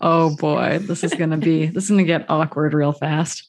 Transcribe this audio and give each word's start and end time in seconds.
Oh 0.00 0.36
boy, 0.36 0.78
this 0.82 1.02
is 1.02 1.12
going 1.14 1.30
to 1.30 1.36
be, 1.36 1.66
this 1.66 1.84
is 1.84 1.90
going 1.90 1.98
to 1.98 2.04
get 2.04 2.26
awkward 2.28 2.74
real 2.74 2.92
fast. 2.92 3.48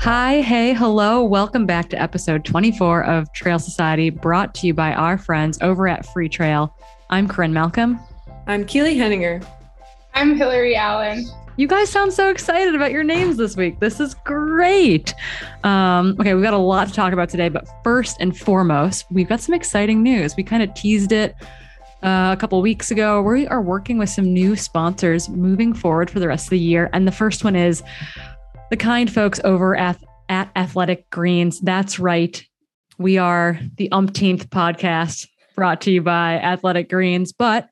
Hi, 0.00 0.40
hey, 0.40 0.72
hello. 0.72 1.24
Welcome 1.24 1.66
back 1.66 1.88
to 1.90 2.00
episode 2.00 2.44
24 2.44 3.04
of 3.04 3.32
Trail 3.32 3.58
Society, 3.58 4.10
brought 4.10 4.54
to 4.56 4.66
you 4.66 4.74
by 4.74 4.92
our 4.92 5.18
friends 5.18 5.58
over 5.62 5.88
at 5.88 6.06
Freetrail. 6.06 6.72
I'm 7.10 7.26
Corrine 7.26 7.52
Malcolm. 7.52 7.98
I'm 8.46 8.64
Keely 8.64 8.96
Henninger. 8.96 9.40
I'm 10.14 10.36
Hillary 10.36 10.76
Allen. 10.76 11.24
You 11.58 11.66
guys 11.66 11.88
sound 11.88 12.12
so 12.12 12.28
excited 12.28 12.74
about 12.74 12.92
your 12.92 13.02
names 13.02 13.38
this 13.38 13.56
week. 13.56 13.80
This 13.80 13.98
is 13.98 14.12
great. 14.12 15.14
Um, 15.64 16.14
okay, 16.20 16.34
we've 16.34 16.44
got 16.44 16.52
a 16.52 16.58
lot 16.58 16.88
to 16.88 16.92
talk 16.92 17.14
about 17.14 17.30
today, 17.30 17.48
but 17.48 17.66
first 17.82 18.18
and 18.20 18.36
foremost, 18.36 19.06
we've 19.10 19.26
got 19.26 19.40
some 19.40 19.54
exciting 19.54 20.02
news. 20.02 20.36
We 20.36 20.42
kind 20.42 20.62
of 20.62 20.74
teased 20.74 21.12
it 21.12 21.34
uh, 22.02 22.34
a 22.34 22.36
couple 22.38 22.60
weeks 22.60 22.90
ago. 22.90 23.22
We 23.22 23.46
are 23.46 23.62
working 23.62 23.96
with 23.96 24.10
some 24.10 24.34
new 24.34 24.54
sponsors 24.54 25.30
moving 25.30 25.72
forward 25.72 26.10
for 26.10 26.20
the 26.20 26.28
rest 26.28 26.44
of 26.46 26.50
the 26.50 26.58
year. 26.58 26.90
And 26.92 27.08
the 27.08 27.12
first 27.12 27.42
one 27.42 27.56
is 27.56 27.82
the 28.68 28.76
kind 28.76 29.10
folks 29.10 29.40
over 29.42 29.74
at, 29.76 29.96
at 30.28 30.50
Athletic 30.56 31.08
Greens. 31.08 31.58
That's 31.60 31.98
right. 31.98 32.44
We 32.98 33.16
are 33.16 33.58
the 33.76 33.90
umpteenth 33.92 34.50
podcast 34.50 35.26
brought 35.54 35.80
to 35.82 35.90
you 35.90 36.02
by 36.02 36.34
Athletic 36.34 36.90
Greens, 36.90 37.32
but 37.32 37.70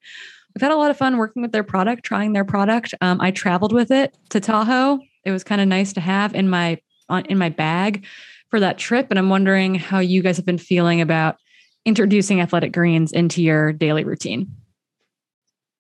we've 0.54 0.62
had 0.62 0.72
a 0.72 0.76
lot 0.76 0.90
of 0.90 0.96
fun 0.96 1.16
working 1.16 1.42
with 1.42 1.52
their 1.52 1.64
product, 1.64 2.04
trying 2.04 2.32
their 2.32 2.44
product. 2.44 2.94
Um, 3.00 3.20
I 3.20 3.30
traveled 3.30 3.72
with 3.72 3.90
it 3.90 4.16
to 4.30 4.40
Tahoe. 4.40 5.00
It 5.24 5.30
was 5.30 5.44
kind 5.44 5.60
of 5.60 5.68
nice 5.68 5.92
to 5.94 6.00
have 6.00 6.34
in 6.34 6.48
my 6.48 6.78
on, 7.08 7.24
in 7.27 7.38
my 7.38 7.48
bag 7.48 8.06
for 8.50 8.60
that 8.60 8.78
trip. 8.78 9.08
And 9.10 9.18
I'm 9.18 9.28
wondering 9.28 9.74
how 9.74 9.98
you 9.98 10.22
guys 10.22 10.36
have 10.36 10.46
been 10.46 10.58
feeling 10.58 11.00
about 11.00 11.36
introducing 11.84 12.40
athletic 12.40 12.72
greens 12.72 13.12
into 13.12 13.42
your 13.42 13.72
daily 13.72 14.04
routine. 14.04 14.55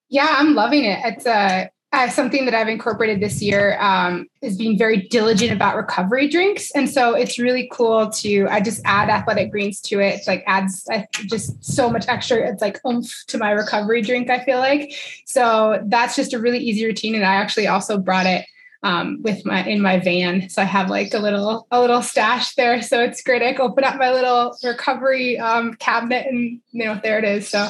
Yeah, 0.08 0.28
I'm 0.28 0.54
loving 0.54 0.84
it. 0.84 1.00
It's 1.04 1.26
a 1.26 1.70
uh, 1.94 2.08
something 2.10 2.44
that 2.44 2.54
I've 2.54 2.68
incorporated 2.68 3.20
this 3.20 3.40
year 3.40 3.78
um, 3.80 4.26
is 4.42 4.56
being 4.56 4.76
very 4.76 5.06
diligent 5.08 5.52
about 5.52 5.76
recovery 5.76 6.28
drinks, 6.28 6.72
and 6.72 6.90
so 6.90 7.14
it's 7.14 7.38
really 7.38 7.68
cool 7.72 8.10
to. 8.10 8.48
I 8.48 8.60
just 8.60 8.82
add 8.84 9.10
athletic 9.10 9.52
greens 9.52 9.80
to 9.82 10.00
it. 10.00 10.16
It's 10.16 10.26
like 10.26 10.42
adds 10.48 10.88
just 11.26 11.64
so 11.64 11.88
much 11.88 12.06
extra. 12.08 12.38
It's 12.50 12.60
like 12.60 12.80
oomph 12.84 13.12
to 13.28 13.38
my 13.38 13.52
recovery 13.52 14.02
drink. 14.02 14.28
I 14.28 14.44
feel 14.44 14.58
like 14.58 14.92
so 15.24 15.80
that's 15.86 16.16
just 16.16 16.34
a 16.34 16.40
really 16.40 16.58
easy 16.58 16.84
routine, 16.84 17.14
and 17.14 17.24
I 17.24 17.34
actually 17.34 17.68
also 17.68 17.96
brought 17.96 18.26
it 18.26 18.44
um, 18.84 19.22
with 19.22 19.44
my 19.44 19.64
in 19.64 19.80
my 19.80 19.98
van. 19.98 20.48
So 20.48 20.62
I 20.62 20.66
have 20.66 20.90
like 20.90 21.12
a 21.14 21.18
little 21.18 21.66
a 21.70 21.80
little 21.80 22.02
stash 22.02 22.54
there. 22.54 22.80
So 22.82 23.02
it's 23.02 23.22
great. 23.22 23.42
I 23.42 23.52
can 23.52 23.62
open 23.62 23.82
up 23.82 23.96
my 23.96 24.12
little 24.12 24.56
recovery 24.62 25.38
um, 25.38 25.74
cabinet, 25.74 26.26
and 26.26 26.60
you 26.70 26.84
know 26.84 27.00
there 27.02 27.18
it 27.18 27.24
is. 27.24 27.48
So. 27.48 27.68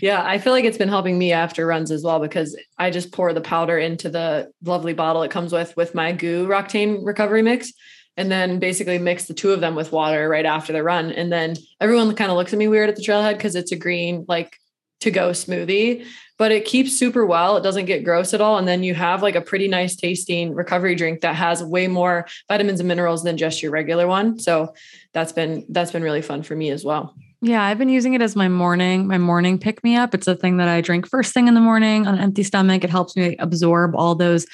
yeah, 0.00 0.22
I 0.24 0.38
feel 0.38 0.52
like 0.52 0.64
it's 0.64 0.78
been 0.78 0.88
helping 0.88 1.18
me 1.18 1.32
after 1.32 1.66
runs 1.66 1.90
as 1.90 2.02
well 2.02 2.18
because 2.18 2.56
I 2.78 2.90
just 2.90 3.12
pour 3.12 3.32
the 3.32 3.40
powder 3.40 3.78
into 3.78 4.08
the 4.08 4.50
lovely 4.64 4.94
bottle 4.94 5.22
it 5.22 5.30
comes 5.30 5.52
with 5.52 5.76
with 5.76 5.94
my 5.94 6.12
GU 6.12 6.46
Roctane 6.46 7.04
recovery 7.04 7.42
mix 7.42 7.72
and 8.16 8.30
then 8.30 8.58
basically 8.58 8.98
mix 8.98 9.26
the 9.26 9.34
two 9.34 9.52
of 9.52 9.60
them 9.60 9.74
with 9.74 9.92
water 9.92 10.28
right 10.28 10.46
after 10.46 10.72
the 10.72 10.82
run. 10.82 11.12
And 11.12 11.30
then 11.32 11.56
everyone 11.80 12.14
kind 12.14 12.30
of 12.30 12.36
looks 12.36 12.52
at 12.52 12.58
me 12.58 12.68
weird 12.68 12.88
at 12.88 12.96
the 12.96 13.02
trailhead 13.02 13.34
because 13.34 13.54
it's 13.54 13.72
a 13.72 13.76
green, 13.76 14.24
like 14.28 14.56
to 15.00 15.10
go 15.10 15.30
smoothie, 15.30 16.06
but 16.38 16.52
it 16.52 16.64
keeps 16.64 16.96
super 16.96 17.26
well. 17.26 17.56
It 17.56 17.62
doesn't 17.62 17.86
get 17.86 18.04
gross 18.04 18.32
at 18.32 18.40
all. 18.40 18.58
And 18.58 18.68
then 18.68 18.82
you 18.82 18.94
have 18.94 19.22
like 19.22 19.34
a 19.34 19.40
pretty 19.40 19.68
nice 19.68 19.96
tasting 19.96 20.54
recovery 20.54 20.94
drink 20.94 21.20
that 21.20 21.34
has 21.36 21.62
way 21.62 21.86
more 21.86 22.26
vitamins 22.48 22.80
and 22.80 22.88
minerals 22.88 23.24
than 23.24 23.36
just 23.36 23.62
your 23.62 23.72
regular 23.72 24.06
one. 24.06 24.38
So 24.38 24.74
that's 25.12 25.32
been 25.32 25.64
that's 25.68 25.90
been 25.90 26.02
really 26.02 26.22
fun 26.22 26.42
for 26.42 26.54
me 26.54 26.70
as 26.70 26.84
well. 26.84 27.14
Yeah, 27.42 27.64
I've 27.64 27.78
been 27.78 27.88
using 27.88 28.12
it 28.12 28.20
as 28.20 28.36
my 28.36 28.48
morning, 28.48 29.06
my 29.06 29.16
morning 29.16 29.58
pick 29.58 29.82
me 29.82 29.96
up. 29.96 30.14
It's 30.14 30.28
a 30.28 30.36
thing 30.36 30.58
that 30.58 30.68
I 30.68 30.82
drink 30.82 31.08
first 31.08 31.32
thing 31.32 31.48
in 31.48 31.54
the 31.54 31.60
morning 31.60 32.06
on 32.06 32.14
an 32.14 32.20
empty 32.20 32.42
stomach. 32.42 32.84
It 32.84 32.90
helps 32.90 33.16
me 33.16 33.36
absorb 33.38 33.96
all 33.96 34.14
those 34.14 34.46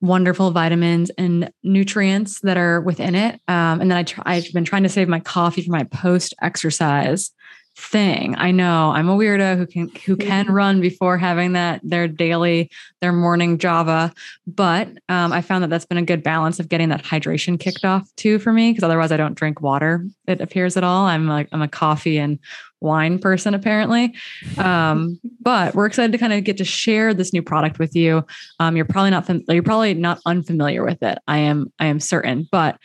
wonderful 0.00 0.52
vitamins 0.52 1.10
and 1.18 1.50
nutrients 1.64 2.40
that 2.40 2.56
are 2.56 2.80
within 2.80 3.14
it. 3.14 3.40
Um, 3.48 3.80
and 3.80 3.90
then 3.90 3.98
I 3.98 4.02
try, 4.02 4.22
I've 4.26 4.52
been 4.52 4.64
trying 4.64 4.82
to 4.84 4.88
save 4.88 5.08
my 5.08 5.20
coffee 5.20 5.62
for 5.62 5.70
my 5.70 5.84
post 5.84 6.34
exercise 6.42 7.32
thing. 7.76 8.34
I 8.36 8.50
know 8.50 8.90
I'm 8.90 9.08
a 9.08 9.16
weirdo 9.16 9.56
who 9.56 9.66
can 9.66 9.88
who 10.04 10.16
can 10.16 10.46
run 10.52 10.80
before 10.80 11.16
having 11.16 11.52
that 11.52 11.80
their 11.82 12.06
daily 12.06 12.70
their 13.00 13.12
morning 13.12 13.56
Java, 13.56 14.12
but 14.46 14.88
um, 15.08 15.32
I 15.32 15.40
found 15.40 15.64
that 15.64 15.70
that's 15.70 15.86
been 15.86 15.98
a 15.98 16.02
good 16.02 16.22
balance 16.22 16.60
of 16.60 16.68
getting 16.68 16.90
that 16.90 17.02
hydration 17.02 17.58
kicked 17.58 17.84
off 17.84 18.08
too 18.16 18.38
for 18.38 18.52
me 18.52 18.70
because 18.70 18.84
otherwise 18.84 19.10
I 19.10 19.16
don't 19.16 19.34
drink 19.34 19.62
water. 19.62 20.04
It 20.26 20.40
appears 20.40 20.76
at 20.76 20.84
all. 20.84 21.06
I'm 21.06 21.26
like 21.26 21.48
I'm 21.52 21.62
a 21.62 21.68
coffee 21.68 22.18
and 22.18 22.38
wine 22.80 23.18
person 23.18 23.54
apparently, 23.54 24.14
um, 24.58 25.18
but 25.40 25.74
we're 25.74 25.86
excited 25.86 26.12
to 26.12 26.18
kind 26.18 26.32
of 26.32 26.44
get 26.44 26.58
to 26.58 26.64
share 26.64 27.14
this 27.14 27.32
new 27.32 27.42
product 27.42 27.78
with 27.78 27.96
you. 27.96 28.24
Um, 28.60 28.76
you're 28.76 28.84
probably 28.84 29.10
not 29.10 29.26
fam- 29.26 29.44
you're 29.48 29.62
probably 29.62 29.94
not 29.94 30.20
unfamiliar 30.26 30.84
with 30.84 31.02
it. 31.02 31.18
I 31.26 31.38
am 31.38 31.72
I 31.78 31.86
am 31.86 32.00
certain, 32.00 32.46
but 32.50 32.76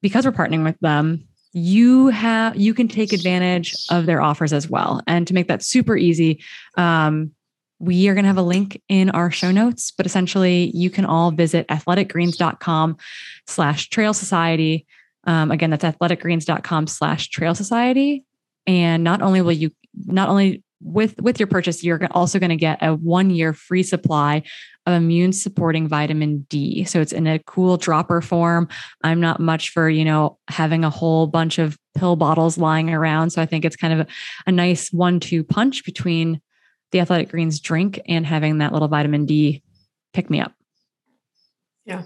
because 0.00 0.26
we're 0.26 0.32
partnering 0.32 0.64
with 0.64 0.78
them 0.80 1.28
you 1.52 2.08
have 2.08 2.56
you 2.56 2.72
can 2.72 2.88
take 2.88 3.12
advantage 3.12 3.74
of 3.90 4.06
their 4.06 4.22
offers 4.22 4.52
as 4.52 4.68
well. 4.68 5.02
And 5.06 5.26
to 5.26 5.34
make 5.34 5.48
that 5.48 5.62
super 5.62 5.96
easy 5.96 6.42
um, 6.76 7.32
we 7.78 8.08
are 8.08 8.14
going 8.14 8.22
to 8.22 8.28
have 8.28 8.38
a 8.38 8.42
link 8.42 8.80
in 8.88 9.10
our 9.10 9.30
show 9.30 9.50
notes 9.50 9.90
but 9.90 10.06
essentially 10.06 10.70
you 10.74 10.88
can 10.88 11.04
all 11.04 11.30
visit 11.30 11.66
athleticgreens.com 11.68 12.96
slash 13.46 13.88
trail 13.90 14.14
society. 14.14 14.86
Um, 15.24 15.50
again 15.50 15.70
that's 15.70 15.84
athleticgreens.com 15.84 16.86
slash 16.86 17.28
trail 17.28 17.54
society. 17.54 18.24
And 18.66 19.04
not 19.04 19.20
only 19.20 19.42
will 19.42 19.52
you 19.52 19.70
not 20.06 20.28
only 20.28 20.62
with 20.80 21.20
with 21.20 21.38
your 21.38 21.46
purchase 21.46 21.84
you're 21.84 22.00
also 22.12 22.38
going 22.38 22.50
to 22.50 22.56
get 22.56 22.78
a 22.82 22.94
one 22.94 23.30
year 23.30 23.52
free 23.52 23.82
supply 23.82 24.42
of 24.86 24.94
immune 24.94 25.32
supporting 25.32 25.86
vitamin 25.86 26.46
D. 26.48 26.84
So 26.84 27.00
it's 27.00 27.12
in 27.12 27.26
a 27.26 27.38
cool 27.38 27.76
dropper 27.76 28.20
form. 28.20 28.68
I'm 29.04 29.20
not 29.20 29.38
much 29.38 29.70
for, 29.70 29.88
you 29.88 30.04
know, 30.04 30.38
having 30.48 30.84
a 30.84 30.90
whole 30.90 31.26
bunch 31.26 31.58
of 31.58 31.78
pill 31.96 32.16
bottles 32.16 32.58
lying 32.58 32.90
around. 32.90 33.30
So 33.30 33.40
I 33.40 33.46
think 33.46 33.64
it's 33.64 33.76
kind 33.76 33.92
of 33.92 34.00
a, 34.00 34.06
a 34.46 34.52
nice 34.52 34.92
one 34.92 35.20
two 35.20 35.44
punch 35.44 35.84
between 35.84 36.40
the 36.90 37.00
Athletic 37.00 37.30
Greens 37.30 37.60
drink 37.60 38.00
and 38.06 38.26
having 38.26 38.58
that 38.58 38.72
little 38.72 38.88
vitamin 38.88 39.24
D 39.24 39.62
pick 40.12 40.28
me 40.28 40.40
up. 40.40 40.52
Yeah. 41.84 42.02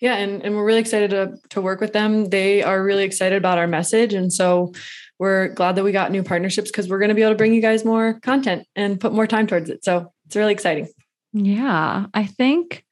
Yeah. 0.00 0.16
And, 0.16 0.42
and 0.44 0.54
we're 0.54 0.64
really 0.64 0.80
excited 0.80 1.10
to, 1.10 1.36
to 1.50 1.60
work 1.60 1.80
with 1.80 1.92
them. 1.92 2.26
They 2.26 2.62
are 2.62 2.82
really 2.82 3.04
excited 3.04 3.36
about 3.36 3.58
our 3.58 3.66
message. 3.66 4.14
And 4.14 4.32
so 4.32 4.72
we're 5.18 5.48
glad 5.48 5.76
that 5.76 5.84
we 5.84 5.92
got 5.92 6.12
new 6.12 6.22
partnerships 6.22 6.70
because 6.70 6.88
we're 6.88 7.00
going 7.00 7.08
to 7.08 7.14
be 7.14 7.22
able 7.22 7.32
to 7.32 7.36
bring 7.36 7.52
you 7.52 7.60
guys 7.60 7.84
more 7.84 8.20
content 8.20 8.66
and 8.76 9.00
put 9.00 9.12
more 9.12 9.26
time 9.26 9.46
towards 9.46 9.70
it. 9.70 9.84
So 9.84 10.12
it's 10.26 10.36
really 10.36 10.52
exciting. 10.52 10.88
Yeah, 11.44 12.06
I 12.12 12.26
think 12.26 12.84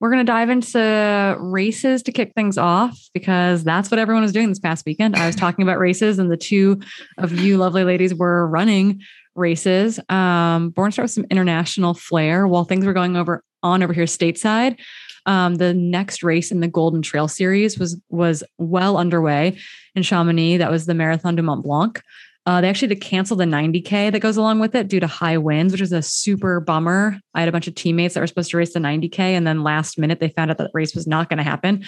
we're 0.00 0.10
going 0.10 0.26
to 0.26 0.30
dive 0.30 0.50
into 0.50 1.36
races 1.38 2.02
to 2.02 2.12
kick 2.12 2.32
things 2.34 2.58
off 2.58 2.98
because 3.14 3.64
that's 3.64 3.90
what 3.90 3.98
everyone 3.98 4.22
was 4.22 4.32
doing 4.32 4.48
this 4.48 4.58
past 4.58 4.84
weekend. 4.84 5.16
I 5.16 5.26
was 5.26 5.36
talking 5.36 5.62
about 5.62 5.78
races, 5.78 6.18
and 6.18 6.30
the 6.30 6.36
two 6.36 6.80
of 7.18 7.32
you 7.32 7.56
lovely 7.56 7.84
ladies 7.84 8.14
were 8.14 8.46
running 8.48 9.00
races. 9.34 10.00
Um, 10.08 10.70
born 10.70 10.92
start 10.92 11.04
with 11.04 11.12
some 11.12 11.26
international 11.30 11.94
flair 11.94 12.46
while 12.48 12.64
things 12.64 12.84
were 12.84 12.92
going 12.92 13.16
over 13.16 13.44
on 13.62 13.82
over 13.82 13.92
here 13.92 14.04
stateside. 14.04 14.78
Um, 15.24 15.56
the 15.56 15.74
next 15.74 16.22
race 16.22 16.52
in 16.52 16.60
the 16.60 16.68
Golden 16.68 17.02
Trail 17.02 17.28
Series 17.28 17.78
was 17.78 18.00
was 18.08 18.42
well 18.58 18.96
underway 18.96 19.58
in 19.94 20.02
Chamonix. 20.02 20.58
That 20.58 20.70
was 20.70 20.86
the 20.86 20.94
Marathon 20.94 21.36
du 21.36 21.42
Mont 21.42 21.64
Blanc. 21.64 22.00
Uh, 22.46 22.60
they 22.60 22.68
actually 22.68 22.88
had 22.88 23.00
to 23.00 23.08
cancel 23.08 23.36
the 23.36 23.44
90K 23.44 24.12
that 24.12 24.20
goes 24.20 24.36
along 24.36 24.60
with 24.60 24.74
it 24.76 24.86
due 24.86 25.00
to 25.00 25.06
high 25.06 25.36
winds, 25.36 25.72
which 25.72 25.80
is 25.80 25.92
a 25.92 26.00
super 26.00 26.60
bummer. 26.60 27.18
I 27.34 27.40
had 27.40 27.48
a 27.48 27.52
bunch 27.52 27.66
of 27.66 27.74
teammates 27.74 28.14
that 28.14 28.20
were 28.20 28.26
supposed 28.28 28.52
to 28.52 28.56
race 28.56 28.72
the 28.72 28.78
90K, 28.78 29.18
and 29.18 29.44
then 29.44 29.64
last 29.64 29.98
minute 29.98 30.20
they 30.20 30.28
found 30.28 30.52
out 30.52 30.58
that 30.58 30.64
the 30.64 30.70
race 30.72 30.94
was 30.94 31.08
not 31.08 31.28
going 31.28 31.38
to 31.38 31.42
happen. 31.42 31.84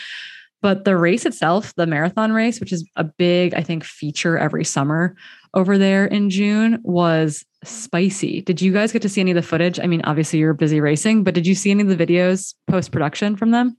But 0.60 0.84
the 0.84 0.96
race 0.96 1.24
itself, 1.24 1.72
the 1.76 1.86
marathon 1.86 2.32
race, 2.32 2.58
which 2.58 2.72
is 2.72 2.84
a 2.96 3.04
big, 3.04 3.54
I 3.54 3.62
think, 3.62 3.84
feature 3.84 4.36
every 4.36 4.64
summer 4.64 5.14
over 5.54 5.78
there 5.78 6.04
in 6.04 6.30
June, 6.30 6.80
was 6.82 7.44
spicy. 7.62 8.40
Did 8.40 8.60
you 8.60 8.72
guys 8.72 8.90
get 8.90 9.02
to 9.02 9.08
see 9.08 9.20
any 9.20 9.30
of 9.30 9.36
the 9.36 9.42
footage? 9.42 9.78
I 9.78 9.86
mean, 9.86 10.02
obviously 10.02 10.40
you're 10.40 10.54
busy 10.54 10.80
racing, 10.80 11.22
but 11.22 11.34
did 11.34 11.46
you 11.46 11.54
see 11.54 11.70
any 11.70 11.82
of 11.82 11.96
the 11.96 12.06
videos 12.06 12.54
post 12.66 12.90
production 12.90 13.36
from 13.36 13.52
them? 13.52 13.76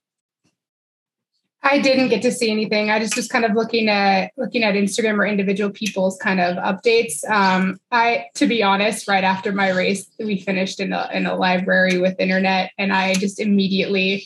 I 1.69 1.77
didn't 1.77 2.10
get 2.10 2.24
to 2.24 2.31
see 2.31 2.50
anything. 2.50 2.89
I 2.89 2.98
just 2.98 3.16
was 3.16 3.27
kind 3.27 3.45
of 3.45 3.54
looking 3.54 3.89
at 3.89 4.31
looking 4.38 4.63
at 4.63 4.74
Instagram 4.74 5.19
or 5.19 5.25
individual 5.25 5.69
people's 5.69 6.18
kind 6.18 6.39
of 6.39 6.57
updates. 6.57 7.24
Um, 7.30 7.80
I, 7.92 8.25
to 8.36 8.48
be 8.48 8.63
honest, 8.63 9.07
right 9.07 9.24
after 9.24 9.51
my 9.51 9.69
race, 9.69 10.10
we 10.18 10.39
finished 10.39 10.80
in 10.80 10.94
a 10.94 11.10
in 11.13 11.27
a 11.27 11.36
library 11.36 12.00
with 12.00 12.19
internet, 12.19 12.71
and 12.80 12.92
I 12.92 13.13
just 13.13 13.39
immediately 13.39 14.25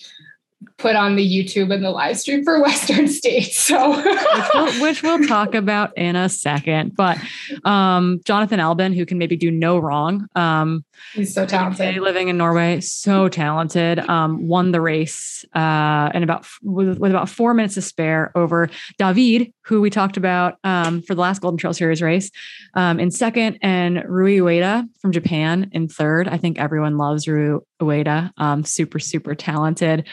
put 0.77 0.95
on 0.95 1.15
the 1.15 1.27
YouTube 1.27 1.73
and 1.73 1.83
the 1.83 1.89
live 1.89 2.19
stream 2.19 2.43
for 2.43 2.61
Western 2.61 3.07
States. 3.07 3.57
So, 3.57 3.97
which, 3.97 4.49
we'll, 4.53 4.65
which, 4.81 5.03
we'll, 5.03 5.27
talk 5.27 5.55
about 5.55 5.97
in 5.97 6.15
a 6.15 6.27
second. 6.29 6.95
But 6.95 7.17
um, 7.63 8.21
Jonathan 8.25 8.59
Albon, 8.59 8.95
who 8.95 9.05
can 9.05 9.17
maybe 9.17 9.35
do 9.35 9.49
no 9.51 9.77
wrong, 9.77 10.27
um, 10.35 10.83
he's 11.13 11.33
so 11.33 11.45
talented. 11.45 11.97
Living 11.97 12.27
in 12.27 12.37
Norway, 12.37 12.81
so 12.81 13.29
talented. 13.29 13.99
Um, 13.99 14.47
won 14.47 14.71
the 14.71 14.81
race 14.81 15.45
uh, 15.55 16.09
and 16.13 16.23
about 16.23 16.45
with, 16.61 16.97
with, 16.97 17.11
about 17.11 17.29
four 17.29 17.53
minutes 17.53 17.75
to 17.75 17.81
spare 17.81 18.31
over 18.35 18.69
David, 18.97 19.53
who 19.61 19.81
we 19.81 19.89
talked 19.89 20.17
about 20.17 20.57
um, 20.63 21.01
for 21.01 21.15
the 21.15 21.21
last 21.21 21.41
Golden 21.41 21.57
Trail 21.57 21.73
Series 21.73 22.01
race, 22.01 22.31
um, 22.73 22.99
in 22.99 23.11
second, 23.11 23.59
and 23.61 24.03
Rui 24.07 24.37
Ueda 24.37 24.87
from 24.99 25.11
Japan 25.11 25.69
in 25.71 25.87
third. 25.87 26.27
I 26.27 26.37
think 26.37 26.59
everyone 26.59 26.97
loves 26.97 27.27
Rui 27.27 27.59
Ueda. 27.81 28.31
Um, 28.37 28.63
super 28.63 28.99
super 28.99 29.35
talented 29.35 30.07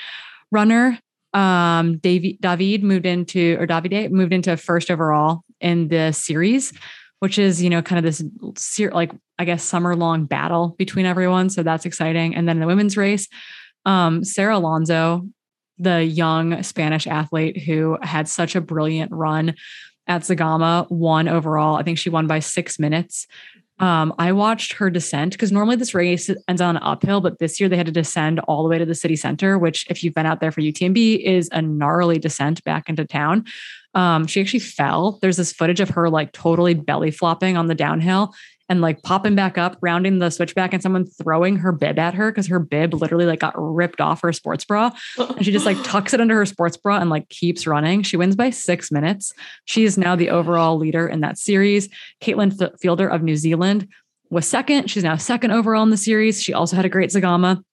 runner. 0.51 0.99
Um, 1.33 1.99
David, 1.99 2.41
David 2.41 2.83
moved 2.83 3.07
into, 3.07 3.57
or 3.61 3.67
Davide 3.67 4.11
moved 4.11 4.33
into 4.33 4.57
first 4.57 4.91
overall 4.91 5.43
in 5.61 5.89
the 5.89 6.13
series, 6.13 6.73
which 7.21 7.39
is, 7.39 7.63
you 7.63 7.71
know, 7.71 7.83
kind 7.83 7.99
of 7.99 8.05
this 8.05 8.25
like, 8.93 9.13
I 9.39 9.45
guess, 9.45 9.63
summer 9.63 9.95
long 9.95 10.25
battle 10.25 10.75
between 10.79 11.07
everyone. 11.07 11.51
So 11.51 11.63
that's 11.63 11.87
exciting. 11.87 12.35
And 12.35 12.49
then 12.49 12.57
in 12.57 12.61
the 12.61 12.67
women's 12.67 12.97
race, 12.97 13.29
um, 13.87 14.25
Sara 14.25 14.57
Alonso, 14.57 15.27
the 15.79 16.05
young 16.05 16.63
Spanish 16.63 17.07
athlete 17.07 17.63
who 17.63 17.97
had 18.03 18.29
such 18.29 18.55
a 18.55 18.61
brilliant 18.61 19.13
run 19.13 19.55
at 20.07 20.23
Zegama, 20.23 20.91
won 20.91 21.29
overall. 21.29 21.77
I 21.77 21.83
think 21.83 21.99
she 21.99 22.11
won 22.11 22.27
by 22.27 22.41
six 22.41 22.79
minutes. 22.79 23.27
Um, 23.81 24.15
I 24.19 24.33
watched 24.33 24.75
her 24.75 24.91
descent 24.91 25.33
because 25.33 25.51
normally 25.51 25.77
this 25.77 25.95
race 25.95 26.31
ends 26.47 26.61
on 26.61 26.77
an 26.77 26.83
uphill, 26.83 27.21
but 27.21 27.39
this 27.39 27.59
year 27.59 27.69
they 27.69 27.79
had 27.79 27.87
to 27.87 27.93
descend 27.93 28.39
all 28.41 28.63
the 28.63 28.69
way 28.69 28.79
to 28.79 28.85
the 28.85 28.95
city 28.95 29.17
center, 29.17 29.59
which, 29.59 29.87
if 29.89 30.05
you've 30.05 30.15
been 30.15 30.27
out 30.27 30.41
there 30.41 30.53
for 30.53 30.61
UTMB, 30.61 31.19
is 31.25 31.49
a 31.51 31.63
gnarly 31.63 32.19
descent 32.19 32.63
back 32.63 32.89
into 32.89 33.07
town. 33.07 33.45
Um, 33.95 34.27
she 34.27 34.41
actually 34.41 34.61
fell. 34.61 35.19
There's 35.23 35.39
this 35.39 35.53
footage 35.53 35.81
of 35.81 35.89
her 35.91 36.09
like 36.11 36.33
totally 36.33 36.75
belly 36.75 37.11
flopping 37.11 37.57
on 37.57 37.67
the 37.67 37.75
downhill 37.75 38.35
and 38.71 38.81
like 38.81 39.03
popping 39.03 39.35
back 39.35 39.59
up, 39.59 39.77
rounding 39.83 40.21
the 40.21 40.31
switchback, 40.31 40.73
and 40.73 40.81
someone 40.81 41.05
throwing 41.05 41.57
her 41.57 41.73
bib 41.73 41.99
at 41.99 42.15
her 42.15 42.31
because 42.31 42.47
her 42.47 42.61
bib 42.61 42.95
literally 42.95 43.27
like 43.27 43.41
got 43.41 43.53
ripped 43.57 44.01
off 44.01 44.23
her 44.23 44.33
sports 44.33 44.65
bra. 44.65 44.93
And 45.19 45.45
she 45.45 45.51
just 45.51 45.67
like 45.67 45.77
tucks 45.83 46.15
it 46.15 46.21
under 46.21 46.37
her 46.37 46.47
sports 46.47 46.77
bra 46.77 46.99
and 46.99 47.11
like 47.11 47.29
keeps 47.29 47.67
running. 47.67 48.05
She 48.05 48.17
wins 48.17 48.37
by 48.37 48.51
six 48.51 48.93
minutes. 48.93 49.33
She 49.65 49.85
is 49.85 49.99
now 49.99 50.15
the 50.15 50.31
overall 50.31 50.79
leader 50.79 51.09
in 51.09 51.21
that 51.21 51.37
series. 51.37 51.89
Caitlin 52.23 52.63
F- 52.63 52.79
Fielder 52.81 53.09
of 53.09 53.23
New 53.23 53.37
Zealand 53.37 53.89
was 54.31 54.47
second. 54.47 54.89
She's 54.89 55.03
now 55.03 55.17
second 55.17 55.51
overall 55.51 55.83
in 55.83 55.91
the 55.91 55.97
series. 55.97 56.41
She 56.41 56.55
also 56.55 56.77
had 56.77 56.85
a 56.85 56.89
great 56.91 57.11
Zegama. 57.11 57.65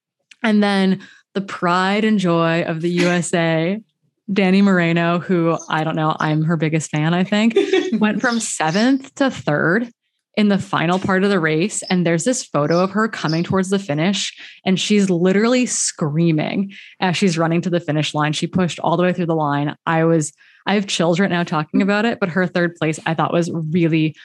And 0.41 0.63
then 0.63 1.01
the 1.35 1.41
pride 1.41 2.05
and 2.05 2.17
joy 2.17 2.63
of 2.63 2.81
the 2.81 2.89
USA 2.89 3.79
Dani 4.31 4.63
Moreno, 4.63 5.19
who 5.19 5.57
I 5.69 5.83
don't 5.83 5.95
know, 5.95 6.15
I'm 6.19 6.44
her 6.44 6.57
biggest 6.57 6.89
fan, 6.89 7.13
I 7.13 7.23
think, 7.23 7.55
went 7.94 8.19
from 8.19 8.39
seventh 8.41 9.13
to 9.15 9.29
third 9.29 9.91
in 10.37 10.49
the 10.49 10.59
final 10.59 10.99
part 10.99 11.23
of 11.23 11.31
the 11.31 11.39
race 11.39 11.81
and 11.89 12.05
there's 12.05 12.23
this 12.23 12.45
photo 12.45 12.79
of 12.79 12.91
her 12.91 13.07
coming 13.07 13.43
towards 13.43 13.71
the 13.71 13.79
finish 13.79 14.37
and 14.63 14.79
she's 14.79 15.09
literally 15.09 15.65
screaming 15.65 16.71
as 16.99 17.17
she's 17.17 17.39
running 17.39 17.59
to 17.59 17.71
the 17.71 17.79
finish 17.79 18.13
line. 18.13 18.33
She 18.33 18.45
pushed 18.45 18.79
all 18.79 18.95
the 18.95 19.03
way 19.03 19.13
through 19.13 19.25
the 19.25 19.35
line. 19.35 19.75
I 19.87 20.03
was 20.03 20.31
I 20.67 20.75
have 20.75 20.85
chills 20.85 21.19
right 21.19 21.29
now 21.29 21.43
talking 21.43 21.81
about 21.81 22.05
it, 22.05 22.19
but 22.19 22.29
her 22.29 22.45
third 22.45 22.75
place 22.75 22.99
I 23.07 23.15
thought 23.15 23.33
was 23.33 23.51
really 23.51 24.15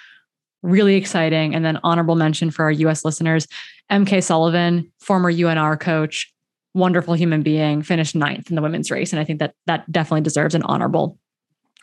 really 0.63 0.95
exciting 0.97 1.55
and 1.55 1.65
then 1.65 1.81
honorable 1.83 2.15
mention 2.15 2.51
for 2.51 2.65
our 2.65 2.71
US 2.71 3.05
listeners, 3.07 3.49
MK 3.91 4.23
Sullivan, 4.23 4.93
former 5.01 5.33
UNR 5.33 5.81
coach, 5.81 6.33
wonderful 6.75 7.15
human 7.15 7.43
being, 7.43 7.83
finished 7.83 8.15
ninth 8.15 8.51
in 8.51 8.55
the 8.55 8.63
women's 8.63 8.91
race 8.91 9.15
and 9.15 9.19
I 9.19 9.25
think 9.25 9.39
that 9.39 9.55
that 9.65 9.91
definitely 9.91 10.21
deserves 10.21 10.55
an 10.55 10.63
honorable 10.65 11.19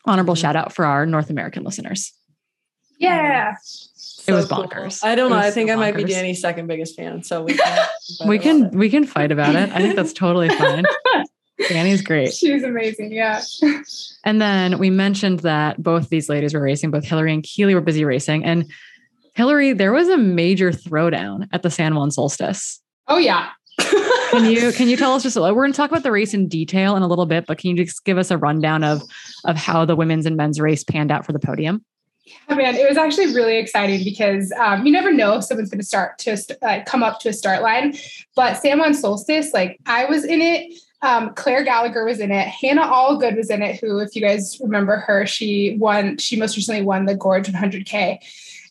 honorable 0.05 0.35
mm-hmm. 0.35 0.41
shout 0.41 0.55
out 0.55 0.71
for 0.71 0.85
our 0.85 1.07
North 1.07 1.31
American 1.31 1.63
listeners. 1.63 2.13
Yeah 2.99 3.55
it 4.29 4.33
was 4.33 4.47
bonkers. 4.47 5.01
Cool. 5.01 5.09
I 5.09 5.15
don't 5.15 5.29
know. 5.29 5.37
I 5.37 5.51
think 5.51 5.69
so 5.69 5.73
I 5.73 5.75
might 5.77 5.95
be 5.95 6.03
Dani's 6.03 6.41
second 6.41 6.67
biggest 6.67 6.95
fan. 6.95 7.23
So 7.23 7.43
we 7.43 7.53
can 7.57 7.87
we 8.27 8.39
can 8.39 8.65
it. 8.65 8.73
we 8.73 8.89
can 8.89 9.05
fight 9.05 9.31
about 9.31 9.55
it. 9.55 9.69
I 9.71 9.79
think 9.79 9.95
that's 9.95 10.13
totally 10.13 10.49
fine. 10.57 10.85
Dani's 11.67 12.01
great. 12.01 12.33
She's 12.33 12.63
amazing. 12.63 13.11
Yeah. 13.11 13.41
And 14.25 14.41
then 14.41 14.79
we 14.79 14.89
mentioned 14.89 15.39
that 15.39 15.81
both 15.81 16.09
these 16.09 16.27
ladies 16.27 16.53
were 16.53 16.61
racing. 16.61 16.91
Both 16.91 17.05
Hillary 17.05 17.33
and 17.33 17.41
Keely 17.41 17.73
were 17.73 17.79
busy 17.79 18.03
racing. 18.03 18.43
And 18.43 18.69
Hillary, 19.33 19.71
there 19.71 19.93
was 19.93 20.09
a 20.09 20.17
major 20.17 20.73
throwdown 20.73 21.47
at 21.53 21.63
the 21.63 21.69
San 21.69 21.95
Juan 21.95 22.11
Solstice. 22.11 22.81
Oh 23.07 23.17
yeah. 23.17 23.49
can 24.31 24.51
you 24.51 24.73
can 24.73 24.89
you 24.89 24.97
tell 24.97 25.13
us 25.13 25.23
just 25.23 25.37
a 25.37 25.41
little? 25.41 25.55
we're 25.55 25.63
going 25.63 25.71
to 25.71 25.77
talk 25.77 25.89
about 25.89 26.03
the 26.03 26.11
race 26.11 26.33
in 26.33 26.49
detail 26.49 26.97
in 26.97 27.01
a 27.01 27.07
little 27.07 27.25
bit, 27.25 27.45
but 27.47 27.57
can 27.57 27.69
you 27.71 27.85
just 27.85 28.03
give 28.03 28.17
us 28.17 28.29
a 28.29 28.37
rundown 28.37 28.83
of 28.83 29.01
of 29.45 29.55
how 29.55 29.85
the 29.85 29.95
women's 29.95 30.25
and 30.25 30.35
men's 30.35 30.59
race 30.59 30.83
panned 30.83 31.11
out 31.11 31.25
for 31.25 31.31
the 31.31 31.39
podium? 31.39 31.83
Yeah, 32.47 32.55
man, 32.55 32.75
it 32.75 32.87
was 32.87 32.97
actually 32.97 33.33
really 33.33 33.57
exciting 33.57 34.03
because 34.03 34.51
um, 34.53 34.85
you 34.85 34.91
never 34.91 35.11
know 35.11 35.35
if 35.37 35.43
someone's 35.43 35.69
going 35.69 35.79
to 35.79 35.85
start 35.85 36.17
to 36.19 36.37
uh, 36.61 36.83
come 36.85 37.03
up 37.03 37.19
to 37.21 37.29
a 37.29 37.33
start 37.33 37.61
line. 37.61 37.95
But 38.35 38.55
San 38.55 38.79
Juan 38.79 38.93
Solstice, 38.93 39.53
like 39.53 39.79
I 39.85 40.05
was 40.05 40.23
in 40.25 40.41
it. 40.41 40.73
Um, 41.01 41.33
Claire 41.33 41.63
Gallagher 41.63 42.03
was 42.03 42.19
in 42.19 42.31
it. 42.31 42.47
Hannah 42.47 42.85
Allgood 42.85 43.37
was 43.37 43.49
in 43.49 43.61
it. 43.61 43.79
Who, 43.79 43.99
if 43.99 44.15
you 44.15 44.21
guys 44.21 44.59
remember 44.59 44.97
her, 44.97 45.25
she 45.25 45.77
won. 45.79 46.17
She 46.17 46.35
most 46.35 46.57
recently 46.57 46.81
won 46.81 47.05
the 47.05 47.15
Gorge 47.15 47.47
100K. 47.47 48.19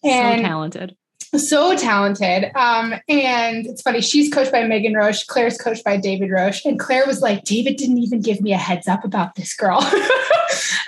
And 0.04 0.40
so 0.40 0.46
talented 0.46 0.96
so 1.36 1.76
talented. 1.76 2.50
Um, 2.54 2.94
and 3.08 3.66
it's 3.66 3.82
funny, 3.82 4.00
she's 4.00 4.32
coached 4.32 4.52
by 4.52 4.64
Megan 4.64 4.94
Roche, 4.94 5.24
Claire's 5.24 5.58
coached 5.58 5.84
by 5.84 5.96
David 5.96 6.30
Roche. 6.30 6.64
And 6.64 6.78
Claire 6.78 7.06
was 7.06 7.20
like, 7.20 7.44
David 7.44 7.76
didn't 7.76 7.98
even 7.98 8.20
give 8.20 8.40
me 8.40 8.52
a 8.52 8.58
heads 8.58 8.88
up 8.88 9.04
about 9.04 9.34
this 9.34 9.54
girl. 9.54 9.78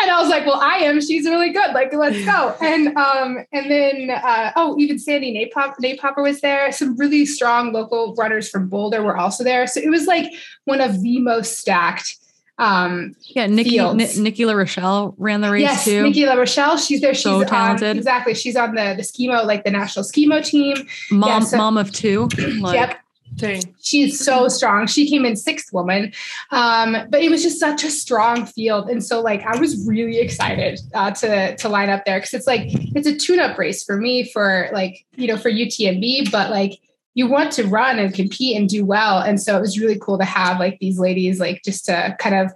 and 0.01 0.11
I 0.11 0.19
was 0.21 0.29
like, 0.29 0.47
well, 0.47 0.61
I 0.61 0.77
am. 0.77 1.01
She's 1.01 1.27
really 1.27 1.51
good. 1.51 1.73
Like, 1.73 1.93
let's 1.93 2.25
go. 2.25 2.57
And 2.71 2.97
um, 2.97 3.39
and 3.53 3.71
then 3.71 4.11
uh, 4.11 4.53
oh, 4.55 4.77
even 4.79 4.99
Sandy 4.99 5.33
Napop 5.33 5.53
Pop- 5.53 5.81
Nate 5.81 6.01
Popper 6.01 6.23
was 6.23 6.41
there. 6.41 6.71
Some 6.73 6.97
really 6.97 7.27
strong 7.27 7.73
local 7.73 8.15
runners 8.15 8.49
from 8.49 8.69
Boulder 8.69 9.03
were 9.03 9.17
also 9.17 9.43
there. 9.43 9.67
So 9.67 9.81
it 9.81 9.91
was 9.91 10.07
like 10.07 10.33
one 10.65 10.81
of 10.81 11.03
the 11.03 11.21
most 11.21 11.59
stacked 11.59 12.20
um, 12.61 13.17
yeah, 13.23 13.47
Nikki 13.47 13.79
N- 13.79 13.97
Nikki 13.97 14.45
LaRochelle 14.45 15.15
ran 15.17 15.41
the 15.41 15.51
race 15.51 15.63
yes, 15.63 15.85
too. 15.85 16.03
Nikki 16.03 16.27
La 16.27 16.35
Rochelle, 16.35 16.77
she's 16.77 17.01
there. 17.01 17.15
She's 17.15 17.23
so 17.23 17.43
talented. 17.43 17.97
exactly. 17.97 18.35
She's 18.35 18.55
on 18.55 18.75
the 18.75 18.95
the 18.97 19.03
skimo, 19.03 19.47
like 19.47 19.65
the 19.65 19.71
national 19.71 20.05
skimo 20.05 20.45
team. 20.45 20.77
Mom, 21.11 21.29
yeah, 21.29 21.39
so, 21.41 21.57
mom 21.57 21.79
of 21.79 21.91
two. 21.91 22.29
Like, 22.61 22.75
yep. 22.75 22.99
Dang. 23.37 23.75
She's 23.81 24.23
so 24.23 24.49
strong. 24.49 24.87
She 24.87 25.09
came 25.09 25.25
in 25.25 25.37
sixth 25.37 25.73
woman, 25.73 26.13
um, 26.51 26.97
but 27.09 27.23
it 27.23 27.31
was 27.31 27.43
just 27.43 27.59
such 27.59 27.85
a 27.85 27.91
strong 27.91 28.45
field, 28.45 28.91
and 28.91 29.03
so 29.03 29.23
like 29.23 29.43
I 29.47 29.57
was 29.57 29.87
really 29.87 30.19
excited 30.19 30.81
uh, 30.93 31.13
to 31.13 31.57
to 31.57 31.69
line 31.69 31.89
up 31.89 32.05
there 32.05 32.19
because 32.19 32.35
it's 32.35 32.47
like 32.47 32.63
it's 32.67 33.07
a 33.07 33.17
tune 33.17 33.39
up 33.39 33.57
race 33.57 33.83
for 33.83 33.97
me 33.97 34.31
for 34.31 34.69
like 34.73 35.07
you 35.15 35.29
know 35.29 35.39
for 35.39 35.51
UTMB, 35.51 36.31
but 36.31 36.51
like 36.51 36.81
you 37.15 37.27
want 37.27 37.53
to 37.53 37.67
run 37.67 37.99
and 37.99 38.15
compete 38.15 38.57
and 38.57 38.69
do 38.69 38.85
well. 38.85 39.19
And 39.19 39.41
so 39.41 39.57
it 39.57 39.61
was 39.61 39.81
really 39.81 39.99
cool 39.99 40.19
to 40.19 40.25
have 40.25 40.61
like 40.61 40.79
these 40.81 40.99
ladies, 40.99 41.41
like 41.41 41.63
just 41.65 41.87
to 41.87 42.17
kind 42.19 42.35
of 42.35 42.53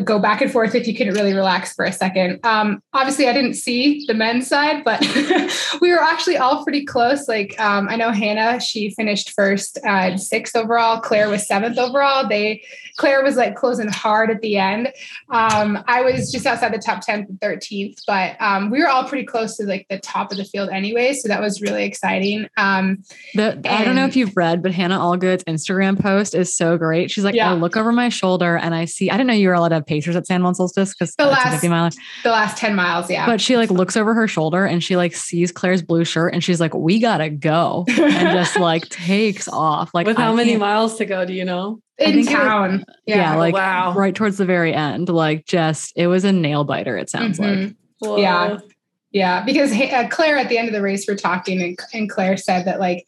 go 0.00 0.18
back 0.18 0.40
and 0.40 0.50
forth 0.50 0.74
if 0.74 0.86
you 0.86 0.94
couldn't 0.94 1.14
really 1.14 1.34
relax 1.34 1.74
for 1.74 1.84
a 1.84 1.92
second. 1.92 2.40
Um, 2.44 2.82
obviously, 2.92 3.28
I 3.28 3.32
didn't 3.32 3.54
see 3.54 4.04
the 4.06 4.14
men's 4.14 4.46
side, 4.46 4.84
but 4.84 5.00
we 5.80 5.92
were 5.92 6.00
actually 6.00 6.38
all 6.38 6.64
pretty 6.64 6.84
close. 6.84 7.28
Like 7.28 7.58
um, 7.60 7.88
I 7.88 7.96
know 7.96 8.10
Hannah, 8.10 8.60
she 8.60 8.90
finished 8.90 9.32
first, 9.32 9.78
uh, 9.86 10.16
sixth 10.16 10.56
overall. 10.56 11.00
Claire 11.00 11.28
was 11.28 11.46
seventh 11.46 11.78
overall. 11.78 12.28
They 12.28 12.62
Claire 12.96 13.22
was 13.22 13.36
like 13.36 13.56
closing 13.56 13.88
hard 13.88 14.30
at 14.30 14.40
the 14.40 14.56
end. 14.56 14.92
Um, 15.30 15.82
I 15.86 16.02
was 16.02 16.30
just 16.30 16.46
outside 16.46 16.72
the 16.72 16.78
top 16.78 17.04
10th 17.04 17.28
and 17.28 17.40
13th, 17.40 18.00
but 18.06 18.36
um, 18.40 18.70
we 18.70 18.80
were 18.80 18.88
all 18.88 19.08
pretty 19.08 19.24
close 19.24 19.56
to 19.56 19.64
like 19.64 19.86
the 19.88 19.98
top 19.98 20.30
of 20.30 20.38
the 20.38 20.44
field 20.44 20.68
anyway. 20.70 21.14
So 21.14 21.28
that 21.28 21.40
was 21.40 21.60
really 21.60 21.84
exciting. 21.84 22.48
Um, 22.56 23.02
the, 23.34 23.60
I 23.64 23.84
don't 23.84 23.96
know 23.96 24.04
if 24.04 24.16
you've 24.16 24.36
read, 24.36 24.62
but 24.62 24.72
Hannah 24.72 24.98
Allgood's 24.98 25.44
Instagram 25.44 26.00
post 26.00 26.34
is 26.34 26.54
so 26.54 26.76
great. 26.76 27.10
She's 27.10 27.24
like, 27.24 27.34
yeah. 27.34 27.50
I 27.50 27.54
look 27.54 27.76
over 27.76 27.92
my 27.92 28.08
shoulder 28.08 28.56
and 28.56 28.74
I 28.74 28.84
see, 28.84 29.10
I 29.10 29.14
didn't 29.14 29.28
know 29.28 29.34
you 29.34 29.48
were 29.48 29.54
allowed 29.54 29.68
to 29.68 29.81
have 29.82 29.86
pacers 29.86 30.16
at 30.16 30.26
San 30.26 30.42
Juan 30.42 30.54
Solstice 30.54 30.94
because 30.94 31.14
the 31.16 31.26
last 31.26 31.52
50 31.52 31.68
miles. 31.68 31.96
The 32.22 32.30
last 32.30 32.56
10 32.56 32.74
miles, 32.74 33.10
yeah. 33.10 33.26
But 33.26 33.40
she 33.40 33.56
like 33.56 33.70
looks 33.70 33.96
over 33.96 34.14
her 34.14 34.28
shoulder 34.28 34.64
and 34.64 34.82
she 34.82 34.96
like 34.96 35.14
sees 35.14 35.52
Claire's 35.52 35.82
blue 35.82 36.04
shirt 36.04 36.32
and 36.32 36.42
she's 36.42 36.60
like, 36.60 36.74
we 36.74 37.00
gotta 37.00 37.30
go. 37.30 37.84
and 37.88 38.36
just 38.36 38.56
like 38.58 38.88
takes 38.88 39.48
off. 39.48 39.92
Like 39.94 40.06
with 40.06 40.16
how 40.16 40.34
many 40.34 40.56
miles 40.56 40.96
to 40.96 41.04
go, 41.04 41.24
do 41.24 41.32
you 41.32 41.44
know? 41.44 41.80
in 41.98 42.26
town. 42.26 42.78
Was, 42.78 42.96
yeah. 43.06 43.16
yeah, 43.16 43.36
like 43.36 43.54
wow. 43.54 43.94
right 43.94 44.14
towards 44.14 44.38
the 44.38 44.44
very 44.44 44.74
end. 44.74 45.08
Like 45.08 45.46
just 45.46 45.92
it 45.96 46.06
was 46.06 46.24
a 46.24 46.32
nail 46.32 46.64
biter. 46.64 46.96
It 46.96 47.10
sounds 47.10 47.38
mm-hmm. 47.38 47.72
like. 48.04 48.20
Yeah, 48.20 48.58
yeah. 49.12 49.44
Because 49.44 49.72
uh, 49.72 50.08
Claire 50.10 50.38
at 50.38 50.48
the 50.48 50.58
end 50.58 50.68
of 50.68 50.74
the 50.74 50.82
race, 50.82 51.06
we're 51.06 51.16
talking, 51.16 51.62
and, 51.62 51.78
and 51.92 52.10
Claire 52.10 52.36
said 52.36 52.64
that 52.64 52.80
like 52.80 53.06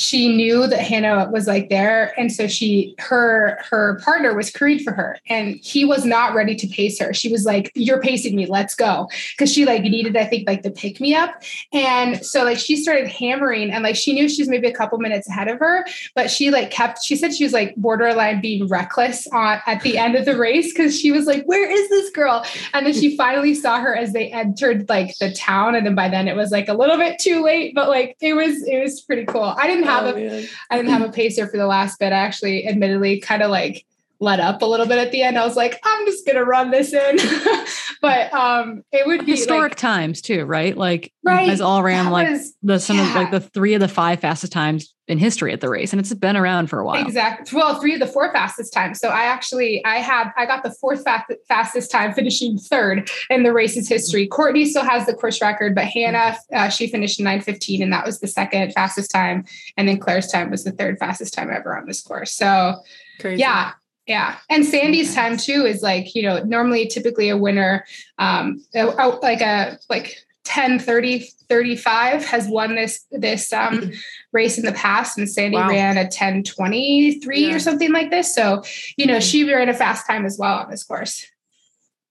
she 0.00 0.34
knew 0.34 0.66
that 0.66 0.80
Hannah 0.80 1.28
was 1.30 1.46
like 1.46 1.68
there. 1.68 2.18
And 2.18 2.32
so 2.32 2.46
she, 2.46 2.94
her, 2.98 3.58
her 3.70 4.00
partner 4.02 4.34
was 4.34 4.50
curried 4.50 4.82
for 4.82 4.92
her 4.92 5.18
and 5.28 5.56
he 5.62 5.84
was 5.84 6.06
not 6.06 6.34
ready 6.34 6.54
to 6.54 6.66
pace 6.68 6.98
her. 7.00 7.12
She 7.12 7.30
was 7.30 7.44
like, 7.44 7.70
you're 7.74 8.00
pacing 8.00 8.34
me, 8.34 8.46
let's 8.46 8.74
go. 8.74 9.10
Cause 9.38 9.52
she 9.52 9.66
like 9.66 9.82
needed, 9.82 10.16
I 10.16 10.24
think 10.24 10.48
like 10.48 10.62
the 10.62 10.70
pick 10.70 11.02
me 11.02 11.14
up. 11.14 11.42
And 11.74 12.24
so 12.24 12.44
like 12.44 12.58
she 12.58 12.76
started 12.76 13.08
hammering 13.08 13.70
and 13.70 13.84
like 13.84 13.94
she 13.94 14.14
knew 14.14 14.26
she 14.26 14.40
was 14.40 14.48
maybe 14.48 14.68
a 14.68 14.72
couple 14.72 14.96
minutes 14.98 15.28
ahead 15.28 15.48
of 15.48 15.58
her, 15.58 15.84
but 16.14 16.30
she 16.30 16.50
like 16.50 16.70
kept, 16.70 17.04
she 17.04 17.14
said 17.14 17.34
she 17.34 17.44
was 17.44 17.52
like 17.52 17.76
borderline 17.76 18.40
being 18.40 18.68
reckless 18.68 19.26
on 19.28 19.60
at 19.66 19.82
the 19.82 19.98
end 19.98 20.16
of 20.16 20.24
the 20.24 20.36
race. 20.36 20.74
Cause 20.74 20.98
she 20.98 21.12
was 21.12 21.26
like, 21.26 21.44
where 21.44 21.70
is 21.70 21.90
this 21.90 22.10
girl? 22.12 22.42
And 22.72 22.86
then 22.86 22.94
she 22.94 23.18
finally 23.18 23.54
saw 23.54 23.78
her 23.80 23.94
as 23.94 24.14
they 24.14 24.32
entered 24.32 24.88
like 24.88 25.18
the 25.18 25.30
town. 25.34 25.74
And 25.74 25.84
then 25.84 25.94
by 25.94 26.08
then 26.08 26.26
it 26.26 26.36
was 26.36 26.50
like 26.50 26.68
a 26.68 26.74
little 26.74 26.96
bit 26.96 27.18
too 27.18 27.42
late, 27.44 27.74
but 27.74 27.90
like 27.90 28.16
it 28.22 28.32
was, 28.32 28.62
it 28.62 28.82
was 28.82 29.02
pretty 29.02 29.26
cool. 29.26 29.54
I 29.58 29.66
didn't 29.66 29.89
have 29.90 30.06
oh, 30.06 30.10
a, 30.10 30.14
man. 30.14 30.48
I 30.70 30.76
didn't 30.76 30.90
have 30.90 31.02
a 31.02 31.12
pacer 31.12 31.46
for 31.46 31.56
the 31.56 31.66
last 31.66 31.98
bit. 31.98 32.12
I 32.12 32.16
actually 32.16 32.66
admittedly 32.66 33.20
kind 33.20 33.42
of 33.42 33.50
like 33.50 33.84
let 34.20 34.38
up 34.38 34.60
a 34.60 34.66
little 34.66 34.86
bit 34.86 34.98
at 34.98 35.12
the 35.12 35.22
end. 35.22 35.38
I 35.38 35.46
was 35.46 35.56
like, 35.56 35.80
I'm 35.82 36.04
just 36.04 36.26
gonna 36.26 36.44
run 36.44 36.70
this 36.70 36.92
in. 36.92 37.16
but 38.02 38.32
um 38.34 38.82
it 38.92 39.06
would 39.06 39.24
be 39.24 39.32
historic 39.32 39.72
like, 39.72 39.76
times 39.76 40.20
too, 40.20 40.44
right? 40.44 40.76
Like 40.76 41.12
right, 41.24 41.48
as 41.48 41.62
all 41.62 41.82
ran 41.82 42.10
like 42.10 42.28
was, 42.28 42.54
the 42.62 42.78
some 42.78 42.98
yeah. 42.98 43.08
of 43.08 43.14
like 43.14 43.30
the 43.30 43.40
three 43.40 43.72
of 43.74 43.80
the 43.80 43.88
five 43.88 44.20
fastest 44.20 44.52
times 44.52 44.94
in 45.08 45.18
history 45.18 45.52
at 45.52 45.60
the 45.60 45.68
race. 45.68 45.92
And 45.92 45.98
it's 45.98 46.12
been 46.14 46.36
around 46.36 46.68
for 46.68 46.78
a 46.78 46.84
while. 46.84 47.04
Exactly. 47.04 47.58
Well, 47.58 47.80
three 47.80 47.94
of 47.94 48.00
the 48.00 48.06
four 48.06 48.30
fastest 48.32 48.72
times. 48.72 49.00
So 49.00 49.08
I 49.08 49.22
actually 49.22 49.82
I 49.86 49.96
have 49.96 50.32
I 50.36 50.44
got 50.44 50.62
the 50.62 50.70
fourth 50.70 51.02
fastest 51.48 51.90
time 51.90 52.12
finishing 52.12 52.58
third 52.58 53.10
in 53.30 53.42
the 53.42 53.54
race's 53.54 53.88
history. 53.88 54.26
Courtney 54.26 54.66
still 54.66 54.84
has 54.84 55.06
the 55.06 55.14
course 55.14 55.40
record, 55.40 55.74
but 55.74 55.84
Hannah 55.84 56.36
uh, 56.52 56.68
she 56.68 56.88
finished 56.88 57.18
in 57.18 57.24
915 57.24 57.82
and 57.82 57.92
that 57.92 58.04
was 58.04 58.20
the 58.20 58.28
second 58.28 58.72
fastest 58.72 59.10
time. 59.10 59.46
And 59.78 59.88
then 59.88 59.98
Claire's 59.98 60.28
time 60.28 60.50
was 60.50 60.64
the 60.64 60.72
third 60.72 60.98
fastest 60.98 61.32
time 61.32 61.50
ever 61.50 61.74
on 61.74 61.86
this 61.86 62.02
course. 62.02 62.32
So 62.32 62.76
Crazy. 63.18 63.40
yeah, 63.40 63.72
yeah. 64.06 64.36
And 64.48 64.64
Sandy's 64.64 65.14
time 65.14 65.36
too 65.36 65.64
is 65.66 65.82
like, 65.82 66.14
you 66.14 66.22
know, 66.22 66.42
normally 66.42 66.86
typically 66.86 67.28
a 67.28 67.36
winner, 67.36 67.84
um, 68.18 68.64
like 68.74 69.40
a, 69.40 69.78
like 69.88 70.16
10, 70.44 70.78
30, 70.78 71.20
35 71.48 72.24
has 72.24 72.48
won 72.48 72.74
this, 72.74 73.04
this, 73.12 73.52
um, 73.52 73.92
race 74.32 74.58
in 74.58 74.64
the 74.64 74.72
past. 74.72 75.18
And 75.18 75.28
Sandy 75.28 75.56
wow. 75.56 75.68
ran 75.68 75.96
a 75.96 76.08
10, 76.08 76.44
23 76.44 77.38
yeah. 77.38 77.54
or 77.54 77.58
something 77.58 77.92
like 77.92 78.10
this. 78.10 78.34
So, 78.34 78.62
you 78.96 79.06
know, 79.06 79.14
mm-hmm. 79.14 79.20
she 79.20 79.44
ran 79.44 79.68
a 79.68 79.74
fast 79.74 80.06
time 80.06 80.24
as 80.24 80.38
well 80.38 80.58
on 80.58 80.70
this 80.70 80.84
course. 80.84 81.26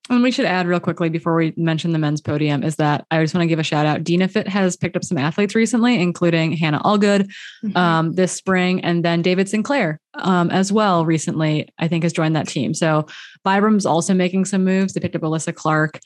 And 0.10 0.24
we 0.24 0.32
should 0.32 0.46
add 0.46 0.66
real 0.66 0.80
quickly 0.80 1.10
before 1.10 1.36
we 1.36 1.54
mention 1.56 1.92
the 1.92 2.00
men's 2.00 2.20
podium 2.20 2.64
is 2.64 2.78
that 2.78 3.06
I 3.12 3.22
just 3.22 3.36
want 3.36 3.44
to 3.44 3.48
give 3.48 3.60
a 3.60 3.64
shout 3.64 3.86
out. 3.86 4.04
Dynafit 4.04 4.48
has 4.48 4.76
picked 4.76 4.96
up 4.96 5.04
some 5.04 5.20
athletes 5.20 5.54
recently, 5.54 6.02
including 6.02 6.54
Hannah 6.54 6.82
Allgood 6.82 7.30
mm-hmm. 7.64 7.78
um, 7.78 8.14
this 8.14 8.32
spring, 8.32 8.84
and 8.84 9.06
then 9.06 9.22
David 9.22 9.48
Sinclair 9.48 10.00
um, 10.16 10.50
as 10.50 10.72
well 10.72 11.06
recently, 11.06 11.70
I 11.78 11.88
think 11.88 12.04
has 12.04 12.14
joined 12.14 12.36
that 12.36 12.48
team. 12.48 12.74
So 12.74 13.06
Vibram's 13.46 13.86
also 13.86 14.16
making 14.16 14.46
some 14.46 14.64
moves. 14.64 14.94
They 14.94 15.00
picked 15.00 15.16
up 15.16 15.22
Alyssa 15.22 15.54
Clark. 15.54 16.00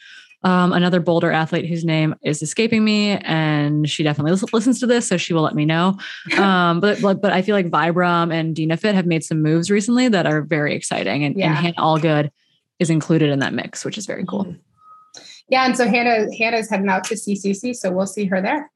Um, 0.45 0.73
another 0.73 0.99
Boulder 0.99 1.31
athlete 1.31 1.67
whose 1.67 1.85
name 1.85 2.15
is 2.21 2.41
escaping 2.41 2.83
me, 2.83 3.11
and 3.11 3.89
she 3.89 4.03
definitely 4.03 4.37
listens 4.51 4.81
to 4.81 4.85
this, 4.85 5.07
so 5.07 5.15
she 5.15 5.33
will 5.33 5.43
let 5.43 5.55
me 5.55 5.63
know. 5.63 5.97
Um, 6.37 6.81
but, 6.81 7.01
but, 7.01 7.21
but 7.21 7.31
I 7.31 7.41
feel 7.41 7.55
like 7.55 7.67
Vibram 7.67 8.33
and 8.33 8.53
Dynafit 8.53 8.95
have 8.95 9.05
made 9.05 9.23
some 9.23 9.41
moves 9.41 9.71
recently 9.71 10.09
that 10.09 10.25
are 10.25 10.41
very 10.41 10.75
exciting, 10.75 11.23
and, 11.23 11.37
yeah. 11.37 11.47
and 11.47 11.55
Hannah 11.55 11.75
Allgood 11.77 12.31
is 12.83 12.91
included 12.91 13.31
in 13.31 13.39
that 13.39 13.53
mix, 13.53 13.83
which 13.83 13.97
is 13.97 14.05
very 14.05 14.25
cool. 14.25 14.45
Mm-hmm. 14.45 14.59
Yeah, 15.49 15.65
and 15.65 15.75
so 15.75 15.87
Hannah 15.87 16.27
Hannah's 16.37 16.69
heading 16.69 16.89
out 16.89 17.03
to 17.05 17.15
CCC, 17.15 17.75
so 17.75 17.91
we'll 17.91 18.05
see 18.05 18.25
her 18.25 18.41
there. 18.41 18.71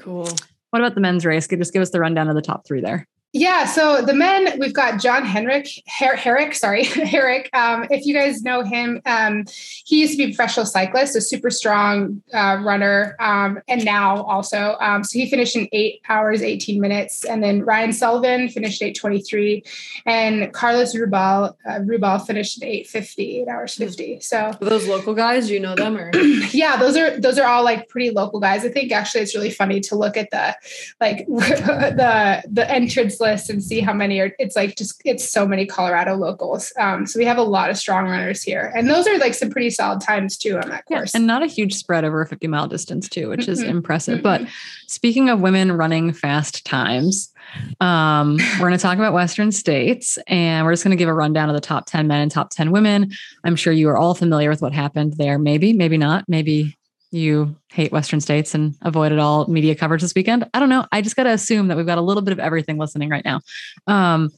Cool. 0.00 0.28
What 0.70 0.80
about 0.80 0.94
the 0.94 1.00
men's 1.00 1.24
race? 1.24 1.46
Could 1.46 1.58
just 1.58 1.72
give 1.72 1.82
us 1.82 1.90
the 1.90 2.00
rundown 2.00 2.28
of 2.28 2.34
the 2.34 2.42
top 2.42 2.66
three 2.66 2.80
there. 2.80 3.08
Yeah, 3.34 3.64
so 3.64 4.02
the 4.02 4.12
men 4.12 4.58
we've 4.58 4.74
got 4.74 5.00
John 5.00 5.24
Henrik 5.24 5.66
Her- 5.98 6.16
Herrick, 6.16 6.54
sorry 6.54 6.84
Herrick. 6.84 7.48
Um, 7.54 7.86
if 7.90 8.04
you 8.04 8.12
guys 8.12 8.42
know 8.42 8.62
him, 8.62 9.00
um, 9.06 9.46
he 9.86 10.00
used 10.00 10.12
to 10.12 10.18
be 10.18 10.24
a 10.24 10.36
professional 10.36 10.66
cyclist, 10.66 11.16
a 11.16 11.20
super 11.22 11.48
strong 11.48 12.22
uh, 12.34 12.60
runner, 12.62 13.16
um, 13.20 13.58
and 13.68 13.86
now 13.86 14.22
also. 14.24 14.76
Um, 14.80 15.02
so 15.02 15.18
he 15.18 15.30
finished 15.30 15.56
in 15.56 15.66
eight 15.72 16.02
hours 16.10 16.42
eighteen 16.42 16.78
minutes, 16.78 17.24
and 17.24 17.42
then 17.42 17.64
Ryan 17.64 17.94
Sullivan 17.94 18.50
finished 18.50 18.82
eight 18.82 18.98
twenty 18.98 19.22
three, 19.22 19.64
and 20.04 20.52
Carlos 20.52 20.94
Rubal 20.94 21.56
uh, 21.66 21.80
Rubal 21.80 22.18
finished 22.18 22.62
at 22.62 22.68
eight 22.68 22.86
fifty, 22.86 23.40
eight 23.40 23.48
hours 23.48 23.74
fifty. 23.74 24.20
So 24.20 24.52
those 24.60 24.86
local 24.86 25.14
guys, 25.14 25.48
you 25.48 25.58
know 25.58 25.74
them 25.74 25.96
or? 25.96 26.10
yeah, 26.52 26.76
those 26.76 26.98
are 26.98 27.18
those 27.18 27.38
are 27.38 27.48
all 27.48 27.64
like 27.64 27.88
pretty 27.88 28.10
local 28.10 28.40
guys. 28.40 28.62
I 28.62 28.68
think 28.68 28.92
actually 28.92 29.22
it's 29.22 29.34
really 29.34 29.50
funny 29.50 29.80
to 29.80 29.96
look 29.96 30.18
at 30.18 30.30
the 30.30 30.54
like 31.00 31.26
the 31.26 32.42
the 32.50 32.70
entrance 32.70 33.21
list 33.22 33.48
and 33.48 33.64
see 33.64 33.80
how 33.80 33.94
many 33.94 34.20
are 34.20 34.32
it's 34.38 34.54
like 34.54 34.76
just 34.76 35.00
it's 35.04 35.26
so 35.26 35.46
many 35.46 35.64
colorado 35.64 36.14
locals 36.14 36.72
um, 36.78 37.06
so 37.06 37.18
we 37.18 37.24
have 37.24 37.38
a 37.38 37.42
lot 37.42 37.70
of 37.70 37.78
strong 37.78 38.06
runners 38.06 38.42
here 38.42 38.72
and 38.76 38.90
those 38.90 39.06
are 39.06 39.18
like 39.18 39.32
some 39.34 39.50
pretty 39.50 39.70
solid 39.70 40.00
times 40.00 40.36
too 40.36 40.58
on 40.58 40.68
that 40.68 40.84
course 40.84 41.14
yeah, 41.14 41.18
and 41.18 41.26
not 41.26 41.42
a 41.42 41.46
huge 41.46 41.74
spread 41.74 42.04
over 42.04 42.20
a 42.20 42.26
50 42.26 42.46
mile 42.48 42.68
distance 42.68 43.08
too 43.08 43.30
which 43.30 43.48
is 43.48 43.60
mm-hmm. 43.60 43.70
impressive 43.70 44.20
mm-hmm. 44.20 44.44
but 44.44 44.50
speaking 44.88 45.30
of 45.30 45.40
women 45.40 45.72
running 45.72 46.12
fast 46.12 46.66
times 46.66 47.32
um, 47.80 48.38
we're 48.54 48.68
going 48.68 48.72
to 48.72 48.78
talk 48.78 48.98
about 48.98 49.12
Western 49.12 49.52
states 49.52 50.18
and 50.26 50.64
we're 50.64 50.72
just 50.72 50.84
going 50.84 50.96
to 50.96 51.00
give 51.00 51.08
a 51.08 51.14
rundown 51.14 51.48
of 51.48 51.54
the 51.54 51.60
top 51.60 51.86
10 51.86 52.06
men 52.06 52.20
and 52.20 52.30
top 52.30 52.50
10 52.50 52.70
women. 52.70 53.12
I'm 53.44 53.56
sure 53.56 53.72
you 53.72 53.88
are 53.90 53.96
all 53.96 54.14
familiar 54.14 54.48
with 54.48 54.62
what 54.62 54.72
happened 54.72 55.14
there. 55.14 55.38
Maybe, 55.38 55.72
maybe 55.72 55.98
not. 55.98 56.24
Maybe 56.28 56.78
you 57.12 57.54
hate 57.70 57.92
Western 57.92 58.20
states 58.20 58.54
and 58.54 58.74
avoided 58.82 59.18
all 59.18 59.46
media 59.46 59.74
coverage 59.74 60.02
this 60.02 60.14
weekend. 60.14 60.48
I 60.54 60.60
don't 60.60 60.68
know. 60.68 60.86
I 60.92 61.02
just 61.02 61.14
got 61.14 61.24
to 61.24 61.30
assume 61.30 61.68
that 61.68 61.76
we've 61.76 61.86
got 61.86 61.98
a 61.98 62.02
little 62.02 62.22
bit 62.22 62.32
of 62.32 62.40
everything 62.40 62.78
listening 62.78 63.10
right 63.10 63.24
now. 63.24 63.40
Um, 63.86 64.30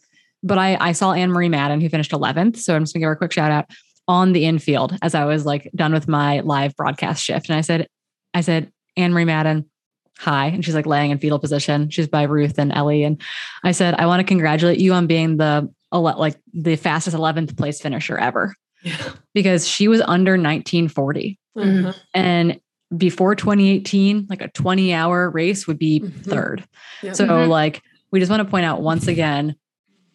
but 0.42 0.58
I, 0.58 0.76
I 0.80 0.92
saw 0.92 1.12
Anne 1.12 1.32
Marie 1.32 1.48
Madden, 1.48 1.80
who 1.80 1.88
finished 1.88 2.10
11th. 2.10 2.58
So 2.58 2.74
I'm 2.74 2.82
just 2.82 2.92
gonna 2.92 3.02
give 3.02 3.08
her 3.08 3.12
a 3.12 3.16
quick 3.16 3.32
shout 3.32 3.50
out 3.50 3.66
on 4.06 4.32
the 4.32 4.44
infield 4.44 4.96
as 5.00 5.14
I 5.14 5.24
was 5.24 5.46
like 5.46 5.70
done 5.74 5.92
with 5.92 6.08
my 6.08 6.40
live 6.40 6.76
broadcast 6.76 7.24
shift. 7.24 7.48
And 7.48 7.56
I 7.56 7.62
said, 7.62 7.88
I 8.34 8.42
said, 8.42 8.70
Anne 8.96 9.12
Marie 9.12 9.24
Madden, 9.24 9.70
hi. 10.18 10.46
And 10.46 10.64
she's 10.64 10.74
like 10.74 10.86
laying 10.86 11.10
in 11.10 11.18
fetal 11.18 11.38
position. 11.38 11.90
She's 11.90 12.08
by 12.08 12.24
Ruth 12.24 12.58
and 12.58 12.72
Ellie. 12.72 13.04
And 13.04 13.20
I 13.62 13.72
said, 13.72 13.94
I 13.94 14.06
want 14.06 14.20
to 14.20 14.24
congratulate 14.24 14.78
you 14.78 14.92
on 14.92 15.06
being 15.06 15.36
the 15.36 15.72
like 15.92 16.36
the 16.52 16.76
fastest 16.76 17.16
11th 17.16 17.56
place 17.56 17.80
finisher 17.80 18.18
ever. 18.18 18.54
Yeah. 18.82 19.12
Because 19.32 19.66
she 19.66 19.88
was 19.88 20.00
under 20.00 20.32
1940. 20.32 21.38
Mm-hmm. 21.56 21.90
And 22.12 22.60
before 22.96 23.34
2018, 23.34 24.26
like 24.28 24.42
a 24.42 24.48
20 24.48 24.92
hour 24.92 25.30
race 25.30 25.66
would 25.66 25.78
be 25.78 26.00
mm-hmm. 26.00 26.30
third. 26.30 26.64
Yep. 27.02 27.16
So, 27.16 27.26
mm-hmm. 27.26 27.50
like, 27.50 27.82
we 28.10 28.20
just 28.20 28.30
want 28.30 28.42
to 28.42 28.48
point 28.48 28.64
out 28.64 28.82
once 28.82 29.06
again, 29.08 29.56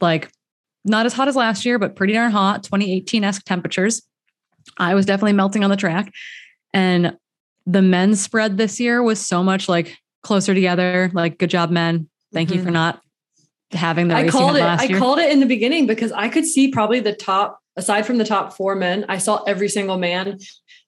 like, 0.02 0.32
not 0.86 1.06
as 1.06 1.14
hot 1.14 1.28
as 1.28 1.36
last 1.36 1.66
year, 1.66 1.78
but 1.78 1.96
pretty 1.96 2.14
darn 2.14 2.32
hot, 2.32 2.64
2018 2.64 3.24
esque 3.24 3.44
temperatures. 3.44 4.02
I 4.78 4.96
was 4.96 5.06
definitely 5.06 5.34
melting 5.34 5.64
on 5.64 5.70
the 5.70 5.76
track. 5.76 6.12
And 6.74 7.18
the 7.66 7.82
men's 7.82 8.22
spread 8.22 8.58
this 8.58 8.80
year 8.80 9.04
was 9.04 9.26
so 9.26 9.44
much 9.44 9.68
like 9.68 9.98
closer 10.24 10.54
together. 10.54 11.12
Like, 11.14 11.38
good 11.38 11.50
job, 11.50 11.70
men. 11.70 12.10
Thank 12.34 12.50
mm-hmm. 12.50 12.60
you 12.60 12.64
for 12.64 12.72
not 12.72 13.02
having 13.72 14.08
the 14.08 14.16
I 14.16 14.28
called 14.28 14.56
it. 14.56 14.62
I 14.62 14.84
year. 14.84 14.98
called 14.98 15.20
it 15.20 15.32
in 15.32 15.40
the 15.40 15.46
beginning 15.46 15.86
because 15.86 16.12
I 16.12 16.30
could 16.30 16.46
see 16.46 16.72
probably 16.72 17.00
the 17.00 17.14
top, 17.14 17.60
aside 17.76 18.06
from 18.06 18.18
the 18.18 18.26
top 18.26 18.54
four 18.54 18.76
men, 18.76 19.06
I 19.10 19.18
saw 19.18 19.44
every 19.44 19.70
single 19.70 19.98
man 19.98 20.38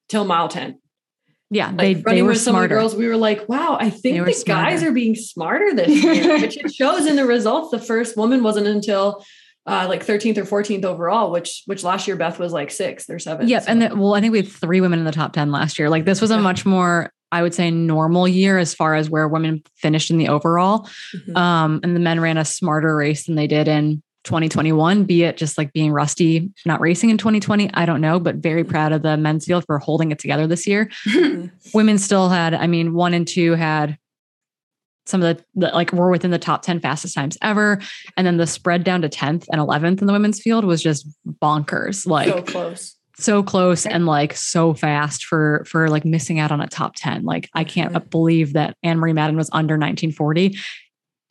till 0.09 0.25
mile 0.25 0.47
10. 0.47 0.79
Yeah, 1.53 1.67
like 1.67 1.77
they, 1.77 1.93
running 1.95 2.03
they 2.03 2.21
were 2.21 2.29
with 2.29 2.37
some 2.37 2.53
smarter. 2.53 2.75
girls, 2.75 2.95
we 2.95 3.07
were 3.07 3.17
like, 3.17 3.49
wow, 3.49 3.77
I 3.77 3.89
think 3.89 4.25
the 4.25 4.33
smarter. 4.33 4.69
guys 4.69 4.83
are 4.83 4.93
being 4.93 5.15
smarter 5.15 5.73
this 5.75 5.89
year, 6.03 6.39
which 6.39 6.55
it 6.55 6.73
shows 6.73 7.05
in 7.05 7.17
the 7.17 7.25
results. 7.25 7.71
The 7.71 7.79
first 7.79 8.15
woman 8.15 8.41
wasn't 8.41 8.67
until 8.67 9.23
uh, 9.67 9.85
like 9.89 10.05
13th 10.05 10.37
or 10.37 10.45
14th 10.45 10.85
overall, 10.85 11.29
which 11.29 11.63
which 11.65 11.83
last 11.83 12.07
year 12.07 12.15
Beth 12.15 12.39
was 12.39 12.53
like 12.53 12.71
sixth 12.71 13.09
or 13.09 13.19
seventh. 13.19 13.49
Yep. 13.49 13.63
So. 13.63 13.69
And 13.69 13.81
the, 13.81 13.95
well, 13.95 14.15
I 14.15 14.21
think 14.21 14.31
we 14.31 14.39
had 14.39 14.47
three 14.47 14.79
women 14.79 14.99
in 14.99 15.05
the 15.05 15.11
top 15.11 15.33
10 15.33 15.51
last 15.51 15.77
year. 15.77 15.89
Like 15.89 16.05
this 16.05 16.21
was 16.21 16.31
a 16.31 16.39
much 16.39 16.65
more, 16.65 17.11
I 17.33 17.41
would 17.41 17.53
say, 17.53 17.69
normal 17.69 18.29
year 18.29 18.57
as 18.57 18.73
far 18.73 18.95
as 18.95 19.09
where 19.09 19.27
women 19.27 19.61
finished 19.75 20.09
in 20.09 20.17
the 20.17 20.29
overall. 20.29 20.89
Mm-hmm. 21.13 21.35
Um, 21.35 21.81
and 21.83 21.95
the 21.95 21.99
men 21.99 22.21
ran 22.21 22.37
a 22.37 22.45
smarter 22.45 22.95
race 22.95 23.25
than 23.25 23.35
they 23.35 23.47
did 23.47 23.67
in 23.67 24.01
2021, 24.23 25.03
be 25.05 25.23
it 25.23 25.37
just 25.37 25.57
like 25.57 25.73
being 25.73 25.91
rusty, 25.91 26.51
not 26.65 26.79
racing 26.79 27.09
in 27.09 27.17
2020. 27.17 27.71
I 27.73 27.85
don't 27.85 28.01
know, 28.01 28.19
but 28.19 28.35
very 28.35 28.63
proud 28.63 28.91
of 28.91 29.01
the 29.01 29.17
men's 29.17 29.45
field 29.45 29.65
for 29.65 29.79
holding 29.79 30.11
it 30.11 30.19
together 30.19 30.47
this 30.47 30.67
year. 30.67 30.89
Women 31.73 31.97
still 31.97 32.29
had, 32.29 32.53
I 32.53 32.67
mean, 32.67 32.93
one 32.93 33.13
and 33.13 33.27
two 33.27 33.55
had 33.55 33.97
some 35.05 35.23
of 35.23 35.37
the, 35.37 35.45
the, 35.55 35.67
like 35.73 35.91
were 35.91 36.09
within 36.09 36.31
the 36.31 36.39
top 36.39 36.61
10 36.61 36.79
fastest 36.79 37.15
times 37.15 37.37
ever. 37.41 37.79
And 38.15 38.27
then 38.27 38.37
the 38.37 38.47
spread 38.47 38.83
down 38.83 39.01
to 39.01 39.09
10th 39.09 39.47
and 39.51 39.59
11th 39.59 40.01
in 40.01 40.07
the 40.07 40.13
women's 40.13 40.39
field 40.39 40.65
was 40.65 40.83
just 40.83 41.07
bonkers. 41.41 42.05
Like 42.05 42.27
so 42.27 42.41
close. 42.41 42.97
So 43.17 43.43
close 43.43 43.85
and 43.85 44.05
like 44.05 44.35
so 44.35 44.73
fast 44.73 45.25
for 45.25 45.63
for 45.67 45.89
like 45.89 46.05
missing 46.05 46.39
out 46.39 46.51
on 46.51 46.61
a 46.61 46.67
top 46.67 46.93
10. 46.95 47.23
Like 47.23 47.49
I 47.53 47.63
can't 47.63 47.93
mm-hmm. 47.93 48.07
believe 48.09 48.53
that 48.53 48.75
Anne 48.83 48.97
Marie 48.99 49.13
Madden 49.13 49.35
was 49.35 49.49
under 49.51 49.75
1940 49.75 50.57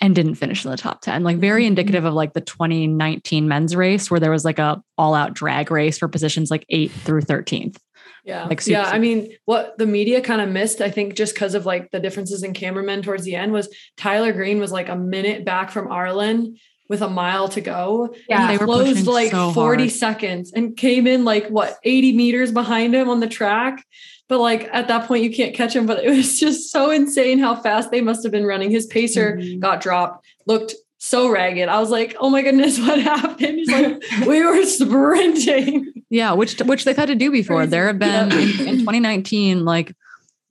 and 0.01 0.15
didn't 0.15 0.37
finish 0.37 0.65
in 0.65 0.71
the 0.71 0.77
top 0.77 1.01
10 1.03 1.23
like 1.23 1.39
very 1.39 1.63
mm-hmm. 1.63 1.69
indicative 1.69 2.05
of 2.05 2.15
like 2.15 2.33
the 2.33 2.41
2019 2.41 3.47
men's 3.47 3.77
race 3.77 4.11
where 4.11 4.21
there 4.21 4.31
was 4.31 4.45
like 4.45 4.59
a 4.59 4.83
all 4.97 5.15
out 5.15 5.35
drag 5.35 5.71
race 5.71 5.99
for 5.99 6.09
positions 6.09 6.51
like 6.51 6.65
8 6.69 6.91
through 6.91 7.23
13th 7.23 7.77
Yeah. 8.25 8.45
Like, 8.45 8.67
yeah. 8.67 8.85
super- 8.85 8.97
I 8.97 8.99
mean, 8.99 9.37
what 9.47 9.79
the 9.79 9.87
media 9.87 10.21
kind 10.21 10.41
of 10.41 10.49
missed, 10.49 10.81
I 10.81 10.91
think, 10.91 11.15
just 11.15 11.35
because 11.35 11.55
of 11.55 11.67
like 11.67 11.91
the 11.91 12.01
differences 12.01 12.43
in 12.43 12.53
cameramen 12.53 13.03
towards 13.03 13.25
the 13.25 13.35
end 13.35 13.53
was 13.53 13.75
Tyler 13.97 14.33
Green 14.33 14.61
was 14.61 14.73
like 14.73 14.89
a 14.89 14.97
minute 14.97 15.45
back 15.45 15.71
from 15.71 15.91
Arlen 15.91 16.57
with 16.91 17.03
a 17.03 17.09
mile 17.09 17.49
to 17.49 17.61
go. 17.61 18.15
Yeah. 18.29 18.51
He 18.51 18.57
They 18.57 18.59
were 18.59 18.67
closed 18.67 19.07
like 19.07 19.31
so 19.31 19.53
40 19.53 19.85
hard. 19.85 19.93
seconds 19.93 20.53
and 20.53 20.77
came 20.77 21.07
in 21.07 21.25
like 21.25 21.47
what 21.49 21.79
80 21.85 22.13
meters 22.13 22.53
behind 22.53 22.95
him 22.95 23.09
on 23.09 23.21
the 23.21 23.29
track. 23.29 23.85
But 24.31 24.39
like 24.41 24.69
at 24.73 24.89
that 24.89 25.07
point, 25.07 25.25
you 25.25 25.31
can't 25.31 25.55
catch 25.55 25.77
him. 25.77 25.85
But 25.85 26.03
it 26.05 26.09
was 26.09 26.41
just 26.41 26.71
so 26.71 26.89
insane 26.91 27.39
how 27.41 27.55
fast 27.57 27.91
they 27.91 28.01
must 28.01 28.23
have 28.23 28.33
been 28.33 28.47
running. 28.47 28.71
His 28.71 28.87
pacer 28.87 29.37
Mhm. 29.37 29.59
got 29.61 29.83
dropped, 29.83 30.25
looked 30.47 30.75
so 30.99 31.29
ragged. 31.29 31.69
I 31.69 31.81
was 31.81 31.91
like, 31.91 32.15
oh 32.21 32.31
my 32.31 32.41
goodness, 32.43 32.79
what 32.87 33.01
happened? 33.01 33.59
He's 33.59 33.71
like, 33.71 34.03
we 34.27 34.43
were 34.45 34.63
sprinting. 34.65 35.93
Yeah, 36.11 36.33
which 36.33 36.59
which 36.61 36.85
they've 36.85 36.97
had 36.97 37.09
to 37.09 37.15
do 37.15 37.31
before. 37.31 37.67
There 37.67 37.87
have 37.89 37.99
been 37.99 38.33
in, 38.33 38.39
in 38.69 38.79
2019, 38.81 39.65
like 39.65 39.95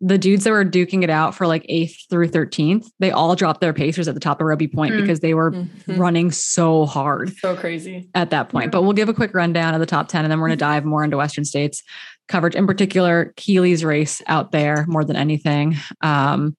the 0.01 0.17
dudes 0.17 0.45
that 0.45 0.51
were 0.51 0.63
duking 0.63 1.03
it 1.03 1.09
out 1.09 1.36
for 1.36 1.45
like 1.45 1.65
eighth 1.67 2.05
through 2.09 2.29
13th, 2.29 2.88
they 3.00 3.12
all 3.12 3.36
dropped 3.36 3.59
their 3.59 3.74
pacers 3.74 4.07
at 4.07 4.13
the 4.13 4.19
top 4.21 4.39
of 4.39 4.48
Robie 4.48 4.67
Point 4.69 4.93
Mm. 4.93 5.01
because 5.01 5.19
they 5.19 5.33
were 5.33 5.51
Mhm. 5.51 5.67
running 5.98 6.31
so 6.31 6.86
hard 6.86 7.33
So 7.38 7.55
crazy. 7.57 8.09
at 8.15 8.29
that 8.29 8.48
point. 8.48 8.71
But 8.71 8.83
we'll 8.83 8.93
give 8.93 9.09
a 9.09 9.13
quick 9.13 9.33
rundown 9.33 9.74
of 9.74 9.81
the 9.81 9.86
top 9.86 10.07
10 10.07 10.24
and 10.24 10.31
then 10.31 10.39
we're 10.39 10.48
going 10.48 10.57
to 10.57 10.63
dive 10.65 10.86
more 10.86 11.03
into 11.03 11.17
Western 11.17 11.43
States 11.43 11.83
coverage, 12.29 12.55
in 12.55 12.65
particular, 12.65 13.33
Keely's 13.36 13.83
race 13.83 14.21
out 14.27 14.51
there 14.53 14.86
more 14.88 15.03
than 15.03 15.17
anything 15.17 15.75
um, 16.01 16.55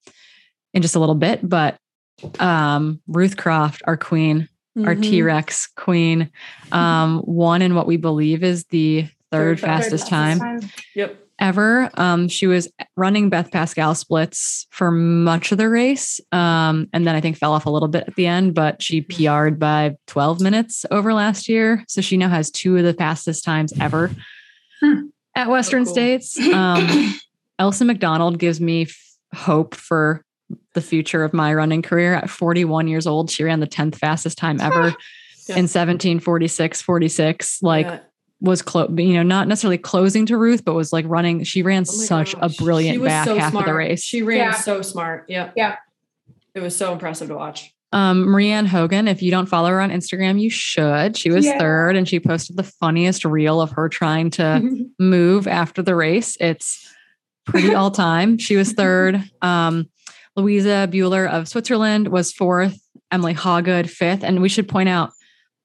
in 0.74 0.82
just 0.82 0.96
a 0.96 1.00
little 1.00 1.14
bit. 1.14 1.40
But 1.48 1.78
um, 2.38 3.00
Ruth 3.06 3.38
Croft, 3.38 3.80
our 3.86 3.96
queen, 3.96 4.46
our 4.84 4.94
Mhm. 4.94 5.02
T 5.02 5.22
Rex 5.22 5.66
queen, 5.76 6.30
um, 6.72 7.22
won 7.24 7.62
in 7.62 7.74
what 7.74 7.86
we 7.86 7.96
believe 7.96 8.44
is 8.44 8.64
the 8.66 9.02
third, 9.32 9.58
Third 9.58 9.60
fastest 9.60 10.08
fastest 10.10 10.40
time 10.40 10.60
Yep. 10.94 11.16
ever. 11.38 11.88
Um, 11.94 12.28
she 12.28 12.46
was 12.46 12.68
running 12.96 13.30
Beth 13.30 13.50
Pascall 13.50 13.96
splits 13.96 14.66
for 14.70 14.90
much 14.90 15.50
of 15.52 15.58
the 15.58 15.68
race. 15.68 16.20
Um, 16.32 16.88
and 16.92 17.06
then 17.06 17.14
I 17.14 17.20
think 17.20 17.38
fell 17.38 17.52
off 17.52 17.64
a 17.66 17.70
little 17.70 17.88
bit 17.88 18.04
at 18.08 18.16
the 18.16 18.26
end, 18.26 18.54
but 18.54 18.82
she 18.82 19.00
PR'd 19.00 19.58
by 19.58 19.94
12 20.08 20.40
minutes 20.40 20.84
over 20.90 21.14
last 21.14 21.48
year. 21.48 21.84
So 21.88 22.00
she 22.00 22.16
now 22.16 22.28
has 22.28 22.50
two 22.50 22.76
of 22.76 22.84
the 22.84 22.92
fastest 22.94 23.44
times 23.44 23.72
ever 23.80 24.10
Hmm. 24.82 25.08
At 25.34 25.48
Western 25.48 25.84
cool. 25.84 25.92
States. 25.92 26.38
Um, 26.52 27.14
Ailsa 27.60 27.84
MacDonald 27.84 28.38
gives 28.38 28.60
me 28.60 28.82
f- 28.82 29.16
hope 29.34 29.74
for 29.74 30.24
the 30.74 30.80
future 30.80 31.24
of 31.24 31.32
my 31.34 31.52
running 31.54 31.82
career. 31.82 32.14
At 32.14 32.30
41 32.30 32.88
years 32.88 33.06
old, 33.06 33.30
she 33.30 33.44
ran 33.44 33.60
the 33.60 33.66
10th 33.66 33.96
fastest 33.96 34.38
time 34.38 34.60
ever 34.60 34.88
Yeah. 35.46 35.56
in 35.56 35.68
1746, 35.68 36.80
46. 36.82 37.62
Like, 37.62 37.86
Yeah. 37.86 37.98
was 38.40 38.62
close, 38.62 38.90
you 38.96 39.12
know, 39.14 39.22
not 39.22 39.46
necessarily 39.46 39.76
closing 39.78 40.24
to 40.26 40.38
Ruth, 40.38 40.64
but 40.64 40.72
was 40.74 40.92
like 40.92 41.04
running. 41.06 41.44
She 41.44 41.62
ran 41.62 41.82
Oh 41.82 41.84
such 41.92 42.34
gosh. 42.34 42.52
a 42.58 42.62
brilliant 42.62 42.94
She 42.94 42.98
was 42.98 43.08
back 43.08 43.26
so 43.26 43.38
half 43.38 43.54
of 43.54 43.64
the 43.66 43.74
race. 43.74 44.02
She 44.02 44.22
ran 44.22 44.38
Yeah. 44.38 44.52
so 44.54 44.80
smart. 44.82 45.26
Yeah. 45.28 45.50
Yeah. 45.54 45.76
It 46.54 46.60
was 46.60 46.74
so 46.74 46.92
impressive 46.94 47.28
to 47.28 47.34
watch. 47.34 47.74
Um, 47.92 48.30
Marianne 48.30 48.66
Hogan, 48.66 49.08
if 49.08 49.20
you 49.22 49.30
don't 49.30 49.46
follow 49.46 49.68
her 49.70 49.80
on 49.80 49.90
Instagram, 49.90 50.40
you 50.40 50.50
should. 50.50 51.16
She 51.16 51.30
was 51.30 51.44
Yeah. 51.46 51.58
third 51.58 51.96
and 51.96 52.08
she 52.08 52.20
posted 52.20 52.56
the 52.56 52.62
funniest 52.62 53.24
reel 53.24 53.60
of 53.60 53.72
her 53.72 53.88
trying 53.88 54.30
to 54.32 54.86
move 54.98 55.46
after 55.48 55.82
the 55.82 55.94
race. 55.96 56.36
It's 56.40 56.86
pretty 57.46 57.74
all 57.74 57.90
time. 57.90 58.38
She 58.38 58.56
was 58.56 58.72
third. 58.72 59.22
Um, 59.42 59.88
Louisa 60.36 60.88
Bueller 60.90 61.28
of 61.28 61.48
Switzerland 61.48 62.08
was 62.08 62.32
fourth. 62.32 62.78
Emily 63.10 63.34
Hawgood 63.34 63.90
fifth. 63.90 64.22
And 64.22 64.40
we 64.40 64.48
should 64.48 64.68
point 64.68 64.88
out 64.88 65.10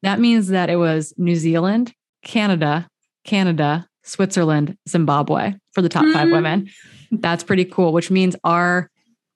that 0.02 0.20
means 0.20 0.48
that 0.48 0.70
it 0.72 0.78
was 0.78 1.14
New 1.18 1.36
Zealand, 1.36 1.94
Canada, 2.24 2.88
Canada, 3.24 3.88
Switzerland, 4.04 4.78
Zimbabwe 4.90 5.54
for 5.74 5.82
the 5.84 5.90
top 5.90 6.06
five 6.14 6.28
Mhm. 6.28 6.32
women. 6.32 6.70
That's 7.12 7.44
pretty 7.44 7.66
cool, 7.66 7.94
which 7.94 8.10
means 8.10 8.36
our 8.44 8.90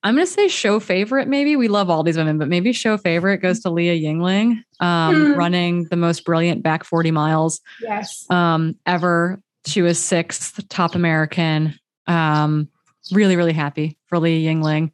I'm 0.03 0.15
going 0.15 0.25
to 0.25 0.31
say 0.31 0.47
show 0.47 0.79
favorite. 0.79 1.27
Maybe 1.27 1.55
we 1.55 1.67
love 1.67 1.89
all 1.89 2.03
these 2.03 2.15
women, 2.17 2.37
but 2.37 2.47
maybe 2.47 2.71
show 2.71 2.97
favorite 2.97 3.39
goes 3.39 3.59
to 3.61 3.69
Leah 3.69 3.95
Yingling, 3.95 4.63
um, 4.79 5.15
Mm. 5.15 5.35
running 5.35 5.83
the 5.89 5.97
most 5.97 6.23
brilliant 6.23 6.63
back 6.63 6.83
40 6.85 7.11
miles 7.11 7.59
Yes. 7.81 8.25
um, 8.29 8.75
ever. 8.85 9.41
She 9.65 9.81
was 9.81 9.99
sixth, 9.99 10.65
top 10.69 10.95
American. 10.95 11.77
Um, 12.07 12.69
really, 13.11 13.35
really 13.35 13.51
happy 13.53 13.97
for 14.07 14.19
Leah 14.19 14.49
Yingling. 14.53 14.91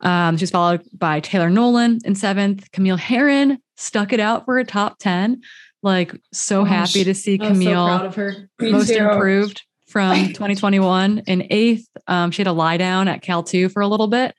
Um, 0.00 0.36
she's 0.36 0.50
followed 0.50 0.82
by 0.92 1.20
Taylor 1.20 1.48
Nolan 1.50 2.00
in 2.04 2.16
seventh. 2.16 2.70
Camille 2.72 2.96
Herron 2.96 3.58
stuck 3.76 4.12
it 4.12 4.18
out 4.18 4.44
for 4.44 4.58
a 4.58 4.64
top 4.64 4.98
10. 4.98 5.40
Like, 5.84 6.14
so 6.32 6.64
Gosh, 6.64 6.92
happy 6.94 7.04
to 7.04 7.14
see 7.14 7.38
I 7.40 7.48
was 7.48 7.58
so 7.58 7.64
proud 7.64 7.98
Camille 8.00 8.06
of 8.06 8.14
her. 8.16 8.48
Me 8.60 8.72
most 8.72 8.88
too. 8.88 8.96
improved 8.98 9.62
from 9.92 10.26
2021 10.28 11.22
in 11.26 11.46
eighth. 11.50 11.86
Um, 12.08 12.30
she 12.30 12.40
had 12.40 12.48
a 12.48 12.52
lie 12.52 12.78
down 12.78 13.06
at 13.06 13.22
Cal 13.22 13.42
2 13.42 13.68
for 13.68 13.82
a 13.82 13.86
little 13.86 14.08
bit, 14.08 14.34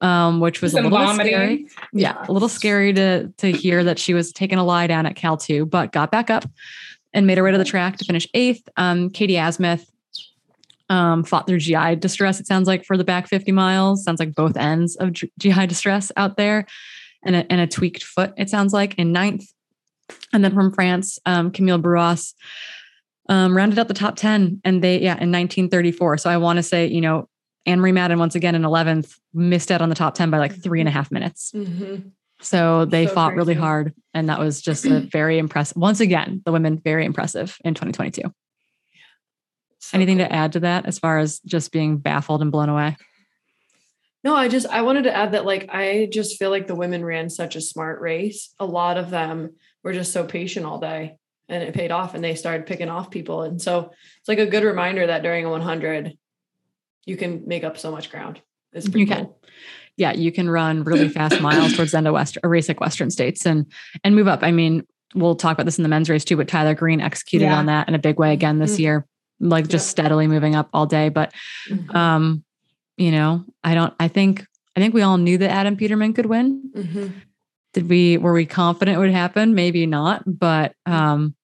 um, 0.00 0.40
which 0.40 0.60
was 0.60 0.74
a 0.74 0.82
little 0.82 0.90
vomiting. 0.90 1.32
scary. 1.32 1.68
Yeah, 1.92 2.24
a 2.28 2.32
little 2.32 2.48
scary 2.48 2.92
to 2.92 3.28
to 3.38 3.50
hear 3.52 3.84
that 3.84 3.98
she 3.98 4.12
was 4.12 4.32
taking 4.32 4.58
a 4.58 4.64
lie 4.64 4.86
down 4.86 5.06
at 5.06 5.16
Cal 5.16 5.36
2, 5.36 5.66
but 5.66 5.92
got 5.92 6.10
back 6.10 6.28
up 6.28 6.44
and 7.14 7.26
made 7.26 7.38
her 7.38 7.44
way 7.44 7.52
to 7.52 7.58
the 7.58 7.64
track 7.64 7.96
to 7.96 8.04
finish 8.04 8.28
eighth. 8.34 8.68
Um, 8.76 9.08
Katie 9.08 9.34
Asmuth 9.34 9.86
um, 10.90 11.24
fought 11.24 11.46
through 11.46 11.58
GI 11.58 11.96
distress, 11.96 12.40
it 12.40 12.46
sounds 12.46 12.66
like, 12.68 12.84
for 12.84 12.96
the 12.96 13.04
back 13.04 13.28
50 13.28 13.52
miles. 13.52 14.04
Sounds 14.04 14.20
like 14.20 14.34
both 14.34 14.56
ends 14.56 14.96
of 14.96 15.12
G- 15.12 15.32
GI 15.38 15.66
distress 15.66 16.12
out 16.16 16.36
there 16.36 16.66
and 17.24 17.34
a, 17.34 17.50
and 17.50 17.60
a 17.60 17.66
tweaked 17.66 18.04
foot, 18.04 18.34
it 18.36 18.50
sounds 18.50 18.72
like, 18.72 18.94
in 18.96 19.12
ninth. 19.12 19.46
And 20.32 20.44
then 20.44 20.54
from 20.54 20.72
France, 20.72 21.18
um, 21.26 21.50
Camille 21.50 21.80
Bruyas 21.80 22.34
um, 23.28 23.56
rounded 23.56 23.78
out 23.78 23.88
the 23.88 23.94
top 23.94 24.16
10 24.16 24.60
and 24.64 24.82
they, 24.82 24.96
yeah, 25.00 25.12
in 25.12 25.32
1934. 25.32 26.18
So 26.18 26.30
I 26.30 26.36
want 26.36 26.58
to 26.58 26.62
say, 26.62 26.86
you 26.86 27.00
know, 27.00 27.28
Anne 27.64 27.80
Marie 27.80 27.92
Madden, 27.92 28.18
once 28.18 28.34
again 28.34 28.54
in 28.54 28.62
11th, 28.62 29.18
missed 29.34 29.72
out 29.72 29.82
on 29.82 29.88
the 29.88 29.94
top 29.94 30.14
10 30.14 30.30
by 30.30 30.38
like 30.38 30.60
three 30.62 30.80
and 30.80 30.88
a 30.88 30.92
half 30.92 31.10
minutes. 31.10 31.50
Mhm. 31.54 32.12
So 32.40 32.84
they 32.84 33.06
So 33.06 33.14
fought 33.14 33.34
really 33.34 33.54
hard. 33.54 33.92
And 34.14 34.28
that 34.28 34.38
was 34.38 34.60
just 34.60 34.84
a 34.84 35.00
very 35.12 35.38
impressive. 35.38 35.76
Once 35.76 36.00
again, 36.00 36.42
the 36.44 36.52
women 36.52 36.78
very 36.78 37.04
impressive 37.04 37.58
in 37.64 37.74
2022. 37.74 38.22
So 39.78 39.94
Anything 39.96 40.18
cool. 40.18 40.26
to 40.26 40.32
add 40.32 40.52
to 40.52 40.60
that 40.60 40.86
as 40.86 40.98
far 40.98 41.18
as 41.18 41.40
just 41.40 41.72
being 41.72 41.98
baffled 41.98 42.42
and 42.42 42.52
blown 42.52 42.68
away? 42.68 42.96
No, 44.24 44.34
I 44.34 44.48
just 44.48 44.66
I 44.66 44.82
wanted 44.82 45.04
to 45.04 45.14
add 45.16 45.32
that 45.32 45.44
like 45.44 45.68
I 45.72 46.08
just 46.12 46.36
feel 46.38 46.50
like 46.50 46.66
the 46.66 46.74
women 46.74 47.04
ran 47.04 47.30
such 47.30 47.54
a 47.56 47.60
smart 47.60 48.00
race. 48.00 48.52
A 48.58 48.66
lot 48.66 48.96
of 48.96 49.10
them 49.10 49.54
were 49.84 49.92
just 49.92 50.12
so 50.12 50.24
patient 50.24 50.66
all 50.66 50.78
day 50.80 51.16
and 51.48 51.62
it 51.62 51.74
paid 51.74 51.90
off 51.90 52.14
and 52.14 52.22
they 52.24 52.34
started 52.34 52.66
picking 52.66 52.88
off 52.88 53.10
people. 53.10 53.42
And 53.42 53.60
so 53.60 53.92
it's 54.18 54.28
like 54.28 54.38
a 54.38 54.46
good 54.46 54.64
reminder 54.64 55.06
that 55.06 55.22
during 55.22 55.44
a 55.44 55.50
100 55.50 56.16
you 57.04 57.16
can 57.16 57.44
make 57.46 57.62
up 57.64 57.78
so 57.78 57.90
much 57.92 58.10
ground. 58.10 58.40
It's 58.72 58.86
pretty 58.88 59.00
You 59.00 59.06
can. 59.06 59.24
cool. 59.26 59.40
Yeah, 59.96 60.12
you 60.12 60.32
can 60.32 60.50
run 60.50 60.82
really 60.84 61.08
fast 61.08 61.40
miles 61.40 61.72
towards 61.74 61.92
the 61.92 61.98
end 61.98 62.08
of 62.08 62.14
West 62.14 62.36
a 62.42 62.48
race 62.48 62.68
like 62.68 62.80
Western 62.80 63.10
States 63.10 63.46
and 63.46 63.66
and 64.04 64.14
move 64.14 64.28
up. 64.28 64.42
I 64.42 64.50
mean, 64.50 64.84
we'll 65.14 65.36
talk 65.36 65.52
about 65.54 65.64
this 65.66 65.78
in 65.78 65.82
the 65.84 65.88
men's 65.88 66.10
race 66.10 66.24
too, 66.24 66.36
but 66.36 66.48
Tyler 66.48 66.74
Green 66.74 67.00
executed 67.00 67.46
Yeah. 67.46 67.56
on 67.56 67.66
that 67.66 67.88
in 67.88 67.94
a 67.94 67.98
big 67.98 68.18
way 68.18 68.32
again 68.34 68.58
this 68.58 68.74
Mhm. 68.76 68.80
year, 68.80 69.06
like 69.40 69.68
just 69.68 69.86
Yeah. 69.86 69.90
steadily 70.02 70.26
moving 70.26 70.54
up 70.56 70.68
all 70.74 70.84
day. 70.86 71.08
But 71.08 71.32
Mhm. 71.70 71.94
um, 71.94 72.44
you 72.98 73.12
know, 73.12 73.44
I 73.62 73.74
don't 73.74 73.94
I 74.00 74.08
think 74.08 74.44
I 74.76 74.80
think 74.80 74.92
we 74.94 75.02
all 75.02 75.16
knew 75.16 75.38
that 75.38 75.50
Adam 75.50 75.76
Peterman 75.76 76.12
could 76.12 76.26
win. 76.26 76.70
Mhm. 76.76 77.12
Did 77.72 77.88
we 77.88 78.18
were 78.18 78.32
we 78.34 78.44
confident 78.46 78.96
it 78.96 78.98
would 78.98 79.10
happen? 79.12 79.54
Maybe 79.54 79.86
not, 79.86 80.24
but 80.26 80.74
um 80.86 81.35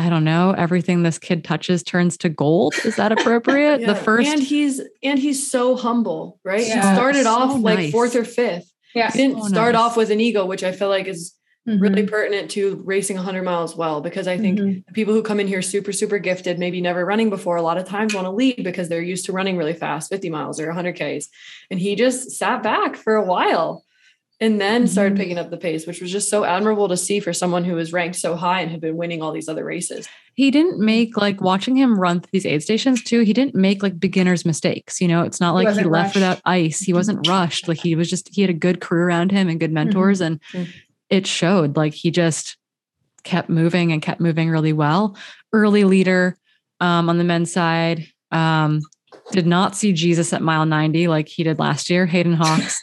I 0.00 0.08
don't 0.08 0.24
know. 0.24 0.52
Everything 0.56 1.02
this 1.02 1.18
kid 1.18 1.44
touches 1.44 1.82
turns 1.82 2.16
to 2.18 2.28
gold. 2.30 2.74
Is 2.84 2.96
that 2.96 3.12
appropriate? 3.12 3.80
Yeah. 3.80 3.86
The 3.92 3.94
first 3.94 4.28
and 4.28 4.42
he's 4.42 4.80
and 5.02 5.18
he's 5.18 5.50
so 5.50 5.76
humble, 5.76 6.40
right? 6.44 6.66
Yeah. 6.66 6.88
He 6.90 6.96
started 6.96 7.24
So 7.24 7.30
off 7.30 7.60
like 7.60 7.90
fourth 7.92 8.16
or 8.16 8.24
fifth. 8.24 8.72
Yeah. 8.94 9.10
He 9.12 9.18
didn't 9.18 9.42
So 9.42 9.48
start 9.48 9.74
nice. 9.74 9.82
off 9.82 9.96
with 9.96 10.10
an 10.10 10.20
ego, 10.20 10.46
which 10.46 10.64
I 10.64 10.72
feel 10.72 10.88
like 10.88 11.06
is 11.06 11.34
Mm-hmm. 11.68 11.82
really 11.82 12.06
pertinent 12.06 12.50
to 12.52 12.80
racing 12.86 13.16
100 13.16 13.42
miles 13.42 13.76
well 13.76 14.00
because 14.00 14.26
I 14.26 14.38
think 14.38 14.58
Mhm. 14.58 14.82
the 14.86 14.92
people 14.94 15.12
who 15.12 15.22
come 15.22 15.40
in 15.40 15.46
here 15.46 15.60
super 15.60 15.92
super 15.92 16.18
gifted 16.18 16.58
maybe 16.58 16.80
never 16.80 17.04
running 17.04 17.28
before 17.28 17.56
a 17.56 17.62
lot 17.62 17.76
of 17.76 17.84
times 17.84 18.14
want 18.14 18.24
to 18.24 18.30
lead 18.30 18.64
because 18.64 18.88
they're 18.88 19.02
used 19.02 19.26
to 19.26 19.32
running 19.32 19.58
really 19.58 19.74
fast 19.74 20.08
50 20.08 20.30
miles 20.30 20.58
or 20.58 20.68
100 20.68 20.94
ks 20.94 21.28
and 21.70 21.78
he 21.78 21.96
just 21.96 22.30
sat 22.30 22.62
back 22.62 22.96
for 22.96 23.14
a 23.14 23.22
while 23.22 23.84
and 24.40 24.60
then 24.60 24.86
started 24.86 25.16
picking 25.16 25.38
up 25.38 25.50
the 25.50 25.56
pace 25.56 25.86
which 25.86 26.00
was 26.00 26.10
just 26.10 26.28
so 26.30 26.44
admirable 26.44 26.88
to 26.88 26.96
see 26.96 27.20
for 27.20 27.32
someone 27.32 27.64
who 27.64 27.74
was 27.74 27.92
ranked 27.92 28.16
so 28.16 28.36
high 28.36 28.60
and 28.60 28.70
had 28.70 28.80
been 28.80 28.96
winning 28.96 29.22
all 29.22 29.32
these 29.32 29.48
other 29.48 29.64
races 29.64 30.08
he 30.34 30.50
didn't 30.50 30.78
make 30.78 31.16
like 31.16 31.40
watching 31.40 31.76
him 31.76 31.98
run 31.98 32.20
through 32.20 32.30
these 32.32 32.46
aid 32.46 32.62
stations 32.62 33.02
too. 33.02 33.20
He 33.20 33.34
didn't 33.34 33.54
make 33.54 33.82
like 33.82 34.00
beginner's 34.00 34.46
mistakes. 34.46 34.98
You 35.00 35.08
know, 35.08 35.22
it's 35.22 35.40
not 35.40 35.54
like 35.54 35.64
he, 35.64 35.70
wasn't 35.70 35.90
left 35.90 36.04
rushed. 36.06 36.14
without 36.14 36.40
ice. 36.46 36.78
He 36.80 36.92
wasn't 36.94 37.28
rushed. 37.28 37.68
Like 37.68 37.78
he 37.78 37.94
was 37.94 38.08
just 38.08 38.32
he 38.32 38.40
had 38.40 38.48
a 38.48 38.54
good 38.54 38.80
crew 38.80 39.02
around 39.02 39.32
him 39.32 39.48
and 39.50 39.60
good 39.60 39.72
mentors, 39.72 40.22
and 40.22 40.40
Mhm. 40.52 40.68
it 41.10 41.26
showed. 41.26 41.76
Like 41.76 41.92
he 41.92 42.10
just 42.10 42.56
kept 43.22 43.50
moving 43.50 43.92
and 43.92 44.00
kept 44.00 44.20
moving 44.20 44.48
really 44.48 44.72
well. 44.72 45.14
Early 45.52 45.84
leader 45.84 46.38
um, 46.78 47.10
on 47.10 47.18
the 47.18 47.24
men's 47.24 47.52
side. 47.52 48.06
Um, 48.30 48.80
did 49.32 49.46
not 49.46 49.76
see 49.76 49.92
Jesus 49.92 50.32
at 50.32 50.40
mile 50.42 50.64
90 50.64 51.08
like 51.08 51.28
he 51.28 51.42
did 51.42 51.58
last 51.58 51.90
year, 51.90 52.06
Hayden 52.06 52.34
Hawks. 52.34 52.80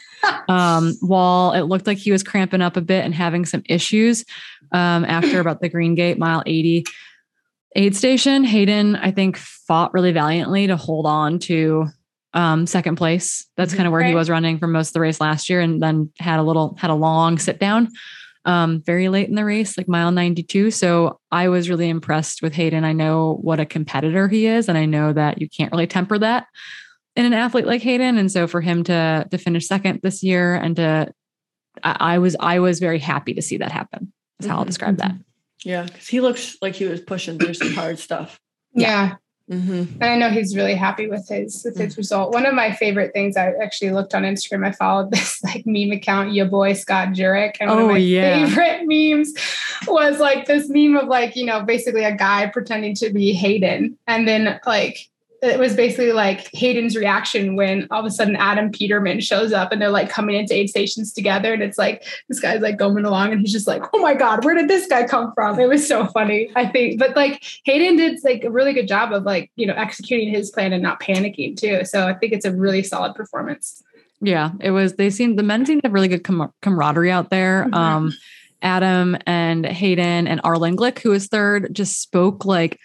Um, 0.48 0.94
while 1.00 1.52
it 1.52 1.62
looked 1.62 1.86
like 1.86 1.98
he 1.98 2.12
was 2.12 2.22
cramping 2.22 2.60
up 2.62 2.76
a 2.76 2.80
bit 2.80 3.04
and 3.04 3.14
having 3.14 3.44
some 3.44 3.62
issues 3.66 4.24
um, 4.72 5.04
after 5.04 5.40
about 5.40 5.60
the 5.60 5.68
Green 5.68 5.94
Gate 5.94 6.18
mile 6.18 6.42
80, 6.46 6.84
Aid 7.76 7.94
station, 7.96 8.44
Hayden, 8.44 8.96
I 8.96 9.10
think, 9.10 9.36
fought 9.36 9.92
really 9.92 10.12
valiantly 10.12 10.66
to 10.66 10.76
hold 10.76 11.06
on 11.06 11.38
to 11.40 11.86
um, 12.34 12.66
second 12.66 12.96
place. 12.96 13.46
That's 13.56 13.74
kind 13.74 13.86
of 13.86 13.92
where 13.92 14.00
Right. 14.02 14.08
he 14.10 14.14
was 14.14 14.30
running 14.30 14.58
for 14.58 14.66
most 14.66 14.88
of 14.88 14.92
the 14.94 15.00
race 15.00 15.20
last 15.20 15.48
year, 15.48 15.60
and 15.60 15.80
then 15.82 16.10
had 16.18 16.38
a 16.38 16.42
little 16.42 16.76
had 16.78 16.90
a 16.90 16.94
long 16.94 17.38
sit 17.38 17.58
down 17.58 17.88
um, 18.44 18.82
very 18.84 19.08
late 19.08 19.28
in 19.28 19.34
the 19.34 19.44
race, 19.44 19.76
like 19.76 19.88
mile 19.88 20.10
92. 20.10 20.70
So 20.70 21.20
I 21.30 21.48
was 21.48 21.68
really 21.68 21.88
impressed 21.88 22.40
with 22.42 22.54
Hayden. 22.54 22.84
I 22.84 22.92
know 22.92 23.38
what 23.42 23.60
a 23.60 23.66
competitor 23.66 24.28
he 24.28 24.46
is, 24.46 24.68
and 24.68 24.78
I 24.78 24.86
know 24.86 25.12
that 25.12 25.40
you 25.40 25.48
can't 25.48 25.70
really 25.72 25.86
temper 25.86 26.18
that 26.18 26.46
in 27.18 27.26
an 27.26 27.32
athlete 27.34 27.66
like 27.66 27.82
Hayden. 27.82 28.16
And 28.16 28.30
so 28.30 28.46
for 28.46 28.60
him 28.60 28.84
to 28.84 29.26
to 29.30 29.38
finish 29.38 29.66
second 29.66 30.00
this 30.02 30.22
year 30.22 30.54
and 30.54 30.76
to 30.76 31.12
I, 31.82 31.96
I 32.14 32.18
was 32.18 32.36
I 32.40 32.60
was 32.60 32.78
very 32.78 32.98
happy 33.00 33.34
to 33.34 33.42
see 33.42 33.58
that 33.58 33.72
happen. 33.72 34.12
Is 34.40 34.46
how 34.46 34.58
I'll 34.58 34.62
Mhm. 34.64 34.68
describe 34.68 34.96
that. 34.98 35.12
Yeah, 35.64 35.82
because 35.82 36.06
he 36.06 36.20
looks 36.20 36.56
like 36.62 36.76
he 36.76 36.84
was 36.86 37.00
pushing 37.00 37.38
through 37.38 37.54
some 37.54 37.74
hard 37.74 37.98
stuff. 37.98 38.38
Yeah. 38.72 39.16
Mm-hmm. 39.50 40.02
And 40.02 40.04
I 40.04 40.16
know 40.18 40.28
he's 40.28 40.54
really 40.54 40.74
happy 40.74 41.06
with 41.08 41.26
his 41.28 41.62
with 41.64 41.76
his 41.78 41.96
result. 41.96 42.32
One 42.34 42.44
of 42.46 42.52
my 42.54 42.70
favorite 42.72 43.12
things 43.14 43.34
I 43.36 43.52
actually 43.62 43.90
looked 43.92 44.14
on 44.14 44.22
Instagram. 44.22 44.66
I 44.66 44.72
followed 44.72 45.10
this 45.14 45.42
like 45.42 45.64
meme 45.66 45.90
account, 45.90 46.34
your 46.34 46.46
boy 46.46 46.74
Scott 46.74 47.08
Jurek, 47.08 47.54
and 47.58 47.70
one 47.70 47.78
Oh, 47.78 47.84
of 47.86 47.90
my 47.92 47.96
yeah. 47.98 48.46
favorite 48.46 48.82
memes 48.86 49.32
was 49.88 50.20
like 50.20 50.46
this 50.46 50.68
meme 50.68 50.96
of 50.96 51.08
like 51.08 51.34
you 51.34 51.46
know 51.46 51.62
basically 51.62 52.04
a 52.04 52.14
guy 52.14 52.46
pretending 52.46 52.94
to 52.96 53.10
be 53.10 53.32
Hayden, 53.32 53.96
and 54.06 54.28
then 54.28 54.60
like 54.66 55.08
it 55.40 55.58
was 55.58 55.76
basically 55.76 56.12
like 56.12 56.50
Hayden's 56.52 56.96
reaction 56.96 57.54
when 57.54 57.86
all 57.90 58.00
of 58.00 58.06
a 58.06 58.10
sudden 58.10 58.34
Adam 58.36 58.70
Peterman 58.70 59.20
shows 59.20 59.52
up 59.52 59.70
and 59.70 59.80
they're 59.80 59.88
like 59.90 60.10
coming 60.10 60.36
into 60.36 60.54
aid 60.54 60.68
stations 60.68 61.12
together, 61.12 61.52
and 61.52 61.62
it's 61.62 61.78
like 61.78 62.04
this 62.28 62.40
guy's 62.40 62.60
like 62.60 62.76
going 62.76 63.04
along 63.04 63.32
and 63.32 63.40
he's 63.40 63.52
just 63.52 63.66
like, 63.66 63.82
oh 63.94 64.00
my 64.00 64.14
god, 64.14 64.44
where 64.44 64.54
did 64.54 64.68
this 64.68 64.86
guy 64.86 65.06
come 65.06 65.32
from? 65.34 65.60
It 65.60 65.68
was 65.68 65.86
so 65.86 66.06
funny, 66.06 66.50
I 66.56 66.66
think. 66.66 66.98
But 66.98 67.14
like 67.14 67.44
Hayden 67.64 67.96
did 67.96 68.18
like 68.24 68.44
a 68.44 68.50
really 68.50 68.72
good 68.72 68.88
job 68.88 69.12
of 69.12 69.22
like 69.24 69.50
you 69.56 69.66
know 69.66 69.74
executing 69.74 70.28
his 70.28 70.50
plan 70.50 70.72
and 70.72 70.82
not 70.82 71.00
panicking 71.00 71.56
too. 71.56 71.84
So 71.84 72.08
I 72.08 72.14
think 72.14 72.32
it's 72.32 72.44
a 72.44 72.52
really 72.52 72.82
solid 72.82 73.14
performance. 73.14 73.82
Yeah, 74.20 74.50
it 74.60 74.72
was. 74.72 74.94
They 74.94 75.10
seemed 75.10 75.38
the 75.38 75.44
men 75.44 75.64
seemed 75.64 75.82
to 75.82 75.88
have 75.88 75.94
really 75.94 76.08
good 76.08 76.24
com- 76.24 76.52
camaraderie 76.62 77.12
out 77.12 77.30
there. 77.30 77.66
Mhm. 77.70 77.74
Um, 77.74 78.12
Adam 78.60 79.16
and 79.26 79.64
Hayden 79.64 80.26
and 80.26 80.40
Arlen 80.42 80.76
Glick, 80.76 80.98
who 80.98 81.10
was 81.10 81.28
third, 81.28 81.68
just 81.72 82.02
spoke 82.02 82.44
like 82.44 82.80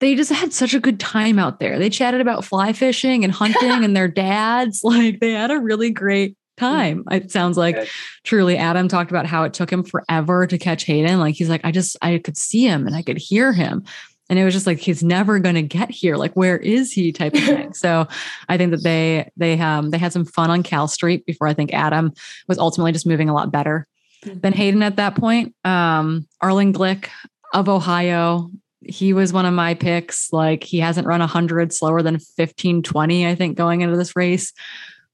they 0.00 0.14
just 0.14 0.30
had 0.30 0.52
such 0.52 0.74
a 0.74 0.80
good 0.80 1.00
time 1.00 1.38
out 1.38 1.58
there. 1.58 1.78
They 1.78 1.88
chatted 1.88 2.20
about 2.20 2.44
fly 2.44 2.72
fishing 2.72 3.24
and 3.24 3.32
hunting 3.32 3.84
and 3.84 3.96
their 3.96 4.08
dads. 4.08 4.80
Like 4.84 5.20
they 5.20 5.32
had 5.32 5.50
a 5.50 5.58
really 5.58 5.90
great 5.90 6.36
time. 6.56 7.04
It 7.10 7.30
sounds 7.30 7.56
like 7.56 7.88
truly 8.24 8.56
Adam 8.56 8.88
talked 8.88 9.10
about 9.10 9.26
how 9.26 9.42
it 9.44 9.52
took 9.52 9.70
him 9.70 9.82
forever 9.82 10.46
to 10.46 10.58
catch 10.58 10.84
Hayden. 10.84 11.18
Like 11.18 11.34
he's 11.34 11.48
like, 11.48 11.62
I 11.64 11.70
just 11.70 11.96
I 12.02 12.18
could 12.18 12.36
see 12.36 12.64
him 12.64 12.86
and 12.86 12.94
I 12.94 13.02
could 13.02 13.18
hear 13.18 13.52
him. 13.52 13.84
And 14.28 14.38
it 14.38 14.44
was 14.44 14.54
just 14.54 14.66
like 14.66 14.78
he's 14.78 15.02
never 15.02 15.38
going 15.38 15.54
to 15.54 15.62
get 15.62 15.90
here. 15.90 16.16
Like 16.16 16.34
where 16.34 16.56
is 16.56 16.92
he? 16.92 17.12
Type 17.12 17.34
of 17.34 17.40
thing. 17.40 17.72
So 17.74 18.06
I 18.48 18.56
think 18.56 18.70
that 18.70 18.82
they 18.82 19.30
they 19.36 19.58
um 19.60 19.90
they 19.90 19.98
had 19.98 20.12
some 20.12 20.24
fun 20.24 20.50
on 20.50 20.62
Cal 20.62 20.88
Street 20.88 21.26
before 21.26 21.46
I 21.46 21.54
think 21.54 21.72
Adam 21.72 22.12
was 22.48 22.58
ultimately 22.58 22.92
just 22.92 23.06
moving 23.06 23.28
a 23.28 23.34
lot 23.34 23.50
better 23.52 23.86
than 24.22 24.52
Hayden 24.52 24.82
at 24.82 24.96
that 24.96 25.14
point. 25.14 25.54
Um, 25.64 26.26
Arlen 26.40 26.72
Glick 26.72 27.08
of 27.52 27.68
Ohio, 27.68 28.50
he 28.88 29.12
was 29.12 29.32
one 29.32 29.46
of 29.46 29.54
my 29.54 29.74
picks. 29.74 30.32
Like 30.32 30.64
he 30.64 30.78
hasn't 30.80 31.06
run 31.06 31.20
100 31.20 31.72
slower 31.72 32.02
than 32.02 32.18
15, 32.18 32.82
20, 32.82 33.26
I 33.26 33.34
think, 33.34 33.56
going 33.56 33.80
into 33.80 33.96
this 33.96 34.16
race. 34.16 34.52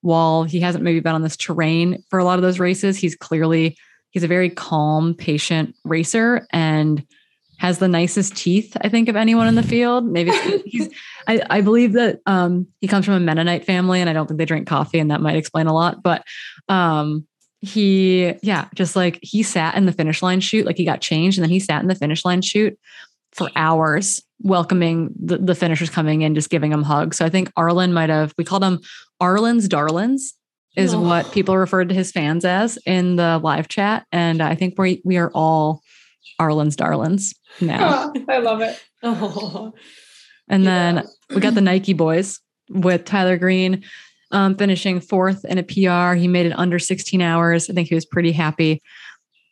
While 0.00 0.42
he 0.42 0.60
hasn't 0.60 0.82
maybe 0.82 1.00
been 1.00 1.14
on 1.14 1.22
this 1.22 1.36
terrain 1.36 2.02
for 2.10 2.18
a 2.18 2.24
lot 2.24 2.38
of 2.38 2.42
those 2.42 2.58
races, 2.58 2.96
he's 2.96 3.14
clearly 3.14 3.76
he's 4.10 4.24
a 4.24 4.28
very 4.28 4.50
calm, 4.50 5.14
patient 5.14 5.74
racer 5.84 6.46
and 6.52 7.04
has 7.58 7.78
the 7.78 7.86
nicest 7.86 8.36
teeth, 8.36 8.76
I 8.80 8.88
think, 8.88 9.08
of 9.08 9.14
anyone 9.14 9.46
in 9.46 9.54
the 9.54 9.62
field. 9.62 10.04
Maybe 10.04 10.32
he's 10.66 10.88
I, 11.28 11.40
I 11.48 11.60
believe 11.60 11.92
that 11.92 12.20
um, 12.26 12.66
he 12.80 12.88
comes 12.88 13.04
from 13.04 13.14
a 13.14 13.20
Mennonite 13.20 13.64
family, 13.64 14.00
and 14.00 14.10
I 14.10 14.12
don't 14.12 14.26
think 14.26 14.38
they 14.38 14.44
drink 14.44 14.66
coffee, 14.66 14.98
and 14.98 15.10
that 15.12 15.20
might 15.20 15.36
explain 15.36 15.68
a 15.68 15.72
lot. 15.72 16.02
But 16.02 16.24
um, 16.68 17.26
he, 17.60 18.34
yeah, 18.42 18.68
just 18.74 18.96
like 18.96 19.20
he 19.22 19.44
sat 19.44 19.76
in 19.76 19.86
the 19.86 19.92
finish 19.92 20.22
line 20.22 20.40
chute, 20.40 20.66
like 20.66 20.76
he 20.76 20.84
got 20.84 21.00
changed, 21.00 21.38
and 21.38 21.44
then 21.44 21.50
he 21.50 21.60
sat 21.60 21.80
in 21.80 21.88
the 21.88 21.94
finish 21.94 22.24
line 22.24 22.42
chute 22.42 22.76
for 23.32 23.50
hours, 23.56 24.22
welcoming 24.40 25.10
the, 25.18 25.38
the 25.38 25.54
finishers 25.54 25.90
coming 25.90 26.22
in, 26.22 26.34
just 26.34 26.50
giving 26.50 26.70
them 26.70 26.82
hugs. 26.82 27.16
So 27.16 27.24
I 27.24 27.28
think 27.30 27.50
Arlen 27.56 27.92
might 27.92 28.10
have 28.10 28.34
we 28.36 28.44
called 28.44 28.64
him 28.64 28.80
Arlen's 29.20 29.68
darlings. 29.68 30.34
Is 30.74 30.94
Oh. 30.94 31.00
what 31.02 31.32
people 31.32 31.58
referred 31.58 31.90
to 31.90 31.94
his 31.94 32.10
fans 32.12 32.46
as 32.46 32.78
in 32.86 33.16
the 33.16 33.38
live 33.42 33.68
chat, 33.68 34.06
and 34.10 34.40
I 34.42 34.54
think 34.54 34.78
we 34.78 35.02
we 35.04 35.18
are 35.18 35.30
all 35.34 35.82
Arlen's 36.38 36.76
darlings 36.76 37.34
now. 37.60 38.10
Oh, 38.14 38.24
I 38.28 38.38
love 38.38 38.62
it. 38.62 38.82
Oh, 39.02 39.74
And 40.48 40.64
Yeah. 40.64 40.92
then 40.94 41.04
we 41.34 41.40
got 41.42 41.54
the 41.54 41.60
Nike 41.60 41.92
boys 41.92 42.40
with 42.70 43.04
Tyler 43.04 43.36
Green 43.36 43.82
um, 44.30 44.56
finishing 44.56 44.98
fourth 45.00 45.44
in 45.44 45.58
a 45.58 45.62
PR. 45.62 46.14
He 46.18 46.26
made 46.26 46.46
it 46.46 46.58
under 46.58 46.78
16 46.78 47.20
hours. 47.20 47.68
I 47.68 47.74
think 47.74 47.88
he 47.88 47.94
was 47.94 48.06
pretty 48.06 48.32
happy 48.32 48.80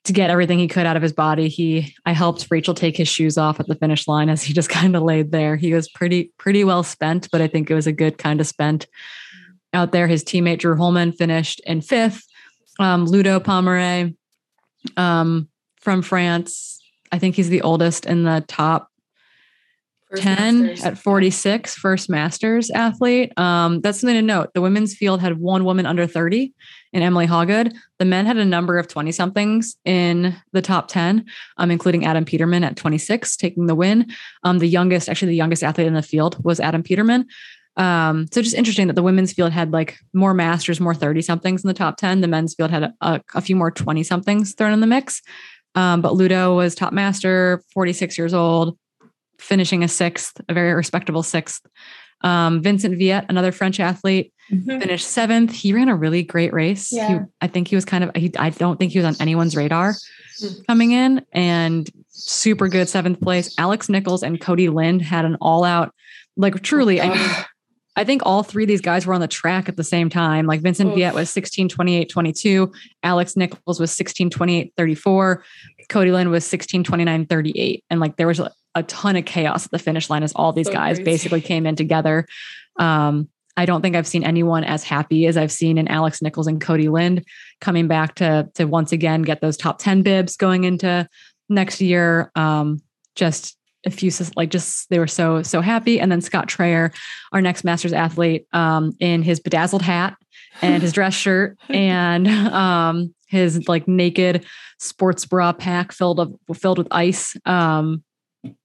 to 0.04 0.12
get 0.12 0.30
everything 0.30 0.58
he 0.58 0.68
could 0.68 0.86
out 0.86 0.96
of 0.96 1.02
his 1.02 1.12
body. 1.12 1.48
He 1.48 1.94
I 2.06 2.12
helped 2.12 2.46
Rachel 2.50 2.74
take 2.74 2.96
his 2.96 3.08
shoes 3.08 3.36
off 3.36 3.60
at 3.60 3.66
the 3.66 3.74
finish 3.74 4.08
line 4.08 4.28
as 4.28 4.42
he 4.42 4.52
just 4.60 4.68
kind 4.68 4.96
of 4.96 5.02
laid 5.02 5.32
there. 5.32 5.56
He 5.56 5.74
was 5.74 5.88
pretty 5.88 6.32
pretty 6.38 6.64
well 6.64 6.82
spent, 6.82 7.28
but 7.30 7.40
I 7.40 7.46
think 7.46 7.70
it 7.70 7.74
was 7.74 7.86
a 7.86 7.92
good 7.92 8.18
kind 8.18 8.40
of 8.40 8.46
spent 8.46 8.86
out 9.72 9.92
there. 9.92 10.06
His 10.06 10.24
teammate 10.24 10.58
Drew 10.58 10.76
Holman 10.76 11.12
finished 11.12 11.60
in 11.66 11.80
fifth. 11.80 12.24
Um, 12.78 13.04
Ludo 13.04 13.40
Pommeret 13.40 14.16
um, 14.96 15.48
from 15.80 16.02
France. 16.02 16.80
I 17.12 17.18
think 17.18 17.34
he's 17.34 17.48
the 17.48 17.62
oldest 17.62 18.06
in 18.06 18.24
the 18.24 18.44
top 18.48 18.89
First 20.10 20.22
10 20.22 20.66
Masters. 20.66 20.84
at 20.84 20.98
46 20.98 21.74
first 21.76 22.10
masters 22.10 22.68
athlete. 22.70 23.32
Um, 23.38 23.80
that's 23.80 24.00
something 24.00 24.16
to 24.16 24.22
note. 24.22 24.50
The 24.54 24.60
women's 24.60 24.96
field 24.96 25.20
had 25.20 25.38
one 25.38 25.64
woman 25.64 25.86
under 25.86 26.06
30 26.06 26.52
in 26.92 27.02
emily 27.02 27.26
hawgood 27.26 27.72
the 28.00 28.04
men 28.04 28.26
had 28.26 28.36
a 28.36 28.44
number 28.44 28.76
of 28.76 28.88
20 28.88 29.12
somethings 29.12 29.76
in 29.84 30.34
the 30.52 30.60
top 30.60 30.88
10 30.88 31.24
um, 31.58 31.70
including 31.70 32.04
adam 32.04 32.24
peterman 32.24 32.64
at 32.64 32.76
26 32.76 33.36
taking 33.36 33.66
the 33.66 33.74
win. 33.76 34.06
Um, 34.42 34.58
the 34.58 34.66
youngest 34.66 35.08
actually 35.08 35.28
the 35.28 35.36
youngest 35.36 35.62
athlete 35.62 35.86
in 35.86 35.94
the 35.94 36.02
field 36.02 36.42
was 36.44 36.58
adam 36.58 36.82
peterman. 36.82 37.26
Um, 37.76 38.26
so 38.32 38.42
just 38.42 38.56
interesting 38.56 38.88
that 38.88 38.94
the 38.94 39.02
women's 39.02 39.32
field 39.32 39.52
had 39.52 39.72
like 39.72 39.96
more 40.12 40.34
masters 40.34 40.80
more 40.80 40.94
30 40.94 41.22
somethings 41.22 41.62
in 41.62 41.68
the 41.68 41.74
top 41.74 41.96
10 41.98 42.20
the 42.20 42.26
men's 42.26 42.54
field 42.54 42.72
had 42.72 42.82
a, 42.82 42.94
a, 43.00 43.20
a 43.36 43.40
few 43.40 43.54
more 43.54 43.70
20 43.70 44.02
somethings 44.02 44.54
thrown 44.54 44.72
in 44.72 44.80
the 44.80 44.88
mix. 44.88 45.22
Um, 45.76 46.00
but 46.00 46.14
ludo 46.14 46.56
was 46.56 46.74
top 46.74 46.92
master 46.92 47.62
46 47.72 48.18
years 48.18 48.34
old 48.34 48.76
finishing 49.40 49.82
a 49.82 49.88
sixth, 49.88 50.40
a 50.48 50.54
very 50.54 50.72
respectable 50.74 51.22
sixth. 51.22 51.62
Um, 52.22 52.62
Vincent 52.62 52.98
Viet, 52.98 53.24
another 53.28 53.50
French 53.50 53.80
athlete, 53.80 54.32
finished 54.80 55.06
seventh. 55.08 55.52
He 55.52 55.72
ran 55.72 55.88
a 55.88 55.94
really 55.96 56.22
great 56.22 56.52
race. 56.52 56.92
He- 57.08 57.18
I 57.40 57.46
think 57.46 57.68
he 57.68 57.76
was 57.76 57.84
kind 57.84 58.04
of, 58.04 58.10
he, 58.14 58.30
I 58.38 58.50
don't 58.50 58.78
think 58.78 58.92
he 58.92 58.98
was 58.98 59.06
on 59.06 59.16
anyone's 59.20 59.56
radar 59.56 59.94
coming 60.66 60.90
in 60.92 61.24
and 61.32 61.88
super 62.08 62.68
good 62.68 62.88
seventh 62.88 63.20
place. 63.20 63.54
Alex 63.58 63.88
Nichols 63.88 64.22
and 64.22 64.40
Cody 64.40 64.68
Lind 64.68 65.00
had 65.02 65.24
an 65.24 65.36
all 65.40 65.64
out, 65.64 65.94
like 66.36 66.60
truly, 66.62 67.00
I 67.00 67.08
mean, 67.08 67.30
I 67.96 68.04
think 68.04 68.22
all 68.24 68.42
three 68.42 68.64
of 68.64 68.68
these 68.68 68.80
guys 68.80 69.06
were 69.06 69.14
on 69.14 69.20
the 69.20 69.28
track 69.28 69.68
at 69.68 69.76
the 69.76 69.84
same 69.84 70.08
time. 70.10 70.46
Like 70.46 70.60
Vincent 70.62 70.90
Oof. 70.90 70.96
Viet 70.96 71.14
was 71.14 71.30
16, 71.30 71.68
28, 71.68 72.08
22. 72.08 72.72
Alex 73.02 73.36
Nichols 73.36 73.80
was 73.80 73.90
16, 73.92 74.30
28, 74.30 74.72
34. 74.76 75.44
Cody 75.88 76.10
Lind 76.12 76.30
was 76.30 76.46
16, 76.46 76.84
29, 76.84 77.26
38. 77.26 77.84
And 77.90 78.00
like 78.00 78.16
there 78.16 78.26
was 78.26 78.40
a, 78.74 78.82
ton 78.82 79.16
of 79.16 79.24
chaos 79.24 79.64
at 79.64 79.70
the 79.70 79.78
finish 79.78 80.10
line 80.10 80.22
as 80.22 80.32
all 80.32 80.52
these 80.52 80.66
So 80.66 80.72
guys 80.72 80.96
crazy. 80.96 81.04
basically 81.04 81.40
came 81.40 81.66
in 81.66 81.76
together. 81.76 82.26
Um, 82.78 83.28
I 83.56 83.66
don't 83.66 83.82
think 83.82 83.96
I've 83.96 84.06
seen 84.06 84.24
anyone 84.24 84.64
as 84.64 84.84
happy 84.84 85.26
as 85.26 85.36
I've 85.36 85.52
seen 85.52 85.76
in 85.76 85.88
Alex 85.88 86.22
Nichols 86.22 86.46
and 86.46 86.60
Cody 86.60 86.88
Lind 86.88 87.24
coming 87.60 87.88
back 87.88 88.14
to 88.16 88.48
to 88.54 88.64
once 88.64 88.92
again 88.92 89.22
get 89.22 89.40
those 89.40 89.56
top 89.56 89.78
10 89.78 90.02
bibs 90.02 90.36
going 90.36 90.64
into 90.64 91.08
next 91.48 91.80
year. 91.80 92.30
Um, 92.34 92.80
just 93.14 93.56
a 93.86 93.90
few 93.90 94.10
like 94.36 94.50
just 94.50 94.88
they 94.90 94.98
were 94.98 95.06
so 95.06 95.42
so 95.42 95.60
happy. 95.60 96.00
And 96.00 96.10
then 96.10 96.20
Scott 96.20 96.48
Traer, 96.48 96.94
our 97.32 97.40
next 97.40 97.64
Masters 97.64 97.92
athlete, 97.92 98.46
um, 98.52 98.92
in 99.00 99.22
his 99.22 99.40
bedazzled 99.40 99.82
hat 99.82 100.16
and 100.62 100.82
his 100.82 100.92
dress 100.92 101.14
shirt 101.14 101.58
and 101.68 102.28
um, 102.28 103.14
his 103.26 103.68
like 103.68 103.88
naked 103.88 104.44
sports 104.78 105.26
bra 105.26 105.52
pack 105.52 105.92
filled 105.92 106.20
of 106.20 106.34
filled 106.54 106.78
with 106.78 106.88
ice. 106.90 107.36
Um, 107.44 108.02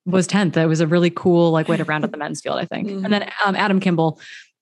was 0.06 0.28
10th. 0.28 0.56
It 0.58 0.66
was 0.68 0.80
a 0.82 0.88
really 0.88 1.10
cool 1.10 1.52
like 1.52 1.68
way 1.68 1.78
to 1.78 1.84
round 1.84 2.04
up 2.04 2.12
the 2.12 2.18
men's 2.18 2.42
field, 2.42 2.58
I 2.58 2.66
think. 2.66 2.88
Mhm. 2.90 3.04
And 3.06 3.14
then 3.14 3.30
um, 3.46 3.56
Adam 3.56 3.80
Kimble, 3.80 4.20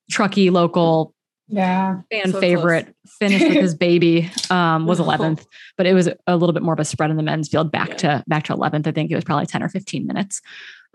Truckee 0.10 0.50
local 0.50 1.14
Yeah. 1.48 2.02
fan 2.12 2.32
So 2.32 2.40
favorite, 2.40 2.96
finished 3.20 3.46
with 3.48 3.58
his 3.58 3.76
baby, 3.76 4.30
um, 4.50 4.86
was 4.86 5.00
Oh. 5.00 5.04
11th, 5.04 5.46
but 5.78 5.86
it 5.86 5.94
was 5.94 6.10
a 6.28 6.36
little 6.38 6.54
bit 6.54 6.64
more 6.64 6.74
of 6.74 6.80
a 6.80 6.86
spread 6.86 7.12
in 7.12 7.18
the 7.18 7.24
men's 7.24 7.50
field 7.50 7.72
back 7.72 7.90
Yeah. 7.90 7.96
to 7.96 8.24
back 8.28 8.44
to 8.46 8.54
11th. 8.54 8.88
I 8.88 8.92
think 8.92 9.12
it 9.12 9.16
was 9.16 9.24
probably 9.24 9.46
10 9.46 9.62
or 9.62 9.70
15 9.70 10.08
minutes. 10.08 10.42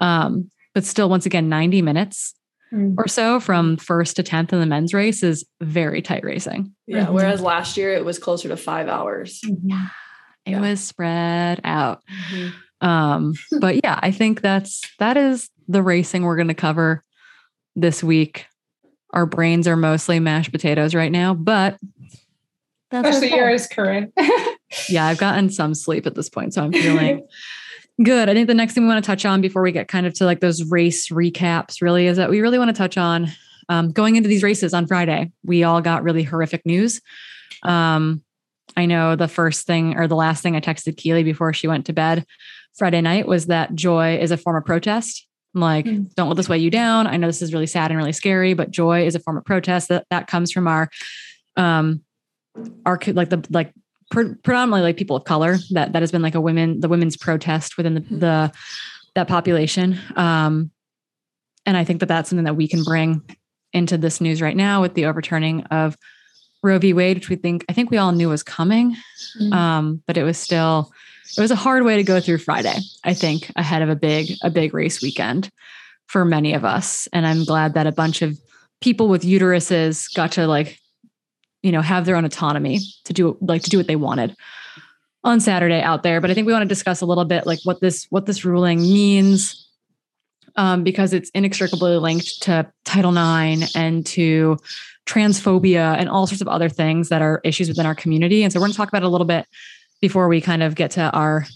Um, 0.00 0.50
but 0.74 0.84
still, 0.84 1.08
once 1.08 1.26
again, 1.26 1.48
90 1.48 1.82
minutes 1.82 2.34
Mm. 2.72 2.96
or 2.98 3.08
so 3.08 3.40
from 3.40 3.78
first 3.78 4.16
to 4.16 4.22
10th 4.22 4.52
in 4.52 4.60
the 4.60 4.66
men's 4.66 4.92
race 4.92 5.22
is 5.22 5.42
very 5.62 6.02
tight 6.02 6.22
racing. 6.22 6.74
Yeah. 6.86 7.06
Mhm. 7.06 7.12
Whereas 7.14 7.40
last 7.40 7.78
year 7.78 7.94
it 7.94 8.04
was 8.04 8.18
closer 8.18 8.48
to 8.48 8.56
five 8.58 8.88
hours. 8.88 9.40
Yeah 9.64 9.86
it 10.46 10.52
Yeah. 10.52 10.60
was 10.62 10.80
spread 10.80 11.60
out. 11.64 12.02
Um, 12.80 13.34
but 13.60 13.80
yeah, 13.82 13.98
I 14.02 14.10
think 14.10 14.40
that's 14.40 14.82
that 14.98 15.16
is 15.16 15.50
the 15.66 15.82
racing 15.82 16.22
we're 16.22 16.36
going 16.36 16.48
to 16.48 16.54
cover 16.54 17.02
this 17.76 18.02
week. 18.02 18.46
Our 19.12 19.26
brains 19.26 19.66
are 19.66 19.76
mostly 19.76 20.20
mashed 20.20 20.52
potatoes 20.52 20.94
right 20.94 21.12
now, 21.12 21.34
but 21.34 21.78
that's 22.90 23.08
especially 23.08 23.28
okay. 23.28 23.36
yours, 23.36 23.68
Corrine. 23.68 24.12
yeah, 24.88 25.06
I've 25.06 25.18
gotten 25.18 25.50
some 25.50 25.74
sleep 25.74 26.06
at 26.06 26.14
this 26.14 26.28
point, 26.28 26.54
so 26.54 26.64
I'm 26.64 26.72
feeling 26.72 27.26
good. 28.04 28.28
I 28.28 28.34
think 28.34 28.46
the 28.46 28.54
next 28.54 28.74
thing 28.74 28.84
we 28.84 28.88
want 28.88 29.02
to 29.02 29.06
touch 29.06 29.24
on 29.24 29.40
before 29.40 29.62
we 29.62 29.72
get 29.72 29.88
kind 29.88 30.06
of 30.06 30.14
to 30.14 30.24
like 30.24 30.40
those 30.40 30.62
race 30.64 31.08
recaps, 31.08 31.82
really, 31.82 32.06
is 32.06 32.16
that 32.16 32.30
we 32.30 32.40
really 32.40 32.58
want 32.58 32.68
to 32.68 32.76
touch 32.78 32.96
on 32.96 33.28
um, 33.68 33.92
going 33.92 34.16
into 34.16 34.28
these 34.28 34.42
races 34.42 34.72
on 34.72 34.86
Friday. 34.86 35.30
We 35.44 35.64
all 35.64 35.80
got 35.80 36.02
really 36.02 36.22
horrific 36.22 36.64
news. 36.64 37.00
Um, 37.62 38.22
I 38.76 38.86
know 38.86 39.16
the 39.16 39.28
first 39.28 39.66
thing 39.66 39.96
or 39.96 40.06
the 40.06 40.16
last 40.16 40.42
thing 40.42 40.54
I 40.54 40.60
texted 40.60 40.96
Keely 40.96 41.24
before 41.24 41.52
she 41.52 41.66
went 41.66 41.86
to 41.86 41.92
bed 41.92 42.24
Friday 42.78 43.00
night 43.00 43.26
was 43.26 43.46
that 43.46 43.74
joy 43.74 44.18
is 44.18 44.30
a 44.30 44.36
form 44.36 44.56
of 44.56 44.64
protest. 44.64 45.26
I'm 45.54 45.60
like, 45.60 45.86
mm. 45.86 46.12
don't 46.14 46.28
let 46.28 46.36
this 46.36 46.48
weigh 46.48 46.58
you 46.58 46.70
down. 46.70 47.06
I 47.06 47.16
know 47.16 47.26
this 47.26 47.42
is 47.42 47.52
really 47.52 47.66
sad 47.66 47.90
and 47.90 47.98
really 47.98 48.12
scary, 48.12 48.54
but 48.54 48.70
joy 48.70 49.06
is 49.06 49.14
a 49.14 49.20
form 49.20 49.36
of 49.36 49.44
protest 49.44 49.88
that 49.88 50.06
that 50.10 50.26
comes 50.26 50.52
from 50.52 50.68
our, 50.68 50.88
um, 51.56 52.02
our 52.86 52.98
like 53.08 53.30
the 53.30 53.44
like 53.50 53.72
pre- 54.10 54.34
predominantly 54.34 54.82
like 54.82 54.96
people 54.96 55.16
of 55.16 55.24
color. 55.24 55.58
That 55.70 55.92
that 55.92 56.02
has 56.02 56.12
been 56.12 56.22
like 56.22 56.34
a 56.34 56.40
women 56.40 56.80
the 56.80 56.88
women's 56.88 57.16
protest 57.16 57.76
within 57.76 57.94
the 57.94 58.00
mm. 58.00 58.20
the 58.20 58.52
that 59.14 59.26
population. 59.26 59.98
Um, 60.16 60.70
and 61.66 61.76
I 61.76 61.84
think 61.84 62.00
that 62.00 62.06
that's 62.06 62.30
something 62.30 62.44
that 62.44 62.56
we 62.56 62.68
can 62.68 62.84
bring 62.84 63.22
into 63.72 63.98
this 63.98 64.20
news 64.20 64.40
right 64.40 64.56
now 64.56 64.80
with 64.80 64.94
the 64.94 65.06
overturning 65.06 65.64
of 65.64 65.96
Roe 66.62 66.78
v. 66.78 66.92
Wade, 66.92 67.16
which 67.16 67.28
we 67.28 67.36
think 67.36 67.64
I 67.68 67.72
think 67.72 67.90
we 67.90 67.98
all 67.98 68.12
knew 68.12 68.28
was 68.28 68.42
coming, 68.42 68.96
mm. 69.40 69.52
um, 69.52 70.02
but 70.06 70.16
it 70.16 70.24
was 70.24 70.38
still 70.38 70.92
it 71.36 71.40
was 71.40 71.50
a 71.50 71.56
hard 71.56 71.84
way 71.84 71.96
to 71.96 72.02
go 72.02 72.20
through 72.20 72.38
Friday. 72.38 72.76
I 73.04 73.14
think 73.14 73.50
ahead 73.56 73.82
of 73.82 73.88
a 73.88 73.96
big 73.96 74.30
a 74.42 74.50
big 74.50 74.74
race 74.74 75.02
weekend 75.02 75.50
for 76.06 76.24
many 76.24 76.54
of 76.54 76.64
us, 76.64 77.08
and 77.12 77.26
I'm 77.26 77.44
glad 77.44 77.74
that 77.74 77.86
a 77.86 77.92
bunch 77.92 78.22
of 78.22 78.38
people 78.80 79.08
with 79.08 79.22
uteruses 79.22 80.14
got 80.14 80.32
to 80.32 80.46
like 80.46 80.78
you 81.62 81.72
know 81.72 81.82
have 81.82 82.06
their 82.06 82.16
own 82.16 82.24
autonomy 82.24 82.80
to 83.04 83.12
do 83.12 83.36
like 83.40 83.62
to 83.62 83.70
do 83.70 83.76
what 83.76 83.86
they 83.86 83.96
wanted 83.96 84.34
on 85.24 85.40
Saturday 85.40 85.80
out 85.80 86.02
there. 86.02 86.20
But 86.20 86.30
I 86.30 86.34
think 86.34 86.46
we 86.46 86.52
want 86.52 86.62
to 86.62 86.68
discuss 86.68 87.00
a 87.00 87.06
little 87.06 87.24
bit 87.24 87.46
like 87.46 87.60
what 87.64 87.80
this 87.80 88.06
what 88.10 88.26
this 88.26 88.44
ruling 88.44 88.80
means. 88.80 89.64
Um, 90.56 90.82
because 90.82 91.12
it's 91.12 91.30
inextricably 91.34 91.98
linked 91.98 92.42
to 92.42 92.68
Title 92.84 93.12
IX 93.12 93.76
and 93.76 94.04
to 94.06 94.56
transphobia 95.06 95.96
and 95.96 96.08
all 96.08 96.26
sorts 96.26 96.40
of 96.40 96.48
other 96.48 96.68
things 96.68 97.10
that 97.10 97.22
are 97.22 97.40
issues 97.44 97.68
within 97.68 97.86
our 97.86 97.94
community. 97.94 98.42
And 98.42 98.52
so 98.52 98.58
we're 98.58 98.66
going 98.66 98.72
to 98.72 98.76
talk 98.76 98.88
about 98.88 99.02
it 99.02 99.06
a 99.06 99.08
little 99.08 99.26
bit 99.26 99.46
before 100.00 100.28
we 100.28 100.40
kind 100.40 100.62
of 100.62 100.74
get 100.74 100.92
to 100.92 101.10
our 101.10 101.46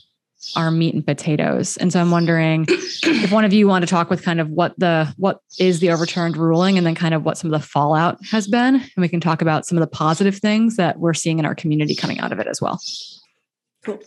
our 0.57 0.71
meat 0.71 0.95
and 0.95 1.07
potatoes. 1.07 1.77
And 1.77 1.93
so 1.93 2.01
I'm 2.01 2.11
wondering 2.11 2.67
if 2.69 3.31
one 3.31 3.45
of 3.45 3.53
you 3.53 3.69
want 3.69 3.83
to 3.83 3.87
talk 3.87 4.11
with 4.11 4.23
kind 4.23 4.41
of 4.41 4.49
what 4.49 4.75
the 4.77 5.13
what 5.17 5.39
is 5.59 5.81
the 5.81 5.91
overturned 5.91 6.37
ruling 6.37 6.77
and 6.77 6.87
then 6.87 6.95
kind 6.95 7.15
of 7.15 7.25
what 7.25 7.39
some 7.39 7.53
of 7.53 7.61
the 7.61 7.67
fallout 7.67 8.19
has 8.31 8.49
been. 8.49 8.75
And 8.75 8.91
we 8.97 9.09
can 9.09 9.21
talk 9.21 9.41
about 9.41 9.67
some 9.67 9.79
of 9.79 9.83
the 9.83 9.87
positive 9.87 10.39
things 10.39 10.77
that 10.77 10.99
we're 10.99 11.15
seeing 11.15 11.39
in 11.39 11.47
our 11.47 11.55
community 11.55 11.95
coming 11.95 12.19
out 12.19 12.33
of 12.33 12.41
it 12.41 12.49
as 12.49 12.61
well. 12.61 12.81
Cool. 13.85 14.01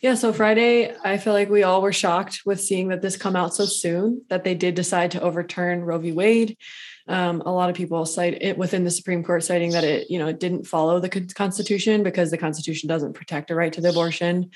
Yeah, 0.00 0.14
so 0.16 0.32
Friday, 0.34 0.94
I 1.02 1.16
feel 1.16 1.32
like 1.32 1.48
we 1.48 1.62
all 1.62 1.80
were 1.80 1.92
shocked 1.92 2.42
with 2.44 2.60
seeing 2.60 2.88
that 2.88 3.00
this 3.00 3.16
come 3.16 3.36
out 3.36 3.54
so 3.54 3.64
soon 3.64 4.22
that 4.28 4.44
they 4.44 4.54
did 4.54 4.74
decide 4.74 5.12
to 5.12 5.20
overturn 5.22 5.80
Roe 5.80 5.98
v. 5.98 6.12
Wade. 6.12 6.58
Um, 7.06 7.42
a 7.42 7.52
lot 7.52 7.68
of 7.68 7.76
people 7.76 8.06
cite 8.06 8.42
it 8.42 8.56
within 8.56 8.84
the 8.84 8.90
Supreme 8.90 9.22
Court, 9.22 9.44
citing 9.44 9.70
that 9.72 9.84
it, 9.84 10.10
you 10.10 10.18
know, 10.18 10.28
it 10.28 10.40
didn't 10.40 10.66
follow 10.66 11.00
the 11.00 11.10
Constitution 11.10 12.02
because 12.02 12.30
the 12.30 12.38
Constitution 12.38 12.88
doesn't 12.88 13.12
protect 13.12 13.50
a 13.50 13.54
right 13.54 13.72
to 13.74 13.82
the 13.82 13.90
abortion. 13.90 14.50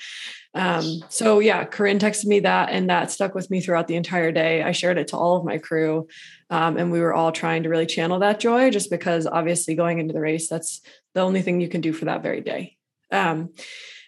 Um, 0.55 1.03
so 1.09 1.39
yeah, 1.39 1.63
Corrine 1.65 1.99
texted 1.99 2.25
me 2.25 2.39
that, 2.39 2.69
and 2.69 2.89
that 2.89 3.11
stuck 3.11 3.35
with 3.35 3.51
me 3.51 3.61
throughout 3.61 3.87
the 3.87 3.95
entire 3.95 4.31
day. 4.31 4.63
I 4.63 4.71
shared 4.71 4.97
it 4.97 5.09
to 5.09 5.17
all 5.17 5.37
of 5.37 5.45
my 5.45 5.59
crew, 5.59 6.07
um, 6.49 6.77
and 6.77 6.91
we 6.91 7.01
were 7.01 7.13
all 7.13 7.31
trying 7.31 7.63
to 7.63 7.69
really 7.69 7.85
channel 7.85 8.19
that 8.19 8.39
joy, 8.39 8.71
just 8.71 8.89
because 8.89 9.27
obviously 9.27 9.75
going 9.75 9.99
into 9.99 10.13
the 10.13 10.21
race, 10.21 10.49
that's 10.49 10.81
the 11.13 11.21
only 11.21 11.43
thing 11.43 11.61
you 11.61 11.69
can 11.69 11.81
do 11.81 11.93
for 11.93 12.05
that 12.05 12.23
very 12.23 12.41
day. 12.41 12.77
Um, 13.11 13.49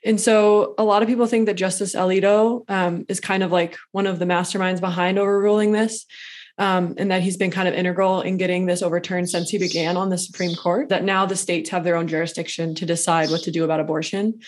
and 0.04 0.20
so 0.20 0.74
a 0.80 0.84
lot 0.84 1.04
of 1.04 1.08
people 1.08 1.28
think 1.28 1.46
that 1.46 1.54
Justice 1.54 1.94
Alito 1.94 2.68
um, 2.68 3.06
is 3.08 3.20
kind 3.20 3.44
of 3.44 3.52
like 3.52 3.78
one 3.92 4.08
of 4.08 4.18
the 4.18 4.26
masterminds 4.26 4.80
behind 4.80 5.20
overruling 5.20 5.74
this 5.74 6.08
um, 6.58 6.96
and 6.98 7.12
that 7.12 7.22
he's 7.22 7.38
been 7.38 7.52
kind 7.52 7.68
of 7.68 7.74
integral 7.74 8.22
in 8.22 8.38
getting 8.38 8.66
this 8.66 8.82
overturned 8.82 9.30
since 9.30 9.50
he 9.50 9.58
began 9.58 9.98
on 9.98 10.10
the 10.10 10.18
Supreme 10.18 10.56
Court. 10.56 10.90
That 10.90 11.04
now 11.04 11.26
the 11.26 11.36
states 11.36 11.70
have 11.70 11.84
their 11.84 11.96
own 11.96 12.08
jurisdiction 12.08 12.76
to 12.76 12.86
decide 12.86 13.30
what 13.30 13.44
to 13.44 13.52
do 13.52 13.64
about 13.64 13.80
abortion. 13.80 14.40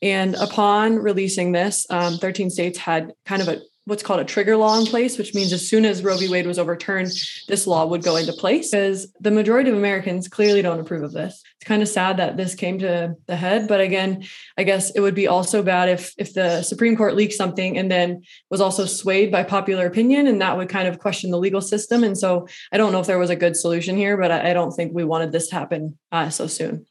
And 0.00 0.34
upon 0.36 0.96
releasing 0.96 1.52
this, 1.52 1.86
um, 1.90 2.18
13 2.18 2.50
states 2.50 2.78
had 2.78 3.12
kind 3.26 3.42
of 3.42 3.48
a 3.48 3.60
what's 3.88 4.02
called 4.02 4.20
a 4.20 4.24
trigger 4.24 4.56
law 4.56 4.78
in 4.78 4.84
place, 4.84 5.16
which 5.16 5.34
means 5.34 5.52
as 5.52 5.66
soon 5.66 5.86
as 5.86 6.04
Roe 6.04 6.16
v. 6.18 6.28
Wade 6.28 6.46
was 6.46 6.58
overturned, 6.58 7.10
this 7.48 7.66
law 7.66 7.86
would 7.86 8.02
go 8.02 8.16
into 8.16 8.34
place 8.34 8.70
because 8.70 9.10
the 9.18 9.30
majority 9.30 9.70
of 9.70 9.76
Americans 9.76 10.28
clearly 10.28 10.60
don't 10.60 10.78
approve 10.78 11.02
of 11.02 11.12
this. 11.12 11.42
It's 11.56 11.66
kind 11.66 11.80
of 11.80 11.88
sad 11.88 12.18
that 12.18 12.36
this 12.36 12.54
came 12.54 12.78
to 12.80 13.14
the 13.26 13.36
head, 13.36 13.66
but 13.66 13.80
again, 13.80 14.24
I 14.58 14.64
guess 14.64 14.90
it 14.90 15.00
would 15.00 15.14
be 15.14 15.26
also 15.26 15.62
bad 15.62 15.88
if 15.88 16.12
if 16.18 16.34
the 16.34 16.62
Supreme 16.62 16.96
Court 16.96 17.16
leaked 17.16 17.32
something 17.32 17.78
and 17.78 17.90
then 17.90 18.22
was 18.50 18.60
also 18.60 18.84
swayed 18.84 19.32
by 19.32 19.42
popular 19.42 19.86
opinion, 19.86 20.26
and 20.26 20.40
that 20.42 20.56
would 20.56 20.68
kind 20.68 20.86
of 20.86 20.98
question 20.98 21.30
the 21.30 21.38
legal 21.38 21.62
system. 21.62 22.04
And 22.04 22.16
so 22.16 22.46
I 22.70 22.76
don't 22.76 22.92
know 22.92 23.00
if 23.00 23.06
there 23.06 23.18
was 23.18 23.30
a 23.30 23.36
good 23.36 23.56
solution 23.56 23.96
here, 23.96 24.18
but 24.18 24.30
I, 24.30 24.50
I 24.50 24.52
don't 24.52 24.72
think 24.72 24.92
we 24.92 25.04
wanted 25.04 25.32
this 25.32 25.48
to 25.48 25.54
happen 25.54 25.98
uh, 26.12 26.28
so 26.28 26.46
soon. 26.46 26.86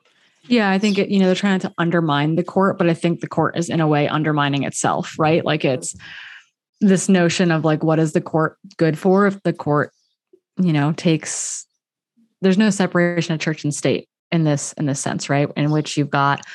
Yeah, 0.48 0.70
I 0.70 0.80
think 0.80 0.98
it, 0.98 1.10
you 1.10 1.20
know 1.20 1.28
they're 1.28 1.36
trying 1.36 1.60
to 1.60 1.74
undermine 1.78 2.36
the 2.36 2.44
court, 2.44 2.78
but 2.78 2.90
I 2.90 2.94
think 2.94 3.20
the 3.20 3.28
court 3.28 3.58
is 3.58 3.70
in 3.70 3.82
a 3.82 3.88
way 3.88 4.08
undermining 4.08 4.64
itself, 4.64 5.16
right? 5.20 5.46
Like 5.46 5.64
it's 5.64 5.96
this 6.82 7.10
notion 7.10 7.52
of 7.52 7.66
like 7.66 7.84
what 7.84 8.00
is 8.00 8.13
the 8.13 8.22
court 8.22 8.58
good 8.78 8.98
for 8.98 9.26
if 9.26 9.42
the 9.44 9.54
court 9.54 9.92
you 10.58 10.74
know 10.74 10.92
takes 10.94 11.66
there's 12.42 12.58
no 12.58 12.70
separation 12.70 13.34
of 13.34 13.40
church 13.40 13.63
and 13.63 13.74
state 13.74 14.08
in 14.32 14.44
this 14.44 14.74
in 14.74 14.86
this 14.86 15.00
sense 15.00 15.30
right? 15.30 15.50
In 15.56 15.72
which 15.72 15.98
you've 15.98 16.10
got 16.10 16.46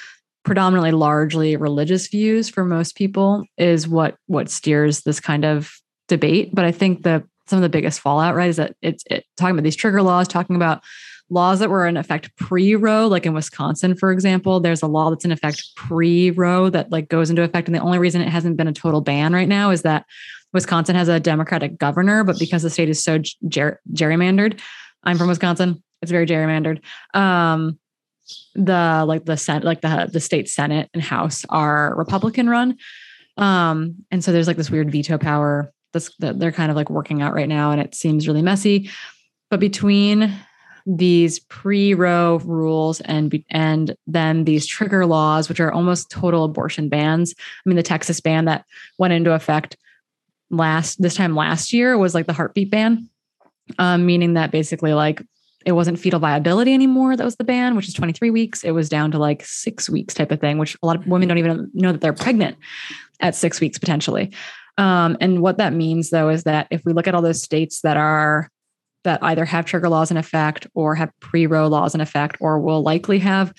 predominantly 0.44 0.90
largely 0.90 1.56
religious 1.56 2.08
views 2.08 2.48
for 2.48 2.64
most 2.64 2.96
people 2.96 3.44
is 3.58 3.86
what 3.88 4.16
what 4.26 4.50
steers 4.50 5.02
this 5.02 5.20
kind 5.20 5.44
of 5.44 5.72
debate. 6.08 6.54
But 6.54 6.64
i 6.64 6.72
think 6.72 7.02
the 7.02 7.24
some 7.46 7.58
of 7.58 7.62
the 7.62 7.68
biggest 7.68 8.00
fallout 8.00 8.34
right 8.34 8.50
is 8.50 8.56
that 8.56 8.74
it's 8.82 9.04
it, 9.10 9.24
talking 9.36 9.52
about 9.52 9.64
these 9.64 9.76
trigger 9.76 10.02
laws 10.02 10.28
talking 10.28 10.56
about 10.56 10.82
laws 11.30 11.60
that 11.60 11.70
were 11.70 11.86
in 11.86 11.96
effect 11.96 12.34
pre-Roe, 12.36 13.06
like 13.06 13.24
in 13.24 13.32
Wisconsin, 13.34 13.94
for 13.94 14.12
example, 14.12 14.60
there's 14.60 14.82
a 14.82 14.86
law 14.86 15.10
that's 15.10 15.24
in 15.24 15.32
effect 15.32 15.74
pre-Roe 15.76 16.68
that 16.70 16.90
like 16.90 17.08
goes 17.08 17.30
into 17.30 17.42
effect. 17.42 17.68
And 17.68 17.74
the 17.74 17.80
only 17.80 17.98
reason 17.98 18.20
it 18.20 18.28
hasn't 18.28 18.56
been 18.56 18.68
a 18.68 18.72
total 18.72 19.00
ban 19.00 19.32
right 19.32 19.48
now 19.48 19.70
is 19.70 19.82
that 19.82 20.04
Wisconsin 20.52 20.94
has 20.94 21.08
a 21.08 21.20
Democratic 21.20 21.78
governor, 21.78 22.24
but 22.24 22.38
because 22.38 22.62
the 22.62 22.70
state 22.70 22.88
is 22.88 23.02
so 23.02 23.18
ger- 23.48 23.80
gerrymandered, 23.92 24.60
I'm 25.02 25.16
from 25.16 25.28
Wisconsin. 25.28 25.82
It's 26.02 26.12
very 26.12 26.26
gerrymandered. 26.26 26.80
Um, 27.14 27.78
the 28.54 29.04
like 29.06 29.24
the 29.24 29.36
senate, 29.36 29.64
like 29.64 29.80
the 29.80 30.08
the 30.12 30.20
state 30.20 30.48
senate 30.48 30.90
and 30.94 31.02
house 31.02 31.44
are 31.48 31.94
Republican 31.96 32.48
run, 32.48 32.76
um, 33.36 33.96
and 34.10 34.22
so 34.22 34.32
there's 34.32 34.46
like 34.46 34.56
this 34.56 34.70
weird 34.70 34.90
veto 34.90 35.18
power 35.18 35.72
that's 35.92 36.14
that 36.18 36.38
they're 36.38 36.52
kind 36.52 36.70
of 36.70 36.76
like 36.76 36.90
working 36.90 37.22
out 37.22 37.34
right 37.34 37.48
now, 37.48 37.72
and 37.72 37.80
it 37.80 37.94
seems 37.94 38.28
really 38.28 38.42
messy. 38.42 38.90
But 39.50 39.60
between 39.60 40.32
these 40.86 41.38
pre-Roe 41.40 42.40
rules 42.44 43.00
and 43.02 43.42
and 43.50 43.94
then 44.06 44.44
these 44.44 44.66
trigger 44.66 45.06
laws, 45.06 45.48
which 45.48 45.60
are 45.60 45.72
almost 45.72 46.10
total 46.10 46.44
abortion 46.44 46.88
bans. 46.88 47.34
I 47.38 47.68
mean, 47.68 47.76
the 47.76 47.82
Texas 47.82 48.20
ban 48.20 48.46
that 48.46 48.64
went 48.98 49.12
into 49.12 49.32
effect 49.32 49.76
last 50.50 51.00
this 51.00 51.14
time 51.14 51.34
last 51.34 51.72
year 51.72 51.96
was 51.96 52.14
like 52.14 52.26
the 52.26 52.32
heartbeat 52.32 52.70
ban, 52.70 53.08
um, 53.78 54.06
meaning 54.06 54.34
that 54.34 54.50
basically 54.50 54.92
like 54.92 55.22
it 55.64 55.72
wasn't 55.72 55.98
fetal 55.98 56.20
viability 56.20 56.74
anymore. 56.74 57.16
That 57.16 57.24
was 57.24 57.36
the 57.36 57.44
ban, 57.44 57.76
which 57.76 57.88
is 57.88 57.94
23 57.94 58.30
weeks. 58.30 58.64
It 58.64 58.72
was 58.72 58.88
down 58.88 59.12
to 59.12 59.18
like 59.18 59.44
six 59.44 59.88
weeks 59.88 60.14
type 60.14 60.32
of 60.32 60.40
thing, 60.40 60.58
which 60.58 60.76
a 60.82 60.86
lot 60.86 60.96
of 60.96 61.06
women 61.06 61.28
don't 61.28 61.38
even 61.38 61.70
know 61.74 61.92
that 61.92 62.00
they're 62.00 62.12
pregnant 62.12 62.56
at 63.20 63.34
six 63.34 63.60
weeks 63.60 63.78
potentially. 63.78 64.32
Um, 64.78 65.16
and 65.20 65.40
what 65.40 65.58
that 65.58 65.72
means 65.72 66.10
though 66.10 66.28
is 66.28 66.44
that 66.44 66.66
if 66.70 66.82
we 66.84 66.92
look 66.92 67.06
at 67.06 67.14
all 67.14 67.22
those 67.22 67.42
states 67.42 67.82
that 67.82 67.96
are 67.96 68.50
that 69.04 69.22
either 69.22 69.44
have 69.44 69.64
trigger 69.64 69.88
laws 69.88 70.10
in 70.10 70.16
effect 70.16 70.66
or 70.74 70.94
have 70.94 71.10
pre-Roe 71.20 71.68
laws 71.68 71.94
in 71.94 72.00
effect 72.00 72.36
or 72.40 72.60
will 72.60 72.82
likely 72.82 73.18
have 73.18 73.52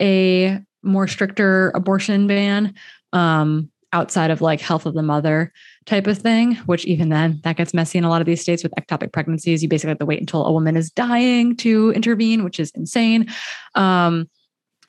a 0.00 0.60
more 0.82 1.08
stricter 1.08 1.70
abortion 1.74 2.26
ban 2.26 2.74
um, 3.12 3.70
outside 3.92 4.30
of 4.30 4.40
like 4.40 4.60
health 4.60 4.86
of 4.86 4.94
the 4.94 5.02
mother 5.02 5.52
type 5.86 6.06
of 6.06 6.18
thing, 6.18 6.56
which 6.66 6.84
even 6.84 7.08
then 7.08 7.40
that 7.44 7.56
gets 7.56 7.72
messy 7.72 7.98
in 7.98 8.04
a 8.04 8.08
lot 8.08 8.20
of 8.20 8.26
these 8.26 8.40
states 8.40 8.62
with 8.62 8.72
ectopic 8.78 9.12
pregnancies. 9.12 9.62
You 9.62 9.68
basically 9.68 9.90
have 9.90 9.98
to 9.98 10.06
wait 10.06 10.20
until 10.20 10.44
a 10.44 10.52
woman 10.52 10.76
is 10.76 10.90
dying 10.90 11.56
to 11.58 11.92
intervene, 11.92 12.44
which 12.44 12.60
is 12.60 12.70
insane. 12.74 13.28
Um, 13.74 14.28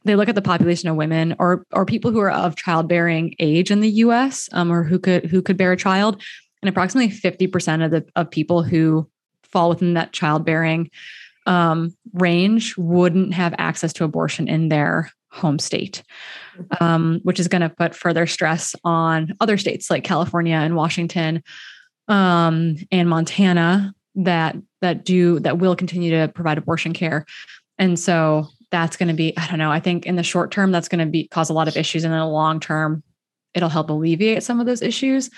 they 0.03 0.15
look 0.15 0.29
at 0.29 0.35
the 0.35 0.41
population 0.41 0.89
of 0.89 0.95
women 0.95 1.35
or 1.37 1.65
or 1.71 1.85
people 1.85 2.11
who 2.11 2.19
are 2.19 2.31
of 2.31 2.55
childbearing 2.55 3.35
age 3.39 3.71
in 3.71 3.81
the 3.81 3.89
US 3.89 4.49
um, 4.53 4.71
or 4.71 4.83
who 4.83 4.99
could 4.99 5.25
who 5.25 5.41
could 5.41 5.57
bear 5.57 5.71
a 5.71 5.77
child. 5.77 6.21
And 6.63 6.69
approximately 6.69 7.15
50% 7.15 7.85
of 7.85 7.91
the 7.91 8.05
of 8.15 8.31
people 8.31 8.63
who 8.63 9.07
fall 9.51 9.69
within 9.69 9.93
that 9.93 10.13
childbearing 10.13 10.89
um, 11.47 11.95
range 12.13 12.77
wouldn't 12.77 13.33
have 13.33 13.55
access 13.57 13.93
to 13.93 14.03
abortion 14.03 14.47
in 14.47 14.69
their 14.69 15.11
home 15.31 15.59
state, 15.59 16.03
um, 16.79 17.19
which 17.23 17.39
is 17.39 17.47
going 17.47 17.61
to 17.61 17.69
put 17.69 17.95
further 17.95 18.27
stress 18.27 18.75
on 18.83 19.33
other 19.39 19.57
states 19.57 19.89
like 19.89 20.03
California 20.03 20.55
and 20.55 20.75
Washington 20.75 21.41
um, 22.07 22.75
and 22.91 23.09
Montana 23.09 23.93
that 24.15 24.55
that 24.81 25.05
do 25.05 25.39
that 25.39 25.59
will 25.59 25.75
continue 25.75 26.11
to 26.11 26.27
provide 26.27 26.57
abortion 26.57 26.93
care. 26.93 27.25
And 27.77 27.99
so 27.99 28.47
that's 28.71 28.97
going 28.97 29.07
to 29.07 29.13
be, 29.13 29.37
I 29.37 29.47
don't 29.47 29.59
know, 29.59 29.71
I 29.71 29.79
think 29.79 30.05
in 30.05 30.15
the 30.15 30.23
short 30.23 30.51
term, 30.51 30.71
that's 30.71 30.87
going 30.89 31.05
to 31.05 31.11
be 31.11 31.27
cause 31.27 31.49
a 31.49 31.53
lot 31.53 31.67
of 31.67 31.77
issues. 31.77 32.03
And 32.03 32.13
in 32.13 32.19
the 32.19 32.25
long 32.25 32.59
term, 32.59 33.03
it'll 33.53 33.69
help 33.69 33.89
alleviate 33.89 34.43
some 34.43 34.59
of 34.59 34.65
those 34.65 34.81
issues. 34.81 35.29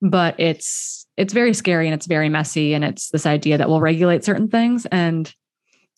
But 0.00 0.38
it's 0.40 1.03
it's 1.16 1.32
very 1.32 1.54
scary 1.54 1.86
and 1.86 1.94
it's 1.94 2.06
very 2.06 2.28
messy. 2.28 2.74
And 2.74 2.84
it's 2.84 3.10
this 3.10 3.26
idea 3.26 3.58
that 3.58 3.68
we'll 3.68 3.80
regulate 3.80 4.24
certain 4.24 4.48
things. 4.48 4.86
And 4.86 5.32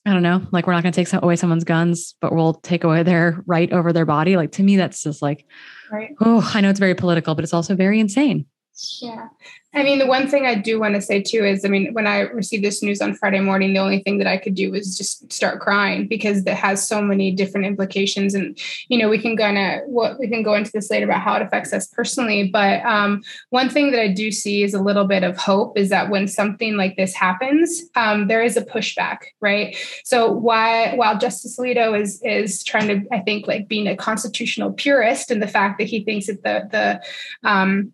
I 0.04 0.12
don't 0.12 0.22
know, 0.22 0.46
like 0.52 0.66
we're 0.66 0.72
not 0.72 0.82
going 0.82 0.92
to 0.92 0.96
take 0.96 1.08
some, 1.08 1.20
away 1.22 1.36
someone's 1.36 1.64
guns, 1.64 2.14
but 2.20 2.32
we'll 2.32 2.54
take 2.54 2.84
away 2.84 3.02
their 3.02 3.42
right 3.46 3.72
over 3.72 3.92
their 3.92 4.06
body. 4.06 4.36
Like 4.36 4.52
to 4.52 4.62
me, 4.62 4.76
that's 4.76 5.02
just 5.02 5.20
like, 5.20 5.44
right. 5.90 6.10
oh, 6.20 6.48
I 6.54 6.60
know 6.60 6.70
it's 6.70 6.78
very 6.78 6.94
political, 6.94 7.34
but 7.34 7.42
it's 7.42 7.54
also 7.54 7.74
very 7.74 7.98
insane. 7.98 8.46
Yeah. 8.76 9.28
I 9.72 9.82
mean, 9.82 9.98
the 9.98 10.06
one 10.06 10.26
thing 10.26 10.46
I 10.46 10.54
do 10.54 10.80
want 10.80 10.94
to 10.94 11.02
say 11.02 11.22
too 11.22 11.44
is, 11.44 11.64
I 11.64 11.68
mean, 11.68 11.92
when 11.92 12.06
I 12.06 12.20
received 12.20 12.64
this 12.64 12.82
news 12.82 13.02
on 13.02 13.14
Friday 13.14 13.40
morning, 13.40 13.72
the 13.72 13.80
only 13.80 14.00
thing 14.00 14.18
that 14.18 14.26
I 14.26 14.38
could 14.38 14.54
do 14.54 14.70
was 14.70 14.96
just 14.96 15.30
start 15.30 15.60
crying 15.60 16.06
because 16.06 16.38
it 16.38 16.48
has 16.48 16.86
so 16.86 17.02
many 17.02 17.30
different 17.30 17.66
implications. 17.66 18.34
And 18.34 18.58
you 18.88 18.98
know, 18.98 19.08
we 19.08 19.18
can 19.18 19.36
kind 19.36 19.58
of 19.58 19.86
what 19.88 20.18
we 20.18 20.28
can 20.28 20.42
go 20.42 20.54
into 20.54 20.72
this 20.72 20.90
later 20.90 21.04
about 21.04 21.20
how 21.20 21.36
it 21.36 21.42
affects 21.42 21.72
us 21.74 21.86
personally. 21.88 22.48
But 22.48 22.84
um, 22.84 23.22
one 23.50 23.68
thing 23.68 23.90
that 23.92 24.00
I 24.00 24.08
do 24.08 24.30
see 24.30 24.62
is 24.62 24.72
a 24.72 24.80
little 24.80 25.06
bit 25.06 25.24
of 25.24 25.36
hope 25.36 25.78
is 25.78 25.90
that 25.90 26.08
when 26.08 26.26
something 26.26 26.76
like 26.76 26.96
this 26.96 27.14
happens, 27.14 27.82
um, 27.96 28.28
there 28.28 28.42
is 28.42 28.56
a 28.56 28.64
pushback, 28.64 29.18
right? 29.40 29.76
So 30.04 30.32
why, 30.32 30.94
while 30.94 31.18
Justice 31.18 31.58
Alito 31.58 31.98
is 31.98 32.22
is 32.22 32.64
trying 32.64 32.88
to, 32.88 33.14
I 33.14 33.20
think, 33.20 33.46
like 33.46 33.68
being 33.68 33.88
a 33.88 33.96
constitutional 33.96 34.72
purist, 34.72 35.30
and 35.30 35.42
the 35.42 35.48
fact 35.48 35.78
that 35.78 35.88
he 35.88 36.02
thinks 36.02 36.26
that 36.26 36.42
the 36.42 36.68
the 36.70 37.48
um, 37.48 37.92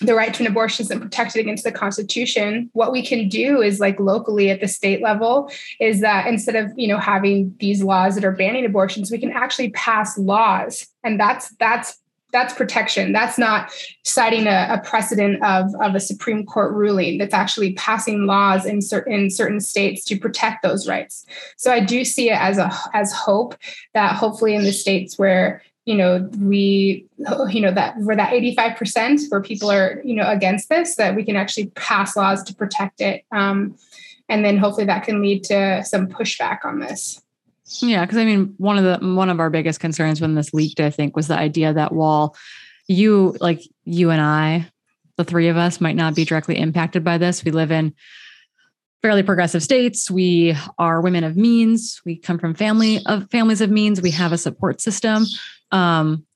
the 0.00 0.14
right 0.14 0.32
to 0.34 0.42
an 0.42 0.50
abortion 0.50 0.84
isn't 0.84 1.00
protected 1.00 1.40
against 1.40 1.64
the 1.64 1.72
constitution. 1.72 2.70
What 2.72 2.92
we 2.92 3.04
can 3.04 3.28
do 3.28 3.62
is 3.62 3.80
like 3.80 3.98
locally 3.98 4.50
at 4.50 4.60
the 4.60 4.68
state 4.68 5.02
level 5.02 5.50
is 5.80 6.00
that 6.00 6.26
instead 6.26 6.56
of 6.56 6.72
you 6.76 6.88
know 6.88 6.98
having 6.98 7.54
these 7.60 7.82
laws 7.82 8.14
that 8.14 8.24
are 8.24 8.32
banning 8.32 8.64
abortions 8.64 9.10
we 9.10 9.18
can 9.18 9.32
actually 9.32 9.70
pass 9.70 10.18
laws. 10.18 10.86
And 11.04 11.18
that's 11.18 11.50
that's 11.58 11.98
that's 12.32 12.52
protection. 12.52 13.12
That's 13.12 13.38
not 13.38 13.72
citing 14.04 14.46
a, 14.46 14.68
a 14.70 14.80
precedent 14.84 15.42
of, 15.42 15.74
of 15.80 15.94
a 15.94 16.00
supreme 16.00 16.44
court 16.44 16.74
ruling 16.74 17.16
that's 17.16 17.32
actually 17.32 17.72
passing 17.74 18.26
laws 18.26 18.66
in 18.66 18.82
certain 18.82 19.12
in 19.12 19.30
certain 19.30 19.60
states 19.60 20.04
to 20.06 20.18
protect 20.18 20.62
those 20.62 20.88
rights. 20.88 21.24
So 21.56 21.72
i 21.72 21.80
do 21.80 22.04
see 22.04 22.30
it 22.30 22.38
as 22.38 22.58
a 22.58 22.70
as 22.92 23.12
hope 23.12 23.56
that 23.94 24.16
hopefully 24.16 24.54
in 24.54 24.64
the 24.64 24.72
states 24.72 25.18
where 25.18 25.62
you 25.86 25.94
know 25.94 26.28
we 26.38 27.06
you 27.48 27.60
know 27.60 27.72
that 27.72 27.94
for 28.04 28.14
that 28.14 28.32
85% 28.32 29.30
where 29.30 29.40
people 29.40 29.70
are 29.70 30.02
you 30.04 30.14
know 30.14 30.28
against 30.28 30.68
this 30.68 30.96
that 30.96 31.14
we 31.14 31.24
can 31.24 31.36
actually 31.36 31.68
pass 31.68 32.16
laws 32.16 32.42
to 32.42 32.54
protect 32.54 33.00
it 33.00 33.24
um, 33.32 33.74
and 34.28 34.44
then 34.44 34.58
hopefully 34.58 34.84
that 34.84 35.04
can 35.04 35.22
lead 35.22 35.44
to 35.44 35.82
some 35.84 36.08
pushback 36.08 36.64
on 36.64 36.80
this 36.80 37.22
yeah 37.80 38.04
because 38.04 38.18
i 38.18 38.24
mean 38.24 38.54
one 38.58 38.76
of 38.76 38.84
the 38.84 39.14
one 39.14 39.30
of 39.30 39.40
our 39.40 39.48
biggest 39.48 39.80
concerns 39.80 40.20
when 40.20 40.34
this 40.34 40.52
leaked 40.52 40.80
i 40.80 40.90
think 40.90 41.16
was 41.16 41.28
the 41.28 41.38
idea 41.38 41.72
that 41.72 41.92
while 41.92 42.36
you 42.88 43.36
like 43.40 43.60
you 43.84 44.10
and 44.10 44.20
i 44.20 44.68
the 45.16 45.24
three 45.24 45.48
of 45.48 45.56
us 45.56 45.80
might 45.80 45.96
not 45.96 46.14
be 46.14 46.24
directly 46.24 46.58
impacted 46.58 47.02
by 47.02 47.16
this 47.16 47.44
we 47.44 47.50
live 47.50 47.70
in 47.70 47.94
fairly 49.02 49.22
progressive 49.22 49.62
states. 49.62 50.10
We 50.10 50.56
are 50.78 51.00
women 51.00 51.22
of 51.22 51.36
means. 51.36 52.00
We 52.04 52.16
come 52.16 52.40
from 52.40 52.54
family 52.54 52.98
of 53.06 53.30
families 53.30 53.60
of 53.60 53.70
means. 53.70 54.02
We 54.02 54.10
have 54.10 54.32
a 54.32 54.38
support 54.38 54.80
system. 54.80 55.26
Um, 55.72 56.26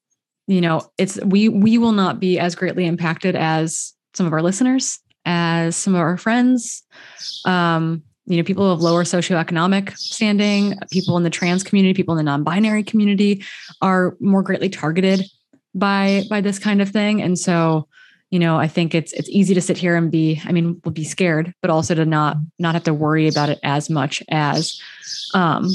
you 0.46 0.60
know, 0.60 0.90
it's 0.98 1.20
we 1.24 1.48
we 1.48 1.78
will 1.78 1.92
not 1.92 2.18
be 2.20 2.38
as 2.38 2.54
greatly 2.54 2.86
impacted 2.86 3.36
as 3.36 3.94
some 4.14 4.26
of 4.26 4.32
our 4.32 4.42
listeners, 4.42 4.98
as 5.24 5.76
some 5.76 5.94
of 5.94 6.00
our 6.00 6.16
friends. 6.16 6.82
Um, 7.44 8.02
you 8.26 8.36
know, 8.36 8.42
people 8.42 8.70
of 8.70 8.80
lower 8.80 9.04
socioeconomic 9.04 9.96
standing, 9.96 10.78
people 10.90 11.16
in 11.16 11.22
the 11.22 11.30
trans 11.30 11.62
community, 11.62 11.94
people 11.94 12.14
in 12.14 12.18
the 12.18 12.30
non-binary 12.30 12.84
community 12.84 13.44
are 13.80 14.16
more 14.20 14.42
greatly 14.42 14.68
targeted 14.68 15.24
by 15.74 16.22
by 16.28 16.40
this 16.40 16.58
kind 16.58 16.82
of 16.82 16.90
thing. 16.90 17.22
And 17.22 17.38
so 17.38 17.88
you 18.30 18.38
know 18.38 18.56
i 18.56 18.68
think 18.68 18.94
it's 18.94 19.12
it's 19.12 19.28
easy 19.28 19.54
to 19.54 19.60
sit 19.60 19.76
here 19.76 19.96
and 19.96 20.10
be 20.10 20.40
i 20.44 20.52
mean 20.52 20.80
we'll 20.84 20.92
be 20.92 21.04
scared 21.04 21.52
but 21.60 21.70
also 21.70 21.94
to 21.94 22.06
not 22.06 22.36
not 22.58 22.74
have 22.74 22.84
to 22.84 22.94
worry 22.94 23.28
about 23.28 23.48
it 23.48 23.58
as 23.62 23.90
much 23.90 24.22
as 24.30 24.80
um 25.34 25.68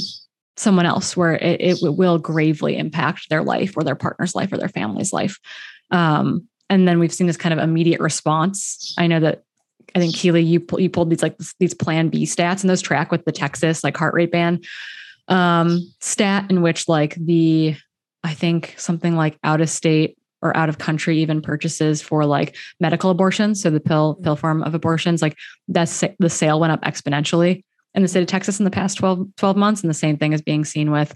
someone 0.56 0.86
else 0.86 1.16
where 1.16 1.34
it, 1.34 1.60
it 1.60 1.78
will 1.82 2.18
gravely 2.18 2.76
impact 2.76 3.28
their 3.28 3.42
life 3.42 3.76
or 3.76 3.84
their 3.84 3.94
partner's 3.94 4.34
life 4.34 4.52
or 4.52 4.58
their 4.58 4.68
family's 4.68 5.12
life. 5.12 5.38
Um 5.90 6.48
and 6.68 6.88
then 6.88 6.98
we've 6.98 7.12
seen 7.12 7.28
this 7.28 7.36
kind 7.36 7.52
of 7.52 7.60
immediate 7.60 8.00
response. 8.00 8.92
I 8.98 9.06
know 9.06 9.20
that 9.20 9.44
i 9.94 9.98
think 9.98 10.14
keely 10.14 10.42
you 10.42 10.64
you 10.78 10.90
pulled 10.90 11.10
these 11.10 11.22
like 11.22 11.36
these 11.58 11.74
plan 11.74 12.08
b 12.08 12.24
stats 12.24 12.60
and 12.60 12.70
those 12.70 12.82
track 12.82 13.10
with 13.10 13.24
the 13.24 13.32
texas 13.32 13.84
like 13.84 13.96
heart 13.96 14.14
rate 14.14 14.30
band 14.32 14.64
um 15.28 15.80
stat 16.00 16.50
in 16.50 16.62
which 16.62 16.88
like 16.88 17.14
the 17.16 17.74
i 18.22 18.34
think 18.34 18.74
something 18.76 19.16
like 19.16 19.38
out 19.42 19.60
of 19.60 19.70
state 19.70 20.18
or 20.42 20.56
out 20.56 20.68
of 20.68 20.78
country 20.78 21.18
even 21.18 21.40
purchases 21.40 22.02
for 22.02 22.24
like 22.24 22.56
medical 22.78 23.10
abortions 23.10 23.62
so 23.62 23.70
the 23.70 23.80
pill 23.80 24.18
pill 24.22 24.36
form 24.36 24.62
of 24.62 24.74
abortions 24.74 25.22
like 25.22 25.36
that's 25.68 26.04
the 26.18 26.30
sale 26.30 26.60
went 26.60 26.72
up 26.72 26.82
exponentially 26.82 27.62
in 27.96 28.02
the 28.02 28.08
state 28.08 28.20
of 28.20 28.28
texas 28.28 28.58
in 28.58 28.64
the 28.64 28.70
past 28.70 28.98
12 28.98 29.34
12 29.36 29.56
months 29.56 29.82
and 29.82 29.90
the 29.90 29.94
same 29.94 30.16
thing 30.16 30.32
is 30.32 30.42
being 30.42 30.64
seen 30.64 30.90
with 30.90 31.14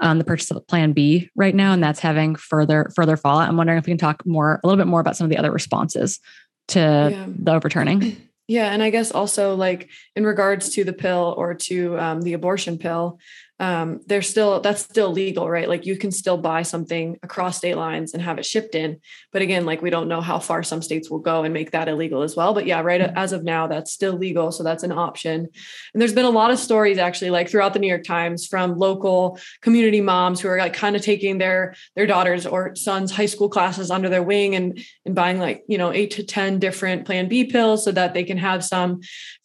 um, 0.00 0.16
the 0.18 0.24
purchase 0.24 0.50
of 0.50 0.66
plan 0.66 0.92
b 0.92 1.30
right 1.36 1.54
now 1.54 1.72
and 1.72 1.82
that's 1.82 2.00
having 2.00 2.34
further 2.34 2.90
further 2.94 3.16
fallout 3.16 3.48
i'm 3.48 3.56
wondering 3.56 3.78
if 3.78 3.86
we 3.86 3.90
can 3.90 3.98
talk 3.98 4.24
more 4.24 4.60
a 4.62 4.66
little 4.66 4.82
bit 4.82 4.88
more 4.88 5.00
about 5.00 5.16
some 5.16 5.24
of 5.26 5.30
the 5.30 5.36
other 5.36 5.52
responses 5.52 6.20
to 6.68 6.78
yeah. 6.78 7.26
the 7.28 7.52
overturning 7.52 8.16
yeah 8.48 8.72
and 8.72 8.82
i 8.82 8.88
guess 8.88 9.10
also 9.10 9.54
like 9.54 9.90
in 10.16 10.24
regards 10.24 10.70
to 10.70 10.84
the 10.84 10.92
pill 10.92 11.34
or 11.36 11.52
to 11.52 11.98
um, 11.98 12.22
the 12.22 12.32
abortion 12.32 12.78
pill 12.78 13.18
um, 13.60 14.00
they're 14.06 14.22
still 14.22 14.60
that's 14.60 14.80
still 14.80 15.12
legal, 15.12 15.48
right? 15.48 15.68
Like 15.68 15.84
you 15.84 15.96
can 15.96 16.10
still 16.10 16.38
buy 16.38 16.62
something 16.62 17.18
across 17.22 17.58
state 17.58 17.76
lines 17.76 18.14
and 18.14 18.22
have 18.22 18.38
it 18.38 18.46
shipped 18.46 18.74
in. 18.74 19.00
But 19.32 19.42
again, 19.42 19.66
like 19.66 19.82
we 19.82 19.90
don't 19.90 20.08
know 20.08 20.22
how 20.22 20.38
far 20.38 20.62
some 20.62 20.80
states 20.80 21.10
will 21.10 21.18
go 21.18 21.44
and 21.44 21.52
make 21.52 21.72
that 21.72 21.86
illegal 21.86 22.22
as 22.22 22.34
well. 22.34 22.54
But 22.54 22.64
yeah, 22.64 22.80
right 22.80 23.02
mm-hmm. 23.02 23.18
as 23.18 23.34
of 23.34 23.44
now, 23.44 23.66
that's 23.66 23.92
still 23.92 24.14
legal. 24.14 24.50
So 24.50 24.64
that's 24.64 24.82
an 24.82 24.92
option. 24.92 25.46
And 25.92 26.00
there's 26.00 26.14
been 26.14 26.24
a 26.24 26.30
lot 26.30 26.50
of 26.50 26.58
stories 26.58 26.96
actually, 26.96 27.30
like 27.30 27.50
throughout 27.50 27.74
the 27.74 27.78
New 27.78 27.86
York 27.86 28.04
Times 28.04 28.46
from 28.46 28.78
local 28.78 29.38
community 29.60 30.00
moms 30.00 30.40
who 30.40 30.48
are 30.48 30.58
like 30.58 30.72
kind 30.72 30.96
of 30.96 31.02
taking 31.02 31.36
their 31.36 31.74
their 31.96 32.06
daughters 32.06 32.46
or 32.46 32.74
sons' 32.74 33.12
high 33.12 33.26
school 33.26 33.50
classes 33.50 33.90
under 33.90 34.08
their 34.08 34.22
wing 34.22 34.54
and 34.54 34.82
and 35.04 35.14
buying 35.14 35.38
like, 35.38 35.64
you 35.68 35.76
know, 35.76 35.92
eight 35.92 36.12
to 36.12 36.24
10 36.24 36.60
different 36.60 37.04
plan 37.04 37.28
B 37.28 37.44
pills 37.44 37.84
so 37.84 37.92
that 37.92 38.14
they 38.14 38.24
can 38.24 38.38
have 38.38 38.64
some 38.64 39.00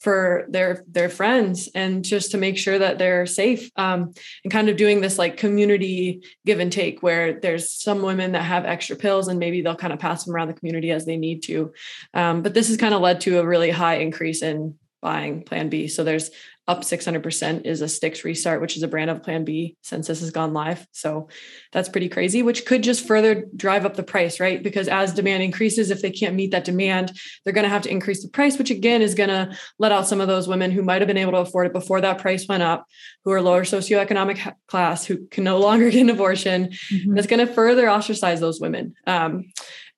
for 0.06 0.46
their 0.50 0.86
their 0.88 1.10
friends 1.10 1.68
and 1.74 2.06
just 2.06 2.30
to 2.30 2.38
make 2.38 2.60
sure 2.60 2.78
that 2.78 3.00
they're 3.00 3.26
safe 3.26 3.72
um, 3.76 4.14
and 4.44 4.54
kind 4.54 4.70
of 4.70 4.78
doing 4.78 5.02
this 5.02 5.18
like 5.18 5.36
community 5.36 6.22
give 6.46 6.60
and 6.60 6.72
take 6.72 7.02
where 7.02 7.40
there's 7.40 7.72
some 7.72 8.04
women 8.04 8.34
that 8.34 8.44
have 8.44 8.66
extra 8.66 8.96
pills 8.96 9.28
and 9.28 9.40
maybe 9.40 9.64
they'll 9.64 9.76
kind 9.76 9.92
of 9.92 9.98
pass 9.98 10.24
them 10.24 10.36
around 10.36 10.48
the 10.48 10.54
community 10.54 10.92
as 10.92 11.08
they 11.08 11.18
need 11.18 11.42
to. 11.42 11.74
Um, 12.14 12.44
but 12.44 12.54
this 12.54 12.68
has 12.68 12.78
kind 12.78 12.94
of 12.94 13.02
led 13.02 13.20
to 13.22 13.40
a 13.40 13.46
really 13.48 13.72
high 13.72 13.96
increase 13.96 14.44
in 14.44 14.76
buying 15.02 15.42
plan 15.42 15.70
b. 15.70 15.88
So 15.88 16.04
there's 16.04 16.30
up 16.68 16.82
600% 16.82 17.66
is 17.66 17.82
a 17.82 17.88
Sticks 17.88 18.24
restart, 18.24 18.60
which 18.60 18.76
is 18.76 18.82
a 18.82 18.88
brand 18.88 19.12
of 19.12 19.22
Plan 19.22 19.46
B 19.46 19.78
since 19.82 20.08
this 20.08 20.22
has 20.22 20.32
gone 20.32 20.54
live. 20.54 20.88
So 20.92 21.30
that's 21.72 21.90
pretty 21.90 22.10
crazy, 22.10 22.42
which 22.42 22.66
could 22.66 22.82
just 22.82 23.08
further 23.08 23.46
drive 23.56 23.86
up 23.86 23.96
the 23.96 24.04
price, 24.04 24.40
right? 24.40 24.62
Because 24.62 24.88
as 24.88 25.14
demand 25.14 25.44
increases, 25.44 25.92
if 25.92 26.02
they 26.02 26.10
can't 26.10 26.34
meet 26.34 26.52
that 26.52 26.64
demand, 26.64 27.12
they're 27.44 27.54
going 27.54 27.66
to 27.66 27.70
have 27.70 27.84
to 27.84 27.92
increase 27.92 28.24
the 28.24 28.30
price, 28.30 28.58
which 28.58 28.72
again 28.72 29.04
is 29.04 29.14
going 29.14 29.30
to 29.30 29.56
let 29.78 29.92
out 29.92 30.08
some 30.08 30.22
of 30.22 30.28
those 30.28 30.48
women 30.48 30.72
who 30.72 30.82
might 30.82 31.02
have 31.02 31.08
been 31.08 31.18
able 31.18 31.34
to 31.34 31.40
afford 31.40 31.68
it 31.68 31.74
before 31.74 32.02
that 32.02 32.18
price 32.18 32.48
went 32.48 32.64
up, 32.64 32.88
who 33.24 33.32
are 33.32 33.42
lower 33.42 33.64
socioeconomic 33.64 34.54
class, 34.68 35.06
who 35.06 35.28
can 35.28 35.44
no 35.44 35.60
longer 35.66 35.92
get 35.92 36.02
an 36.02 36.10
abortion. 36.10 36.70
Mm-hmm. 36.92 37.14
That's 37.14 37.28
going 37.28 37.46
to 37.46 37.54
further 37.54 37.88
ostracize 37.88 38.40
those 38.40 38.60
women. 38.60 38.96
Um, 39.06 39.52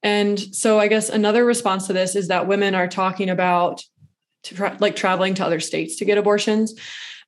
and 0.03 0.39
so 0.39 0.79
I 0.79 0.87
guess 0.87 1.09
another 1.09 1.43
response 1.43 1.87
to 1.87 1.93
this 1.93 2.15
is 2.15 2.27
that 2.27 2.47
women 2.47 2.75
are 2.75 2.87
talking 2.87 3.29
about 3.29 3.81
to 4.47 4.55
tra- 4.55 4.77
like 4.79 4.95
traveling 4.95 5.35
to 5.35 5.45
other 5.45 5.59
states 5.59 5.95
to 5.97 6.05
get 6.05 6.17
abortions. 6.17 6.73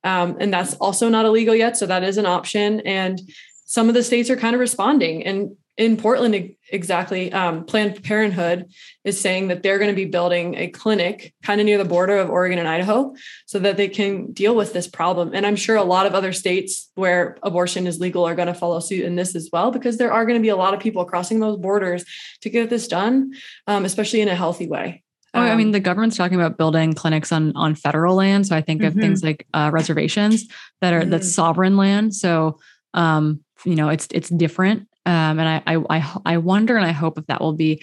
Um, 0.02 0.36
and 0.40 0.52
that's 0.52 0.74
also 0.74 1.08
not 1.08 1.26
illegal 1.26 1.54
yet. 1.54 1.76
So 1.76 1.86
that 1.86 2.02
is 2.02 2.18
an 2.18 2.26
option. 2.26 2.80
And 2.80 3.20
some 3.66 3.88
of 3.88 3.94
the 3.94 4.02
states 4.02 4.30
are 4.30 4.36
kind 4.36 4.54
of 4.54 4.60
responding. 4.60 5.24
And 5.24 5.56
in 5.76 5.96
Portland, 5.96 6.56
exactly, 6.70 7.32
um, 7.32 7.64
Planned 7.64 8.02
Parenthood 8.02 8.70
is 9.02 9.18
saying 9.18 9.48
that 9.48 9.62
they're 9.62 9.78
going 9.78 9.90
to 9.90 9.96
be 9.96 10.04
building 10.04 10.54
a 10.56 10.68
clinic 10.68 11.32
kind 11.42 11.58
of 11.58 11.64
near 11.64 11.78
the 11.78 11.86
border 11.86 12.18
of 12.18 12.28
Oregon 12.28 12.58
and 12.58 12.68
Idaho 12.68 13.14
so 13.46 13.58
that 13.60 13.78
they 13.78 13.88
can 13.88 14.32
deal 14.32 14.54
with 14.54 14.74
this 14.74 14.86
problem. 14.86 15.30
And 15.32 15.46
I'm 15.46 15.56
sure 15.56 15.76
a 15.76 15.84
lot 15.84 16.06
of 16.06 16.14
other 16.14 16.34
states 16.34 16.90
where 16.96 17.38
abortion 17.42 17.86
is 17.86 17.98
legal 17.98 18.26
are 18.26 18.34
going 18.34 18.48
to 18.48 18.54
follow 18.54 18.80
suit 18.80 19.06
in 19.06 19.16
this 19.16 19.34
as 19.34 19.48
well, 19.52 19.70
because 19.70 19.96
there 19.96 20.12
are 20.12 20.26
going 20.26 20.38
to 20.38 20.42
be 20.42 20.50
a 20.50 20.56
lot 20.56 20.74
of 20.74 20.80
people 20.80 21.04
crossing 21.06 21.40
those 21.40 21.56
borders 21.56 22.04
to 22.42 22.50
get 22.50 22.68
this 22.68 22.86
done, 22.88 23.32
um, 23.66 23.84
especially 23.86 24.20
in 24.20 24.28
a 24.28 24.34
healthy 24.34 24.66
way. 24.66 25.02
Oh, 25.32 25.40
I 25.40 25.54
mean, 25.54 25.68
um, 25.68 25.72
the 25.72 25.80
government's 25.80 26.16
talking 26.16 26.40
about 26.40 26.58
building 26.58 26.92
clinics 26.92 27.30
on 27.30 27.54
on 27.56 27.74
federal 27.74 28.16
land. 28.16 28.46
So 28.46 28.56
I 28.56 28.60
think 28.60 28.80
mm-hmm. 28.80 28.98
of 28.98 29.02
things 29.02 29.22
like 29.22 29.46
uh, 29.54 29.70
reservations 29.72 30.48
that 30.80 30.92
are 30.92 31.02
mm-hmm. 31.02 31.10
that's 31.10 31.32
sovereign 31.32 31.76
land. 31.76 32.14
So 32.14 32.58
um, 32.94 33.40
you 33.64 33.76
know, 33.76 33.88
it's 33.88 34.08
it's 34.12 34.28
different. 34.28 34.88
Um, 35.06 35.38
and 35.38 35.48
I, 35.48 35.62
I 35.66 35.98
I 35.98 36.16
I 36.26 36.36
wonder 36.38 36.76
and 36.76 36.86
I 36.86 36.92
hope 36.92 37.18
if 37.18 37.26
that 37.26 37.40
will 37.40 37.52
be 37.52 37.82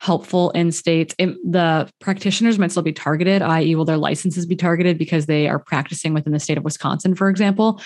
helpful 0.00 0.50
in 0.50 0.70
states. 0.70 1.14
It, 1.18 1.30
the 1.50 1.90
practitioners 2.00 2.58
might 2.58 2.70
still 2.70 2.82
be 2.82 2.92
targeted, 2.92 3.42
i.e., 3.42 3.74
will 3.74 3.86
their 3.86 3.96
licenses 3.96 4.44
be 4.44 4.56
targeted 4.56 4.98
because 4.98 5.26
they 5.26 5.48
are 5.48 5.58
practicing 5.58 6.12
within 6.12 6.32
the 6.32 6.40
state 6.40 6.58
of 6.58 6.64
Wisconsin, 6.64 7.14
for 7.14 7.30
example, 7.30 7.80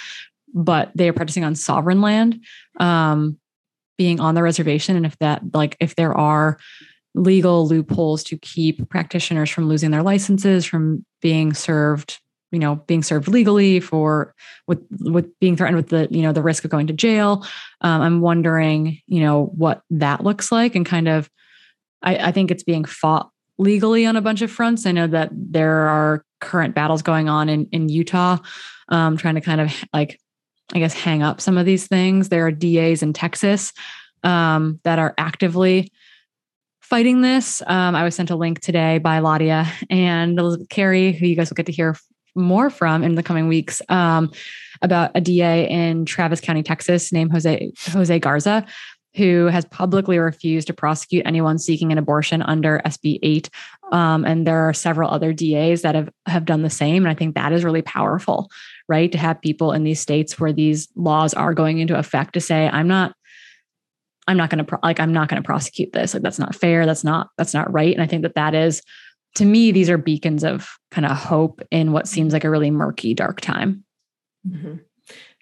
but 0.52 0.90
they 0.96 1.08
are 1.08 1.12
practicing 1.12 1.44
on 1.44 1.54
sovereign 1.54 2.00
land, 2.00 2.44
um, 2.80 3.38
being 3.96 4.18
on 4.20 4.34
the 4.34 4.42
reservation. 4.42 4.96
And 4.96 5.06
if 5.06 5.16
that, 5.18 5.42
like, 5.54 5.76
if 5.78 5.94
there 5.94 6.16
are 6.16 6.58
legal 7.14 7.66
loopholes 7.66 8.22
to 8.24 8.36
keep 8.38 8.88
practitioners 8.88 9.50
from 9.50 9.68
losing 9.68 9.90
their 9.90 10.02
licenses, 10.02 10.64
from 10.64 11.04
being 11.20 11.52
served 11.54 12.20
you 12.50 12.58
know 12.58 12.76
being 12.86 13.02
served 13.02 13.28
legally 13.28 13.80
for 13.80 14.34
with 14.66 14.80
with 15.00 15.26
being 15.38 15.56
threatened 15.56 15.76
with 15.76 15.88
the 15.88 16.08
you 16.10 16.22
know 16.22 16.32
the 16.32 16.42
risk 16.42 16.64
of 16.64 16.70
going 16.70 16.86
to 16.86 16.92
jail. 16.92 17.46
Um, 17.80 18.00
i'm 18.02 18.20
wondering 18.20 19.00
you 19.06 19.20
know 19.20 19.46
what 19.54 19.82
that 19.90 20.24
looks 20.24 20.50
like 20.50 20.74
and 20.74 20.86
kind 20.86 21.08
of 21.08 21.30
I, 22.02 22.16
I 22.28 22.32
think 22.32 22.50
it's 22.50 22.62
being 22.62 22.84
fought 22.84 23.30
legally 23.58 24.06
on 24.06 24.14
a 24.14 24.20
bunch 24.20 24.40
of 24.40 24.52
fronts. 24.52 24.86
I 24.86 24.92
know 24.92 25.08
that 25.08 25.30
there 25.32 25.88
are 25.88 26.24
current 26.40 26.74
battles 26.74 27.02
going 27.02 27.28
on 27.28 27.48
in 27.48 27.66
in 27.72 27.88
utah 27.88 28.38
um, 28.88 29.16
trying 29.16 29.34
to 29.34 29.40
kind 29.40 29.60
of 29.60 29.74
like 29.92 30.20
i 30.74 30.78
guess 30.78 30.94
hang 30.94 31.22
up 31.22 31.40
some 31.40 31.58
of 31.58 31.66
these 31.66 31.86
things. 31.86 32.28
There 32.28 32.46
are 32.46 32.52
das 32.52 33.02
in 33.02 33.12
texas 33.12 33.72
um, 34.22 34.80
that 34.84 34.98
are 34.98 35.14
actively 35.18 35.92
fighting 36.88 37.20
this. 37.20 37.62
Um, 37.66 37.94
I 37.94 38.02
was 38.02 38.14
sent 38.14 38.30
a 38.30 38.36
link 38.36 38.60
today 38.60 38.96
by 38.96 39.20
Ladia 39.20 39.68
and 39.90 40.38
Elizabeth 40.38 40.70
Carey, 40.70 41.12
who 41.12 41.26
you 41.26 41.36
guys 41.36 41.50
will 41.50 41.54
get 41.54 41.66
to 41.66 41.72
hear 41.72 41.94
more 42.34 42.70
from 42.70 43.04
in 43.04 43.14
the 43.14 43.22
coming 43.22 43.46
weeks 43.46 43.82
um, 43.90 44.32
about 44.80 45.10
a 45.14 45.20
DA 45.20 45.68
in 45.68 46.06
Travis 46.06 46.40
County, 46.40 46.62
Texas, 46.62 47.12
named 47.12 47.30
Jose 47.32 47.72
Jose 47.88 48.18
Garza, 48.20 48.64
who 49.16 49.46
has 49.46 49.66
publicly 49.66 50.18
refused 50.18 50.68
to 50.68 50.72
prosecute 50.72 51.26
anyone 51.26 51.58
seeking 51.58 51.92
an 51.92 51.98
abortion 51.98 52.40
under 52.40 52.80
SB 52.86 53.18
8. 53.22 53.50
Um, 53.92 54.24
and 54.24 54.46
there 54.46 54.66
are 54.68 54.72
several 54.72 55.10
other 55.10 55.34
DAs 55.34 55.82
that 55.82 55.94
have, 55.94 56.08
have 56.26 56.44
done 56.46 56.62
the 56.62 56.70
same. 56.70 57.04
And 57.04 57.10
I 57.10 57.14
think 57.14 57.34
that 57.34 57.52
is 57.52 57.64
really 57.64 57.82
powerful, 57.82 58.48
right? 58.88 59.12
To 59.12 59.18
have 59.18 59.42
people 59.42 59.72
in 59.72 59.82
these 59.82 60.00
states 60.00 60.38
where 60.38 60.52
these 60.52 60.88
laws 60.94 61.34
are 61.34 61.52
going 61.52 61.78
into 61.80 61.98
effect 61.98 62.32
to 62.34 62.40
say, 62.40 62.68
I'm 62.68 62.88
not. 62.88 63.14
I'm 64.28 64.36
not 64.36 64.50
going 64.50 64.58
to 64.58 64.64
pro- 64.64 64.78
like 64.82 65.00
I'm 65.00 65.12
not 65.12 65.28
going 65.28 65.42
to 65.42 65.46
prosecute 65.46 65.92
this. 65.92 66.14
Like 66.14 66.22
that's 66.22 66.38
not 66.38 66.54
fair. 66.54 66.86
That's 66.86 67.02
not 67.02 67.30
that's 67.36 67.54
not 67.54 67.72
right. 67.72 67.92
And 67.92 68.02
I 68.02 68.06
think 68.06 68.22
that 68.22 68.34
that 68.34 68.54
is 68.54 68.82
to 69.34 69.44
me, 69.44 69.72
these 69.72 69.90
are 69.90 69.98
beacons 69.98 70.44
of 70.44 70.68
kind 70.90 71.06
of 71.06 71.16
hope 71.16 71.60
in 71.70 71.92
what 71.92 72.08
seems 72.08 72.32
like 72.32 72.44
a 72.44 72.50
really 72.50 72.70
murky, 72.70 73.14
dark 73.14 73.40
time. 73.40 73.84
Mm-hmm. 74.46 74.76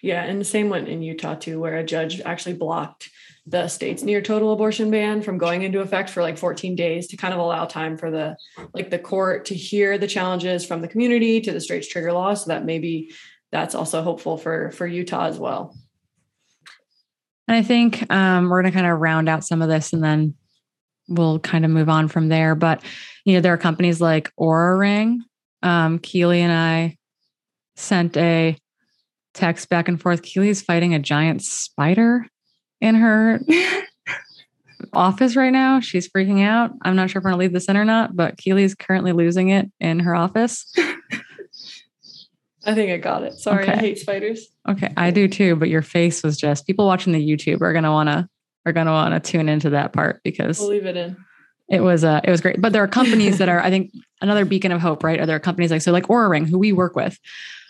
Yeah. 0.01 0.23
And 0.23 0.39
the 0.39 0.45
same 0.45 0.69
went 0.69 0.87
in 0.87 1.01
Utah 1.01 1.35
too, 1.35 1.59
where 1.59 1.77
a 1.77 1.83
judge 1.83 2.21
actually 2.21 2.53
blocked 2.53 3.09
the 3.47 3.67
state's 3.69 4.03
near 4.03 4.21
total 4.21 4.51
abortion 4.51 4.91
ban 4.91 5.21
from 5.21 5.37
going 5.37 5.61
into 5.61 5.79
effect 5.79 6.09
for 6.09 6.21
like 6.21 6.37
14 6.37 6.75
days 6.75 7.07
to 7.07 7.17
kind 7.17 7.33
of 7.33 7.39
allow 7.39 7.65
time 7.65 7.97
for 7.97 8.11
the 8.11 8.35
like 8.73 8.89
the 8.89 8.99
court 8.99 9.45
to 9.45 9.55
hear 9.55 9.97
the 9.97 10.07
challenges 10.07 10.65
from 10.65 10.81
the 10.81 10.87
community 10.87 11.39
to 11.39 11.53
the 11.53 11.61
straight 11.61 11.87
trigger 11.87 12.11
law 12.11 12.33
so 12.33 12.49
that 12.49 12.65
maybe 12.65 13.09
that's 13.51 13.73
also 13.73 14.01
hopeful 14.01 14.37
for 14.37 14.71
for 14.71 14.85
utah 14.85 15.27
as 15.27 15.37
well 15.37 15.73
and 17.47 17.57
i 17.57 17.61
think 17.61 18.11
um, 18.11 18.49
we're 18.49 18.61
going 18.61 18.71
to 18.71 18.77
kind 18.77 18.91
of 18.91 18.99
round 18.99 19.29
out 19.29 19.45
some 19.45 19.61
of 19.61 19.69
this 19.69 19.93
and 19.93 20.03
then 20.03 20.35
we'll 21.07 21.39
kind 21.39 21.65
of 21.65 21.71
move 21.71 21.89
on 21.89 22.07
from 22.07 22.29
there. 22.29 22.55
But 22.55 22.83
you 23.25 23.33
know, 23.33 23.41
there 23.41 23.53
are 23.53 23.57
companies 23.57 24.01
like 24.01 24.31
Oura 24.39 24.77
Ring. 24.79 25.23
Um, 25.63 25.99
Keely 25.99 26.41
and 26.41 26.51
I 26.51 26.97
sent 27.75 28.15
a 28.17 28.57
text 29.33 29.69
back 29.69 29.87
and 29.87 30.01
forth. 30.01 30.21
Keely's 30.21 30.61
fighting 30.61 30.93
a 30.93 30.99
giant 30.99 31.43
spider 31.43 32.27
in 32.79 32.95
her 32.95 33.39
office 34.93 35.35
right 35.35 35.51
now. 35.51 35.79
She's 35.79 36.09
freaking 36.09 36.43
out. 36.43 36.71
I'm 36.83 36.95
not 36.95 37.09
sure 37.09 37.19
if 37.19 37.23
we're 37.23 37.31
gonna 37.31 37.39
leave 37.39 37.53
this 37.53 37.65
in 37.65 37.77
or 37.77 37.85
not, 37.85 38.15
but 38.15 38.37
Keely's 38.37 38.75
currently 38.75 39.11
losing 39.11 39.49
it 39.49 39.71
in 39.79 39.99
her 39.99 40.15
office. 40.15 40.71
I 42.67 42.75
think 42.75 42.91
I 42.91 42.97
got 42.97 43.23
it. 43.23 43.33
Sorry, 43.33 43.63
okay. 43.63 43.73
I 43.73 43.77
hate 43.77 43.97
spiders. 43.97 44.47
Okay, 44.69 44.93
I 44.95 45.09
do 45.09 45.27
too, 45.27 45.55
but 45.55 45.69
your 45.69 45.81
face 45.81 46.21
was 46.21 46.37
just 46.37 46.67
people 46.67 46.85
watching 46.85 47.13
the 47.13 47.25
YouTube 47.25 47.61
are 47.61 47.73
gonna 47.73 47.91
wanna 47.91 48.29
are 48.67 48.73
going 48.73 48.85
to 48.85 48.91
want 48.91 49.23
to 49.23 49.31
tune 49.31 49.49
into 49.49 49.71
that 49.71 49.93
part 49.93 50.21
because 50.23 50.59
we'll 50.59 50.69
leave 50.69 50.85
it 50.85 50.97
in. 50.97 51.17
It 51.69 51.81
was 51.81 52.03
uh 52.03 52.21
it 52.23 52.29
was 52.29 52.41
great. 52.41 52.61
But 52.61 52.73
there 52.73 52.83
are 52.83 52.87
companies 52.87 53.39
that 53.39 53.49
are, 53.49 53.61
I 53.61 53.69
think, 53.69 53.91
another 54.21 54.45
beacon 54.45 54.71
of 54.71 54.81
hope, 54.81 55.03
right? 55.03 55.19
Are 55.19 55.25
there 55.25 55.39
companies 55.39 55.71
like 55.71 55.81
so 55.81 55.91
like 55.91 56.07
Oura 56.07 56.29
Ring, 56.29 56.45
who 56.45 56.59
we 56.59 56.71
work 56.71 56.95
with. 56.95 57.17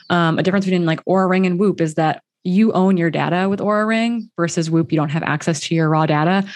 Um, 0.09 0.39
a 0.39 0.43
difference 0.43 0.65
between 0.65 0.85
like 0.85 1.03
Oura 1.05 1.29
Ring 1.29 1.45
and 1.45 1.59
Whoop 1.59 1.81
is 1.81 1.95
that 1.95 2.23
you 2.43 2.71
own 2.71 2.97
your 2.97 3.11
data 3.11 3.49
with 3.49 3.59
Oura 3.59 3.87
Ring 3.87 4.29
versus 4.37 4.69
Whoop, 4.69 4.91
you 4.91 4.97
don't 4.97 5.09
have 5.09 5.23
access 5.23 5.59
to 5.61 5.75
your 5.75 5.89
raw 5.89 6.05
data. 6.05 6.47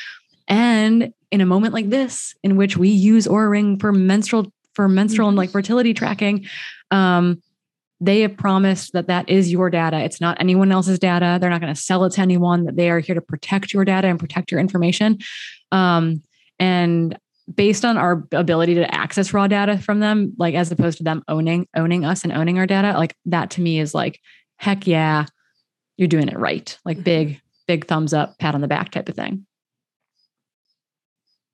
And 0.47 1.13
in 1.31 1.41
a 1.41 1.45
moment 1.45 1.73
like 1.73 1.89
this, 1.89 2.33
in 2.43 2.55
which 2.55 2.77
we 2.77 2.89
use 2.89 3.27
Oura 3.27 3.49
Ring 3.49 3.77
for 3.77 3.91
menstrual 3.91 4.51
for 4.73 4.87
menstrual 4.87 5.27
and 5.27 5.37
like 5.37 5.49
mm-hmm. 5.49 5.57
fertility 5.57 5.93
tracking, 5.93 6.47
um, 6.91 7.41
they 8.02 8.22
have 8.22 8.36
promised 8.36 8.93
that 8.93 9.08
that 9.08 9.30
is 9.30 9.52
your 9.52 9.70
data. 9.70 9.99
It's 9.99 10.20
not 10.20 10.36
anyone 10.39 10.72
else's 10.72 10.97
data. 10.97 11.38
They're 11.39 11.52
not 11.52 11.62
going 11.62 11.74
to 11.74 11.80
sell 11.80 12.04
it 12.04 12.14
to 12.14 12.22
anyone. 12.22 12.66
That 12.66 12.76
they 12.76 12.89
are 12.89 12.99
here 12.99 13.14
to 13.14 13.22
protect 13.22 13.74
your 13.74 13.86
data 13.86 14.08
and 14.08 14.20
protect 14.20 14.52
your 14.52 14.60
information. 14.60 15.20
Um, 15.72 16.24
and 16.60 17.18
based 17.54 17.86
on 17.86 17.97
our 17.97 18.28
ability 18.32 18.74
to 18.76 18.93
access 18.93 19.34
raw 19.34 19.47
data 19.47 19.78
from 19.78 19.99
them, 19.99 20.34
like 20.39 20.56
as 20.56 20.72
opposed 20.72 20.97
to 20.97 21.04
them 21.04 21.24
owning 21.28 21.68
owning 21.76 22.04
us 22.04 22.24
and 22.24 22.34
owning 22.34 22.58
our 22.58 22.66
data, 22.66 22.97
like 22.97 23.16
that 23.26 23.52
to 23.52 23.62
me 23.62 23.80
is 23.80 23.93
like, 23.93 24.20
heck 24.58 24.88
yeah, 24.88 25.26
you're 25.95 26.08
doing 26.08 26.28
it 26.28 26.39
right. 26.39 26.78
Like 26.84 26.97
mm-hmm. 26.97 27.04
big 27.04 27.41
big 27.68 27.86
thumbs 27.86 28.14
up, 28.14 28.39
pat 28.39 28.56
on 28.56 28.62
the 28.62 28.68
back 28.68 28.89
type 28.89 29.10
of 29.10 29.16
thing. 29.16 29.45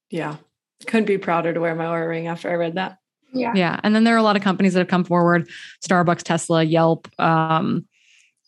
Yeah, 0.10 0.38
couldn't 0.86 1.08
be 1.08 1.18
prouder 1.18 1.54
to 1.54 1.60
wear 1.60 1.76
my 1.76 1.86
Oura 1.86 2.08
ring 2.08 2.28
after 2.28 2.50
I 2.50 2.54
read 2.54 2.76
that. 2.76 3.00
Yeah. 3.34 3.54
Yeah. 3.56 3.80
And 3.84 3.94
then 3.94 4.04
there 4.04 4.16
are 4.16 4.20
a 4.20 4.24
lot 4.24 4.36
of 4.36 4.42
companies 4.42 4.74
that 4.74 4.80
have 4.80 4.88
come 4.88 5.04
forward 5.04 5.50
Starbucks, 5.86 6.24
Tesla, 6.24 6.64
Yelp, 6.64 7.08
um, 7.20 7.86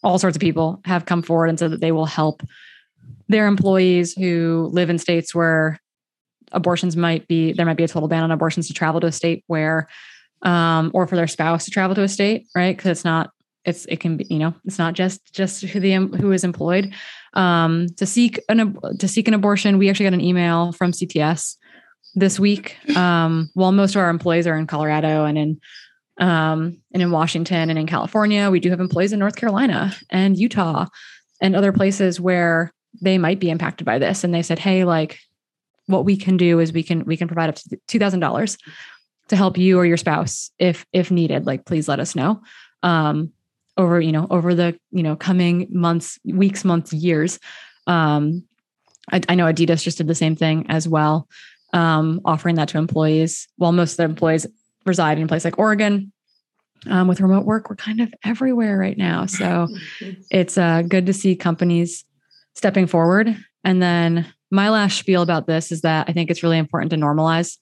all 0.04 0.18
sorts 0.18 0.38
of 0.38 0.42
people 0.42 0.82
have 0.86 1.06
come 1.06 1.22
forward 1.22 1.48
and 1.48 1.60
said 1.60 1.72
that 1.72 1.82
they 1.82 1.92
will 1.92 2.06
help 2.06 2.42
their 3.28 3.48
employees 3.48 4.14
who 4.14 4.70
live 4.72 4.90
in 4.90 4.98
states 4.98 5.36
where 5.36 5.80
abortions 6.52 6.96
might 6.96 7.28
be, 7.28 7.54
there 7.54 7.66
might 7.66 7.78
be 7.78 7.84
a 7.84 7.88
total 7.88 8.08
ban 8.08 8.24
on 8.24 8.32
abortions 8.32 8.68
to 8.68 8.74
travel 8.74 9.00
to 9.02 9.08
a 9.08 9.12
state 9.12 9.44
where, 9.48 9.88
um, 10.42 10.90
or 10.94 11.06
for 11.06 11.16
their 11.16 11.28
spouse 11.28 11.66
to 11.66 11.72
travel 11.72 11.96
to 11.96 12.02
a 12.02 12.08
state, 12.08 12.48
right? 12.56 12.76
Because 12.76 12.90
it's 12.90 13.06
not, 13.06 13.30
it's, 13.66 13.86
it 13.86 14.00
can 14.00 14.18
be, 14.18 14.26
you 14.30 14.40
know, 14.40 14.54
it's 14.66 14.80
not 14.80 14.94
just, 14.94 15.34
just 15.34 15.64
who 15.64 15.80
the, 15.80 15.94
who 15.94 16.32
is 16.32 16.44
employed, 16.44 16.94
um, 17.34 17.88
to 17.98 18.06
seek 18.06 18.40
an, 18.50 18.78
to 18.98 19.08
seek 19.08 19.28
an 19.28 19.34
abortion. 19.34 19.78
We 19.78 19.90
actually 19.90 20.06
got 20.06 20.14
an 20.14 20.22
email 20.22 20.72
from 20.72 20.92
CTS 20.92 21.56
this 22.16 22.40
week. 22.40 22.78
Um, 22.96 23.50
while 23.54 23.72
most 23.72 23.96
of 23.96 24.02
our 24.02 24.10
employees 24.10 24.48
are 24.48 24.58
in 24.58 24.68
Colorado 24.68 25.26
and 25.26 25.38
in 25.38 25.62
um, 26.20 26.82
and 26.94 27.02
in 27.02 27.12
Washington 27.12 27.70
and 27.70 27.80
in 27.80 27.88
California, 27.88 28.50
we 28.50 28.60
do 28.60 28.70
have 28.70 28.82
employees 28.82 29.14
in 29.14 29.20
North 29.20 29.38
Carolina 29.38 29.96
and 30.10 30.38
Utah 30.38 30.86
and 31.42 31.56
other 31.56 31.72
places 31.72 32.20
where 32.20 32.74
they 33.02 33.18
might 33.18 33.40
be 33.40 33.50
impacted 33.50 33.86
by 33.86 34.00
this. 34.00 34.24
And 34.24 34.34
they 34.34 34.42
said, 34.42 34.60
"Hey, 34.60 34.84
like, 34.84 35.20
what 35.86 36.06
we 36.06 36.18
can 36.18 36.36
do 36.36 36.60
is 36.60 36.74
we 36.74 36.84
can 36.84 37.06
we 37.06 37.16
can 37.16 37.28
provide 37.28 37.50
up 37.50 37.56
to 37.56 37.80
two 37.88 38.00
thousand 38.00 38.20
dollars 38.20 38.58
to 39.30 39.36
help 39.36 39.58
you 39.58 39.78
or 39.78 39.86
your 39.86 39.98
spouse 39.98 40.52
if 40.60 40.86
if 40.92 41.10
needed. 41.10 41.46
Like, 41.46 41.66
please 41.66 41.88
let 41.88 42.00
us 42.00 42.16
know." 42.16 42.42
Um, 42.84 43.34
over 43.80 44.00
you 44.00 44.12
know 44.12 44.28
over 44.30 44.54
the 44.54 44.78
you 44.92 45.02
know 45.02 45.16
coming 45.16 45.68
months 45.72 46.20
weeks 46.26 46.64
months 46.64 46.94
years 46.94 47.40
um, 47.88 48.44
I, 49.12 49.22
I, 49.30 49.36
know 49.36 49.46
adidas 49.46 49.82
just 49.82 49.98
did 49.98 50.08
the 50.08 50.14
same 50.14 50.36
thing 50.36 50.66
as 50.70 50.88
well 50.88 51.28
um, 51.74 52.22
offering 52.26 52.56
that 52.56 52.70
to 52.70 52.78
employees. 52.78 53.48
While 53.58 53.72
most 53.72 53.94
of 53.94 53.98
the 53.98 54.04
employees 54.04 54.48
reside 54.86 55.18
in 55.18 55.26
a 55.26 55.28
place 55.28 55.46
like 55.46 55.60
Oregon, 55.60 56.12
um, 56.88 57.08
with 57.08 57.20
remote 57.20 57.46
work, 57.46 57.70
we're 57.70 57.76
kind 57.76 58.00
of 58.00 58.14
everywhere 58.24 58.78
right 58.78 58.98
now. 58.98 59.26
So 59.26 59.68
it's 60.32 60.58
uh, 60.58 60.84
good 60.84 61.06
to 61.08 61.14
see 61.14 61.36
companies 61.36 62.06
stepping 62.56 62.88
forward. 62.88 63.36
And 63.64 63.82
then 63.82 64.26
my 64.52 64.70
last 64.70 64.98
spiel 64.98 65.22
about 65.22 65.48
this 65.48 65.72
is 65.72 65.82
that 65.82 66.10
I 66.10 66.14
think 66.14 66.30
it's 66.30 66.44
really 66.44 66.58
important 66.58 66.92
to 66.92 66.98
normalize 66.98 67.58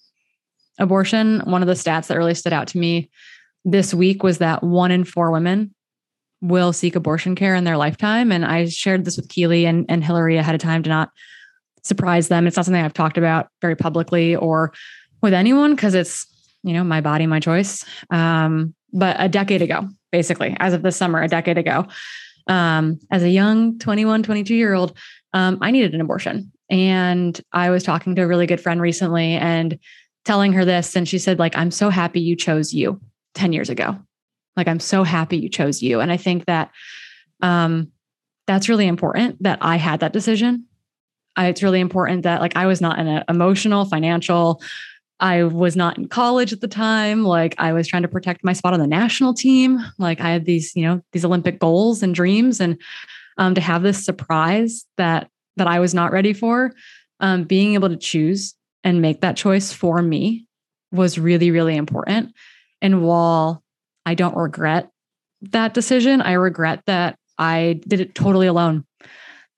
abortion. 0.80 1.41
One 1.41 1.62
of 1.62 1.68
the 1.68 1.74
stats 1.74 2.08
that 2.08 2.18
really 2.18 2.36
stood 2.36 2.53
out 2.53 2.68
to 2.70 2.78
me 2.78 3.10
this 3.66 3.93
week 3.93 4.24
was 4.24 4.38
that 4.38 4.64
one 4.64 4.91
in 4.91 5.03
four 5.03 5.32
women 5.32 5.74
will 6.41 6.72
seek 6.72 6.95
abortion 6.95 7.36
care 7.36 7.55
in 7.55 7.64
their 7.64 7.78
lifetime. 7.78 8.32
And 8.32 8.45
I 8.45 8.66
shared 8.66 9.05
this 9.05 9.18
with 9.18 9.30
Keely 9.30 9.66
and, 9.66 9.86
and 9.89 10.03
Hillary 10.03 10.38
ahead 10.38 10.55
of 10.55 10.62
time 10.62 10.84
to 10.84 10.89
not 10.89 11.10
surprise 11.84 12.28
them. 12.28 12.47
It's 12.47 12.57
not 12.57 12.65
something 12.65 12.84
I've 12.84 12.93
talked 12.93 13.17
about 13.17 13.47
very 13.61 13.75
publicly 13.75 14.36
or 14.36 14.73
with 15.21 15.34
anyone 15.34 15.75
because 15.75 15.93
it's, 15.95 16.25
you 16.63 16.73
know, 16.73 16.84
my 16.84 17.01
body, 17.01 17.28
my 17.28 17.39
choice. 17.39 17.86
Um, 18.09 18.73
but 18.93 19.15
a 19.19 19.30
decade 19.30 19.61
ago, 19.61 19.88
basically, 20.11 20.55
as 20.59 20.73
of 20.73 20.82
this 20.82 20.95
summer, 20.95 21.21
a 21.21 21.28
decade 21.28 21.57
ago, 21.57 21.88
um, 22.47 22.99
as 23.11 23.23
a 23.23 23.30
young 23.30 23.78
21, 23.80 24.23
22 24.23 24.55
year 24.55 24.73
old, 24.73 24.97
um, 25.34 25.57
I 25.61 25.71
needed 25.71 25.93
an 25.93 26.01
abortion. 26.01 26.51
And 26.69 27.39
I 27.53 27.69
was 27.69 27.84
talking 27.84 28.15
to 28.15 28.23
a 28.23 28.28
really 28.28 28.45
good 28.45 28.61
friend 28.61 28.82
recently 28.82 29.34
and 29.34 29.80
telling 30.25 30.53
her 30.53 30.65
this. 30.65 30.95
And 30.95 31.07
she 31.07 31.19
said, 31.19 31.39
like, 31.39 31.57
I'm 31.57 31.71
so 31.71 31.89
happy 31.89 32.19
you 32.19 32.36
chose 32.36 32.73
you 32.73 32.99
10 33.36 33.53
years 33.53 33.69
ago. 33.69 33.97
Like, 34.55 34.67
I'm 34.67 34.80
so 34.80 35.03
happy 35.03 35.38
you 35.38 35.49
chose 35.49 35.82
you. 35.82 35.99
And 35.99 36.11
I 36.11 36.17
think 36.17 36.45
that 36.45 36.71
um, 37.41 37.91
that's 38.47 38.69
really 38.69 38.88
important 38.88 39.41
that 39.43 39.59
I 39.61 39.78
had 39.78 39.99
that 40.01 40.13
decision. 40.13 40.66
It's 41.38 41.64
really 41.64 41.80
important 41.80 42.24
that 42.24 42.42
like 42.42 42.56
I 42.56 42.66
was 42.66 42.82
not 42.82 43.00
in 43.00 43.08
an 43.08 43.24
emotional, 43.30 43.86
financial, 43.86 44.62
I 45.20 45.44
was 45.44 45.76
not 45.76 45.98
in 45.98 46.08
college 46.08 46.54
at 46.54 46.62
the 46.62 46.68
time. 46.68 47.24
Like 47.24 47.56
I 47.58 47.74
was 47.74 47.88
trying 47.88 48.04
to 48.04 48.08
protect 48.08 48.44
my 48.44 48.54
spot 48.54 48.74
on 48.74 48.80
the 48.80 48.88
national 48.88 49.34
team. 49.34 49.80
Like 49.98 50.22
I 50.22 50.30
had 50.30 50.46
these, 50.46 50.76
you 50.76 50.84
know, 50.84 51.02
these 51.12 51.26
Olympic 51.26 51.60
goals 51.60 52.04
and 52.04 52.14
dreams, 52.14 52.60
and 52.60 52.80
um, 53.38 53.56
to 53.56 53.62
have 53.62 53.84
this 53.84 54.04
surprise 54.04 54.86
that 54.98 55.30
that 55.58 55.68
I 55.68 55.80
was 55.80 55.94
not 55.94 56.12
ready 56.12 56.34
for, 56.34 56.72
um, 57.20 57.44
being 57.44 57.74
able 57.74 57.90
to 57.90 57.98
choose 57.98 58.54
and 58.84 59.02
make 59.02 59.22
that 59.22 59.36
choice 59.36 59.74
for 59.74 60.02
me 60.02 60.46
was 60.92 61.18
really, 61.18 61.52
really 61.52 61.76
important. 61.76 62.34
And 62.82 63.02
while 63.04 63.64
I 64.06 64.14
don't 64.14 64.36
regret 64.36 64.90
that 65.42 65.74
decision, 65.74 66.22
I 66.22 66.34
regret 66.34 66.84
that 66.86 67.18
I 67.38 67.82
did 67.88 68.00
it 68.00 68.16
totally 68.16 68.48
alone. 68.48 68.86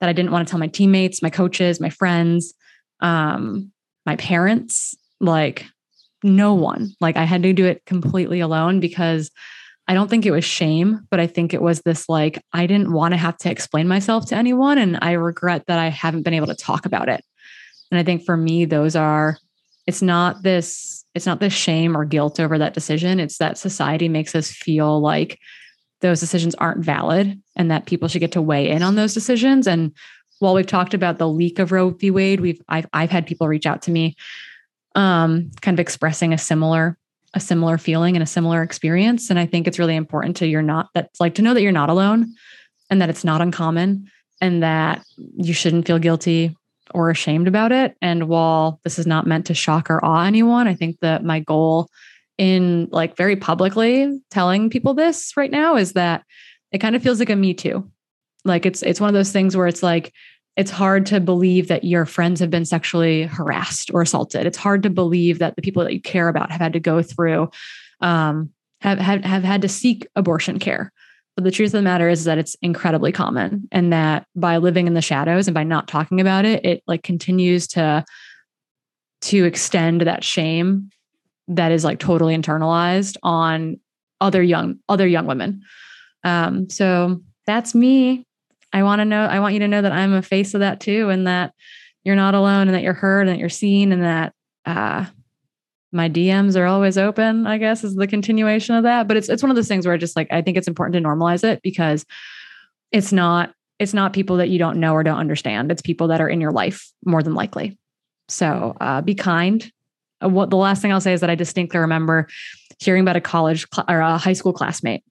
That 0.00 0.08
I 0.08 0.12
didn't 0.12 0.32
want 0.32 0.46
to 0.46 0.50
tell 0.50 0.60
my 0.60 0.68
teammates, 0.68 1.22
my 1.22 1.30
coaches, 1.30 1.80
my 1.80 1.90
friends, 1.90 2.54
um, 3.00 3.70
my 4.06 4.16
parents 4.16 4.94
like 5.20 5.66
no 6.22 6.54
one. 6.54 6.92
Like 7.00 7.16
I 7.16 7.24
had 7.24 7.42
to 7.42 7.52
do 7.52 7.66
it 7.66 7.84
completely 7.86 8.40
alone 8.40 8.80
because 8.80 9.30
I 9.88 9.94
don't 9.94 10.08
think 10.08 10.24
it 10.24 10.30
was 10.30 10.44
shame, 10.44 11.06
but 11.10 11.18
I 11.18 11.26
think 11.26 11.52
it 11.52 11.62
was 11.62 11.80
this 11.80 12.08
like, 12.08 12.40
I 12.52 12.66
didn't 12.66 12.92
want 12.92 13.12
to 13.12 13.18
have 13.18 13.36
to 13.38 13.50
explain 13.50 13.88
myself 13.88 14.26
to 14.26 14.36
anyone. 14.36 14.78
And 14.78 14.98
I 15.02 15.12
regret 15.12 15.64
that 15.66 15.78
I 15.78 15.88
haven't 15.88 16.22
been 16.22 16.34
able 16.34 16.46
to 16.46 16.54
talk 16.54 16.86
about 16.86 17.08
it. 17.08 17.24
And 17.90 17.98
I 17.98 18.04
think 18.04 18.24
for 18.24 18.36
me, 18.36 18.64
those 18.64 18.94
are, 18.94 19.36
it's 19.86 20.00
not 20.00 20.44
this, 20.44 21.04
it's 21.14 21.26
not 21.26 21.40
this 21.40 21.52
shame 21.52 21.96
or 21.96 22.04
guilt 22.04 22.38
over 22.38 22.56
that 22.58 22.74
decision. 22.74 23.18
It's 23.18 23.38
that 23.38 23.58
society 23.58 24.08
makes 24.08 24.34
us 24.36 24.52
feel 24.52 25.00
like 25.00 25.40
those 26.00 26.20
decisions 26.20 26.54
aren't 26.56 26.84
valid 26.84 27.40
and 27.56 27.70
that 27.70 27.86
people 27.86 28.08
should 28.08 28.20
get 28.20 28.32
to 28.32 28.42
weigh 28.42 28.70
in 28.70 28.82
on 28.82 28.94
those 28.94 29.14
decisions. 29.14 29.66
And 29.66 29.92
while 30.38 30.54
we've 30.54 30.66
talked 30.66 30.94
about 30.94 31.18
the 31.18 31.28
leak 31.28 31.58
of 31.58 31.72
Roe 31.72 31.90
v. 31.90 32.10
Wade, 32.10 32.40
we've 32.40 32.60
I've 32.68 32.86
I've 32.92 33.10
had 33.10 33.26
people 33.26 33.48
reach 33.48 33.66
out 33.66 33.82
to 33.82 33.90
me 33.90 34.16
um, 34.94 35.50
kind 35.60 35.74
of 35.74 35.80
expressing 35.80 36.32
a 36.32 36.38
similar 36.38 36.96
a 37.34 37.40
similar 37.40 37.78
feeling 37.78 38.16
and 38.16 38.22
a 38.24 38.26
similar 38.26 38.60
experience 38.60 39.30
and 39.30 39.38
i 39.38 39.46
think 39.46 39.68
it's 39.68 39.78
really 39.78 39.94
important 39.94 40.36
to 40.36 40.48
you're 40.48 40.62
not 40.62 40.88
that's 40.94 41.20
like 41.20 41.34
to 41.34 41.42
know 41.42 41.54
that 41.54 41.62
you're 41.62 41.70
not 41.70 41.88
alone 41.88 42.34
and 42.90 43.00
that 43.00 43.08
it's 43.08 43.24
not 43.24 43.40
uncommon 43.40 44.10
and 44.40 44.62
that 44.62 45.04
you 45.36 45.54
shouldn't 45.54 45.86
feel 45.86 46.00
guilty 46.00 46.56
or 46.92 47.08
ashamed 47.08 47.46
about 47.46 47.70
it 47.70 47.96
and 48.02 48.26
while 48.26 48.80
this 48.82 48.98
is 48.98 49.06
not 49.06 49.28
meant 49.28 49.46
to 49.46 49.54
shock 49.54 49.88
or 49.90 50.04
awe 50.04 50.24
anyone 50.24 50.66
i 50.66 50.74
think 50.74 50.98
that 51.00 51.22
my 51.22 51.38
goal 51.38 51.88
in 52.40 52.88
like 52.90 53.18
very 53.18 53.36
publicly 53.36 54.18
telling 54.30 54.70
people 54.70 54.94
this 54.94 55.36
right 55.36 55.50
now 55.50 55.76
is 55.76 55.92
that 55.92 56.24
it 56.72 56.78
kind 56.78 56.96
of 56.96 57.02
feels 57.02 57.18
like 57.18 57.28
a 57.28 57.36
me 57.36 57.52
too 57.52 57.86
like 58.46 58.64
it's 58.64 58.82
it's 58.82 58.98
one 58.98 59.08
of 59.08 59.14
those 59.14 59.30
things 59.30 59.54
where 59.54 59.66
it's 59.66 59.82
like 59.82 60.14
it's 60.56 60.70
hard 60.70 61.06
to 61.06 61.20
believe 61.20 61.68
that 61.68 61.84
your 61.84 62.06
friends 62.06 62.40
have 62.40 62.50
been 62.50 62.64
sexually 62.64 63.22
harassed 63.22 63.90
or 63.94 64.02
assaulted. 64.02 64.46
It's 64.46 64.58
hard 64.58 64.82
to 64.82 64.90
believe 64.90 65.38
that 65.38 65.56
the 65.56 65.62
people 65.62 65.84
that 65.84 65.92
you 65.92 66.00
care 66.00 66.28
about 66.28 66.50
have 66.50 66.60
had 66.60 66.72
to 66.72 66.80
go 66.80 67.02
through, 67.02 67.50
um, 68.00 68.50
have, 68.80 68.98
have, 68.98 69.24
have 69.24 69.44
had 69.44 69.62
to 69.62 69.68
seek 69.68 70.06
abortion 70.16 70.58
care. 70.58 70.92
But 71.36 71.44
the 71.44 71.50
truth 71.52 71.68
of 71.68 71.78
the 71.78 71.82
matter 71.82 72.08
is 72.08 72.24
that 72.24 72.38
it's 72.38 72.56
incredibly 72.60 73.12
common 73.12 73.68
and 73.70 73.92
that 73.92 74.26
by 74.34 74.56
living 74.56 74.86
in 74.86 74.94
the 74.94 75.00
shadows 75.00 75.46
and 75.46 75.54
by 75.54 75.62
not 75.62 75.86
talking 75.86 76.20
about 76.20 76.44
it, 76.44 76.64
it 76.64 76.82
like 76.86 77.04
continues 77.04 77.68
to, 77.68 78.04
to 79.22 79.44
extend 79.44 80.02
that 80.02 80.24
shame 80.24 80.90
that 81.48 81.72
is 81.72 81.84
like 81.84 81.98
totally 81.98 82.36
internalized 82.36 83.16
on 83.22 83.80
other 84.20 84.42
young, 84.42 84.78
other 84.88 85.06
young 85.06 85.26
women. 85.26 85.62
Um, 86.24 86.68
so 86.68 87.20
that's 87.46 87.74
me 87.74 88.26
I 88.72 88.82
want 88.82 89.00
to 89.00 89.04
know, 89.04 89.24
I 89.24 89.40
want 89.40 89.54
you 89.54 89.60
to 89.60 89.68
know 89.68 89.82
that 89.82 89.92
I'm 89.92 90.12
a 90.12 90.22
face 90.22 90.54
of 90.54 90.60
that 90.60 90.80
too, 90.80 91.08
and 91.08 91.26
that 91.26 91.54
you're 92.04 92.16
not 92.16 92.34
alone 92.34 92.68
and 92.68 92.74
that 92.74 92.82
you're 92.82 92.92
heard 92.92 93.22
and 93.22 93.30
that 93.30 93.38
you're 93.38 93.48
seen 93.48 93.92
and 93.92 94.02
that 94.02 94.32
uh, 94.64 95.06
my 95.92 96.08
DMs 96.08 96.56
are 96.56 96.66
always 96.66 96.96
open, 96.96 97.46
I 97.46 97.58
guess 97.58 97.82
is 97.82 97.96
the 97.96 98.06
continuation 98.06 98.76
of 98.76 98.84
that. 98.84 99.08
But 99.08 99.16
it's 99.16 99.28
it's 99.28 99.42
one 99.42 99.50
of 99.50 99.56
those 99.56 99.68
things 99.68 99.86
where 99.86 99.94
I 99.94 99.98
just 99.98 100.16
like 100.16 100.28
I 100.30 100.42
think 100.42 100.56
it's 100.56 100.68
important 100.68 100.94
to 100.94 101.08
normalize 101.08 101.42
it 101.42 101.60
because 101.62 102.06
it's 102.92 103.12
not 103.12 103.52
it's 103.78 103.94
not 103.94 104.12
people 104.12 104.36
that 104.36 104.50
you 104.50 104.58
don't 104.58 104.78
know 104.78 104.94
or 104.94 105.02
don't 105.02 105.18
understand. 105.18 105.72
It's 105.72 105.82
people 105.82 106.08
that 106.08 106.20
are 106.20 106.28
in 106.28 106.40
your 106.40 106.52
life 106.52 106.90
more 107.04 107.22
than 107.22 107.34
likely. 107.34 107.76
So 108.28 108.76
uh, 108.80 109.00
be 109.00 109.14
kind. 109.14 109.70
Uh, 110.22 110.28
what 110.28 110.50
the 110.50 110.56
last 110.56 110.82
thing 110.82 110.92
I'll 110.92 111.00
say 111.00 111.12
is 111.12 111.20
that 111.20 111.30
I 111.30 111.34
distinctly 111.34 111.78
remember 111.78 112.28
hearing 112.78 113.02
about 113.02 113.16
a 113.16 113.20
college 113.20 113.66
cl- 113.72 113.86
or 113.88 114.00
a 114.00 114.18
high 114.18 114.32
school 114.32 114.52
classmate. 114.52 115.02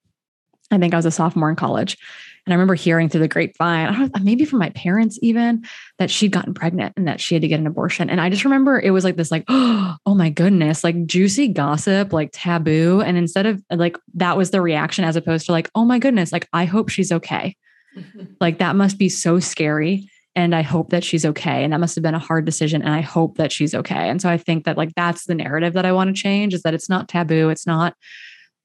I 0.71 0.77
think 0.77 0.93
I 0.93 0.97
was 0.97 1.05
a 1.05 1.11
sophomore 1.11 1.49
in 1.49 1.55
college, 1.55 1.97
and 2.45 2.53
I 2.53 2.55
remember 2.55 2.75
hearing 2.75 3.09
through 3.09 3.21
the 3.21 3.27
grapevine, 3.27 3.87
I 3.87 3.91
don't 3.91 4.15
know, 4.15 4.23
maybe 4.23 4.45
from 4.45 4.59
my 4.59 4.69
parents 4.71 5.19
even, 5.21 5.65
that 5.97 6.09
she'd 6.09 6.31
gotten 6.31 6.53
pregnant 6.53 6.93
and 6.95 7.07
that 7.07 7.19
she 7.19 7.35
had 7.35 7.41
to 7.41 7.47
get 7.47 7.59
an 7.59 7.67
abortion. 7.67 8.09
And 8.09 8.19
I 8.19 8.29
just 8.29 8.43
remember 8.43 8.79
it 8.79 8.91
was 8.91 9.03
like 9.03 9.17
this, 9.17 9.31
like, 9.31 9.45
oh 9.49 9.97
my 10.07 10.29
goodness, 10.29 10.83
like 10.83 11.05
juicy 11.05 11.47
gossip, 11.47 12.13
like 12.13 12.31
taboo. 12.33 13.01
And 13.01 13.17
instead 13.17 13.45
of 13.45 13.63
like 13.69 13.97
that 14.15 14.37
was 14.37 14.51
the 14.51 14.61
reaction 14.61 15.05
as 15.05 15.15
opposed 15.15 15.45
to 15.45 15.51
like, 15.51 15.69
oh 15.75 15.85
my 15.85 15.99
goodness, 15.99 16.31
like 16.31 16.47
I 16.53 16.65
hope 16.65 16.89
she's 16.89 17.11
okay. 17.11 17.55
Like 18.39 18.59
that 18.59 18.75
must 18.75 18.97
be 18.97 19.09
so 19.09 19.39
scary. 19.39 20.09
And 20.35 20.55
I 20.55 20.61
hope 20.61 20.91
that 20.91 21.03
she's 21.03 21.25
okay. 21.25 21.63
And 21.63 21.73
that 21.73 21.79
must 21.79 21.95
have 21.95 22.03
been 22.03 22.15
a 22.15 22.19
hard 22.19 22.45
decision. 22.45 22.81
And 22.81 22.93
I 22.93 23.01
hope 23.01 23.37
that 23.37 23.51
she's 23.51 23.73
okay. 23.73 24.09
And 24.09 24.21
so 24.21 24.29
I 24.29 24.37
think 24.37 24.65
that 24.65 24.77
like 24.77 24.93
that's 24.95 25.25
the 25.25 25.35
narrative 25.35 25.73
that 25.73 25.85
I 25.85 25.91
want 25.91 26.15
to 26.15 26.21
change 26.21 26.53
is 26.53 26.61
that 26.61 26.73
it's 26.73 26.89
not 26.89 27.09
taboo. 27.09 27.49
It's 27.49 27.67
not 27.67 27.95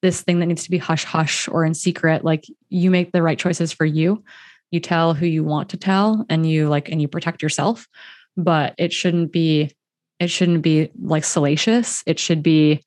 this 0.04 0.20
thing 0.20 0.38
that 0.38 0.46
needs 0.46 0.64
to 0.64 0.70
be 0.70 0.76
hush 0.76 1.02
hush 1.04 1.48
or 1.48 1.64
in 1.64 1.72
secret 1.72 2.22
like 2.26 2.44
you 2.68 2.90
make 2.90 3.10
the 3.10 3.22
right 3.22 3.38
choices 3.38 3.72
for 3.72 3.86
you 3.86 4.22
you 4.70 4.78
tell 4.78 5.14
who 5.14 5.24
you 5.24 5.42
want 5.42 5.70
to 5.70 5.78
tell 5.78 6.26
and 6.28 6.46
you 6.46 6.68
like 6.68 6.90
and 6.90 7.00
you 7.00 7.08
protect 7.08 7.42
yourself 7.42 7.88
but 8.36 8.74
it 8.76 8.92
shouldn't 8.92 9.32
be 9.32 9.74
it 10.20 10.28
shouldn't 10.28 10.60
be 10.60 10.90
like 11.00 11.24
salacious 11.24 12.02
it 12.04 12.18
should 12.18 12.42
be 12.42 12.84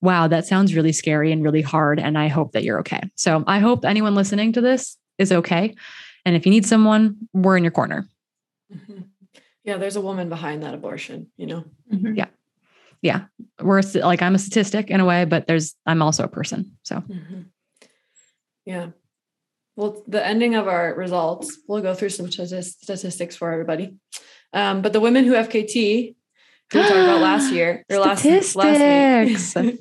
wow 0.00 0.26
that 0.26 0.44
sounds 0.44 0.74
really 0.74 0.90
scary 0.90 1.30
and 1.30 1.44
really 1.44 1.62
hard 1.62 2.00
and 2.00 2.18
i 2.18 2.26
hope 2.26 2.50
that 2.50 2.64
you're 2.64 2.80
okay 2.80 3.00
so 3.14 3.44
i 3.46 3.60
hope 3.60 3.84
anyone 3.84 4.16
listening 4.16 4.52
to 4.52 4.60
this 4.60 4.96
is 5.18 5.30
okay 5.30 5.72
and 6.24 6.34
if 6.34 6.44
you 6.44 6.50
need 6.50 6.66
someone 6.66 7.16
we're 7.32 7.56
in 7.56 7.62
your 7.62 7.70
corner 7.70 8.08
mm-hmm. 8.74 9.02
yeah 9.64 9.76
there's 9.76 9.96
a 9.96 10.00
woman 10.00 10.28
behind 10.28 10.62
that 10.62 10.74
abortion 10.74 11.28
you 11.36 11.46
know 11.46 11.64
mm-hmm. 11.92 12.14
yeah 12.14 12.26
yeah, 13.06 13.26
we're 13.60 13.82
like 13.94 14.20
I'm 14.20 14.34
a 14.34 14.38
statistic 14.38 14.90
in 14.90 15.00
a 15.00 15.04
way, 15.04 15.24
but 15.24 15.46
there's 15.46 15.76
I'm 15.86 16.02
also 16.02 16.24
a 16.24 16.28
person. 16.28 16.76
So 16.82 16.96
mm-hmm. 16.96 17.42
yeah. 18.64 18.88
Well, 19.76 20.02
the 20.08 20.26
ending 20.26 20.56
of 20.56 20.66
our 20.66 20.94
results, 20.94 21.58
we'll 21.68 21.82
go 21.82 21.94
through 21.94 22.08
some 22.08 22.30
statistics 22.30 23.36
for 23.36 23.52
everybody. 23.52 23.94
Um, 24.52 24.82
but 24.82 24.92
the 24.92 25.00
women 25.00 25.24
who 25.24 25.34
FKT 25.34 26.15
we 26.74 26.80
talked 26.80 26.94
about 26.94 27.20
last 27.20 27.52
year 27.52 27.84
or 27.88 27.98
last 27.98 28.24
last 28.56 29.56
week. 29.56 29.78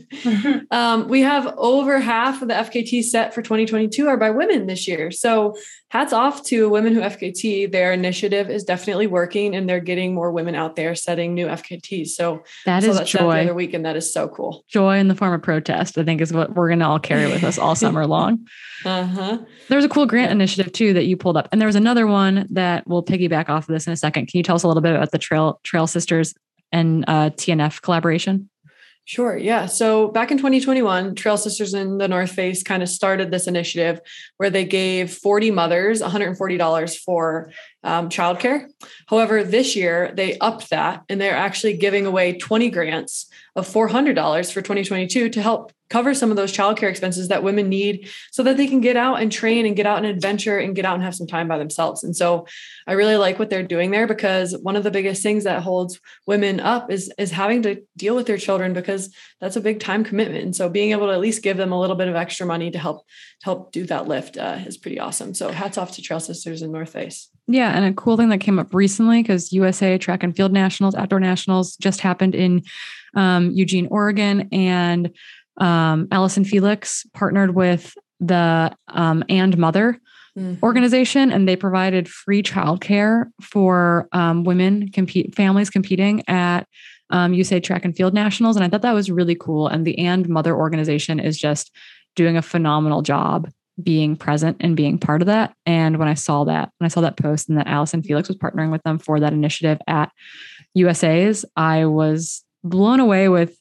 um, 0.71 1.07
we 1.07 1.21
have 1.21 1.47
over 1.57 1.99
half 1.99 2.43
of 2.43 2.47
the 2.47 2.53
FKT 2.53 3.03
set 3.03 3.33
for 3.33 3.41
2022 3.41 4.07
are 4.07 4.17
by 4.17 4.29
women 4.29 4.67
this 4.67 4.87
year. 4.87 5.09
So 5.09 5.55
hats 5.89 6.13
off 6.13 6.43
to 6.43 6.69
women 6.69 6.93
who 6.93 7.01
FKT. 7.01 7.71
Their 7.71 7.91
initiative 7.91 8.51
is 8.51 8.63
definitely 8.63 9.07
working, 9.07 9.55
and 9.55 9.67
they're 9.67 9.79
getting 9.79 10.13
more 10.13 10.31
women 10.31 10.53
out 10.53 10.75
there 10.75 10.93
setting 10.93 11.33
new 11.33 11.47
FKTs. 11.47 12.09
So 12.09 12.43
that 12.65 12.83
is 12.83 12.99
joy. 13.09 13.33
The 13.33 13.41
other 13.41 13.53
week, 13.55 13.73
and 13.73 13.83
that 13.85 13.95
is 13.95 14.13
so 14.13 14.27
cool. 14.27 14.63
Joy 14.67 14.97
in 14.97 15.07
the 15.07 15.15
form 15.15 15.33
of 15.33 15.41
protest, 15.41 15.97
I 15.97 16.03
think, 16.03 16.21
is 16.21 16.31
what 16.31 16.53
we're 16.53 16.67
going 16.67 16.79
to 16.79 16.85
all 16.85 16.99
carry 16.99 17.25
with 17.31 17.43
us 17.43 17.57
all 17.57 17.75
summer 17.75 18.05
long. 18.05 18.47
Uh-huh. 18.83 19.39
There 19.67 19.77
was 19.77 19.85
a 19.85 19.89
cool 19.89 20.05
grant 20.05 20.31
initiative 20.31 20.71
too 20.71 20.93
that 20.93 21.05
you 21.05 21.17
pulled 21.17 21.37
up, 21.37 21.47
and 21.51 21.59
there 21.59 21.65
was 21.65 21.77
another 21.77 22.05
one 22.05 22.45
that 22.51 22.85
will 22.85 23.03
piggyback 23.03 23.49
off 23.49 23.67
of 23.67 23.73
this 23.73 23.87
in 23.87 23.93
a 23.93 23.97
second. 23.97 24.27
Can 24.27 24.37
you 24.37 24.43
tell 24.43 24.55
us 24.55 24.61
a 24.61 24.67
little 24.67 24.81
bit 24.81 24.93
about 24.93 25.11
the 25.11 25.17
Trail 25.17 25.59
Trail 25.63 25.87
Sisters 25.87 26.35
and 26.71 27.05
uh, 27.07 27.29
TNF 27.31 27.81
collaboration? 27.81 28.49
Sure. 29.07 29.37
Yeah. 29.37 29.67
So 29.67 30.07
back 30.07 30.31
in 30.31 30.37
2021, 30.37 31.13
Trail 31.13 31.37
Sisters 31.37 31.75
in 31.75 31.99
the 31.99 32.07
North 32.07 32.31
Face 32.31 32.63
kind 32.63 32.81
of 32.81 32.89
started 32.89 33.29
this 33.29 33.45
initiative 33.45 34.01
where 34.37 34.49
they 34.49 34.65
gave 34.65 35.13
40 35.13 35.51
mothers 35.51 36.01
$140 36.01 36.97
for 36.97 37.51
um, 37.83 38.09
childcare. 38.09 38.67
However, 39.05 39.43
this 39.43 39.75
year 39.75 40.11
they 40.15 40.39
upped 40.39 40.71
that 40.71 41.03
and 41.07 41.21
they're 41.21 41.35
actually 41.35 41.77
giving 41.77 42.07
away 42.07 42.39
20 42.39 42.71
grants 42.71 43.27
of 43.55 43.67
$400 43.67 44.15
for 44.51 44.61
2022 44.63 45.29
to 45.29 45.41
help 45.41 45.71
cover 45.89 46.13
some 46.13 46.31
of 46.31 46.37
those 46.37 46.51
childcare 46.51 46.89
expenses 46.89 47.27
that 47.27 47.43
women 47.43 47.69
need 47.69 48.09
so 48.31 48.43
that 48.43 48.57
they 48.57 48.67
can 48.67 48.81
get 48.81 48.97
out 48.97 49.21
and 49.21 49.31
train 49.31 49.65
and 49.65 49.75
get 49.75 49.85
out 49.85 49.97
and 49.97 50.07
adventure 50.07 50.57
and 50.57 50.75
get 50.75 50.85
out 50.85 50.95
and 50.95 51.03
have 51.03 51.15
some 51.15 51.27
time 51.27 51.47
by 51.47 51.57
themselves. 51.57 52.03
And 52.03 52.15
so 52.15 52.47
I 52.87 52.93
really 52.93 53.17
like 53.17 53.37
what 53.37 53.49
they're 53.49 53.63
doing 53.63 53.91
there 53.91 54.07
because 54.07 54.57
one 54.57 54.75
of 54.75 54.83
the 54.83 54.91
biggest 54.91 55.21
things 55.21 55.43
that 55.43 55.61
holds 55.61 55.99
women 56.25 56.59
up 56.59 56.91
is 56.91 57.11
is 57.17 57.31
having 57.31 57.61
to 57.63 57.81
deal 57.95 58.15
with 58.15 58.25
their 58.25 58.37
children 58.37 58.73
because 58.73 59.13
that's 59.39 59.55
a 59.55 59.61
big 59.61 59.79
time 59.79 60.03
commitment. 60.03 60.43
And 60.43 60.55
so 60.55 60.69
being 60.69 60.91
able 60.91 61.07
to 61.07 61.13
at 61.13 61.19
least 61.19 61.43
give 61.43 61.57
them 61.57 61.71
a 61.71 61.79
little 61.79 61.95
bit 61.95 62.07
of 62.07 62.15
extra 62.15 62.45
money 62.45 62.71
to 62.71 62.79
help 62.79 63.05
to 63.41 63.45
help 63.45 63.71
do 63.71 63.85
that 63.85 64.07
lift 64.07 64.37
uh, 64.37 64.59
is 64.65 64.77
pretty 64.77 64.99
awesome. 64.99 65.33
So 65.33 65.51
hats 65.51 65.77
off 65.77 65.91
to 65.93 66.01
Trail 66.01 66.19
Sisters 66.19 66.61
in 66.61 66.71
North 66.71 66.91
Face. 66.91 67.29
Yeah, 67.47 67.71
and 67.75 67.85
a 67.85 67.93
cool 67.93 68.17
thing 68.17 68.29
that 68.29 68.39
came 68.39 68.57
up 68.57 68.73
recently 68.73 69.21
because 69.21 69.53
USA 69.53 69.97
Track 69.99 70.23
and 70.23 70.35
Field 70.35 70.51
Nationals, 70.51 70.95
Outdoor 70.95 71.19
Nationals 71.19 71.75
just 71.75 72.01
happened 72.01 72.33
in 72.33 72.63
um, 73.15 73.51
Eugene, 73.51 73.87
Oregon, 73.91 74.49
and 74.51 75.11
um, 75.57 76.07
Allyson 76.11 76.45
Felix 76.45 77.05
partnered 77.13 77.55
with 77.55 77.95
the 78.19 78.75
um, 78.87 79.23
and 79.29 79.57
Mother 79.57 79.99
mm-hmm. 80.37 80.63
organization, 80.63 81.31
and 81.31 81.47
they 81.47 81.55
provided 81.55 82.09
free 82.09 82.43
childcare 82.43 83.25
for 83.41 84.07
um, 84.11 84.43
women 84.43 84.89
compete 84.91 85.35
families 85.35 85.69
competing 85.69 86.23
at 86.27 86.67
um, 87.09 87.33
USA 87.33 87.59
Track 87.59 87.85
and 87.85 87.95
Field 87.95 88.13
Nationals, 88.13 88.55
and 88.55 88.65
I 88.65 88.69
thought 88.69 88.81
that 88.81 88.93
was 88.93 89.11
really 89.11 89.35
cool. 89.35 89.67
And 89.67 89.85
the 89.85 89.97
And 89.99 90.27
Mother 90.27 90.55
organization 90.55 91.19
is 91.19 91.37
just 91.37 91.71
doing 92.15 92.37
a 92.37 92.41
phenomenal 92.41 93.01
job 93.01 93.49
being 93.81 94.15
present 94.15 94.57
and 94.61 94.77
being 94.77 94.97
part 94.97 95.21
of 95.21 95.25
that. 95.25 95.53
And 95.65 95.97
when 95.97 96.07
I 96.07 96.13
saw 96.13 96.45
that, 96.45 96.71
when 96.77 96.85
I 96.85 96.89
saw 96.89 97.01
that 97.01 97.17
post 97.17 97.49
and 97.49 97.57
that 97.57 97.67
Allyson 97.67 98.03
Felix 98.03 98.29
was 98.29 98.37
partnering 98.37 98.71
with 98.71 98.81
them 98.83 98.97
for 98.97 99.19
that 99.19 99.33
initiative 99.33 99.79
at 99.87 100.11
USA's, 100.73 101.45
I 101.57 101.85
was 101.85 102.43
blown 102.63 102.99
away 102.99 103.27
with 103.27 103.57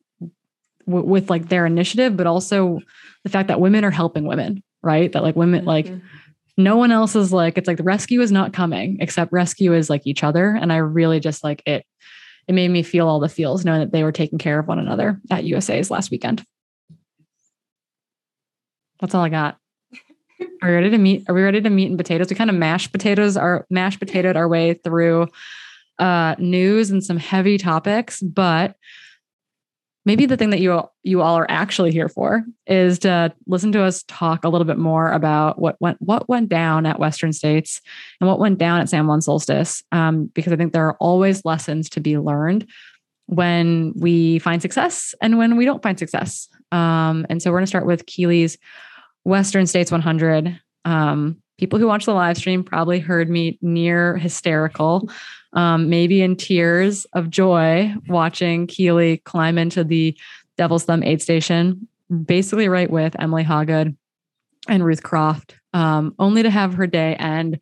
with 0.87 1.31
like 1.31 1.49
their 1.49 1.67
initiative, 1.67 2.17
but 2.17 2.27
also 2.27 2.81
the 3.25 3.31
fact 3.31 3.49
that 3.49 3.61
women 3.61 3.85
are 3.85 3.91
helping 3.91 4.25
women, 4.25 4.63
right? 4.83 5.11
That 5.13 5.23
like 5.23 5.37
women, 5.37 5.65
like 5.65 5.87
mm-hmm. 5.87 5.99
no 6.57 6.77
one 6.77 6.93
else 6.93 7.17
is 7.17 7.33
like, 7.33 7.59
it's 7.59 7.69
like 7.69 7.77
the 7.77 7.83
rescue 7.83 8.21
is 8.21 8.33
not 8.33 8.53
coming, 8.53 8.99
except 9.01 9.33
rescue 9.33 9.73
is 9.73 9.91
like 9.91 10.07
each 10.07 10.23
other. 10.23 10.51
And 10.51 10.73
I 10.73 10.77
really 10.77 11.21
just 11.21 11.43
like 11.43 11.63
it, 11.67 11.85
it 12.47 12.53
made 12.53 12.71
me 12.71 12.83
feel 12.83 13.09
all 13.09 13.21
the 13.21 13.29
feels 13.29 13.65
knowing 13.65 13.81
that 13.81 13.93
they 13.93 14.03
were 14.03 14.13
taking 14.13 14.39
care 14.39 14.59
of 14.59 14.69
one 14.69 14.79
another 14.79 15.21
at 15.31 15.45
USA's 15.45 15.91
last 15.91 16.11
weekend. 16.11 16.45
That's 19.01 19.15
all 19.15 19.25
I 19.25 19.31
got. 19.31 19.57
Are 20.63 20.69
we 20.69 20.75
ready 20.75 20.91
to 20.91 20.99
meet? 20.99 21.25
Are 21.29 21.35
we 21.35 21.43
ready 21.43 21.61
to 21.61 21.71
meet 21.71 21.91
in 21.91 21.97
potatoes? 21.97 22.29
We 22.29 22.37
kind 22.37 22.51
of 22.51 22.57
mashed 22.57 22.93
potatoes, 22.93 23.37
our 23.37 23.67
mashed 23.71 24.01
potatoed 24.01 24.37
our 24.37 24.49
way 24.49 24.75
through 24.75 25.29
uh, 25.99 26.35
news 26.39 26.91
and 26.91 27.03
some 27.03 27.17
heavy 27.17 27.59
topics, 27.59 28.21
but 28.21 28.77
maybe 30.05 30.27
the 30.27 30.37
thing 30.37 30.51
that 30.51 30.61
you 30.61 30.83
you 31.03 31.23
all 31.23 31.37
are 31.37 31.51
actually 31.51 31.93
here 31.93 32.09
for 32.09 32.45
is 32.67 32.99
to 33.01 33.33
listen 33.47 33.73
to 33.73 33.83
us 33.83 34.05
talk 34.09 34.45
a 34.45 34.49
little 34.49 34.67
bit 34.67 34.79
more 34.79 35.11
about 35.13 35.59
what 35.59 35.77
went 35.81 36.01
what 36.01 36.29
went 36.29 36.49
down 36.49 36.87
at 36.87 36.99
Western 36.99 37.33
States 37.33 37.81
and 38.21 38.29
what 38.29 38.39
went 38.39 38.59
down 38.59 38.81
at 38.81 38.89
San 38.89 39.07
Juan 39.07 39.21
Solstice, 39.21 39.83
um, 39.93 40.27
because 40.35 40.53
I 40.53 40.57
think 40.57 40.73
there 40.73 40.87
are 40.87 40.97
always 41.01 41.45
lessons 41.45 41.89
to 41.91 42.01
be 42.01 42.19
learned 42.19 42.67
when 43.27 43.93
we 43.97 44.39
find 44.41 44.61
success 44.61 45.15
and 45.23 45.39
when 45.39 45.57
we 45.57 45.65
don't 45.65 45.83
find 45.83 45.99
success. 45.99 46.49
Um, 46.73 47.25
and 47.31 47.43
so 47.43 47.51
we're 47.51 47.59
going 47.59 47.65
to 47.65 47.69
start 47.69 47.87
with 47.87 48.07
Keely's 48.07 48.59
Western 49.25 49.67
States 49.67 49.91
100. 49.91 50.61
Um, 50.85 51.43
people 51.59 51.79
who 51.79 51.87
watch 51.87 52.05
the 52.05 52.15
live 52.15 52.37
stream 52.37 52.65
probably 52.65 52.99
heard 52.99 53.29
me 53.29 53.59
near 53.63 54.17
hysterical 54.17 55.09
um, 55.55 55.89
maybe 55.89 56.21
in 56.21 56.37
tears 56.37 57.07
of 57.13 57.31
joy 57.31 57.95
watching 58.09 58.67
Keely 58.67 59.19
climb 59.19 59.57
into 59.57 59.85
the 59.85 60.17
Devil's 60.59 60.85
Thumb 60.85 61.03
aid 61.03 61.23
station, 61.23 61.89
basically 62.27 62.69
right 62.69 62.91
with 62.91 63.17
Emily 63.19 63.45
Hawgood 63.45 63.97
and 64.69 64.85
Ruth 64.85 65.03
Croft, 65.03 65.57
um, 65.73 66.15
only 66.19 66.43
to 66.43 66.51
have 66.51 66.75
her 66.75 66.87
day 66.87 67.15
end 67.17 67.61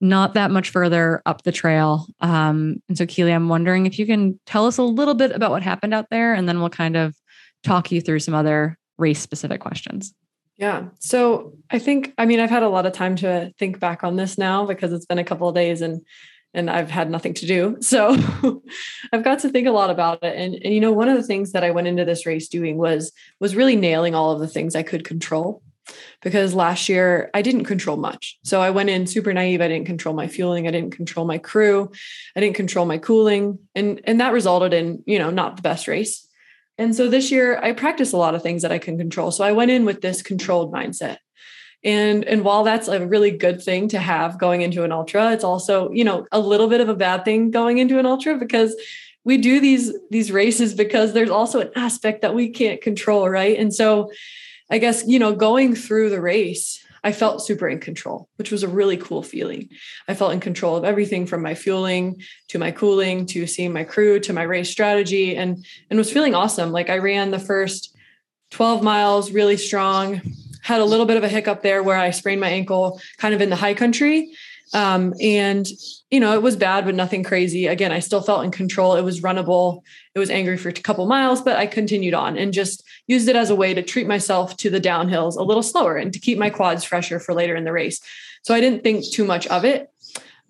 not 0.00 0.34
that 0.34 0.50
much 0.50 0.70
further 0.70 1.22
up 1.24 1.44
the 1.44 1.52
trail. 1.52 2.06
Um, 2.20 2.82
and 2.88 2.98
so, 2.98 3.06
Keely, 3.06 3.32
I'm 3.32 3.48
wondering 3.48 3.86
if 3.86 3.98
you 3.98 4.06
can 4.06 4.38
tell 4.44 4.66
us 4.66 4.76
a 4.76 4.82
little 4.82 5.14
bit 5.14 5.30
about 5.32 5.50
what 5.50 5.62
happened 5.62 5.94
out 5.94 6.10
there, 6.10 6.34
and 6.34 6.48
then 6.48 6.60
we'll 6.60 6.68
kind 6.68 6.96
of 6.96 7.14
talk 7.62 7.90
you 7.90 8.00
through 8.00 8.18
some 8.18 8.34
other 8.34 8.76
race 8.98 9.20
specific 9.20 9.60
questions. 9.60 10.12
Yeah. 10.56 10.88
So 11.00 11.54
I 11.70 11.78
think, 11.78 12.12
I 12.16 12.26
mean, 12.26 12.38
I've 12.40 12.50
had 12.50 12.62
a 12.62 12.68
lot 12.68 12.86
of 12.86 12.92
time 12.92 13.16
to 13.16 13.52
think 13.58 13.80
back 13.80 14.04
on 14.04 14.16
this 14.16 14.38
now 14.38 14.66
because 14.66 14.92
it's 14.92 15.06
been 15.06 15.18
a 15.18 15.24
couple 15.24 15.48
of 15.48 15.54
days 15.54 15.80
and 15.80 16.02
and 16.56 16.70
I've 16.70 16.90
had 16.90 17.10
nothing 17.10 17.34
to 17.34 17.46
do. 17.46 17.76
So 17.82 18.16
I've 19.12 19.24
got 19.24 19.40
to 19.40 19.48
think 19.48 19.66
a 19.66 19.72
lot 19.72 19.90
about 19.90 20.22
it. 20.22 20.36
And, 20.36 20.54
and 20.54 20.72
you 20.72 20.80
know, 20.80 20.92
one 20.92 21.08
of 21.08 21.16
the 21.16 21.22
things 21.22 21.52
that 21.52 21.64
I 21.64 21.70
went 21.70 21.88
into 21.88 22.04
this 22.04 22.26
race 22.26 22.48
doing 22.48 22.78
was 22.78 23.12
was 23.40 23.56
really 23.56 23.76
nailing 23.76 24.14
all 24.14 24.32
of 24.32 24.40
the 24.40 24.48
things 24.48 24.74
I 24.74 24.82
could 24.82 25.04
control. 25.04 25.62
Because 26.22 26.54
last 26.54 26.88
year 26.88 27.30
I 27.34 27.42
didn't 27.42 27.64
control 27.64 27.98
much. 27.98 28.38
So 28.42 28.62
I 28.62 28.70
went 28.70 28.88
in 28.88 29.06
super 29.06 29.34
naive. 29.34 29.60
I 29.60 29.68
didn't 29.68 29.86
control 29.86 30.14
my 30.14 30.28
fueling. 30.28 30.66
I 30.66 30.70
didn't 30.70 30.92
control 30.92 31.26
my 31.26 31.38
crew. 31.38 31.90
I 32.34 32.40
didn't 32.40 32.56
control 32.56 32.86
my 32.86 32.98
cooling. 32.98 33.58
And, 33.74 34.00
and 34.04 34.20
that 34.20 34.32
resulted 34.32 34.72
in, 34.72 35.02
you 35.06 35.18
know, 35.18 35.30
not 35.30 35.56
the 35.56 35.62
best 35.62 35.86
race. 35.86 36.26
And 36.76 36.94
so 36.94 37.08
this 37.08 37.30
year 37.30 37.58
I 37.62 37.72
practiced 37.72 38.12
a 38.12 38.16
lot 38.16 38.34
of 38.34 38.42
things 38.42 38.62
that 38.62 38.72
I 38.72 38.78
can 38.78 38.98
control. 38.98 39.30
So 39.30 39.44
I 39.44 39.52
went 39.52 39.70
in 39.70 39.84
with 39.84 40.00
this 40.00 40.22
controlled 40.22 40.72
mindset 40.72 41.18
and 41.84 42.24
and 42.24 42.44
while 42.44 42.64
that's 42.64 42.88
a 42.88 43.06
really 43.06 43.30
good 43.30 43.62
thing 43.62 43.88
to 43.88 43.98
have 43.98 44.38
going 44.38 44.62
into 44.62 44.82
an 44.82 44.92
ultra 44.92 45.32
it's 45.32 45.44
also 45.44 45.90
you 45.92 46.02
know 46.02 46.26
a 46.32 46.40
little 46.40 46.66
bit 46.66 46.80
of 46.80 46.88
a 46.88 46.94
bad 46.94 47.24
thing 47.24 47.50
going 47.50 47.78
into 47.78 47.98
an 47.98 48.06
ultra 48.06 48.36
because 48.36 48.74
we 49.24 49.36
do 49.36 49.60
these 49.60 49.92
these 50.10 50.32
races 50.32 50.74
because 50.74 51.12
there's 51.12 51.30
also 51.30 51.60
an 51.60 51.70
aspect 51.76 52.22
that 52.22 52.34
we 52.34 52.48
can't 52.48 52.80
control 52.80 53.28
right 53.28 53.58
and 53.58 53.74
so 53.74 54.10
i 54.70 54.78
guess 54.78 55.06
you 55.06 55.18
know 55.18 55.34
going 55.34 55.74
through 55.74 56.10
the 56.10 56.20
race 56.20 56.83
i 57.04 57.12
felt 57.12 57.44
super 57.44 57.68
in 57.68 57.78
control 57.78 58.28
which 58.36 58.50
was 58.50 58.62
a 58.62 58.68
really 58.68 58.96
cool 58.96 59.22
feeling 59.22 59.68
i 60.08 60.14
felt 60.14 60.32
in 60.32 60.40
control 60.40 60.76
of 60.76 60.84
everything 60.84 61.26
from 61.26 61.42
my 61.42 61.54
fueling 61.54 62.20
to 62.48 62.58
my 62.58 62.70
cooling 62.70 63.26
to 63.26 63.46
seeing 63.46 63.72
my 63.72 63.84
crew 63.84 64.18
to 64.18 64.32
my 64.32 64.42
race 64.42 64.70
strategy 64.70 65.36
and 65.36 65.64
and 65.90 65.98
was 65.98 66.12
feeling 66.12 66.34
awesome 66.34 66.72
like 66.72 66.90
i 66.90 66.98
ran 66.98 67.30
the 67.30 67.38
first 67.38 67.96
12 68.50 68.82
miles 68.82 69.30
really 69.30 69.56
strong 69.56 70.20
had 70.64 70.80
a 70.80 70.84
little 70.84 71.04
bit 71.04 71.18
of 71.18 71.22
a 71.22 71.28
hiccup 71.28 71.62
there 71.62 71.82
where 71.82 71.96
I 71.96 72.10
sprained 72.10 72.40
my 72.40 72.48
ankle 72.48 73.00
kind 73.18 73.34
of 73.34 73.42
in 73.42 73.50
the 73.50 73.56
high 73.56 73.74
country. 73.74 74.32
Um, 74.72 75.12
and 75.20 75.68
you 76.10 76.18
know, 76.18 76.32
it 76.32 76.42
was 76.42 76.56
bad, 76.56 76.86
but 76.86 76.94
nothing 76.94 77.22
crazy. 77.22 77.66
Again, 77.66 77.92
I 77.92 77.98
still 77.98 78.22
felt 78.22 78.44
in 78.44 78.50
control. 78.50 78.96
It 78.96 79.02
was 79.02 79.20
runnable. 79.20 79.82
It 80.14 80.18
was 80.18 80.30
angry 80.30 80.56
for 80.56 80.70
a 80.70 80.72
couple 80.72 81.06
miles, 81.06 81.42
but 81.42 81.58
I 81.58 81.66
continued 81.66 82.14
on 82.14 82.38
and 82.38 82.52
just 82.52 82.82
used 83.06 83.28
it 83.28 83.36
as 83.36 83.50
a 83.50 83.54
way 83.54 83.74
to 83.74 83.82
treat 83.82 84.06
myself 84.06 84.56
to 84.58 84.70
the 84.70 84.80
downhills 84.80 85.36
a 85.36 85.42
little 85.42 85.62
slower 85.62 85.96
and 85.96 86.12
to 86.12 86.18
keep 86.18 86.38
my 86.38 86.50
quads 86.50 86.84
fresher 86.84 87.18
for 87.18 87.34
later 87.34 87.54
in 87.54 87.64
the 87.64 87.72
race. 87.72 88.00
So 88.42 88.54
I 88.54 88.60
didn't 88.60 88.82
think 88.82 89.04
too 89.10 89.24
much 89.24 89.46
of 89.48 89.64
it. 89.64 89.90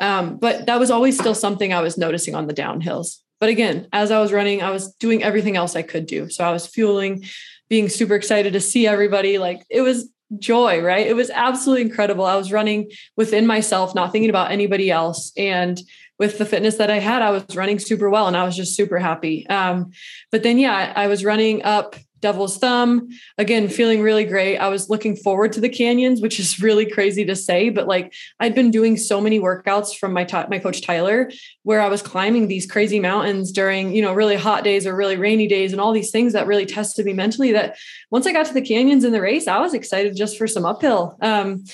Um, 0.01 0.37
but 0.37 0.67
that 0.67 0.81
was 0.81 0.91
always 0.91 1.19
still 1.19 1.35
something 1.35 1.73
I 1.73 1.81
was 1.81 1.97
noticing 1.97 2.35
on 2.35 2.47
the 2.47 2.55
downhills. 2.55 3.21
But 3.41 3.49
again, 3.49 3.89
as 3.93 4.11
I 4.11 4.21
was 4.21 4.33
running, 4.33 4.63
I 4.63 4.71
was 4.71 4.93
doing 4.95 5.23
everything 5.23 5.57
else 5.57 5.77
I 5.77 5.83
could 5.83 6.07
do. 6.07 6.29
So 6.31 6.45
I 6.45 6.51
was 6.51 6.67
fueling, 6.67 7.25
being 7.69 7.89
super 7.89 8.15
excited 8.15 8.53
to 8.53 8.61
see 8.61 8.87
everybody. 8.87 9.39
Like 9.39 9.63
it 9.71 9.83
was 9.83 10.09
joy, 10.39 10.81
right? 10.83 11.07
It 11.07 11.15
was 11.15 11.31
absolutely 11.31 11.83
incredible. 11.83 12.25
I 12.25 12.37
was 12.37 12.53
running 12.53 12.91
within 13.17 13.47
myself, 13.47 13.95
not 13.95 14.13
thinking 14.13 14.31
about 14.31 14.51
anybody 14.51 14.91
else. 14.91 15.33
And 15.37 15.81
with 16.19 16.39
the 16.39 16.47
fitness 16.47 16.77
that 16.77 16.91
I 16.91 16.99
had, 16.99 17.23
I 17.23 17.31
was 17.31 17.57
running 17.57 17.79
super 17.79 18.09
well 18.09 18.27
and 18.27 18.37
I 18.37 18.45
was 18.45 18.57
just 18.57 18.77
super 18.77 18.99
happy. 18.99 19.47
Um, 19.49 19.91
but 20.31 20.43
then, 20.43 20.59
yeah, 20.59 20.93
I 20.95 21.09
was 21.09 21.25
running 21.25 21.63
up 21.65 21.97
Devil's 22.25 22.57
Thumb. 22.57 23.11
Again, 23.37 23.69
feeling 23.69 24.01
really 24.01 24.25
great. 24.25 24.57
I 24.57 24.69
was 24.69 24.89
looking 24.89 25.15
forward 25.15 25.53
to 25.53 25.61
the 25.61 25.69
canyons, 25.69 26.23
which 26.23 26.41
is 26.41 26.59
really 26.59 26.87
crazy 26.87 27.23
to 27.27 27.37
say, 27.37 27.69
but 27.69 27.87
like 27.87 28.15
I'd 28.41 28.55
been 28.55 28.71
doing 28.71 28.97
so 28.97 29.21
many 29.21 29.39
workouts 29.39 29.95
from 29.95 30.15
my 30.15 30.25
t- 30.25 30.49
my 30.49 30.59
coach 30.59 30.81
Tyler, 30.81 31.31
where 31.65 31.83
I 31.83 31.89
was 31.89 32.01
climbing 32.01 32.49
these 32.49 32.65
crazy 32.65 32.99
mountains 32.99 33.53
during 33.53 33.95
you 33.95 34.01
know 34.01 34.15
really 34.15 34.37
hot 34.37 34.65
days 34.65 34.87
or 34.87 34.97
really 34.97 35.17
rainy 35.17 35.47
days, 35.47 35.73
and 35.73 35.83
all 35.83 35.93
these 35.93 36.11
things 36.11 36.33
that 36.33 36.47
really 36.47 36.65
tested 36.65 37.05
me 37.05 37.13
mentally. 37.13 37.53
That 37.53 37.77
once 38.11 38.27
I 38.27 38.33
got 38.33 38.47
to 38.47 38.55
the 38.55 38.63
canyons 38.63 39.05
in 39.05 39.13
the 39.13 39.21
race, 39.21 39.47
I 39.47 39.61
was 39.61 39.75
excited 39.75 40.17
just 40.17 40.39
for 40.39 40.47
some 40.47 40.65
uphill. 40.65 41.19
Um, 41.21 41.65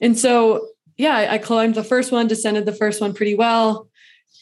and 0.00 0.16
so 0.16 0.68
yeah, 0.96 1.26
I 1.28 1.38
climbed 1.38 1.74
the 1.74 1.82
first 1.82 2.12
one, 2.12 2.28
descended 2.28 2.64
the 2.64 2.72
first 2.72 3.00
one 3.00 3.12
pretty 3.12 3.34
well 3.34 3.88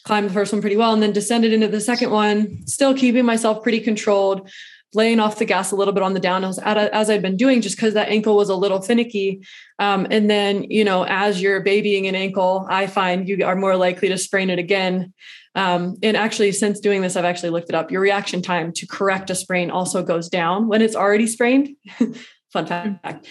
climbed 0.05 0.29
the 0.29 0.33
first 0.33 0.53
one 0.53 0.61
pretty 0.61 0.77
well 0.77 0.93
and 0.93 1.01
then 1.01 1.11
descended 1.11 1.51
into 1.51 1.67
the 1.67 1.81
second 1.81 2.11
one, 2.11 2.65
still 2.67 2.93
keeping 2.93 3.25
myself 3.25 3.63
pretty 3.63 3.79
controlled 3.79 4.49
laying 4.95 5.19
off 5.19 5.37
the 5.37 5.45
gas 5.45 5.71
a 5.71 5.75
little 5.75 5.93
bit 5.93 6.03
on 6.03 6.13
the 6.13 6.19
downhills 6.19 6.59
as 6.63 7.09
I'd 7.09 7.21
been 7.21 7.37
doing 7.37 7.61
just 7.61 7.75
because 7.75 7.93
that 7.93 8.09
ankle 8.09 8.35
was 8.35 8.49
a 8.49 8.55
little 8.55 8.81
finicky. 8.81 9.41
Um, 9.79 10.07
and 10.09 10.29
then, 10.29 10.63
you 10.63 10.83
know, 10.83 11.03
as 11.03 11.41
you're 11.41 11.61
babying 11.61 12.07
an 12.07 12.15
ankle, 12.15 12.65
I 12.69 12.87
find 12.87 13.27
you 13.27 13.45
are 13.45 13.55
more 13.55 13.75
likely 13.75 14.09
to 14.09 14.17
sprain 14.17 14.49
it 14.49 14.59
again. 14.59 15.13
Um, 15.55 15.97
and 16.03 16.17
actually, 16.17 16.51
since 16.51 16.79
doing 16.79 17.01
this, 17.01 17.15
I've 17.15 17.25
actually 17.25 17.51
looked 17.51 17.69
it 17.69 17.75
up. 17.75 17.91
Your 17.91 18.01
reaction 18.01 18.41
time 18.41 18.73
to 18.73 18.87
correct 18.87 19.29
a 19.29 19.35
sprain 19.35 19.71
also 19.71 20.03
goes 20.03 20.27
down 20.29 20.67
when 20.67 20.81
it's 20.81 20.95
already 20.95 21.27
sprained. 21.27 21.69
Fun 22.51 22.65
fact. 22.65 23.27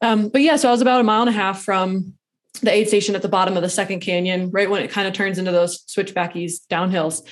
Um, 0.00 0.28
but 0.28 0.42
yeah, 0.42 0.56
so 0.56 0.68
I 0.68 0.72
was 0.72 0.80
about 0.80 1.00
a 1.00 1.04
mile 1.04 1.20
and 1.20 1.30
a 1.30 1.32
half 1.32 1.62
from 1.62 2.14
the 2.62 2.72
aid 2.72 2.88
station 2.88 3.14
at 3.14 3.22
the 3.22 3.28
bottom 3.28 3.56
of 3.56 3.62
the 3.62 3.68
second 3.68 4.00
canyon, 4.00 4.50
right 4.50 4.68
when 4.68 4.82
it 4.82 4.90
kind 4.90 5.06
of 5.06 5.14
turns 5.14 5.38
into 5.38 5.52
those 5.52 5.84
switchbackies 5.86 6.66
downhills 6.68 7.22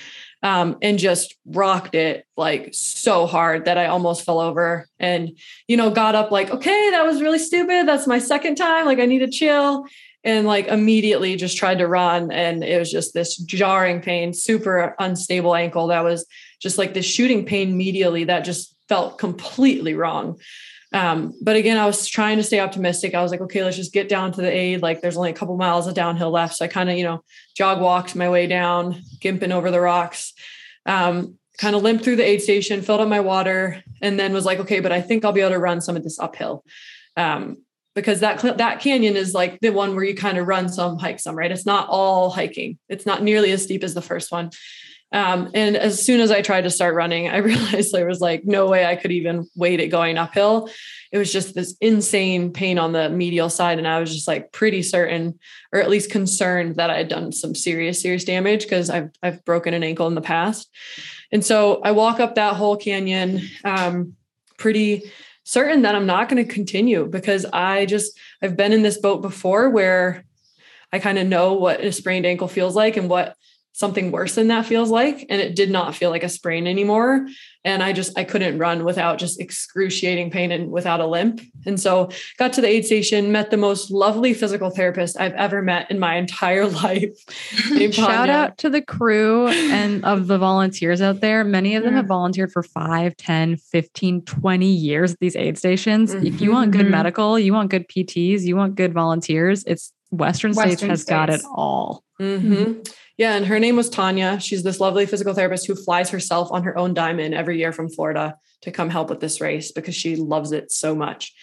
um, 0.43 0.77
and 0.81 0.99
just 0.99 1.35
rocked 1.45 1.95
it 1.95 2.25
like 2.35 2.69
so 2.73 3.25
hard 3.25 3.65
that 3.65 3.77
I 3.77 3.87
almost 3.87 4.25
fell 4.25 4.39
over 4.39 4.87
and, 4.99 5.37
you 5.67 5.77
know, 5.77 5.89
got 5.89 6.15
up 6.15 6.31
like, 6.31 6.51
okay, 6.51 6.89
that 6.91 7.05
was 7.05 7.21
really 7.21 7.39
stupid. 7.39 7.87
That's 7.87 8.07
my 8.07 8.19
second 8.19 8.55
time. 8.55 8.85
Like, 8.85 8.99
I 8.99 9.05
need 9.05 9.19
to 9.19 9.29
chill. 9.29 9.85
And 10.23 10.45
like 10.45 10.67
immediately 10.67 11.37
just 11.37 11.57
tried 11.57 11.77
to 11.77 11.87
run. 11.87 12.31
And 12.31 12.63
it 12.63 12.77
was 12.77 12.91
just 12.91 13.13
this 13.13 13.37
jarring 13.37 14.01
pain, 14.01 14.33
super 14.33 14.93
unstable 14.99 15.55
ankle 15.55 15.87
that 15.87 16.03
was 16.03 16.25
just 16.59 16.77
like 16.77 16.93
this 16.93 17.05
shooting 17.05 17.45
pain 17.45 17.79
medially 17.79 18.27
that 18.27 18.41
just 18.41 18.75
felt 18.89 19.19
completely 19.19 19.93
wrong. 19.93 20.39
Um, 20.93 21.33
but 21.41 21.55
again, 21.55 21.77
I 21.77 21.85
was 21.85 22.07
trying 22.07 22.37
to 22.37 22.43
stay 22.43 22.59
optimistic. 22.59 23.13
I 23.13 23.21
was 23.21 23.31
like, 23.31 23.41
okay, 23.41 23.63
let's 23.63 23.75
just 23.75 23.93
get 23.93 24.07
down 24.07 24.31
to 24.33 24.41
the 24.41 24.51
aid. 24.51 24.81
Like 24.81 25.01
there's 25.01 25.17
only 25.17 25.31
a 25.31 25.33
couple 25.33 25.57
miles 25.57 25.87
of 25.87 25.93
downhill 25.93 26.31
left. 26.31 26.55
So 26.55 26.65
I 26.65 26.69
kind 26.69 26.89
of, 26.89 26.97
you 26.97 27.03
know, 27.03 27.23
jog 27.55 27.81
walked 27.81 28.15
my 28.15 28.29
way 28.29 28.47
down, 28.47 29.01
gimping 29.19 29.51
over 29.51 29.69
the 29.69 29.81
rocks, 29.81 30.33
um, 30.85 31.37
kind 31.57 31.75
of 31.75 31.83
limped 31.83 32.03
through 32.03 32.15
the 32.15 32.25
aid 32.25 32.41
station, 32.41 32.81
filled 32.81 33.01
up 33.01 33.09
my 33.09 33.19
water, 33.19 33.83
and 34.01 34.19
then 34.19 34.33
was 34.33 34.45
like, 34.45 34.59
okay, 34.59 34.79
but 34.79 34.91
I 34.91 35.01
think 35.01 35.25
I'll 35.25 35.33
be 35.33 35.41
able 35.41 35.51
to 35.51 35.59
run 35.59 35.81
some 35.81 35.97
of 35.97 36.03
this 36.03 36.19
uphill. 36.19 36.63
Um, 37.17 37.57
because 37.95 38.19
that 38.19 38.39
that 38.59 38.79
canyon 38.79 39.15
is 39.15 39.33
like 39.33 39.59
the 39.59 39.71
one 39.71 39.95
where 39.95 40.05
you 40.05 40.13
kind 40.13 40.37
of 40.37 40.47
run 40.47 40.69
some, 40.69 40.99
hike 40.99 41.19
some, 41.19 41.35
right? 41.35 41.51
It's 41.51 41.65
not 41.65 41.89
all 41.89 42.29
hiking. 42.29 42.77
It's 42.89 43.07
not 43.07 43.23
nearly 43.23 43.51
as 43.51 43.63
steep 43.63 43.83
as 43.83 43.95
the 43.95 44.03
first 44.03 44.31
one. 44.31 44.51
Um, 45.11 45.51
and 45.53 45.77
as 45.77 46.03
soon 46.03 46.19
as 46.19 46.31
I 46.31 46.41
tried 46.41 46.63
to 46.65 46.69
start 46.69 46.95
running, 46.95 47.29
I 47.29 47.37
realized 47.51 47.93
there 47.93 48.07
was 48.07 48.19
like 48.19 48.43
no 48.45 48.67
way 48.67 48.85
I 48.85 48.95
could 48.95 49.11
even 49.11 49.47
wait 49.55 49.79
it 49.79 49.87
going 49.87 50.17
uphill. 50.17 50.69
It 51.11 51.17
was 51.17 51.31
just 51.31 51.55
this 51.55 51.75
insane 51.79 52.51
pain 52.51 52.77
on 52.77 52.91
the 52.91 53.09
medial 53.09 53.49
side. 53.49 53.77
And 53.77 53.87
I 53.87 53.99
was 53.99 54.13
just 54.13 54.27
like 54.27 54.51
pretty 54.51 54.81
certain, 54.81 55.39
or 55.71 55.79
at 55.79 55.89
least 55.89 56.11
concerned 56.11 56.75
that 56.75 56.89
I 56.89 56.97
had 56.97 57.07
done 57.07 57.31
some 57.31 57.55
serious, 57.55 58.01
serious 58.01 58.25
damage 58.25 58.63
because 58.63 58.89
I've 58.89 59.11
I've 59.23 59.43
broken 59.45 59.73
an 59.73 59.83
ankle 59.83 60.07
in 60.07 60.15
the 60.15 60.21
past. 60.21 60.69
And 61.31 61.45
so 61.45 61.81
I 61.83 61.91
walk 61.91 62.19
up 62.19 62.35
that 62.35 62.55
whole 62.55 62.77
canyon, 62.77 63.41
um, 63.63 64.13
pretty 64.57 65.11
certain 65.43 65.83
that 65.83 65.95
I'm 65.95 66.05
not 66.05 66.27
going 66.27 66.45
to 66.45 66.53
continue 66.53 67.05
because 67.05 67.45
I 67.45 67.85
just 67.85 68.17
I've 68.41 68.57
been 68.57 68.73
in 68.73 68.81
this 68.81 68.97
boat 68.97 69.21
before 69.21 69.69
where 69.69 70.25
I 70.91 70.99
kind 70.99 71.17
of 71.17 71.27
know 71.27 71.53
what 71.53 71.81
a 71.81 71.91
sprained 71.91 72.25
ankle 72.25 72.47
feels 72.47 72.75
like 72.75 72.97
and 72.97 73.09
what 73.09 73.35
something 73.77 74.11
worse 74.11 74.33
than 74.33 74.47
that 74.47 74.65
feels 74.65 74.89
like 74.89 75.23
and 75.29 75.39
it 75.39 75.55
did 75.55 75.69
not 75.69 75.93
feel 75.93 76.09
like 76.09 76.23
a 76.23 76.29
sprain 76.29 76.65
anymore 76.65 77.27
and 77.63 77.83
i 77.83 77.93
just 77.93 78.17
i 78.17 78.23
couldn't 78.23 78.57
run 78.57 78.83
without 78.83 79.19
just 79.19 79.39
excruciating 79.39 80.31
pain 80.31 80.51
and 80.51 80.71
without 80.71 80.99
a 80.99 81.05
limp 81.05 81.39
and 81.67 81.79
so 81.79 82.09
got 82.39 82.51
to 82.51 82.59
the 82.59 82.67
aid 82.67 82.83
station 82.83 83.31
met 83.31 83.51
the 83.51 83.57
most 83.57 83.91
lovely 83.91 84.33
physical 84.33 84.71
therapist 84.71 85.19
i've 85.19 85.33
ever 85.33 85.61
met 85.61 85.89
in 85.91 85.99
my 85.99 86.15
entire 86.23 86.65
life 86.65 87.15
shout 87.93 88.31
out 88.31 88.57
to 88.57 88.67
the 88.67 88.81
crew 88.81 89.47
and 89.47 90.03
of 90.13 90.25
the 90.25 90.39
volunteers 90.39 90.99
out 90.99 91.21
there 91.21 91.43
many 91.43 91.75
of 91.75 91.83
them 91.83 91.93
have 91.93 92.07
volunteered 92.07 92.51
for 92.51 92.63
5 92.63 93.15
10 93.15 93.57
15 93.57 94.23
20 94.23 94.65
years 94.65 95.13
at 95.13 95.19
these 95.19 95.35
aid 95.35 95.55
stations 95.55 96.15
mm-hmm. 96.15 96.25
if 96.25 96.41
you 96.41 96.51
want 96.51 96.71
good 96.71 96.81
mm-hmm. 96.81 96.91
medical 96.91 97.37
you 97.37 97.53
want 97.53 97.69
good 97.69 97.87
pts 97.87 98.41
you 98.41 98.55
want 98.55 98.73
good 98.73 98.91
volunteers 98.91 99.63
it's 99.65 99.93
western, 100.09 100.53
western 100.53 100.77
states 100.77 100.81
has 100.81 101.01
states. 101.03 101.09
got 101.11 101.29
it 101.29 101.41
all 101.53 102.03
mm-hmm. 102.19 102.81
Yeah, 103.17 103.35
and 103.35 103.45
her 103.47 103.59
name 103.59 103.75
was 103.75 103.89
Tanya. 103.89 104.39
She's 104.39 104.63
this 104.63 104.79
lovely 104.79 105.05
physical 105.05 105.33
therapist 105.33 105.65
who 105.65 105.75
flies 105.75 106.09
herself 106.11 106.49
on 106.51 106.63
her 106.63 106.77
own 106.77 106.93
diamond 106.93 107.33
every 107.33 107.57
year 107.57 107.71
from 107.71 107.89
Florida 107.89 108.37
to 108.61 108.71
come 108.71 108.89
help 108.89 109.09
with 109.09 109.19
this 109.19 109.41
race 109.41 109.71
because 109.71 109.95
she 109.95 110.15
loves 110.15 110.51
it 110.51 110.71
so 110.71 110.95
much. 110.95 111.33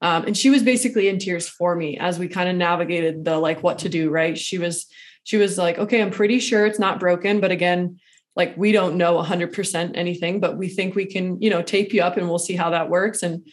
Um, 0.00 0.24
and 0.24 0.36
she 0.36 0.48
was 0.50 0.62
basically 0.62 1.08
in 1.08 1.18
tears 1.18 1.48
for 1.48 1.74
me 1.74 1.98
as 1.98 2.18
we 2.18 2.28
kind 2.28 2.48
of 2.48 2.56
navigated 2.56 3.24
the 3.24 3.38
like 3.38 3.62
what 3.62 3.80
to 3.80 3.88
do. 3.88 4.10
Right? 4.10 4.38
She 4.38 4.58
was 4.58 4.86
she 5.24 5.36
was 5.36 5.58
like, 5.58 5.78
okay, 5.78 6.00
I'm 6.00 6.10
pretty 6.10 6.38
sure 6.38 6.64
it's 6.64 6.78
not 6.78 7.00
broken, 7.00 7.40
but 7.40 7.50
again, 7.50 8.00
like 8.34 8.56
we 8.56 8.72
don't 8.72 8.96
know 8.96 9.22
100% 9.22 9.90
anything, 9.94 10.40
but 10.40 10.56
we 10.56 10.68
think 10.68 10.94
we 10.94 11.04
can, 11.04 11.42
you 11.42 11.50
know, 11.50 11.60
tape 11.60 11.92
you 11.92 12.00
up 12.00 12.16
and 12.16 12.28
we'll 12.28 12.38
see 12.38 12.56
how 12.56 12.70
that 12.70 12.88
works. 12.88 13.22
And 13.22 13.46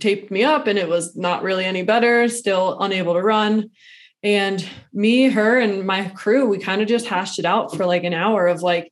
taped 0.00 0.30
me 0.30 0.44
up, 0.44 0.66
and 0.66 0.78
it 0.78 0.88
was 0.88 1.16
not 1.16 1.42
really 1.42 1.64
any 1.64 1.82
better. 1.82 2.28
Still 2.28 2.78
unable 2.80 3.14
to 3.14 3.22
run. 3.22 3.70
And 4.24 4.66
me, 4.90 5.28
her, 5.28 5.60
and 5.60 5.86
my 5.86 6.08
crew, 6.08 6.46
we 6.46 6.58
kind 6.58 6.80
of 6.80 6.88
just 6.88 7.06
hashed 7.06 7.38
it 7.38 7.44
out 7.44 7.76
for 7.76 7.84
like 7.84 8.04
an 8.04 8.14
hour 8.14 8.46
of 8.46 8.62
like, 8.62 8.90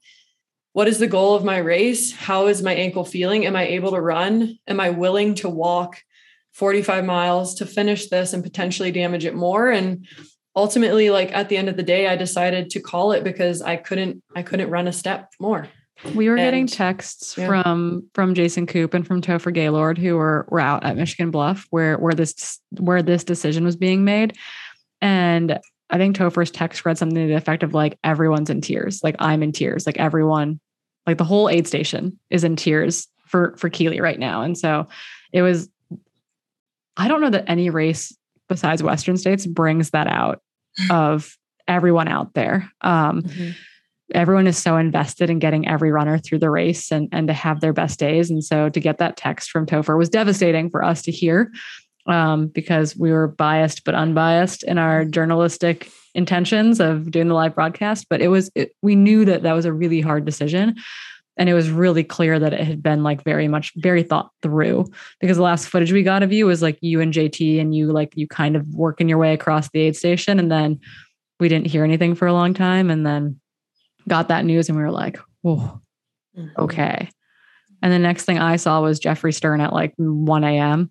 what 0.74 0.89
is 0.89 0.99
the 0.99 1.07
goal 1.07 1.35
of 1.35 1.43
my 1.43 1.57
race? 1.57 2.12
How 2.12 2.47
is 2.49 2.62
my 2.62 2.74
ankle 2.74 3.05
feeling? 3.05 3.47
Am 3.47 3.57
I 3.57 3.66
able 3.68 3.93
to 3.93 4.01
run? 4.01 4.59
Am 4.68 4.78
I 4.78 4.91
willing 4.91 5.35
to 5.37 5.49
walk 5.49 6.03
45 6.53 7.05
miles 7.07 7.55
to 7.57 7.66
finish 7.66 8.09
this 8.09 8.35
and 8.35 8.45
potentially 8.45 8.93
damage 8.93 9.24
it 9.24 9.35
more? 9.35 9.70
And 9.70 10.07
ultimately, 10.55 11.09
like 11.09 11.33
at 11.33 11.49
the 11.49 11.57
end 11.57 11.70
of 11.70 11.78
the 11.78 11.83
day, 11.83 12.09
I 12.09 12.16
decided 12.16 12.68
to 12.70 12.80
call 12.80 13.12
it 13.12 13.24
because 13.24 13.62
I 13.62 13.76
couldn't, 13.76 14.22
I 14.37 14.43
couldn't 14.43 14.70
run 14.70 14.87
a 14.87 14.93
step 14.93 15.33
more. 15.41 15.66
We 16.14 16.28
were 16.28 16.37
and, 16.37 16.45
getting 16.45 16.66
texts 16.66 17.39
yeah. 17.39 17.47
from 17.47 18.09
from 18.12 18.35
Jason 18.35 18.66
Koop 18.66 18.93
and 18.93 19.07
from 19.07 19.22
Topher 19.22 19.55
Gaylord, 19.55 19.99
who 19.99 20.16
were 20.16 20.47
were 20.51 20.59
out 20.59 20.85
at 20.85 20.97
Michigan 20.97 21.30
Bluff, 21.30 21.66
where 21.70 21.97
where 21.97 22.12
this 22.12 22.59
where 22.80 23.03
this 23.03 23.22
decision 23.22 23.64
was 23.64 23.76
being 23.76 24.05
made. 24.05 24.37
And 25.03 25.59
I 25.90 25.98
think 25.98 26.16
Topher's 26.16 26.50
text 26.50 26.86
read 26.86 26.96
something 26.96 27.18
to 27.18 27.26
the 27.26 27.36
effect 27.36 27.62
of 27.62 27.74
like, 27.74 27.98
everyone's 28.03 28.48
in 28.48 28.62
tears. 28.62 29.00
Like 29.03 29.16
I'm 29.18 29.42
in 29.42 29.53
tears. 29.53 29.84
Like 29.84 29.98
everyone, 29.98 30.59
like 31.07 31.18
the 31.18 31.24
whole 31.24 31.50
aid 31.50 31.66
station 31.66 32.18
is 32.30 32.44
in 32.44 32.57
tears 32.57 33.09
for 33.26 33.55
for 33.59 33.68
Keely 33.68 34.00
right 34.00 34.18
now. 34.18 34.42
And 34.42 34.57
so 34.57 34.86
it 35.32 35.42
was, 35.42 35.68
I 36.96 37.09
don't 37.09 37.20
know 37.20 37.30
that 37.30 37.48
any 37.48 37.68
race 37.68 38.16
besides 38.48 38.82
Western 38.82 39.16
states 39.16 39.46
brings 39.46 39.90
that 39.90 40.07
out 40.07 40.40
of 40.90 41.36
everyone 41.68 42.09
out 42.09 42.32
there. 42.34 42.70
Um, 42.80 43.22
mm-hmm. 43.22 43.50
Everyone 44.14 44.46
is 44.46 44.59
so 44.59 44.76
invested 44.76 45.30
in 45.30 45.38
getting 45.38 45.66
every 45.66 45.90
runner 45.90 46.18
through 46.18 46.40
the 46.40 46.50
race 46.50 46.90
and, 46.92 47.09
and 47.12 47.28
to 47.28 47.32
have 47.32 47.61
their 47.61 47.72
best 47.72 47.98
days. 47.98 48.30
And 48.30 48.44
so 48.44 48.68
to 48.68 48.80
get 48.80 48.98
that 48.98 49.16
text 49.16 49.50
from 49.50 49.64
Topher 49.64 49.96
was 49.96 50.11
devastating 50.11 50.68
for 50.68 50.84
us 50.84 51.00
to 51.03 51.11
hear 51.11 51.50
um, 52.07 52.48
because 52.48 52.96
we 52.96 53.12
were 53.12 53.28
biased 53.28 53.84
but 53.84 53.94
unbiased 53.94 54.62
in 54.64 54.78
our 54.78 55.05
journalistic 55.05 55.90
intentions 56.14 56.80
of 56.80 57.11
doing 57.11 57.28
the 57.28 57.34
live 57.34 57.55
broadcast. 57.55 58.07
But 58.09 58.20
it 58.20 58.28
was, 58.28 58.50
it, 58.55 58.74
we 58.82 58.94
knew 58.94 59.24
that 59.24 59.42
that 59.42 59.53
was 59.53 59.64
a 59.64 59.72
really 59.72 60.00
hard 60.00 60.24
decision. 60.24 60.76
And 61.38 61.48
it 61.48 61.55
was 61.55 61.70
really 61.70 62.05
clear 62.05 62.38
that 62.38 62.53
it 62.53 62.61
had 62.61 62.82
been 62.82 63.03
like 63.03 63.24
very 63.24 63.48
much, 63.48 63.72
very 63.76 64.03
thought 64.03 64.30
through 64.42 64.84
because 65.18 65.38
the 65.38 65.42
last 65.42 65.66
footage 65.66 65.90
we 65.90 66.03
got 66.03 66.22
of 66.22 66.32
you 66.32 66.44
was 66.44 66.61
like 66.61 66.78
you 66.82 67.00
and 67.00 67.12
JT 67.12 67.59
and 67.59 67.74
you 67.74 67.90
like, 67.90 68.12
you 68.14 68.28
kind 68.28 68.55
of 68.55 68.66
working 68.74 69.09
your 69.09 69.18
way 69.18 69.32
across 69.32 69.70
the 69.70 69.80
aid 69.80 69.96
station. 69.96 70.38
And 70.38 70.53
then 70.53 70.78
we 71.40 71.48
didn't 71.48 71.68
hear 71.68 71.84
anything 71.84 72.14
for 72.14 72.26
a 72.26 72.34
long 72.34 72.53
time. 72.53 72.90
And 72.90 73.07
then 73.07 73.40
got 74.07 74.28
that 74.28 74.44
news 74.44 74.68
and 74.68 74.76
we 74.76 74.84
were 74.84 74.90
like, 74.90 75.18
oh, 75.44 75.80
okay. 76.59 77.09
And 77.80 77.92
the 77.92 77.98
next 77.98 78.24
thing 78.24 78.38
I 78.38 78.57
saw 78.57 78.80
was 78.80 78.98
Jeffrey 78.98 79.32
Stern 79.32 79.61
at 79.61 79.72
like 79.72 79.94
1 79.96 80.44
a.m. 80.44 80.90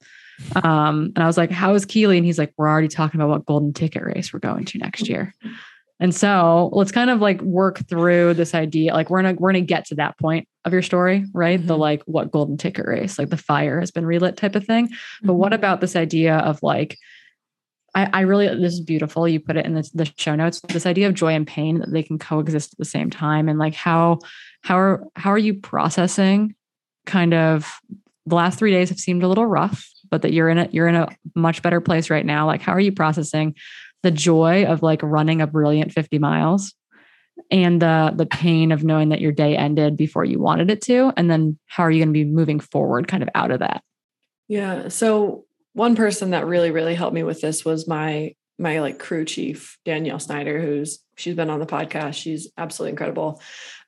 Um, 0.64 1.12
and 1.16 1.20
I 1.20 1.28
was 1.28 1.38
like, 1.38 1.52
how 1.52 1.74
is 1.74 1.86
Keely? 1.86 2.18
And 2.18 2.26
he's 2.26 2.38
like, 2.38 2.54
we're 2.58 2.70
already 2.70 2.88
talking 2.88 3.20
about 3.20 3.30
what 3.30 3.46
golden 3.46 3.74
ticket 3.74 4.04
race 4.04 4.34
we're 4.34 4.39
going 4.39 4.66
to 4.66 4.78
next 4.78 5.08
year. 5.08 5.34
And 6.02 6.16
so 6.16 6.72
let's 6.74 6.92
kind 6.92 7.12
of 7.12 7.22
like 7.22 7.42
work 7.44 7.88
through 7.88 8.34
this 8.34 8.56
idea. 8.56 8.94
Like 8.94 9.12
we're 9.12 9.22
gonna 9.22 9.36
we're 9.38 9.52
gonna 9.52 9.62
get 9.62 9.86
to 9.86 9.96
that 9.96 10.18
point 10.18 10.48
of 10.66 10.74
your 10.74 10.82
story, 10.82 11.26
right? 11.32 11.60
Mm-hmm. 11.60 11.68
The 11.68 11.78
like 11.78 12.02
what 12.06 12.32
golden 12.32 12.58
ticket 12.58 12.88
race, 12.88 13.20
like 13.20 13.30
the 13.30 13.38
fire 13.38 13.80
has 13.80 13.92
been 13.92 14.06
relit 14.06 14.36
type 14.36 14.56
of 14.56 14.66
thing. 14.66 14.88
Mm-hmm. 14.88 15.28
But 15.28 15.34
what 15.36 15.52
mm-hmm. 15.52 15.60
about 15.60 15.80
this 15.80 15.96
idea 15.96 16.38
of 16.38 16.62
like 16.64 16.98
I, 17.94 18.10
I 18.14 18.22
really 18.22 18.48
this 18.48 18.74
is 18.74 18.82
beautiful. 18.82 19.28
You 19.28 19.39
put 19.39 19.58
it 19.58 19.66
in 19.66 19.76
the, 19.76 19.89
the 19.94 20.12
show 20.18 20.34
notes. 20.36 20.60
This 20.70 20.88
idea 20.88 21.08
of 21.08 21.14
joy 21.14 21.34
and 21.34 21.46
pain 21.46 21.80
that 21.80 21.92
they 21.92 22.02
can 22.04 22.18
coexist 22.18 22.74
at 22.74 22.80
the 22.80 22.86
same 22.86 23.12
time, 23.12 23.48
and 23.48 23.60
like 23.60 23.76
how 23.76 24.20
how 24.64 24.80
are 24.80 25.04
how 25.16 25.32
are 25.32 25.38
you 25.38 25.54
processing 25.54 26.56
kind 27.06 27.36
of 27.36 27.80
the 28.26 28.36
last 28.36 28.58
three 28.58 28.72
days 28.72 28.89
have 28.89 29.00
seemed 29.00 29.24
a 29.24 29.28
little 29.28 29.46
rough 29.46 29.91
but 30.12 30.22
that 30.22 30.34
you're 30.34 30.49
in 30.49 30.57
a 30.59 30.70
you're 30.72 30.88
in 30.88 30.95
a 30.95 31.07
much 31.36 31.62
better 31.62 31.82
place 31.82 32.09
right 32.09 32.26
now. 32.26 32.45
Like 32.45 32.62
how 32.62 32.74
are 32.74 32.80
you 32.80 32.91
processing 32.91 33.55
the 34.03 34.12
joy 34.12 34.66
of 34.66 34.84
like 34.84 35.01
running 35.01 35.41
a 35.41 35.47
brilliant 35.47 35.91
50 35.91 36.20
miles 36.20 36.74
and 37.49 37.82
the 37.82 38.14
the 38.16 38.26
pain 38.26 38.72
of 38.72 38.84
knowing 38.84 39.09
that 39.09 39.22
your 39.22 39.32
day 39.32 39.57
ended 39.57 39.97
before 39.97 40.26
you 40.26 40.39
wanted 40.39 40.70
it 40.70 40.82
to? 40.84 41.12
And 41.18 41.32
then 41.32 41.57
how 41.66 41.84
are 41.84 41.91
you 41.91 41.99
going 41.99 42.14
to 42.14 42.14
be 42.14 42.26
moving 42.26 42.59
forward 42.59 43.07
kind 43.07 43.24
of 43.24 43.30
out 43.34 43.51
of 43.51 43.59
that? 43.59 43.84
Yeah 44.47 44.89
so 44.89 45.45
one 45.74 45.95
person 45.95 46.32
that 46.32 46.45
really 46.45 46.70
really 46.70 46.95
helped 46.95 47.16
me 47.16 47.24
with 47.24 47.41
this 47.41 47.64
was 47.64 47.88
my 47.88 48.36
my 48.59 48.80
like 48.80 48.99
crew 48.99 49.26
chief 49.26 49.80
danielle 49.86 50.20
snyder 50.20 50.62
who's 50.62 50.99
she's 51.22 51.36
been 51.36 51.49
on 51.49 51.59
the 51.59 51.66
podcast. 51.66 52.16
She's 52.16 52.49
absolutely 52.57 52.91
incredible 52.91 53.41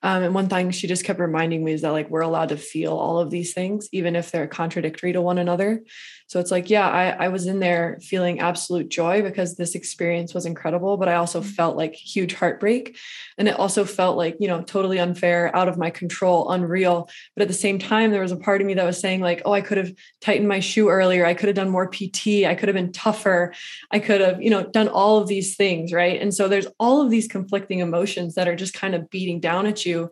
um, 0.04 0.22
and 0.22 0.36
one 0.36 0.50
thing 0.50 0.72
she 0.72 0.86
just 0.86 1.06
kept 1.06 1.20
reminding 1.20 1.64
me 1.64 1.72
is 1.72 1.82
that 1.82 1.92
like 1.92 2.10
we're 2.10 2.22
allowed 2.22 2.50
to 2.50 2.58
feel 2.58 2.92
all 2.92 3.20
of 3.20 3.32
these 3.32 3.54
things, 3.54 3.88
even 3.94 4.18
if 4.18 4.32
they're 4.32 4.48
contradictory 4.48 5.14
to 5.14 5.22
one 5.22 5.38
another. 5.38 5.82
So 6.28 6.40
it's 6.40 6.52
like, 6.52 6.70
yeah, 6.70 6.90
I, 6.90 7.26
I 7.26 7.28
was 7.28 7.46
in 7.46 7.60
there 7.60 8.00
feeling 8.02 8.40
absolute 8.40 8.90
joy 8.90 9.22
because 9.22 9.56
this 9.56 9.76
experience 9.76 10.34
was 10.34 10.46
incredible, 10.46 10.98
but 10.98 11.08
I 11.08 11.16
also 11.16 11.42
mm-hmm. 11.42 11.50
felt 11.50 11.78
like 11.78 11.94
huge 11.94 12.34
heartbreak. 12.34 12.98
And 13.38 13.48
it 13.48 13.60
also 13.60 13.86
felt 13.86 14.18
like, 14.18 14.38
you 14.40 14.48
know, 14.48 14.62
totally 14.62 15.00
unfair, 15.00 15.56
out 15.56 15.68
of 15.68 15.78
my 15.78 15.90
control, 15.90 16.50
unreal. 16.50 17.08
But 17.36 17.44
at 17.44 17.50
the 17.50 17.54
same 17.54 17.78
time, 17.78 18.12
there 18.12 18.22
was 18.22 18.32
a 18.32 18.38
part 18.38 18.62
of 18.62 18.68
me 18.68 18.74
that 18.74 18.86
was 18.86 19.00
saying, 19.00 19.22
like, 19.22 19.44
oh, 19.46 19.54
I 19.54 19.62
could 19.62 19.78
have 19.78 19.94
tightened 20.22 20.48
my 20.48 20.60
shoe 20.60 20.90
earlier. 20.90 21.26
I 21.26 21.34
could 21.34 21.50
have 21.50 21.56
done 21.56 21.70
more 21.70 21.88
PT. 21.88 22.46
I 22.46 22.56
could 22.56 22.68
have 22.68 22.76
been 22.76 22.92
tougher. 22.92 23.54
I 23.92 24.00
could 24.00 24.22
have, 24.22 24.42
you 24.42 24.50
know, 24.50 24.64
done 24.64 24.88
all 24.88 25.20
of 25.20 25.28
these 25.28 25.56
things. 25.56 25.94
Right. 25.94 26.20
And 26.20 26.34
so 26.34 26.48
there's 26.48 26.68
all 26.80 27.02
of 27.02 27.12
these 27.12 27.28
conflicting 27.28 27.80
emotions 27.80 28.36
that 28.36 28.48
are 28.48 28.56
just 28.56 28.74
kind 28.74 28.96
of 28.96 29.10
beating 29.10 29.40
down 29.40 29.68
at 29.68 29.86
you 29.86 29.93
you. 29.94 30.12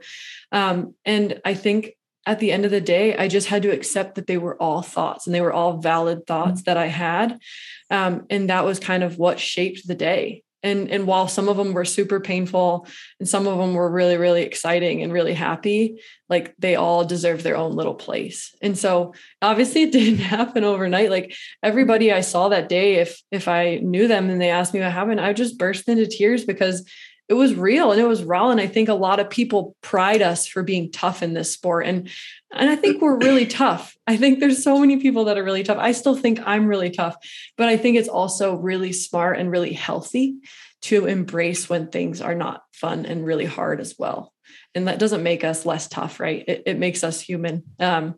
Um, 0.52 0.96
and 1.06 1.42
I 1.44 1.54
think 1.54 1.96
at 2.26 2.40
the 2.40 2.52
end 2.52 2.66
of 2.66 2.72
the 2.72 2.82
day, 2.82 3.16
I 3.16 3.28
just 3.28 3.48
had 3.48 3.64
to 3.64 3.72
accept 3.72 4.16
that 4.16 4.28
they 4.28 4.38
were 4.38 4.62
all 4.62 4.82
thoughts 4.82 5.26
and 5.26 5.34
they 5.34 5.42
were 5.42 5.54
all 5.54 5.78
valid 5.78 6.28
thoughts 6.28 6.64
that 6.64 6.78
I 6.78 6.88
had. 6.88 7.40
Um, 7.90 8.26
and 8.30 8.50
that 8.50 8.64
was 8.64 8.80
kind 8.80 9.04
of 9.04 9.18
what 9.18 9.40
shaped 9.40 9.88
the 9.88 9.96
day. 9.96 10.44
And, 10.64 10.92
and 10.92 11.08
while 11.08 11.28
some 11.28 11.50
of 11.50 11.58
them 11.58 11.74
were 11.74 11.86
super 11.86 12.20
painful 12.20 12.88
and 13.20 13.28
some 13.28 13.48
of 13.48 13.58
them 13.58 13.74
were 13.74 13.90
really, 13.90 14.18
really 14.18 14.44
exciting 14.44 15.02
and 15.02 15.12
really 15.12 15.34
happy, 15.34 16.00
like 16.30 16.54
they 16.60 16.76
all 16.76 17.04
deserve 17.04 17.42
their 17.42 17.58
own 17.58 17.72
little 17.72 17.96
place. 17.96 18.56
And 18.62 18.78
so 18.78 19.16
obviously 19.42 19.84
it 19.84 19.92
didn't 19.92 20.20
happen 20.20 20.64
overnight. 20.64 21.10
Like 21.10 21.36
everybody 21.64 22.12
I 22.12 22.22
saw 22.22 22.50
that 22.50 22.70
day, 22.70 22.96
if 22.96 23.20
if 23.32 23.48
I 23.48 23.78
knew 23.78 24.08
them 24.08 24.30
and 24.30 24.40
they 24.40 24.52
asked 24.52 24.76
me 24.76 24.82
what 24.82 24.92
happened, 24.92 25.20
I 25.20 25.34
just 25.34 25.58
burst 25.58 25.90
into 25.90 26.06
tears 26.06 26.46
because 26.46 26.88
it 27.32 27.36
was 27.36 27.56
real 27.56 27.94
and 27.94 28.02
it 28.02 28.08
was 28.08 28.26
raw. 28.26 28.50
And 28.50 28.60
I 28.60 28.68
think 28.68 28.90
a 28.90 28.94
lot 28.94 29.22
of 29.22 29.30
people 29.30 29.78
pride 29.82 30.22
us 30.22 30.46
for 30.46 30.64
being 30.64 30.92
tough 30.92 31.24
in 31.24 31.34
this 31.34 31.50
sport. 31.50 31.86
And 31.88 32.10
and 32.52 32.70
I 32.70 32.76
think 32.76 33.02
we're 33.02 33.18
really 33.18 33.46
tough. 33.46 33.96
I 34.06 34.18
think 34.18 34.42
there's 34.42 34.62
so 34.62 34.78
many 34.78 34.98
people 34.98 35.24
that 35.26 35.38
are 35.38 35.44
really 35.44 35.64
tough. 35.64 35.78
I 35.80 35.94
still 35.94 36.18
think 36.18 36.42
I'm 36.46 36.68
really 36.68 36.90
tough, 36.90 37.16
but 37.56 37.70
I 37.70 37.78
think 37.78 37.96
it's 37.96 38.10
also 38.10 38.56
really 38.56 38.92
smart 38.92 39.40
and 39.40 39.50
really 39.50 39.72
healthy 39.72 40.40
to 40.82 41.06
embrace 41.06 41.70
when 41.70 41.88
things 41.88 42.20
are 42.20 42.36
not 42.36 42.64
fun 42.74 43.06
and 43.06 43.26
really 43.26 43.46
hard 43.46 43.80
as 43.80 43.96
well. 43.98 44.34
And 44.76 44.90
that 44.90 45.00
doesn't 45.00 45.24
make 45.24 45.46
us 45.46 45.66
less 45.66 45.88
tough, 45.88 46.20
right? 46.20 46.44
It, 46.46 46.64
it 46.66 46.78
makes 46.78 47.02
us 47.06 47.22
human. 47.22 47.64
Um, 47.80 48.16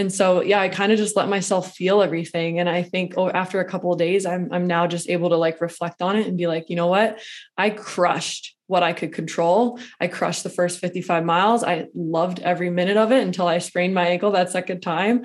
and 0.00 0.10
so, 0.10 0.40
yeah, 0.40 0.62
I 0.62 0.70
kind 0.70 0.92
of 0.92 0.98
just 0.98 1.14
let 1.14 1.28
myself 1.28 1.74
feel 1.74 2.00
everything. 2.00 2.58
And 2.58 2.70
I 2.70 2.82
think 2.82 3.18
oh, 3.18 3.28
after 3.28 3.60
a 3.60 3.68
couple 3.68 3.92
of 3.92 3.98
days, 3.98 4.24
I'm 4.24 4.48
I'm 4.50 4.66
now 4.66 4.86
just 4.86 5.10
able 5.10 5.28
to 5.28 5.36
like 5.36 5.60
reflect 5.60 6.00
on 6.00 6.16
it 6.16 6.26
and 6.26 6.38
be 6.38 6.46
like, 6.46 6.70
you 6.70 6.76
know 6.76 6.86
what, 6.86 7.20
I 7.58 7.68
crushed 7.68 8.56
what 8.66 8.82
I 8.82 8.94
could 8.94 9.12
control. 9.12 9.78
I 10.00 10.06
crushed 10.06 10.42
the 10.42 10.48
first 10.48 10.78
55 10.78 11.22
miles. 11.22 11.62
I 11.62 11.88
loved 11.94 12.40
every 12.40 12.70
minute 12.70 12.96
of 12.96 13.12
it 13.12 13.22
until 13.22 13.46
I 13.46 13.58
sprained 13.58 13.92
my 13.92 14.06
ankle 14.06 14.30
that 14.30 14.50
second 14.50 14.80
time. 14.80 15.24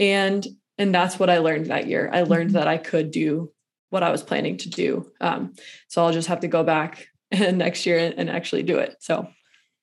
And 0.00 0.44
and 0.76 0.92
that's 0.92 1.20
what 1.20 1.30
I 1.30 1.38
learned 1.38 1.66
that 1.66 1.86
year. 1.86 2.10
I 2.12 2.22
learned 2.22 2.48
mm-hmm. 2.48 2.58
that 2.58 2.66
I 2.66 2.78
could 2.78 3.12
do 3.12 3.52
what 3.90 4.02
I 4.02 4.10
was 4.10 4.24
planning 4.24 4.56
to 4.56 4.68
do. 4.68 5.08
Um, 5.20 5.54
so 5.86 6.04
I'll 6.04 6.12
just 6.12 6.28
have 6.28 6.40
to 6.40 6.48
go 6.48 6.64
back 6.64 7.06
next 7.32 7.86
year 7.86 7.98
and, 7.98 8.14
and 8.18 8.28
actually 8.28 8.64
do 8.64 8.78
it. 8.78 8.96
So 8.98 9.28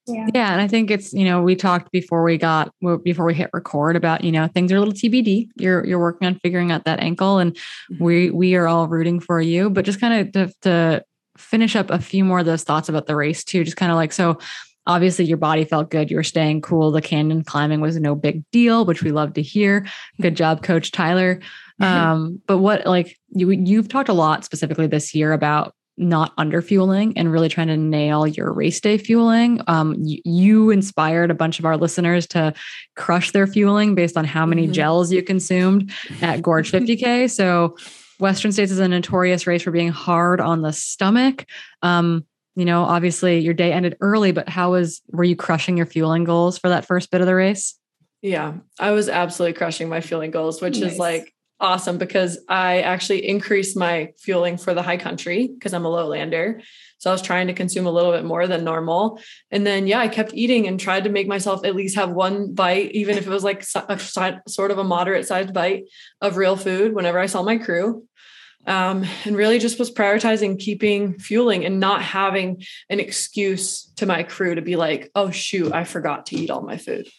yeah. 0.08 0.28
yeah. 0.34 0.52
And 0.52 0.62
I 0.62 0.68
think 0.68 0.92
it's, 0.92 1.14
you 1.14 1.24
know, 1.24 1.42
we 1.42 1.56
talked 1.56 1.92
before 1.92 2.24
we 2.24 2.38
got 2.38 2.74
before 3.04 3.26
we 3.26 3.34
hit 3.34 3.50
record 3.54 3.96
about, 3.96 4.24
you 4.24 4.32
know, 4.32 4.48
things 4.48 4.72
are 4.72 4.76
a 4.76 4.80
little 4.80 4.94
TBD. 4.94 5.48
You're 5.56 5.86
you're 5.86 6.00
working 6.00 6.28
on 6.28 6.36
figuring 6.36 6.72
out 6.72 6.86
that 6.86 7.00
ankle 7.00 7.40
and 7.40 7.54
mm-hmm. 7.54 8.04
we 8.04 8.30
we 8.30 8.56
are 8.56 8.68
all 8.68 8.88
rooting 8.88 9.20
for 9.20 9.42
you. 9.42 9.70
But 9.70 9.86
just 9.86 10.02
kind 10.02 10.28
of 10.28 10.32
to, 10.34 10.54
to 10.62 11.06
finish 11.38 11.76
up 11.76 11.90
a 11.90 12.00
few 12.00 12.24
more 12.24 12.40
of 12.40 12.46
those 12.46 12.64
thoughts 12.64 12.90
about 12.90 13.08
the 13.08 13.16
race 13.16 13.44
too. 13.44 13.64
Just 13.64 13.78
kind 13.78 13.92
of 13.92 13.96
like 13.96 14.12
so 14.12 14.40
obviously 14.86 15.26
your 15.26 15.38
body 15.38 15.64
felt 15.64 15.90
good. 15.90 16.12
You 16.12 16.18
were 16.18 16.24
staying 16.24 16.62
cool. 16.62 16.92
The 16.92 17.02
canyon 17.02 17.44
climbing 17.44 17.82
was 17.82 17.98
no 17.98 18.16
big 18.16 18.44
deal, 18.52 18.86
which 18.86 19.04
we 19.04 19.12
love 19.12 19.34
to 19.34 19.42
hear. 19.42 19.88
Good 20.22 20.36
job, 20.36 20.64
Coach 20.64 20.92
Tyler. 20.92 21.40
Mm-hmm. 21.82 21.84
Um, 21.84 22.42
but 22.46 22.58
what 22.60 22.86
like 22.86 23.18
you 23.30 23.50
you've 23.52 23.90
talked 23.90 24.10
a 24.10 24.14
lot 24.14 24.46
specifically 24.46 24.88
this 24.88 25.16
year 25.16 25.34
about 25.34 25.74
not 25.98 26.34
under 26.38 26.62
fueling 26.62 27.16
and 27.18 27.32
really 27.32 27.50
trying 27.50 27.68
to 27.68 27.78
nail 27.78 28.26
your 28.26 28.52
race 28.52 28.80
day 28.80 28.98
fueling. 28.98 29.62
Um, 29.68 29.96
you, 30.00 30.22
you, 30.26 30.70
inspired 30.72 31.30
a 31.30 31.36
bunch 31.36 31.60
of 31.60 31.66
our 31.66 31.78
listeners 31.78 32.26
to 32.28 32.54
crush 32.96 33.32
their 33.32 33.46
fueling 33.46 33.94
based 33.94 34.18
on 34.18 34.26
how 34.26 34.46
many 34.46 34.64
mm-hmm. 34.64 34.74
gels 34.74 35.12
you 35.12 35.22
consumed 35.22 35.92
at 36.22 36.42
Gorge 36.42 36.72
50K. 36.74 37.30
So, 37.30 37.78
Western 38.20 38.52
States 38.52 38.72
is 38.72 38.80
a 38.80 38.88
notorious 38.88 39.46
race 39.48 39.64
for 39.64 39.72
being 39.72 39.90
hard 39.90 40.40
on 40.40 40.62
the 40.62 40.72
stomach. 40.72 41.46
Um, 41.82 42.26
you 42.56 42.66
know, 42.66 42.84
obviously 42.84 43.40
your 43.40 43.54
day 43.54 43.74
ended 43.74 43.98
early, 44.00 44.32
but 44.32 44.48
how 44.48 44.72
was 44.72 45.02
were 45.12 45.24
you 45.24 45.36
crushing 45.36 45.78
your 45.78 45.88
fueling 45.88 46.24
goals 46.24 46.58
for 46.58 46.70
that 46.70 46.86
first 46.86 47.12
bit 47.12 47.22
of 47.22 47.28
the 47.28 47.36
race? 47.36 47.78
Yeah, 48.22 48.54
I 48.80 48.92
was 48.92 49.10
absolutely 49.10 49.58
crushing 49.58 49.90
my 49.90 50.00
fueling 50.00 50.32
goals, 50.32 50.62
which 50.62 50.80
nice. 50.80 50.94
is 50.94 51.00
like 51.00 51.34
awesome 51.60 51.98
because 51.98 52.40
I 52.50 52.82
actually 52.82 53.28
increased 53.28 53.78
my 53.78 54.12
fueling 54.18 54.58
for 54.58 54.74
the 54.74 54.82
high 54.82 54.98
country 54.98 55.48
because 55.48 55.74
I'm 55.74 55.86
a 55.86 55.90
lowlander. 55.90 56.62
So 56.98 57.10
I 57.10 57.14
was 57.14 57.22
trying 57.22 57.48
to 57.48 57.54
consume 57.54 57.86
a 57.86 57.92
little 57.92 58.12
bit 58.12 58.26
more 58.26 58.48
than 58.48 58.64
normal. 58.64 59.20
And 59.52 59.66
then, 59.66 59.88
yeah, 59.88 60.00
I 60.00 60.08
kept 60.08 60.34
eating 60.34 60.68
and 60.68 60.80
tried 60.80 61.04
to 61.06 61.10
make 61.10 61.28
myself 61.28 61.66
at 61.66 61.76
least 61.76 61.96
have 61.96 62.12
one 62.12 62.54
bite, 62.54 62.92
even 62.92 63.18
if 63.18 63.28
it 63.28 63.30
was 63.30 63.44
like 63.44 63.66
a 63.76 64.00
sort 64.48 64.72
of 64.72 64.78
a 64.78 64.84
moderate 64.84 65.28
sized 65.28 65.54
bite 65.54 65.86
of 66.22 66.38
real 66.38 66.56
food 66.56 66.94
whenever 66.94 67.20
I 67.20 67.26
saw 67.26 67.44
my 67.44 67.58
crew. 67.58 68.08
Um, 68.66 69.06
and 69.26 69.36
really 69.36 69.60
just 69.60 69.78
was 69.78 69.92
prioritizing 69.92 70.58
keeping 70.58 71.20
fueling 71.20 71.66
and 71.66 71.82
not 71.82 72.02
having 72.02 72.64
an 72.90 73.02
excuse 73.02 73.92
to 73.98 74.06
my 74.06 74.24
crew 74.24 74.56
to 74.56 74.62
be 74.62 74.78
like, 74.78 75.12
oh, 75.16 75.32
shoot, 75.32 75.74
I 75.74 75.84
forgot 75.84 76.28
to 76.28 76.38
eat 76.38 76.50
all 76.50 76.62
my 76.62 76.78
food 76.78 77.10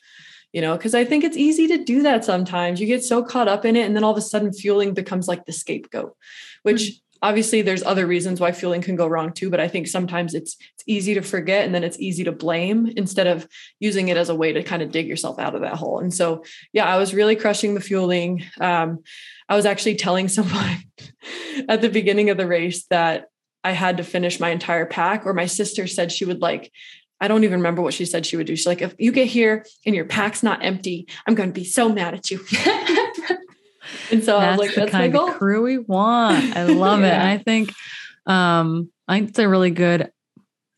you 0.55 0.61
know, 0.61 0.77
because 0.77 0.95
I 0.95 1.05
think 1.05 1.25
it's 1.25 1.37
easy 1.37 1.67
to 1.67 1.79
do 1.79 2.03
that 2.03 2.25
sometimes. 2.25 2.81
You 2.81 2.87
get 2.87 3.03
so 3.03 3.25
caught 3.25 3.49
up 3.49 3.65
in 3.65 3.75
it, 3.75 3.87
and 3.87 3.97
then 3.97 4.05
all 4.05 4.13
of 4.13 4.17
a 4.17 4.23
sudden, 4.23 4.53
fueling 4.53 4.95
becomes 4.95 5.27
like 5.27 5.47
the 5.47 5.53
scapegoat, 5.53 6.17
which 6.63 6.83
mm-hmm. 6.83 7.19
obviously 7.23 7.61
there's 7.61 7.83
other 7.83 8.07
reasons 8.07 8.39
why 8.39 8.53
fueling 8.53 8.81
can 8.81 8.95
go 8.95 9.09
wrong 9.09 9.33
too. 9.33 9.51
But 9.51 9.59
I 9.59 9.67
think 9.67 9.89
sometimes 9.89 10.33
it's 10.33 10.57
it's 10.75 10.85
easy 10.87 11.15
to 11.15 11.23
forget, 11.23 11.65
and 11.65 11.75
then 11.75 11.83
it's 11.83 11.99
easy 11.99 12.23
to 12.23 12.31
blame 12.31 12.87
instead 12.97 13.27
of 13.27 13.49
using 13.81 14.09
it 14.09 14.17
as 14.17 14.29
a 14.29 14.35
way 14.37 14.53
to 14.53 14.63
kind 14.63 14.81
of 14.81 14.93
dig 14.93 15.09
yourself 15.09 15.41
out 15.41 15.57
of 15.57 15.63
that 15.63 15.75
hole. 15.75 15.99
And 15.99 16.15
so, 16.15 16.45
yeah, 16.73 16.87
I 16.87 16.99
was 16.99 17.13
really 17.13 17.35
crushing 17.35 17.75
the 17.75 17.81
fueling. 17.81 18.45
Um, 18.61 19.01
I 19.49 19.57
was 19.57 19.67
actually 19.67 19.97
telling 19.97 20.29
someone 20.39 20.85
at 21.69 21.81
the 21.81 21.89
beginning 21.89 22.31
of 22.31 22.37
the 22.37 22.47
race 22.47 22.87
that 22.91 23.27
I 23.65 23.73
had 23.73 23.97
to 23.97 24.05
finish 24.05 24.39
my 24.39 24.51
entire 24.51 24.87
pack, 24.87 25.27
or 25.27 25.35
my 25.35 25.47
sister 25.47 25.89
said 25.89 26.13
she 26.13 26.27
would 26.27 26.41
like 26.41 26.71
I 27.21 27.29
don't 27.29 27.45
even 27.45 27.59
remember 27.61 27.83
what 27.83 27.95
she 27.95 28.05
said 28.05 28.27
she 28.27 28.37
would 28.37 28.47
do. 28.47 28.57
She's 28.57 28.67
like, 28.67 28.83
if 28.83 28.95
you 28.99 29.13
get 29.13 29.27
here 29.27 29.65
and 29.87 29.95
your 29.95 30.05
pack's 30.05 30.43
not 30.43 30.65
empty, 30.65 31.07
I'm 31.27 31.35
going 31.35 31.49
to 31.49 31.55
be 31.55 31.65
so 31.65 31.89
mad 31.89 32.15
at 32.15 32.31
you. 32.31 32.41
and 34.11 34.23
so 34.23 34.39
that's 34.39 34.43
I 34.43 34.51
was 34.51 34.59
like, 34.59 34.75
that's 34.75 34.93
the 34.93 34.99
my 34.99 35.09
goal. 35.09 35.33
crew 35.33 35.63
we 35.63 35.79
want. 35.79 36.57
I 36.57 36.65
love 36.65 37.01
yeah. 37.03 37.07
it. 37.07 37.13
And 37.13 37.29
I 37.29 37.39
think 37.39 37.73
um, 38.27 38.91
I 39.09 39.19
think 39.19 39.31
it's 39.31 39.39
a 39.39 39.49
really 39.49 39.71
good 39.71 40.11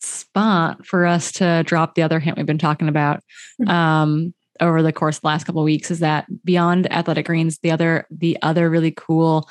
spot 0.01 0.87
for 0.87 1.07
us 1.07 1.33
to 1.33 1.63
drop 1.65 1.95
the 1.95 2.03
other 2.03 2.21
hint 2.21 2.37
we've 2.37 2.47
been 2.47 2.59
talking 2.59 2.89
about 2.89 3.23
hmm. 3.59 3.69
um, 3.69 4.35
over 4.61 4.83
the 4.83 4.93
course 4.93 5.17
of 5.17 5.23
the 5.23 5.29
last 5.29 5.45
couple 5.45 5.61
of 5.61 5.67
weeks 5.67 5.91
is 5.91 6.01
that 6.01 6.27
beyond 6.45 6.91
athletic 6.93 7.27
greens, 7.27 7.59
the 7.59 7.71
other 7.71 8.07
the 8.11 8.39
other 8.43 8.71
really 8.71 8.93
cool 8.93 9.49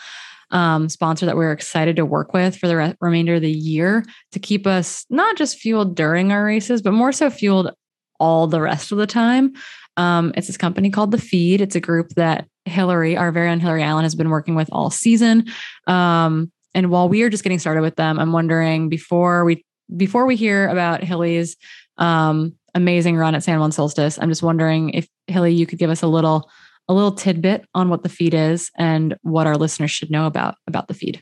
um, 0.52 0.90
sponsor 0.90 1.26
that 1.26 1.38
we're 1.38 1.52
excited 1.52 1.96
to 1.96 2.06
work 2.06 2.34
with 2.34 2.56
for 2.56 2.68
the 2.68 2.78
re- 2.78 2.96
remainder 3.02 3.36
of 3.36 3.42
the 3.42 3.52
year 3.52 4.06
to 4.32 4.40
keep 4.40 4.68
us 4.68 5.06
not 5.10 5.38
just 5.38 5.58
fueled 5.58 5.96
during 5.96 6.32
our 6.32 6.46
races, 6.46 6.82
but 6.82 6.92
more 6.92 7.12
so 7.12 7.30
fueled 7.30 7.72
all 8.20 8.48
the 8.48 8.62
rest 8.62 8.92
of 8.92 8.98
the 8.98 9.08
time. 9.08 9.54
Um, 9.98 10.34
it's 10.36 10.48
this 10.48 10.58
company 10.58 10.90
called 10.90 11.12
The 11.12 11.18
Feed. 11.18 11.62
It's 11.62 11.76
a 11.76 11.82
group 11.82 12.10
that 12.16 12.48
Hillary, 12.66 13.16
our 13.16 13.32
very 13.32 13.50
own 13.50 13.60
Hillary 13.60 13.84
Allen, 13.84 14.04
has 14.04 14.16
been 14.16 14.30
working 14.30 14.56
with 14.56 14.70
all 14.72 14.90
season. 14.90 15.46
Um, 15.88 16.52
and 16.74 16.90
while 16.90 17.08
we 17.08 17.22
are 17.24 17.30
just 17.30 17.44
getting 17.44 17.60
started 17.60 17.82
with 17.82 17.96
them, 17.96 18.20
I'm 18.20 18.32
wondering 18.32 18.90
before 18.90 19.46
we 19.46 19.64
before 19.96 20.26
we 20.26 20.36
hear 20.36 20.68
about 20.68 21.04
Hillary's 21.04 21.56
um, 21.98 22.56
amazing 22.76 23.16
run 23.16 23.34
at 23.34 23.44
San 23.44 23.60
Juan 23.60 23.72
Solstice, 23.72 24.20
I'm 24.20 24.30
just 24.30 24.44
wondering 24.44 24.90
if 24.90 25.08
Hilly, 25.28 25.54
you 25.54 25.66
could 25.66 25.80
give 25.80 25.90
us 25.90 26.04
a 26.04 26.08
little 26.08 26.50
a 26.88 26.94
little 26.94 27.12
tidbit 27.12 27.66
on 27.74 27.90
what 27.90 28.04
the 28.04 28.10
feed 28.10 28.34
is 28.34 28.72
and 28.78 29.16
what 29.22 29.48
our 29.48 29.58
listeners 29.58 29.92
should 29.92 30.12
know 30.12 30.26
about 30.26 30.56
about 30.68 30.88
the 30.88 30.94
feed. 30.94 31.22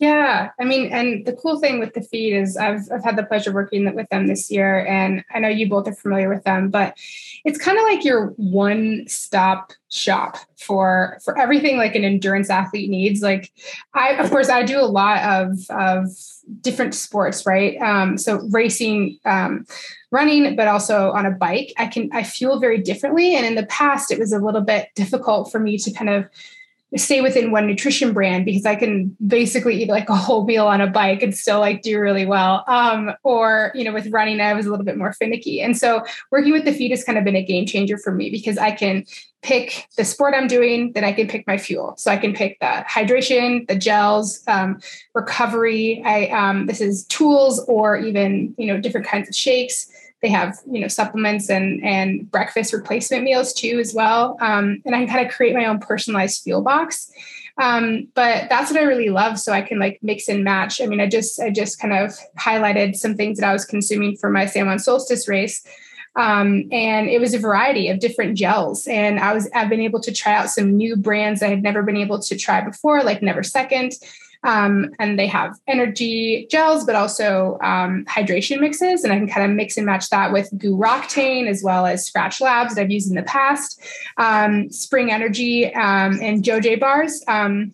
Yeah, 0.00 0.50
I 0.60 0.64
mean, 0.64 0.92
and 0.92 1.26
the 1.26 1.32
cool 1.32 1.58
thing 1.58 1.80
with 1.80 1.92
the 1.92 2.02
feed 2.02 2.32
is 2.32 2.56
I've 2.56 2.82
I've 2.92 3.02
had 3.02 3.16
the 3.16 3.24
pleasure 3.24 3.52
working 3.52 3.92
with 3.96 4.08
them 4.10 4.28
this 4.28 4.48
year, 4.48 4.86
and 4.86 5.24
I 5.34 5.40
know 5.40 5.48
you 5.48 5.68
both 5.68 5.88
are 5.88 5.94
familiar 5.94 6.28
with 6.28 6.44
them, 6.44 6.70
but 6.70 6.96
it's 7.44 7.58
kind 7.58 7.76
of 7.76 7.82
like 7.82 8.04
your 8.04 8.28
one 8.36 9.04
stop 9.08 9.72
shop 9.88 10.36
for 10.56 11.18
for 11.24 11.36
everything 11.36 11.78
like 11.78 11.96
an 11.96 12.04
endurance 12.04 12.48
athlete 12.48 12.88
needs. 12.88 13.22
Like, 13.22 13.50
I 13.92 14.10
of 14.10 14.30
course 14.30 14.48
I 14.48 14.62
do 14.62 14.78
a 14.78 14.86
lot 14.86 15.20
of 15.24 15.68
of 15.70 16.06
different 16.60 16.94
sports, 16.94 17.44
right? 17.44 17.76
Um, 17.82 18.18
so 18.18 18.36
racing, 18.52 19.18
um, 19.24 19.66
running, 20.12 20.54
but 20.54 20.68
also 20.68 21.10
on 21.10 21.26
a 21.26 21.32
bike. 21.32 21.72
I 21.76 21.86
can 21.88 22.08
I 22.12 22.22
fuel 22.22 22.60
very 22.60 22.78
differently, 22.80 23.34
and 23.34 23.44
in 23.44 23.56
the 23.56 23.66
past 23.66 24.12
it 24.12 24.20
was 24.20 24.32
a 24.32 24.38
little 24.38 24.60
bit 24.60 24.90
difficult 24.94 25.50
for 25.50 25.58
me 25.58 25.76
to 25.78 25.90
kind 25.90 26.08
of 26.10 26.28
stay 26.96 27.20
within 27.20 27.50
one 27.50 27.66
nutrition 27.66 28.12
brand 28.12 28.44
because 28.44 28.64
I 28.64 28.74
can 28.74 29.14
basically 29.26 29.82
eat 29.82 29.88
like 29.88 30.08
a 30.08 30.16
whole 30.16 30.44
meal 30.44 30.66
on 30.66 30.80
a 30.80 30.86
bike 30.86 31.22
and 31.22 31.36
still 31.36 31.60
like 31.60 31.82
do 31.82 32.00
really 32.00 32.24
well. 32.24 32.64
Um, 32.66 33.12
or, 33.22 33.72
you 33.74 33.84
know, 33.84 33.92
with 33.92 34.06
running, 34.08 34.40
I 34.40 34.54
was 34.54 34.64
a 34.64 34.70
little 34.70 34.86
bit 34.86 34.96
more 34.96 35.12
finicky. 35.12 35.60
And 35.60 35.76
so 35.76 36.02
working 36.30 36.52
with 36.52 36.64
the 36.64 36.72
feed 36.72 36.90
has 36.90 37.04
kind 37.04 37.18
of 37.18 37.24
been 37.24 37.36
a 37.36 37.44
game 37.44 37.66
changer 37.66 37.98
for 37.98 38.12
me 38.12 38.30
because 38.30 38.56
I 38.56 38.70
can 38.70 39.04
pick 39.42 39.86
the 39.96 40.04
sport 40.04 40.34
I'm 40.34 40.46
doing, 40.46 40.92
then 40.92 41.04
I 41.04 41.12
can 41.12 41.28
pick 41.28 41.46
my 41.46 41.58
fuel. 41.58 41.94
So 41.98 42.10
I 42.10 42.16
can 42.16 42.32
pick 42.32 42.58
the 42.60 42.84
hydration, 42.88 43.68
the 43.68 43.76
gels, 43.76 44.42
um, 44.48 44.80
recovery. 45.14 46.02
I 46.04 46.26
um, 46.28 46.66
this 46.66 46.80
is 46.80 47.04
tools 47.04 47.60
or 47.68 47.96
even, 47.98 48.54
you 48.56 48.66
know, 48.66 48.80
different 48.80 49.06
kinds 49.06 49.28
of 49.28 49.34
shakes 49.34 49.90
they 50.22 50.28
have 50.28 50.58
you 50.70 50.80
know 50.80 50.88
supplements 50.88 51.48
and 51.48 51.84
and 51.84 52.30
breakfast 52.30 52.72
replacement 52.72 53.24
meals 53.24 53.52
too 53.52 53.78
as 53.78 53.94
well. 53.94 54.36
Um, 54.40 54.82
and 54.84 54.94
i 54.94 54.98
can 54.98 55.08
kind 55.08 55.26
of 55.26 55.32
create 55.32 55.54
my 55.54 55.66
own 55.66 55.78
personalized 55.78 56.42
fuel 56.42 56.62
box. 56.62 57.10
Um, 57.60 58.06
but 58.14 58.48
that's 58.48 58.70
what 58.70 58.80
i 58.80 58.84
really 58.84 59.10
love. 59.10 59.38
So 59.38 59.52
i 59.52 59.62
can 59.62 59.78
like 59.78 59.98
mix 60.02 60.28
and 60.28 60.44
match. 60.44 60.80
I 60.80 60.86
mean 60.86 61.00
i 61.00 61.06
just 61.06 61.40
i 61.40 61.50
just 61.50 61.80
kind 61.80 61.94
of 61.94 62.16
highlighted 62.38 62.96
some 62.96 63.14
things 63.14 63.38
that 63.38 63.48
i 63.48 63.52
was 63.52 63.64
consuming 63.64 64.16
for 64.16 64.30
my 64.30 64.46
san 64.46 64.66
juan 64.66 64.78
solstice 64.78 65.28
race. 65.28 65.64
Um, 66.16 66.64
and 66.72 67.08
it 67.08 67.20
was 67.20 67.32
a 67.32 67.38
variety 67.38 67.90
of 67.90 68.00
different 68.00 68.36
gels. 68.36 68.88
And 68.88 69.20
i 69.20 69.32
was 69.32 69.48
i've 69.54 69.68
been 69.68 69.80
able 69.80 70.00
to 70.00 70.12
try 70.12 70.34
out 70.34 70.50
some 70.50 70.76
new 70.76 70.96
brands 70.96 71.42
i 71.42 71.48
had 71.48 71.62
never 71.62 71.82
been 71.82 71.96
able 71.96 72.18
to 72.20 72.36
try 72.36 72.60
before 72.60 73.02
like 73.04 73.20
Neversecond 73.20 73.94
um, 74.44 74.90
and 74.98 75.18
they 75.18 75.26
have 75.26 75.56
energy 75.66 76.46
gels, 76.50 76.84
but 76.84 76.94
also 76.94 77.58
um, 77.62 78.04
hydration 78.06 78.60
mixes. 78.60 79.04
And 79.04 79.12
I 79.12 79.16
can 79.18 79.28
kind 79.28 79.50
of 79.50 79.56
mix 79.56 79.76
and 79.76 79.86
match 79.86 80.08
that 80.10 80.32
with 80.32 80.48
GU 80.56 80.76
Roctane 80.76 81.48
as 81.48 81.62
well 81.62 81.86
as 81.86 82.08
Skratch 82.08 82.40
Labs 82.40 82.74
that 82.74 82.82
I've 82.82 82.90
used 82.90 83.08
in 83.08 83.16
the 83.16 83.22
past, 83.22 83.82
um, 84.16 84.70
Spring 84.70 85.10
Energy, 85.10 85.72
um, 85.74 86.18
and 86.22 86.42
JoJ 86.42 86.78
bars. 86.80 87.22
Um, 87.26 87.72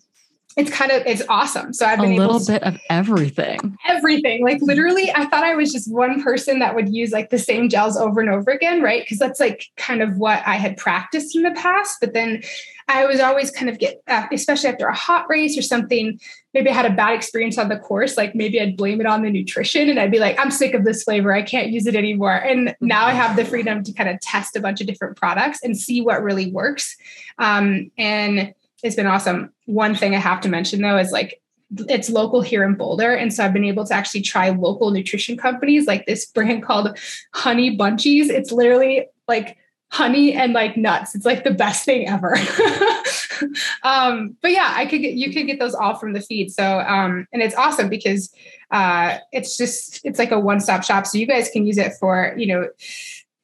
it's 0.57 0.71
kind 0.71 0.89
of 0.89 1.03
it's 1.05 1.21
awesome. 1.27 1.73
So 1.73 1.85
I've 1.85 1.99
a 1.99 2.03
been 2.03 2.15
little 2.15 2.39
to, 2.39 2.51
A 2.51 2.53
little 2.53 2.71
bit 2.71 2.75
of 2.75 2.79
everything. 2.89 3.77
everything. 3.87 4.41
Like 4.41 4.61
literally, 4.61 5.11
I 5.11 5.25
thought 5.25 5.43
I 5.43 5.53
was 5.53 5.71
just 5.73 5.91
one 5.91 6.23
person 6.23 6.59
that 6.59 6.75
would 6.75 6.93
use 6.93 7.11
like 7.11 7.29
the 7.29 7.37
same 7.37 7.67
gels 7.67 7.97
over 7.97 8.21
and 8.21 8.29
over 8.29 8.51
again, 8.51 8.81
right? 8.81 9.01
Because 9.03 9.19
that's 9.19 9.41
like 9.41 9.65
kind 9.75 10.01
of 10.01 10.17
what 10.17 10.41
I 10.45 10.55
had 10.55 10.77
practiced 10.77 11.35
in 11.35 11.43
the 11.43 11.51
past. 11.51 11.97
But 11.99 12.13
then 12.13 12.41
I 12.87 13.05
was 13.05 13.19
always 13.19 13.49
kind 13.49 13.69
of 13.69 13.79
get, 13.79 14.01
uh, 14.07 14.27
especially 14.31 14.69
after 14.69 14.85
a 14.85 14.95
hot 14.95 15.25
race 15.27 15.57
or 15.57 15.63
something. 15.63 16.19
Maybe 16.53 16.69
I 16.69 16.73
had 16.73 16.85
a 16.85 16.93
bad 16.93 17.15
experience 17.15 17.57
on 17.57 17.69
the 17.69 17.77
course. 17.77 18.15
Like 18.15 18.35
maybe 18.35 18.61
I'd 18.61 18.77
blame 18.77 19.01
it 19.01 19.07
on 19.07 19.23
the 19.23 19.31
nutrition, 19.31 19.89
and 19.89 19.99
I'd 19.99 20.11
be 20.11 20.19
like, 20.19 20.37
I'm 20.39 20.51
sick 20.51 20.73
of 20.73 20.85
this 20.85 21.03
flavor. 21.03 21.33
I 21.33 21.41
can't 21.41 21.69
use 21.69 21.87
it 21.87 21.95
anymore. 21.95 22.35
And 22.35 22.75
now 22.81 23.05
I 23.05 23.13
have 23.13 23.35
the 23.35 23.45
freedom 23.45 23.83
to 23.83 23.93
kind 23.93 24.09
of 24.09 24.19
test 24.21 24.55
a 24.55 24.61
bunch 24.61 24.81
of 24.81 24.87
different 24.87 25.17
products 25.17 25.59
and 25.63 25.77
see 25.77 26.01
what 26.01 26.21
really 26.21 26.51
works. 26.51 26.95
Um, 27.39 27.91
and 27.97 28.53
it's 28.83 28.95
been 28.95 29.07
awesome. 29.07 29.51
One 29.65 29.95
thing 29.95 30.15
I 30.15 30.19
have 30.19 30.41
to 30.41 30.49
mention 30.49 30.81
though 30.81 30.97
is 30.97 31.11
like 31.11 31.41
it's 31.89 32.09
local 32.09 32.41
here 32.41 32.63
in 32.63 32.75
Boulder. 32.75 33.13
And 33.15 33.33
so 33.33 33.43
I've 33.43 33.53
been 33.53 33.65
able 33.65 33.85
to 33.85 33.93
actually 33.93 34.21
try 34.21 34.49
local 34.49 34.91
nutrition 34.91 35.37
companies 35.37 35.87
like 35.87 36.05
this 36.05 36.25
brand 36.25 36.63
called 36.65 36.97
Honey 37.33 37.75
Bunchies. 37.75 38.29
It's 38.29 38.51
literally 38.51 39.07
like 39.27 39.57
honey 39.91 40.33
and 40.33 40.53
like 40.53 40.77
nuts. 40.77 41.15
It's 41.15 41.25
like 41.25 41.43
the 41.43 41.51
best 41.51 41.85
thing 41.85 42.07
ever. 42.07 42.35
um, 43.83 44.35
but 44.41 44.51
yeah, 44.51 44.73
I 44.75 44.85
could 44.85 45.01
get 45.01 45.13
you 45.13 45.33
could 45.33 45.47
get 45.47 45.59
those 45.59 45.75
all 45.75 45.95
from 45.95 46.13
the 46.13 46.21
feed. 46.21 46.51
So 46.51 46.79
um, 46.79 47.27
and 47.31 47.41
it's 47.41 47.55
awesome 47.55 47.89
because 47.89 48.33
uh 48.71 49.19
it's 49.31 49.57
just 49.57 50.01
it's 50.03 50.17
like 50.17 50.31
a 50.31 50.39
one-stop 50.39 50.83
shop. 50.83 51.05
So 51.05 51.17
you 51.17 51.27
guys 51.27 51.49
can 51.49 51.65
use 51.65 51.77
it 51.77 51.93
for, 51.99 52.33
you 52.37 52.47
know, 52.47 52.69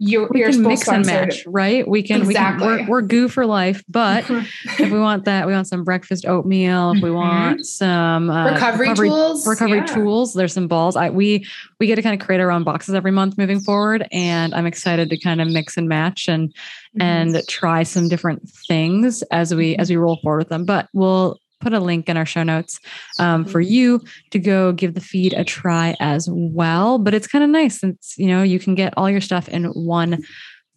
you, 0.03 0.27
we 0.31 0.39
you're 0.39 0.49
can 0.51 0.63
mix 0.63 0.87
and 0.87 1.05
match, 1.05 1.45
right? 1.45 1.87
We 1.87 2.01
can, 2.01 2.23
Exactly. 2.23 2.67
we 2.67 2.77
can 2.77 2.87
we're, 2.87 3.01
we're 3.01 3.01
GU 3.03 3.27
for 3.27 3.45
life, 3.45 3.83
but 3.87 4.27
if 4.29 4.79
we 4.91 4.99
want 4.99 5.25
that, 5.25 5.45
we 5.45 5.53
want 5.53 5.67
some 5.67 5.83
breakfast 5.83 6.25
oatmeal. 6.25 6.93
If 6.93 7.03
we 7.03 7.09
Mhm. 7.09 7.13
want 7.15 7.65
some 7.67 8.29
uh, 8.31 8.51
recovery, 8.51 8.95
tools. 8.95 9.45
recovery 9.47 9.77
Yeah. 9.77 9.85
tools, 9.85 10.33
there's 10.33 10.53
some 10.53 10.67
balls. 10.67 10.95
I 10.95 11.11
we 11.11 11.45
we 11.79 11.85
get 11.85 11.97
to 11.97 12.01
kind 12.01 12.19
of 12.19 12.25
create 12.25 12.41
our 12.41 12.49
own 12.51 12.63
boxes 12.63 12.95
every 12.95 13.11
month 13.11 13.37
moving 13.37 13.59
forward, 13.59 14.07
and 14.11 14.55
I'm 14.55 14.65
excited 14.65 15.09
to 15.11 15.19
kind 15.19 15.39
of 15.39 15.47
mix 15.47 15.77
and 15.77 15.87
match 15.87 16.27
and 16.27 16.51
Mm-hmm. 16.99 17.01
and 17.37 17.47
try 17.47 17.83
some 17.83 18.09
different 18.09 18.49
things 18.67 19.21
as 19.31 19.55
we 19.55 19.77
as 19.77 19.89
we 19.89 19.95
roll 19.95 20.19
forward 20.21 20.39
with 20.39 20.49
them. 20.49 20.65
But 20.65 20.89
we'll 20.93 21.37
put 21.61 21.73
a 21.73 21.79
link 21.79 22.09
in 22.09 22.17
our 22.17 22.25
show 22.25 22.43
notes 22.43 22.79
um, 23.19 23.45
for 23.45 23.61
you 23.61 24.01
to 24.31 24.39
go 24.39 24.71
give 24.73 24.93
the 24.93 25.01
feed 25.01 25.33
a 25.33 25.43
try 25.43 25.95
as 25.99 26.27
well. 26.31 26.97
But 26.97 27.13
it's 27.13 27.27
kind 27.27 27.43
of 27.43 27.49
nice 27.49 27.79
since 27.79 28.15
you 28.17 28.27
know 28.27 28.43
you 28.43 28.59
can 28.59 28.75
get 28.75 28.93
all 28.97 29.09
your 29.09 29.21
stuff 29.21 29.47
in 29.47 29.65
one 29.65 30.23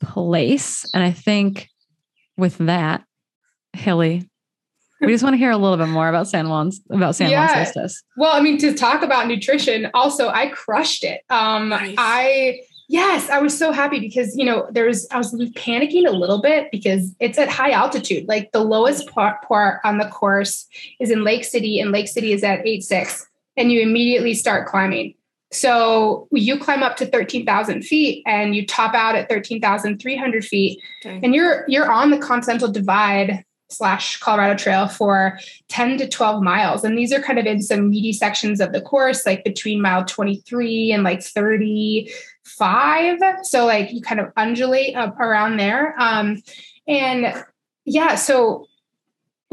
place. 0.01 0.85
And 0.95 1.03
I 1.03 1.11
think 1.11 1.69
with 2.37 2.59
that, 2.59 3.05
Hilly, 3.73 4.29
we 5.01 5.09
just 5.09 5.25
want 5.25 5.35
to 5.35 5.39
hear 5.39 5.51
a 5.51 5.57
little 5.57 5.77
bit 5.77 5.89
more 5.89 6.09
about 6.09 6.29
San 6.29 6.47
Juan's 6.47 6.81
about 6.91 7.17
San 7.17 7.31
Juan 7.31 7.49
Yeah. 7.49 7.65
Solstice. 7.65 8.03
Well, 8.17 8.33
I 8.33 8.41
mean, 8.41 8.59
to 8.59 8.75
talk 8.75 9.03
about 9.03 9.27
nutrition, 9.27 9.91
also, 9.95 10.29
I 10.29 10.49
crushed 10.49 11.05
it. 11.05 11.23
Um, 11.31 11.71
Nice. 11.71 11.95
I, 11.99 12.61
yes, 12.89 13.29
I 13.31 13.39
was 13.39 13.57
so 13.57 13.73
happy 13.73 14.01
because, 14.01 14.37
you 14.37 14.45
know, 14.45 14.67
there 14.71 14.87
was 14.87 15.07
I 15.11 15.19
was 15.19 15.33
panicking 15.33 16.07
a 16.07 16.13
little 16.13 16.41
bit 16.41 16.71
because 16.71 17.15
it's 17.21 17.39
at 17.39 17.49
high 17.49 17.71
altitude. 17.71 18.29
Like 18.29 18.53
the 18.53 18.65
lowest 18.65 19.09
part, 19.09 19.43
part 19.43 19.81
on 19.85 19.99
the 19.99 20.09
course 20.09 20.67
is 21.01 21.11
in 21.11 21.25
Lake 21.25 21.45
City, 21.45 21.81
and 21.81 21.93
Lake 21.93 22.09
City 22.09 22.33
is 22.33 22.45
at 22.45 22.65
8.6, 22.65 23.25
and 23.57 23.73
you 23.73 23.81
immediately 23.81 24.35
start 24.35 24.69
climbing. 24.69 25.15
So 25.55 26.27
you 26.33 26.59
climb 26.59 26.83
up 26.83 26.97
to 26.97 27.07
13,000 27.07 27.83
feet 27.83 28.23
and 28.27 28.57
you 28.57 28.67
top 28.67 28.95
out 28.95 29.15
at 29.15 29.29
13,300 29.29 30.45
feet 30.45 30.81
Dang. 31.03 31.25
and 31.25 31.35
you're 31.35 31.65
you're 31.69 31.91
on 31.91 32.11
the 32.11 32.19
continental 32.19 32.71
divide 32.71 33.45
slash 33.71 34.19
colorado 34.19 34.57
trail 34.57 34.89
for 34.89 35.39
10 35.69 35.99
to 35.99 36.09
12 36.09 36.43
miles 36.43 36.85
and 36.85 36.99
these 36.99 37.13
are 37.13 37.21
kind 37.21 37.39
of 37.39 37.47
in 37.47 37.63
some 37.63 37.89
meaty 37.89 38.13
sections 38.13 38.61
of 38.61 38.73
the 38.73 38.81
course 38.81 39.25
like 39.25 39.43
between 39.45 39.81
mile 39.81 40.05
23 40.05 40.93
and 40.93 41.03
like 41.03 41.23
35 42.47 43.21
so 43.43 43.67
like 43.67 43.93
you 43.93 44.01
kind 44.01 44.21
of 44.21 44.33
undulate 44.37 44.97
up 44.97 45.19
around 45.19 45.59
there. 45.59 45.95
Um 45.99 46.43
and 46.87 47.45
yeah 47.85 48.15
so 48.15 48.67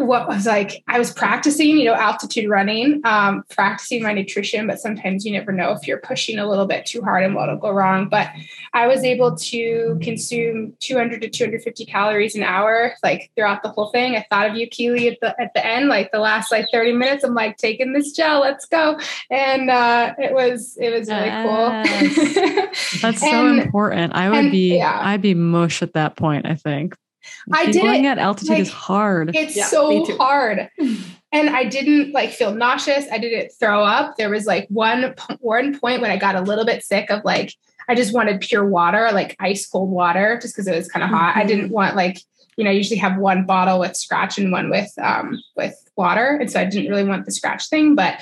what 0.03 0.27
was 0.27 0.45
like 0.45 0.83
i 0.87 0.97
was 0.97 1.11
practicing 1.11 1.77
you 1.77 1.85
know 1.85 1.93
altitude 1.93 2.49
running 2.49 3.01
um 3.05 3.43
practicing 3.49 4.03
my 4.03 4.13
nutrition 4.13 4.67
but 4.67 4.79
sometimes 4.79 5.25
you 5.25 5.31
never 5.31 5.51
know 5.51 5.71
if 5.71 5.87
you're 5.87 5.99
pushing 5.99 6.39
a 6.39 6.47
little 6.47 6.65
bit 6.65 6.85
too 6.85 7.01
hard 7.01 7.23
and 7.23 7.35
what'll 7.35 7.57
go 7.57 7.71
wrong 7.71 8.09
but 8.09 8.29
I 8.73 8.87
was 8.87 9.03
able 9.03 9.35
to 9.35 9.99
consume 10.01 10.73
200 10.79 11.21
to 11.21 11.29
250 11.29 11.85
calories 11.85 12.35
an 12.35 12.43
hour, 12.43 12.93
like 13.03 13.29
throughout 13.35 13.63
the 13.63 13.69
whole 13.69 13.89
thing. 13.91 14.15
I 14.15 14.25
thought 14.29 14.49
of 14.49 14.55
you, 14.55 14.65
Keely, 14.67 15.09
at 15.09 15.17
the 15.21 15.41
at 15.41 15.53
the 15.53 15.65
end, 15.65 15.89
like 15.89 16.11
the 16.11 16.19
last 16.19 16.51
like 16.51 16.67
30 16.71 16.93
minutes. 16.93 17.23
I'm 17.25 17.33
like 17.33 17.57
taking 17.57 17.91
this 17.91 18.13
gel, 18.13 18.39
let's 18.39 18.65
go, 18.65 18.97
and 19.29 19.69
uh, 19.69 20.13
it 20.17 20.33
was 20.33 20.77
it 20.79 20.89
was 20.89 21.09
really 21.09 21.29
cool. 21.43 21.69
That's 23.01 23.19
so 23.19 23.27
And- 23.31 23.61
important. 23.61 24.13
I 24.15 24.29
would 24.29 24.39
and, 24.39 24.51
be 24.51 24.77
yeah. 24.77 25.01
I'd 25.03 25.21
be 25.21 25.33
mush 25.33 25.81
at 25.81 25.93
that 25.93 26.15
point, 26.15 26.45
I 26.45 26.55
think. 26.55 26.95
I 27.51 27.65
did 27.71 27.81
Going 27.81 28.05
it, 28.05 28.09
at 28.09 28.17
altitude 28.17 28.59
is 28.59 28.71
hard. 28.71 29.35
It's 29.35 29.55
Yeah, 29.55 29.65
so 29.65 30.05
hard. 30.17 30.69
And 31.33 31.49
I 31.49 31.63
didn't 31.63 32.11
like 32.11 32.31
feel 32.31 32.53
nauseous. 32.53 33.05
I 33.09 33.17
didn't 33.17 33.53
throw 33.57 33.85
up. 33.85 34.17
There 34.17 34.29
was 34.29 34.45
like 34.45 34.67
one 34.67 35.15
one 35.39 35.79
point 35.79 36.01
when 36.01 36.11
I 36.11 36.17
got 36.17 36.35
a 36.35 36.41
little 36.41 36.65
bit 36.65 36.83
sick 36.83 37.09
of 37.09 37.23
like 37.23 37.53
I 37.87 37.95
just 37.95 38.13
wanted 38.13 38.41
pure 38.41 38.67
water, 38.67 39.09
like 39.13 39.37
ice 39.39 39.65
cold 39.65 39.89
water, 39.89 40.37
just 40.41 40.53
because 40.53 40.67
it 40.67 40.75
was 40.75 40.89
kind 40.89 41.03
of 41.05 41.09
hot. 41.09 41.37
I 41.37 41.43
Mhm. 41.43 41.47
didn't 41.47 41.69
want 41.71 41.95
like 41.95 42.17
you 42.57 42.65
know 42.65 42.69
I 42.69 42.73
usually 42.73 42.97
have 42.99 43.17
one 43.17 43.45
bottle 43.45 43.79
with 43.79 43.93
Skratch 43.93 44.37
and 44.37 44.51
one 44.51 44.69
with 44.69 44.91
um 45.01 45.41
with 45.55 45.73
water, 45.95 46.35
and 46.41 46.51
so 46.51 46.59
I 46.59 46.65
didn't 46.65 46.89
really 46.91 47.05
want 47.05 47.25
the 47.25 47.31
Skratch 47.31 47.69
thing, 47.69 47.95
but. 47.95 48.19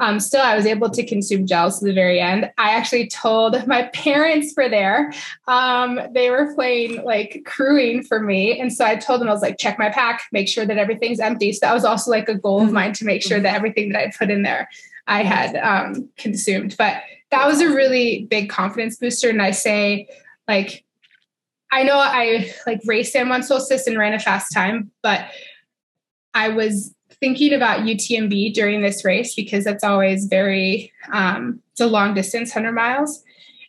Um, 0.00 0.18
still, 0.18 0.42
I 0.42 0.56
was 0.56 0.66
able 0.66 0.90
to 0.90 1.06
consume 1.06 1.46
gels 1.46 1.78
to 1.78 1.84
the 1.84 1.92
very 1.92 2.18
end. 2.20 2.50
I 2.58 2.70
actually 2.70 3.06
told 3.06 3.66
my 3.66 3.84
parents 3.94 4.54
were 4.56 4.68
there. 4.68 5.12
Um, 5.46 6.00
they 6.12 6.30
were 6.30 6.54
playing 6.54 7.04
like 7.04 7.42
crewing 7.46 8.02
for 8.02 8.20
me. 8.20 8.58
And 8.58 8.72
so 8.72 8.84
I 8.84 8.96
told 8.96 9.20
them, 9.20 9.28
I 9.28 9.32
was 9.32 9.42
like, 9.42 9.58
check 9.58 9.78
my 9.78 9.90
pack, 9.90 10.22
make 10.32 10.48
sure 10.48 10.66
that 10.66 10.78
everything's 10.78 11.20
empty. 11.20 11.52
So 11.52 11.60
that 11.62 11.74
was 11.74 11.84
also 11.84 12.10
like 12.10 12.28
a 12.28 12.34
goal 12.34 12.62
of 12.62 12.72
mine 12.72 12.94
to 12.94 13.04
make 13.04 13.22
sure 13.22 13.38
that 13.40 13.54
everything 13.54 13.92
that 13.92 14.00
I 14.00 14.12
put 14.18 14.30
in 14.30 14.42
there 14.42 14.68
I 15.06 15.22
had 15.22 15.56
um, 15.56 16.08
consumed. 16.16 16.76
But 16.78 17.02
that 17.30 17.46
was 17.46 17.60
a 17.60 17.68
really 17.68 18.26
big 18.30 18.48
confidence 18.48 18.96
booster. 18.96 19.28
And 19.28 19.42
I 19.42 19.50
say, 19.50 20.08
like, 20.48 20.84
I 21.72 21.82
know 21.82 21.98
I 21.98 22.52
like 22.66 22.80
raced 22.84 23.12
San 23.12 23.28
Juan 23.28 23.42
Solstice 23.42 23.86
and 23.86 23.98
ran 23.98 24.14
a 24.14 24.18
fast 24.18 24.52
time, 24.52 24.90
but 25.02 25.26
I 26.32 26.48
was 26.48 26.94
thinking 27.20 27.52
about 27.52 27.80
UTMB 27.80 28.54
during 28.54 28.82
this 28.82 29.04
race 29.04 29.34
because 29.34 29.64
that's 29.64 29.84
always 29.84 30.26
very, 30.26 30.92
um, 31.12 31.60
it's 31.72 31.80
a 31.80 31.86
long 31.86 32.14
distance, 32.14 32.54
100 32.54 32.72
miles. 32.72 33.22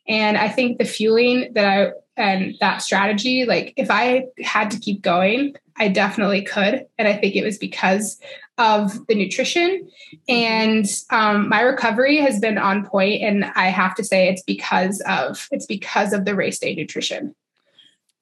And 0.07 0.37
I 0.37 0.49
think 0.49 0.77
the 0.77 0.85
fueling 0.85 1.51
that 1.53 1.65
I, 1.65 1.91
and 2.17 2.55
that 2.59 2.81
strategy, 2.81 3.45
like 3.45 3.73
if 3.77 3.89
I 3.89 4.25
had 4.43 4.71
to 4.71 4.79
keep 4.79 5.01
going, 5.01 5.55
I 5.77 5.87
definitely 5.87 6.43
could. 6.43 6.85
And 6.97 7.07
I 7.07 7.15
think 7.15 7.35
it 7.35 7.43
was 7.43 7.57
because 7.57 8.19
of 8.57 9.07
the 9.07 9.15
nutrition 9.15 9.89
and 10.29 10.85
um, 11.09 11.49
my 11.49 11.61
recovery 11.61 12.17
has 12.17 12.39
been 12.39 12.57
on 12.57 12.85
point 12.85 13.21
and 13.23 13.45
i 13.55 13.67
have 13.67 13.95
to 13.95 14.03
say 14.03 14.27
it's 14.27 14.43
because 14.43 15.01
of 15.07 15.47
it's 15.51 15.65
because 15.65 16.13
of 16.13 16.25
the 16.25 16.35
race 16.35 16.59
day 16.59 16.75
nutrition 16.75 17.33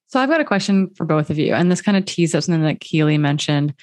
So 0.08 0.20
I've 0.20 0.30
got 0.30 0.42
a 0.42 0.46
question 0.46 0.90
for 0.96 1.06
both 1.06 1.30
of 1.30 1.38
you. 1.38 1.54
And 1.54 1.72
this 1.72 1.84
kind 1.84 1.96
of 1.96 2.04
teased 2.06 2.36
up 2.36 2.42
something 2.42 2.64
that 2.64 2.80
Keely 2.80 3.20
mentioned 3.20 3.76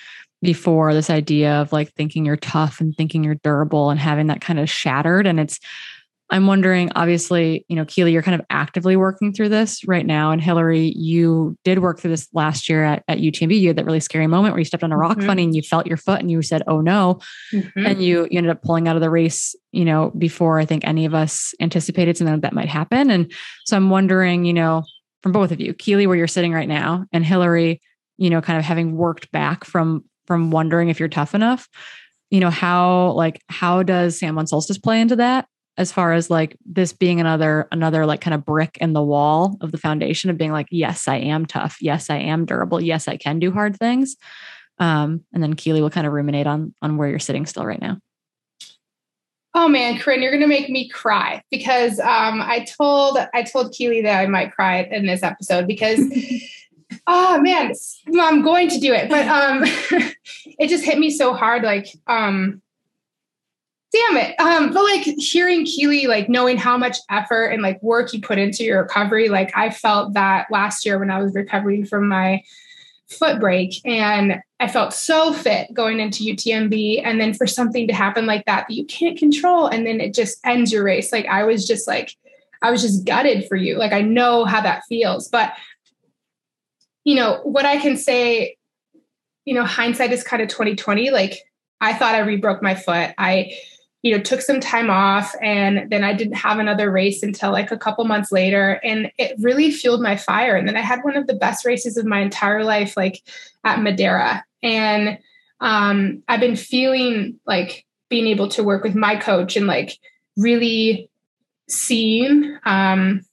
before 0.47 0.95
this 0.95 1.11
idea 1.11 1.53
of 1.55 1.73
like 1.73 1.93
thinking 1.95 2.25
you're 2.25 2.37
tough 2.37 2.81
and 2.81 2.95
thinking 2.97 3.23
you're 3.23 3.35
durable 3.35 3.91
and 3.91 4.01
having 4.01 4.29
that 4.29 4.41
kind 4.41 4.59
of 4.59 4.71
shattered. 4.71 5.27
And 5.27 5.39
it's, 5.39 5.61
I'm 6.29 6.49
wondering, 6.49 6.91
obviously, 6.97 7.65
you 7.69 7.77
know, 7.77 7.85
Keely, 7.85 8.11
you're 8.13 8.23
kind 8.23 8.35
of 8.41 8.45
actively 8.51 8.97
working 8.97 9.33
through 9.33 9.49
this 9.51 9.87
right 9.87 10.05
now. 10.05 10.33
And 10.33 10.43
Hillary, 10.43 10.93
you 10.97 11.57
did 11.63 11.79
work 11.79 12.01
through 12.01 12.11
this 12.11 12.27
last 12.33 12.69
year 12.69 12.83
at, 12.85 13.05
at 13.07 13.19
UTMB. 13.19 13.61
You 13.61 13.69
had 13.69 13.77
that 13.77 13.85
really 13.85 14.01
scary 14.01 14.27
moment 14.27 14.53
where 14.53 14.59
you 14.59 14.65
stepped 14.65 14.83
on 14.83 14.91
a 14.91 14.97
rock 14.97 15.19
Mhm. 15.19 15.27
funny 15.27 15.45
and 15.45 15.55
you 15.55 15.63
felt 15.63 15.87
your 15.87 15.97
foot 15.97 16.19
and 16.21 16.29
you 16.31 16.43
said, 16.43 16.65
oh 16.67 16.81
no. 16.81 17.21
and 17.77 18.03
you, 18.03 18.27
you 18.29 18.39
ended 18.39 18.51
up 18.51 18.63
pulling 18.63 18.89
out 18.89 18.97
of 18.97 19.03
the 19.03 19.11
race, 19.11 19.55
you 19.71 19.85
know, 19.85 20.11
before 20.19 20.59
I 20.59 20.65
think 20.65 20.85
any 20.85 21.05
of 21.05 21.15
us 21.15 21.55
anticipated 21.61 22.17
something 22.17 22.41
that 22.41 22.53
might 22.53 22.69
happen. 22.69 23.09
And 23.11 23.33
so 23.65 23.77
I'm 23.77 23.91
wondering, 23.91 24.45
you 24.45 24.53
know, 24.53 24.83
from 25.23 25.31
both 25.31 25.53
of 25.53 25.61
you, 25.61 25.75
Keely, 25.75 26.09
where 26.09 26.17
you're 26.17 26.27
sitting 26.27 26.53
right 26.53 26.69
now, 26.69 27.05
and 27.13 27.25
Hillary, 27.25 27.81
you 28.19 28.31
know, 28.31 28.41
kind 28.41 28.59
of 28.59 28.65
having 28.65 28.97
worked 28.97 29.31
back 29.31 29.65
from 29.65 30.05
from 30.27 30.51
wondering 30.51 30.89
if 30.89 30.99
you're 30.99 31.09
tough 31.09 31.35
enough, 31.35 31.69
you 32.31 32.41
know, 32.41 32.51
how 32.51 33.13
like 33.13 33.43
how 33.49 33.83
does 33.83 34.19
San 34.19 34.35
Juan 34.35 34.47
Solstice 34.47 34.79
play 34.79 35.01
into 35.01 35.17
that? 35.17 35.47
As 35.79 35.93
far 35.93 36.15
as 36.15 36.31
like 36.31 36.57
this 36.65 36.93
being 36.93 37.21
another 37.21 37.69
another 37.71 38.07
like 38.07 38.21
kind 38.21 38.35
of 38.35 38.45
brick 38.45 38.79
in 38.81 38.95
the 38.95 39.03
wall 39.03 39.59
of 39.61 39.73
the 39.73 39.79
foundation 39.79 40.31
of 40.31 40.39
being 40.39 40.53
like, 40.53 40.69
yes, 40.71 41.07
I 41.07 41.17
am 41.17 41.45
tough. 41.47 41.77
Yes, 41.81 42.09
I 42.11 42.17
am 42.17 42.47
durable. 42.47 42.81
Yes, 42.81 43.09
I 43.09 43.17
can 43.17 43.39
do 43.39 43.53
hard 43.53 43.77
things. 43.77 44.17
Um, 44.79 45.25
and 45.33 45.43
then 45.43 45.55
Keely 45.55 45.81
will 45.83 45.91
kind 45.91 46.07
of 46.07 46.13
ruminate 46.13 46.47
on 46.47 46.75
on 46.83 46.97
where 46.97 47.09
you're 47.09 47.19
sitting 47.19 47.47
still 47.47 47.65
right 47.67 47.81
now. 47.81 47.99
oh 49.55 49.69
man 49.69 49.97
Corrine 49.99 50.23
you're 50.23 50.33
gonna 50.33 50.47
make 50.47 50.69
me 50.69 50.89
cry 50.89 51.43
because 51.51 51.99
um, 52.01 52.43
i 52.43 52.67
told 52.79 53.19
i 53.33 53.43
told 53.43 53.73
keely 53.73 54.03
that 54.03 54.21
i 54.21 54.27
might 54.27 54.53
cry 54.53 54.83
in 54.91 55.07
this 55.07 55.23
episode 55.23 55.67
because 55.67 55.99
oh 57.07 57.41
man, 57.41 57.73
I'm 58.21 58.43
going 58.43 58.69
to 58.69 58.79
do 58.79 58.93
it. 58.93 59.09
But 59.09 59.27
um, 59.27 59.63
it 60.59 60.69
just 60.69 60.85
hit 60.85 60.99
me 60.99 61.11
so 61.11 61.35
hard. 61.35 61.63
Like, 61.63 61.89
um, 62.07 62.63
damn 63.93 64.17
it. 64.17 64.39
Um, 64.41 64.73
but 64.73 64.85
like 64.85 65.03
hearing 65.03 65.65
Keely, 65.65 66.07
like 66.07 66.29
knowing 66.29 66.57
how 66.57 66.77
much 66.77 66.97
effort 67.11 67.47
and 67.47 67.63
like 67.63 67.83
work 67.83 68.13
you 68.13 68.21
put 68.21 68.39
into 68.39 68.65
your 68.65 68.83
recovery, 68.83 69.29
like 69.29 69.57
I 69.57 69.71
felt 69.71 70.15
that 70.15 70.47
last 70.51 70.85
year 70.85 70.99
when 70.99 71.11
I 71.11 71.23
was 71.23 71.35
recovering 71.35 71.85
from 71.85 72.09
my 72.09 72.43
foot 73.09 73.39
break 73.39 73.75
and 73.85 74.41
I 74.59 74.69
felt 74.69 74.93
so 74.93 75.33
fit 75.33 75.73
going 75.73 76.01
into 76.01 76.25
UTMB. 76.25 77.03
And 77.05 77.21
then 77.21 77.35
for 77.35 77.47
something 77.47 77.87
to 77.87 77.95
happen 77.95 78.27
like 78.27 78.45
that 78.47 78.67
that 78.69 78.75
you 78.75 78.85
can't 78.85 79.19
control, 79.19 79.67
and 79.67 79.87
then 79.87 80.01
it 80.01 80.15
just 80.15 80.39
ends 80.45 80.73
your 80.73 80.85
race. 80.85 81.13
Like 81.13 81.27
I 81.27 81.45
was 81.45 81.67
just 81.67 81.87
like, 81.87 82.17
I 82.63 82.71
was 82.71 82.83
just 82.83 83.05
gutted 83.05 83.47
for 83.49 83.57
you. 83.57 83.77
Like 83.77 83.93
I 83.93 84.01
know 84.01 84.45
how 84.45 84.61
that 84.63 84.83
feels. 84.89 85.29
But 85.29 85.53
you 87.07 87.15
know, 87.15 87.41
what 87.45 87.65
I 87.65 87.77
can 87.79 87.97
say, 87.97 88.57
you 89.45 89.55
know, 89.55 89.65
hindsight 89.65 90.13
is 90.13 90.25
kind 90.25 90.43
of 90.43 90.49
2020. 90.49 91.11
Like 91.11 91.35
I 91.81 91.95
thought 91.95 92.17
I 92.17 92.19
rebroke 92.19 92.63
my 92.63 92.75
foot. 92.75 93.15
I 93.17 93.53
you 94.03 94.17
know 94.17 94.23
took 94.23 94.41
some 94.41 94.61
time 94.61 94.89
off 94.89 95.35
and 95.43 95.91
then 95.91 96.05
i 96.05 96.13
didn't 96.13 96.35
have 96.35 96.61
another 96.61 96.93
race 96.93 97.25
until 97.25 97.51
like 97.51 97.73
a 97.73 97.79
couple 97.79 98.05
months 98.05 98.31
later 98.31 98.79
and 98.85 99.11
it 99.19 99.35
really 99.41 99.69
fueled 99.73 100.01
my 100.01 100.17
fire 100.17 100.55
and 100.55 100.69
then 100.69 100.77
i 100.77 100.81
had 100.81 101.03
one 101.03 101.17
of 101.17 101.27
the 101.27 101.35
best 101.35 101.65
races 101.65 101.97
of 101.97 102.07
my 102.07 102.21
entire 102.21 102.63
life 102.63 102.97
like 102.97 103.21
at 103.65 103.83
madeira 103.83 104.45
and 104.63 105.19
um, 105.61 106.23
i've 106.29 106.39
been 106.39 106.55
feeling 106.55 107.41
like 107.47 107.85
being 108.09 108.29
able 108.29 108.47
to 108.47 108.63
work 108.63 108.85
with 108.85 108.95
my 108.95 109.17
coach 109.17 109.57
and 109.57 109.67
like 109.67 109.99
really 110.37 111.11
seeing 111.69 112.57
um, 112.65 113.26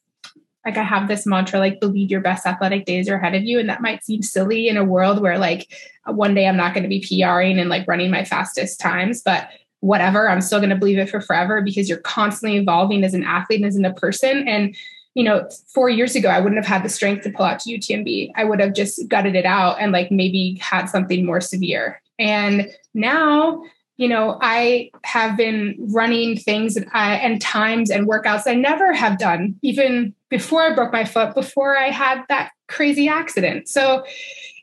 like 0.65 0.77
I 0.77 0.83
have 0.83 1.07
this 1.07 1.25
mantra, 1.25 1.59
like 1.59 1.79
believe 1.79 2.09
your 2.09 2.21
best 2.21 2.45
athletic 2.45 2.85
days 2.85 3.09
are 3.09 3.15
ahead 3.15 3.35
of 3.35 3.43
you. 3.43 3.59
And 3.59 3.69
that 3.69 3.81
might 3.81 4.03
seem 4.03 4.21
silly 4.21 4.69
in 4.69 4.77
a 4.77 4.83
world 4.83 5.21
where 5.21 5.37
like 5.37 5.73
one 6.05 6.33
day 6.33 6.47
I'm 6.47 6.57
not 6.57 6.73
going 6.73 6.83
to 6.83 6.89
be 6.89 7.01
PRing 7.01 7.59
and 7.59 7.69
like 7.69 7.87
running 7.87 8.11
my 8.11 8.23
fastest 8.23 8.79
times, 8.79 9.21
but 9.21 9.49
whatever, 9.81 10.29
I'm 10.29 10.39
still 10.39 10.59
going 10.59 10.69
to 10.69 10.77
believe 10.77 10.97
it 10.97 11.09
for 11.09 11.19
forever 11.19 11.61
because 11.61 11.89
you're 11.89 11.97
constantly 11.97 12.57
evolving 12.57 13.03
as 13.03 13.13
an 13.13 13.23
athlete 13.23 13.59
and 13.61 13.67
as 13.67 13.77
a 13.77 13.93
person. 13.99 14.47
And, 14.47 14.75
you 15.13 15.23
know, 15.23 15.49
four 15.67 15.89
years 15.89 16.15
ago, 16.15 16.29
I 16.29 16.39
wouldn't 16.39 16.63
have 16.63 16.73
had 16.73 16.83
the 16.83 16.89
strength 16.89 17.23
to 17.23 17.31
pull 17.31 17.45
out 17.45 17.59
to 17.59 17.77
UTMB. 17.77 18.31
I 18.35 18.45
would 18.45 18.61
have 18.61 18.73
just 18.73 19.07
gutted 19.09 19.35
it 19.35 19.45
out 19.45 19.81
and 19.81 19.91
like 19.91 20.09
maybe 20.09 20.57
had 20.61 20.85
something 20.85 21.25
more 21.25 21.41
severe. 21.41 22.01
And 22.17 22.69
now, 22.93 23.63
you 23.97 24.07
know, 24.07 24.39
I 24.41 24.89
have 25.03 25.37
been 25.37 25.75
running 25.79 26.37
things 26.37 26.75
and, 26.75 26.87
uh, 26.87 27.19
and 27.21 27.41
times 27.41 27.91
and 27.91 28.07
workouts 28.07 28.47
I 28.47 28.55
never 28.55 28.91
have 28.93 29.19
done, 29.19 29.55
even 29.61 30.15
before 30.29 30.63
I 30.63 30.73
broke 30.73 30.91
my 30.91 31.05
foot, 31.05 31.35
before 31.35 31.77
I 31.77 31.89
had 31.89 32.23
that 32.29 32.51
crazy 32.67 33.07
accident. 33.07 33.67
So 33.67 34.03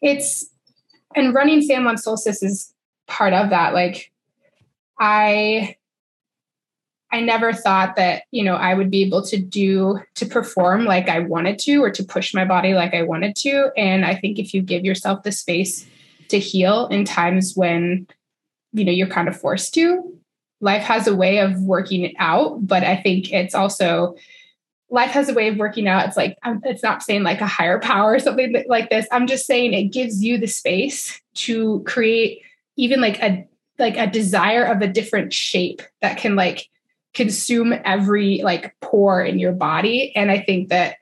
it's, 0.03 0.47
and 1.15 1.35
running 1.35 1.63
San 1.63 1.85
Juan 1.85 1.97
Solstice 1.97 2.43
is 2.43 2.75
part 3.07 3.33
of 3.33 3.51
that. 3.51 3.73
Like, 3.73 4.11
I 4.99 5.77
I 7.13 7.21
never 7.21 7.53
thought 7.53 7.97
that, 7.97 8.23
you 8.31 8.45
know, 8.45 8.55
I 8.55 8.75
would 8.75 8.91
be 8.91 9.03
able 9.03 9.23
to 9.23 9.37
do 9.37 9.99
to 10.15 10.27
perform 10.27 10.85
like 10.85 11.09
I 11.09 11.19
wanted 11.19 11.59
to 11.61 11.83
or 11.83 11.91
to 11.91 12.05
push 12.05 12.33
my 12.35 12.45
body 12.45 12.73
like 12.75 12.95
I 12.95 13.03
wanted 13.03 13.35
to. 13.37 13.71
And 13.77 14.05
I 14.05 14.15
think 14.15 14.39
if 14.39 14.55
you 14.55 14.63
give 14.63 14.85
yourself 14.85 15.25
the 15.25 15.33
space 15.33 15.87
to 16.29 16.39
heal 16.39 16.87
in 16.87 17.05
times 17.05 17.55
when, 17.57 18.07
you 18.73 18.85
know, 18.85 18.93
you're 18.93 19.07
kind 19.07 19.29
of 19.29 19.39
forced 19.39 19.75
to, 19.75 20.17
life 20.61 20.83
has 20.83 21.07
a 21.07 21.15
way 21.15 21.39
of 21.39 21.61
working 21.61 22.05
it 22.05 22.15
out. 22.19 22.67
But 22.67 22.85
I 22.85 22.97
think 22.97 23.33
it's 23.33 23.55
also 23.55 24.17
life 24.91 25.11
has 25.13 25.29
a 25.29 25.35
way 25.35 25.49
of 25.49 25.57
working 25.57 25.89
out. 25.89 26.07
It's 26.07 26.17
like 26.17 26.37
I'm, 26.43 26.61
it's 26.65 26.83
not 26.83 27.03
saying 27.03 27.23
like 27.23 27.41
a 27.41 27.47
higher 27.47 27.79
power 27.79 28.15
or 28.15 28.19
something 28.19 28.65
like 28.69 28.91
this. 28.91 29.07
I'm 29.13 29.27
just 29.27 29.47
saying 29.47 29.73
it 29.73 29.85
gives 29.85 30.23
you 30.23 30.39
the 30.39 30.47
space 30.47 31.21
to 31.35 31.83
create 31.87 32.43
even 32.77 33.01
like 33.01 33.21
a 33.23 33.47
like 33.79 33.97
a 33.97 34.07
desire 34.07 34.65
of 34.65 34.83
a 34.83 34.89
different 34.89 35.33
shape 35.33 35.83
that 36.03 36.19
can 36.19 36.37
like 36.37 36.69
consume 37.15 37.75
every 37.85 38.41
like 38.43 38.75
pore 38.81 39.23
in 39.23 39.39
your 39.39 39.53
body 39.53 40.15
and 40.15 40.31
i 40.31 40.39
think 40.39 40.69
that 40.69 40.97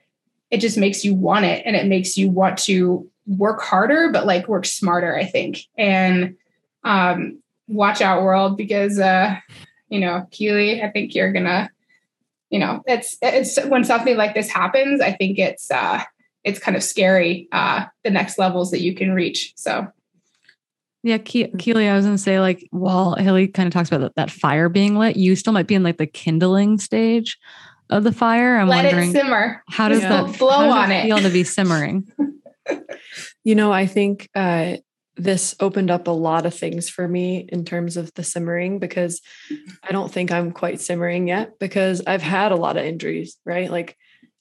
it 0.51 0.59
just 0.59 0.79
makes 0.79 1.05
you 1.05 1.15
want 1.15 1.45
it 1.45 1.63
and 1.67 1.77
it 1.77 1.87
makes 1.87 2.17
you 2.17 2.31
want 2.31 2.57
to 2.57 3.09
work 3.27 3.61
harder 3.61 4.11
but 4.11 4.25
like 4.25 4.49
work 4.49 4.65
smarter 4.65 5.15
i 5.17 5.25
think 5.25 5.67
and 5.77 6.35
um 6.85 7.39
watch 7.69 8.01
out 8.01 8.23
world 8.23 8.57
because 8.57 8.99
uh 8.99 9.37
you 9.89 10.01
know 10.01 10.27
keely 10.31 10.83
i 10.83 10.91
think 10.91 11.15
you're 11.15 11.33
gonna 11.33 11.71
you 12.51 12.59
know 12.59 12.83
it's 12.87 13.17
it's 13.23 13.63
when 13.67 13.85
something 13.85 14.17
like 14.17 14.35
this 14.35 14.51
happens 14.51 15.01
i 15.01 15.13
think 15.13 15.39
it's 15.39 15.71
uh 15.71 16.03
it's 16.45 16.59
kind 16.59 16.77
of 16.77 16.83
scary 16.83 17.49
uh 17.53 17.85
the 18.05 18.11
next 18.11 18.39
levels 18.39 18.71
that 18.71 18.81
you 18.81 18.95
can 18.95 19.13
reach 19.13 19.53
so 19.57 19.87
yeah, 21.05 21.19
Ke- 21.19 21.57
Keely, 21.59 21.89
I 21.89 21.95
was 21.95 22.05
gonna 22.05 22.19
say, 22.19 22.41
like, 22.41 22.67
while 22.71 23.15
hilly 23.15 23.47
kind 23.49 23.67
of 23.67 23.73
talks 23.73 23.89
about 23.89 24.01
that, 24.01 24.15
that, 24.17 24.31
fire 24.31 24.69
being 24.69 24.97
lit, 24.99 25.17
you 25.17 25.37
still 25.37 25.53
might 25.53 25.69
be 25.69 25.77
in 25.77 25.83
like 25.85 25.97
the 25.97 26.07
kindling 26.07 26.79
stage 26.79 27.39
of 27.89 28.05
the 28.05 28.13
fire. 28.13 28.57
I'm 28.57 28.69
Let 28.69 28.85
wondering, 28.85 29.11
it 29.11 29.13
simmer. 29.13 29.63
How 29.69 29.89
does 29.89 30.03
yeah. 30.03 30.25
that 30.25 30.39
blow 30.39 30.65
does 30.65 30.75
on 30.75 30.91
it 30.91 31.05
feel 31.05 31.19
to 31.19 31.31
be 31.31 31.45
simmering? 31.45 32.11
you 33.45 33.55
know, 33.55 33.73
I 33.73 33.87
think 33.87 34.29
uh, 34.35 34.79
this 35.19 35.55
opened 35.61 35.91
up 35.91 36.07
a 36.07 36.13
lot 36.13 36.47
of 36.47 36.55
things 36.55 36.89
for 36.89 37.07
me 37.07 37.49
in 37.49 37.65
terms 37.65 37.97
of 37.97 38.15
the 38.15 38.23
simmering 38.23 38.79
because 38.79 39.21
I 39.83 39.93
don't 39.93 40.13
think 40.13 40.31
I'm 40.31 40.53
quite 40.53 40.81
simmering 40.81 41.29
yet 41.29 41.59
because 41.59 42.03
I've 42.07 42.23
had 42.23 42.53
a 42.53 42.57
lot 42.57 42.77
of 42.77 42.85
injuries. 42.85 43.37
Right, 43.45 43.71
like 43.71 43.97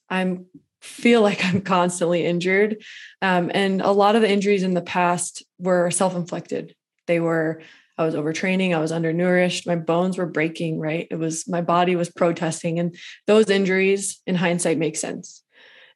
I'm 0.08 0.46
feel 0.80 1.22
like 1.22 1.44
I'm 1.44 1.60
constantly 1.60 2.24
injured. 2.24 2.82
Um, 3.22 3.50
and 3.54 3.80
a 3.80 3.90
lot 3.90 4.16
of 4.16 4.22
the 4.22 4.30
injuries 4.30 4.62
in 4.62 4.74
the 4.74 4.80
past 4.80 5.42
were 5.58 5.90
self 5.90 6.14
inflicted. 6.14 6.74
They 7.06 7.20
were, 7.20 7.62
I 7.96 8.04
was 8.04 8.14
overtraining, 8.14 8.74
I 8.74 8.80
was 8.80 8.92
undernourished, 8.92 9.66
my 9.66 9.76
bones 9.76 10.18
were 10.18 10.26
breaking, 10.26 10.78
right? 10.78 11.08
It 11.10 11.16
was, 11.16 11.48
my 11.48 11.62
body 11.62 11.96
was 11.96 12.10
protesting. 12.10 12.78
And 12.78 12.96
those 13.26 13.50
injuries 13.50 14.20
in 14.26 14.36
hindsight 14.36 14.78
make 14.78 14.96
sense. 14.96 15.42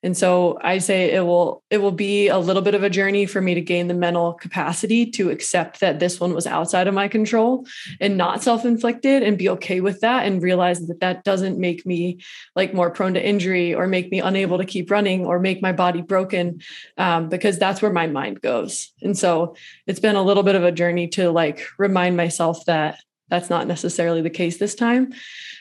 And 0.03 0.17
so 0.17 0.59
I 0.61 0.79
say 0.79 1.13
it 1.13 1.25
will 1.25 1.63
it 1.71 1.79
will 1.79 1.93
be 1.93 2.29
a 2.29 2.39
little 2.39 2.63
bit 2.63 2.75
of 2.75 2.83
a 2.83 2.91
journey 2.91 3.27
for 3.27 3.41
me 3.41 3.55
to 3.55 3.61
gain 3.61 3.87
the 3.87 3.95
mental 3.95 4.33
capacity 4.35 5.07
to 5.13 5.31
accept 5.31 5.81
that 5.81 6.01
this 6.01 6.19
one 6.19 6.35
was 6.35 6.47
outside 6.47 6.89
of 6.89 6.95
my 6.95 7.09
control 7.09 7.67
and 8.01 8.17
not 8.17 8.43
self-inflicted 8.43 9.23
and 9.23 9.39
be 9.39 9.49
okay 9.51 9.81
with 9.81 10.01
that 10.01 10.27
and 10.27 10.43
realize 10.43 10.87
that 10.87 11.01
that 11.01 11.25
doesn't 11.25 11.59
make 11.59 11.87
me 11.87 12.21
like 12.57 12.75
more 12.75 12.91
prone 12.91 13.15
to 13.15 13.25
injury 13.25 13.75
or 13.75 13.87
make 13.87 14.11
me 14.11 14.21
unable 14.21 14.59
to 14.59 14.65
keep 14.65 14.91
running 14.91 15.25
or 15.25 15.39
make 15.39 15.63
my 15.63 15.73
body 15.73 16.03
broken 16.03 16.61
um, 16.99 17.29
because 17.29 17.59
that's 17.59 17.81
where 17.81 17.93
my 17.93 18.07
mind 18.07 18.41
goes. 18.41 18.93
And 19.03 19.17
so 19.17 19.55
it's 19.87 20.01
been 20.01 20.17
a 20.17 20.23
little 20.23 20.43
bit 20.43 20.57
of 20.57 20.65
a 20.65 20.73
journey 20.73 21.09
to 21.09 21.31
like 21.31 21.67
remind 21.79 22.17
myself 22.17 22.65
that 22.67 22.99
that's 23.33 23.49
not 23.49 23.67
necessarily 23.67 24.21
the 24.21 24.29
case 24.29 24.59
this 24.59 24.75
time. 24.75 25.15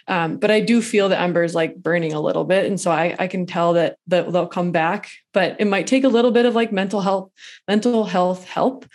Um, 0.06 0.36
but 0.36 0.52
I 0.52 0.60
do 0.60 0.82
feel 0.82 1.08
the 1.08 1.18
embers 1.18 1.56
like 1.56 1.78
burning 1.78 2.12
a 2.12 2.20
little 2.20 2.44
bit. 2.44 2.66
And 2.66 2.78
so 2.78 2.92
I, 2.92 3.16
I 3.18 3.28
can 3.28 3.46
tell 3.46 3.72
that, 3.74 3.98
that 4.08 4.30
they'll 4.30 4.46
come 4.46 4.74
back, 4.74 5.10
but 5.32 5.56
it 5.58 5.68
might 5.68 5.88
take 5.88 6.04
a 6.04 6.10
little 6.10 6.32
bit 6.32 6.46
of 6.46 6.54
like 6.54 6.74
mental 6.74 7.00
health, 7.00 7.32
mental 7.70 8.04
health 8.04 8.44
help. 8.44 8.86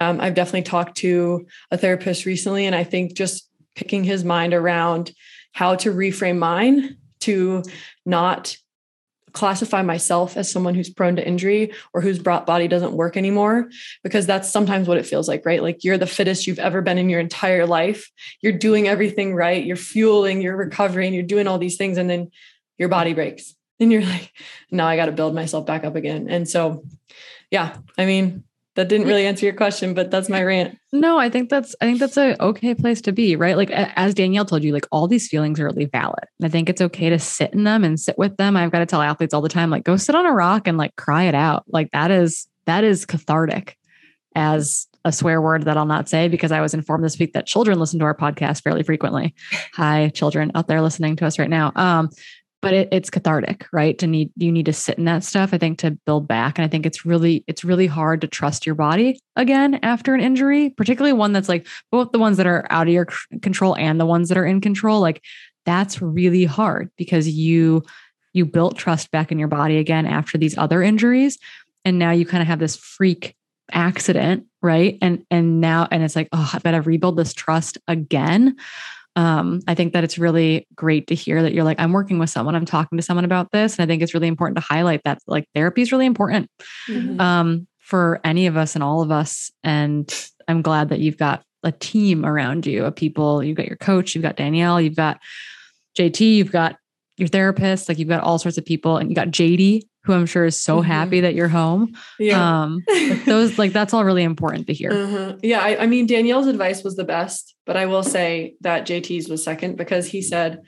Um, 0.00 0.18
I've 0.18 0.32
definitely 0.32 0.62
talked 0.62 0.96
to 0.98 1.46
a 1.70 1.76
therapist 1.76 2.24
recently, 2.24 2.64
and 2.64 2.74
I 2.74 2.84
think 2.84 3.12
just 3.12 3.50
picking 3.74 4.02
his 4.02 4.24
mind 4.24 4.54
around 4.54 5.12
how 5.52 5.74
to 5.74 5.92
reframe 5.92 6.38
mine 6.38 6.96
to 7.20 7.62
not 8.06 8.56
classify 9.32 9.82
myself 9.82 10.36
as 10.36 10.50
someone 10.50 10.74
who's 10.74 10.90
prone 10.90 11.16
to 11.16 11.26
injury 11.26 11.72
or 11.92 12.00
whose 12.00 12.18
body 12.18 12.68
doesn't 12.68 12.92
work 12.92 13.16
anymore 13.16 13.68
because 14.02 14.26
that's 14.26 14.50
sometimes 14.50 14.88
what 14.88 14.98
it 14.98 15.06
feels 15.06 15.28
like 15.28 15.44
right? 15.44 15.62
Like 15.62 15.84
you're 15.84 15.98
the 15.98 16.06
fittest 16.06 16.46
you've 16.46 16.58
ever 16.58 16.82
been 16.82 16.98
in 16.98 17.08
your 17.08 17.20
entire 17.20 17.66
life. 17.66 18.10
You're 18.40 18.52
doing 18.52 18.88
everything 18.88 19.34
right. 19.34 19.64
You're 19.64 19.76
fueling 19.76 20.40
you're 20.40 20.56
recovering 20.56 21.14
you're 21.14 21.22
doing 21.22 21.46
all 21.46 21.58
these 21.58 21.76
things 21.76 21.98
and 21.98 22.08
then 22.08 22.30
your 22.78 22.88
body 22.88 23.14
breaks. 23.14 23.54
And 23.80 23.90
you're 23.90 24.04
like 24.04 24.32
now 24.70 24.86
i 24.86 24.94
got 24.94 25.06
to 25.06 25.12
build 25.12 25.34
myself 25.34 25.66
back 25.66 25.82
up 25.82 25.96
again. 25.96 26.28
And 26.30 26.48
so 26.48 26.84
yeah 27.50 27.76
i 27.98 28.06
mean 28.06 28.44
that 28.74 28.88
didn't 28.88 29.06
really 29.06 29.26
answer 29.26 29.44
your 29.46 29.54
question 29.54 29.94
but 29.94 30.10
that's 30.10 30.28
my 30.28 30.42
rant. 30.42 30.78
No 30.92 31.18
i 31.18 31.28
think 31.28 31.50
that's 31.50 31.74
i 31.80 31.86
think 31.86 31.98
that's 31.98 32.16
a 32.16 32.40
okay 32.42 32.74
place 32.74 33.00
to 33.02 33.12
be 33.12 33.36
right? 33.36 33.56
Like 33.56 33.70
as 33.70 34.14
danielle 34.14 34.44
told 34.44 34.64
you 34.64 34.72
like 34.72 34.86
all 34.90 35.08
these 35.08 35.28
feelings 35.28 35.60
are 35.60 35.66
really 35.66 35.86
valid. 35.86 36.24
I 36.42 36.48
think 36.48 36.68
it's 36.68 36.80
okay 36.80 37.10
to 37.10 37.18
sit 37.18 37.52
in 37.52 37.64
them 37.64 37.84
and 37.84 37.98
sit 37.98 38.18
with 38.18 38.36
them. 38.36 38.56
I've 38.56 38.72
got 38.72 38.80
to 38.80 38.86
tell 38.86 39.02
athletes 39.02 39.34
all 39.34 39.42
the 39.42 39.48
time 39.48 39.70
like 39.70 39.84
go 39.84 39.96
sit 39.96 40.14
on 40.14 40.26
a 40.26 40.32
rock 40.32 40.66
and 40.66 40.78
like 40.78 40.96
cry 40.96 41.24
it 41.24 41.34
out. 41.34 41.64
Like 41.68 41.90
that 41.92 42.10
is 42.10 42.48
that 42.66 42.84
is 42.84 43.04
cathartic 43.06 43.76
as 44.34 44.86
a 45.04 45.12
swear 45.12 45.42
word 45.42 45.64
that 45.64 45.76
I'll 45.76 45.84
not 45.84 46.08
say 46.08 46.28
because 46.28 46.52
I 46.52 46.60
was 46.60 46.74
informed 46.74 47.04
this 47.04 47.18
week 47.18 47.32
that 47.32 47.46
children 47.46 47.78
listen 47.78 47.98
to 47.98 48.04
our 48.04 48.14
podcast 48.14 48.62
fairly 48.62 48.82
frequently. 48.82 49.34
Hi, 49.74 50.10
children 50.10 50.52
out 50.54 50.68
there 50.68 50.80
listening 50.80 51.16
to 51.16 51.26
us 51.26 51.38
right 51.38 51.50
now. 51.50 51.72
Um, 51.74 52.08
but 52.62 52.72
it, 52.72 52.88
it's 52.90 53.10
cathartic 53.10 53.66
right 53.72 53.98
to 53.98 54.06
need 54.06 54.30
you 54.36 54.50
need 54.50 54.66
to 54.66 54.72
sit 54.72 54.96
in 54.96 55.04
that 55.04 55.22
stuff 55.22 55.52
i 55.52 55.58
think 55.58 55.78
to 55.78 55.90
build 56.06 56.26
back 56.26 56.58
and 56.58 56.64
i 56.64 56.68
think 56.68 56.86
it's 56.86 57.04
really 57.04 57.44
it's 57.46 57.64
really 57.64 57.86
hard 57.86 58.20
to 58.20 58.26
trust 58.26 58.64
your 58.64 58.74
body 58.74 59.20
again 59.36 59.78
after 59.82 60.14
an 60.14 60.20
injury 60.20 60.70
particularly 60.70 61.12
one 61.12 61.32
that's 61.32 61.48
like 61.48 61.66
both 61.90 62.12
the 62.12 62.18
ones 62.18 62.36
that 62.36 62.46
are 62.46 62.66
out 62.70 62.86
of 62.86 62.92
your 62.92 63.06
control 63.42 63.76
and 63.76 64.00
the 64.00 64.06
ones 64.06 64.28
that 64.28 64.38
are 64.38 64.46
in 64.46 64.60
control 64.60 65.00
like 65.00 65.22
that's 65.66 66.00
really 66.00 66.44
hard 66.44 66.90
because 66.96 67.28
you 67.28 67.82
you 68.32 68.46
built 68.46 68.78
trust 68.78 69.10
back 69.10 69.30
in 69.30 69.38
your 69.38 69.48
body 69.48 69.76
again 69.76 70.06
after 70.06 70.38
these 70.38 70.56
other 70.56 70.82
injuries 70.82 71.38
and 71.84 71.98
now 71.98 72.12
you 72.12 72.24
kind 72.24 72.42
of 72.42 72.46
have 72.46 72.60
this 72.60 72.76
freak 72.76 73.36
accident, 73.72 74.46
right? 74.60 74.98
And 75.02 75.24
and 75.30 75.60
now 75.60 75.88
and 75.90 76.02
it's 76.02 76.16
like, 76.16 76.28
oh, 76.32 76.50
I 76.52 76.58
better 76.58 76.82
rebuild 76.82 77.16
this 77.16 77.34
trust 77.34 77.78
again. 77.88 78.56
Um, 79.14 79.60
I 79.66 79.74
think 79.74 79.92
that 79.92 80.04
it's 80.04 80.18
really 80.18 80.66
great 80.74 81.06
to 81.08 81.14
hear 81.14 81.42
that 81.42 81.52
you're 81.52 81.64
like, 81.64 81.78
I'm 81.78 81.92
working 81.92 82.18
with 82.18 82.30
someone, 82.30 82.54
I'm 82.54 82.64
talking 82.64 82.96
to 82.96 83.02
someone 83.02 83.24
about 83.24 83.52
this. 83.52 83.76
And 83.76 83.84
I 83.84 83.86
think 83.86 84.02
it's 84.02 84.14
really 84.14 84.28
important 84.28 84.56
to 84.56 84.62
highlight 84.62 85.02
that 85.04 85.18
like 85.26 85.44
therapy 85.54 85.82
is 85.82 85.92
really 85.92 86.06
important 86.06 86.50
mm-hmm. 86.88 87.20
um, 87.20 87.66
for 87.78 88.20
any 88.24 88.46
of 88.46 88.56
us 88.56 88.74
and 88.74 88.82
all 88.82 89.02
of 89.02 89.10
us. 89.10 89.50
And 89.62 90.12
I'm 90.48 90.62
glad 90.62 90.88
that 90.88 91.00
you've 91.00 91.18
got 91.18 91.42
a 91.62 91.72
team 91.72 92.24
around 92.24 92.66
you 92.66 92.84
of 92.84 92.96
people. 92.96 93.44
You've 93.44 93.56
got 93.56 93.68
your 93.68 93.76
coach, 93.76 94.14
you've 94.14 94.22
got 94.22 94.36
Danielle, 94.36 94.80
you've 94.80 94.96
got 94.96 95.20
JT, 95.98 96.20
you've 96.36 96.52
got 96.52 96.76
your 97.16 97.28
therapist, 97.28 97.88
like 97.88 97.98
you've 97.98 98.08
got 98.08 98.22
all 98.22 98.38
sorts 98.38 98.58
of 98.58 98.64
people, 98.64 98.96
and 98.96 99.10
you 99.10 99.14
got 99.14 99.28
JD, 99.28 99.82
who 100.04 100.12
I'm 100.12 100.26
sure 100.26 100.44
is 100.44 100.56
so 100.56 100.78
mm-hmm. 100.78 100.90
happy 100.90 101.20
that 101.20 101.34
you're 101.34 101.48
home. 101.48 101.96
Yeah. 102.18 102.62
Um, 102.62 102.84
those 103.24 103.58
like 103.58 103.72
that's 103.72 103.94
all 103.94 104.04
really 104.04 104.24
important 104.24 104.66
to 104.66 104.72
hear. 104.72 104.92
Uh-huh. 104.92 105.36
Yeah. 105.42 105.60
I, 105.60 105.82
I 105.82 105.86
mean, 105.86 106.06
Danielle's 106.06 106.48
advice 106.48 106.82
was 106.82 106.96
the 106.96 107.04
best, 107.04 107.54
but 107.66 107.76
I 107.76 107.86
will 107.86 108.02
say 108.02 108.56
that 108.62 108.86
JT's 108.86 109.28
was 109.28 109.44
second 109.44 109.76
because 109.76 110.06
he 110.06 110.22
said, 110.22 110.62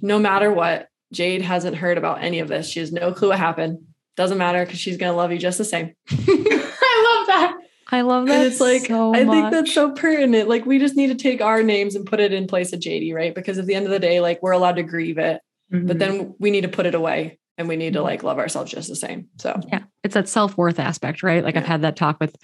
no 0.00 0.18
matter 0.18 0.50
what, 0.50 0.88
Jade 1.12 1.42
hasn't 1.42 1.76
heard 1.76 1.98
about 1.98 2.22
any 2.22 2.40
of 2.40 2.48
this. 2.48 2.68
She 2.68 2.80
has 2.80 2.90
no 2.90 3.12
clue 3.12 3.28
what 3.28 3.38
happened. 3.38 3.86
Doesn't 4.16 4.38
matter 4.38 4.64
because 4.64 4.78
she's 4.78 4.96
gonna 4.96 5.16
love 5.16 5.32
you 5.32 5.38
just 5.38 5.58
the 5.58 5.64
same. 5.64 5.94
I 6.10 7.16
love 7.18 7.26
that. 7.26 7.56
I 7.90 8.00
love 8.00 8.26
that. 8.26 8.36
And 8.36 8.44
it's 8.44 8.60
like 8.60 8.86
so 8.86 9.14
I 9.14 9.24
think 9.24 9.50
that's 9.50 9.72
so 9.72 9.92
pertinent. 9.92 10.48
Like 10.48 10.64
we 10.64 10.78
just 10.78 10.96
need 10.96 11.08
to 11.08 11.14
take 11.14 11.40
our 11.40 11.62
names 11.62 11.94
and 11.94 12.06
put 12.06 12.20
it 12.20 12.32
in 12.32 12.46
place 12.46 12.72
of 12.72 12.80
JD, 12.80 13.14
right? 13.14 13.34
Because 13.34 13.58
at 13.58 13.66
the 13.66 13.74
end 13.74 13.86
of 13.86 13.92
the 13.92 13.98
day, 13.98 14.20
like 14.20 14.42
we're 14.42 14.52
allowed 14.52 14.76
to 14.76 14.82
grieve 14.82 15.18
it, 15.18 15.42
mm-hmm. 15.72 15.86
but 15.86 15.98
then 15.98 16.34
we 16.38 16.50
need 16.50 16.62
to 16.62 16.68
put 16.68 16.86
it 16.86 16.94
away 16.94 17.38
and 17.56 17.68
we 17.68 17.76
need 17.76 17.92
to 17.94 18.02
like 18.02 18.22
love 18.22 18.38
ourselves 18.38 18.70
just 18.70 18.88
the 18.88 18.96
same. 18.96 19.28
So 19.38 19.60
yeah, 19.68 19.84
it's 20.02 20.14
that 20.14 20.28
self 20.28 20.56
worth 20.56 20.78
aspect, 20.78 21.22
right? 21.22 21.44
Like 21.44 21.54
yeah. 21.54 21.60
I've 21.60 21.66
had 21.66 21.82
that 21.82 21.96
talk 21.96 22.18
with 22.20 22.36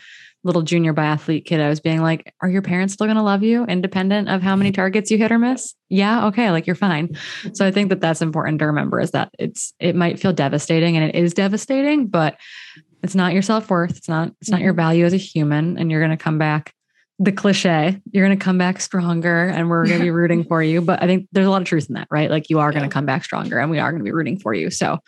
little 0.42 0.62
junior 0.62 0.94
biathlete 0.94 1.44
kid. 1.44 1.60
I 1.60 1.68
was 1.68 1.80
being 1.80 2.02
like, 2.02 2.32
"Are 2.40 2.48
your 2.48 2.62
parents 2.62 2.94
still 2.94 3.06
going 3.06 3.16
to 3.16 3.22
love 3.22 3.42
you, 3.42 3.64
independent 3.64 4.28
of 4.28 4.42
how 4.42 4.56
many 4.56 4.72
targets 4.72 5.10
you 5.10 5.18
hit 5.18 5.32
or 5.32 5.38
miss?" 5.38 5.74
Yeah, 5.88 6.26
okay, 6.26 6.50
like 6.50 6.66
you're 6.66 6.76
fine. 6.76 7.16
So 7.52 7.66
I 7.66 7.70
think 7.70 7.90
that 7.90 8.00
that's 8.00 8.22
important 8.22 8.60
to 8.60 8.66
remember 8.66 9.00
is 9.00 9.10
that 9.10 9.30
it's 9.38 9.74
it 9.80 9.96
might 9.96 10.18
feel 10.18 10.32
devastating 10.32 10.96
and 10.96 11.04
it 11.04 11.14
is 11.14 11.34
devastating, 11.34 12.06
but 12.06 12.36
it's 13.02 13.14
not 13.14 13.32
your 13.32 13.42
self 13.42 13.70
worth. 13.70 13.96
It's 13.96 14.08
not. 14.08 14.32
It's 14.40 14.50
not 14.50 14.60
your 14.60 14.72
mm-hmm. 14.72 14.80
value 14.80 15.04
as 15.04 15.12
a 15.12 15.18
human, 15.18 15.78
and 15.78 15.90
you're 15.90 16.00
going 16.00 16.16
to 16.16 16.22
come 16.22 16.38
back. 16.38 16.74
The 17.22 17.32
cliche, 17.32 18.00
you're 18.12 18.26
going 18.26 18.36
to 18.36 18.42
come 18.42 18.58
back 18.58 18.80
stronger, 18.80 19.46
and 19.46 19.68
we're 19.68 19.86
going 19.86 19.98
to 19.98 20.04
be 20.04 20.10
rooting 20.20 20.42
for 20.42 20.62
you. 20.62 20.80
But 20.80 21.02
I 21.02 21.06
think 21.06 21.28
there's 21.32 21.46
a 21.46 21.50
lot 21.50 21.62
of 21.62 21.68
truth 21.68 21.88
in 21.88 21.94
that, 21.94 22.08
right? 22.10 22.30
Like 22.30 22.48
you 22.48 22.58
are 22.58 22.72
going 22.72 22.84
to 22.84 22.92
come 22.92 23.06
back 23.06 23.24
stronger, 23.24 23.58
and 23.58 23.70
we 23.70 23.78
are 23.78 23.90
going 23.90 24.00
to 24.00 24.04
be 24.04 24.12
rooting 24.12 24.38
for 24.38 24.54
you. 24.54 24.70
So 24.70 24.98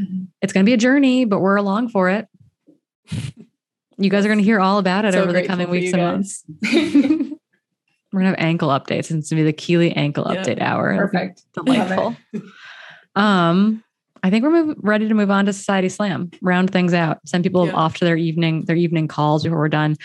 mm-hmm. 0.00 0.24
it's 0.40 0.52
going 0.52 0.64
to 0.64 0.68
be 0.68 0.74
a 0.74 0.78
journey, 0.78 1.26
but 1.26 1.40
we're 1.40 1.56
along 1.56 1.90
for 1.90 2.08
it. 2.08 2.26
You 3.98 4.08
guys 4.08 4.24
are 4.24 4.28
going 4.28 4.38
to 4.38 4.44
hear 4.44 4.58
all 4.58 4.78
about 4.78 5.04
it 5.04 5.12
so 5.12 5.22
over 5.22 5.32
the 5.32 5.46
coming 5.46 5.68
weeks 5.68 5.92
and 5.92 6.02
months. 6.02 6.44
we're 8.12 8.20
gonna 8.20 8.30
have 8.30 8.38
ankle 8.38 8.68
updates. 8.68 9.10
And 9.10 9.20
it's 9.20 9.30
gonna 9.30 9.42
be 9.42 9.46
the 9.46 9.52
Keely 9.52 9.92
ankle 9.92 10.26
yeah. 10.30 10.42
update 10.42 10.60
hour. 10.60 10.96
Perfect. 10.96 11.42
Delightful. 11.54 12.16
Um, 13.14 13.84
I 14.22 14.30
think 14.30 14.44
we're 14.44 14.50
move, 14.50 14.76
ready 14.80 15.08
to 15.08 15.14
move 15.14 15.30
on 15.30 15.46
to 15.46 15.52
Society 15.52 15.88
Slam, 15.88 16.30
round 16.42 16.70
things 16.70 16.92
out, 16.92 17.18
send 17.26 17.44
people 17.44 17.66
yeah. 17.66 17.72
off 17.72 17.96
to 17.98 18.04
their 18.04 18.16
evening 18.16 18.64
their 18.64 18.76
evening 18.76 19.08
calls 19.08 19.44
before 19.44 19.58
we're 19.58 19.68
done. 19.68 19.96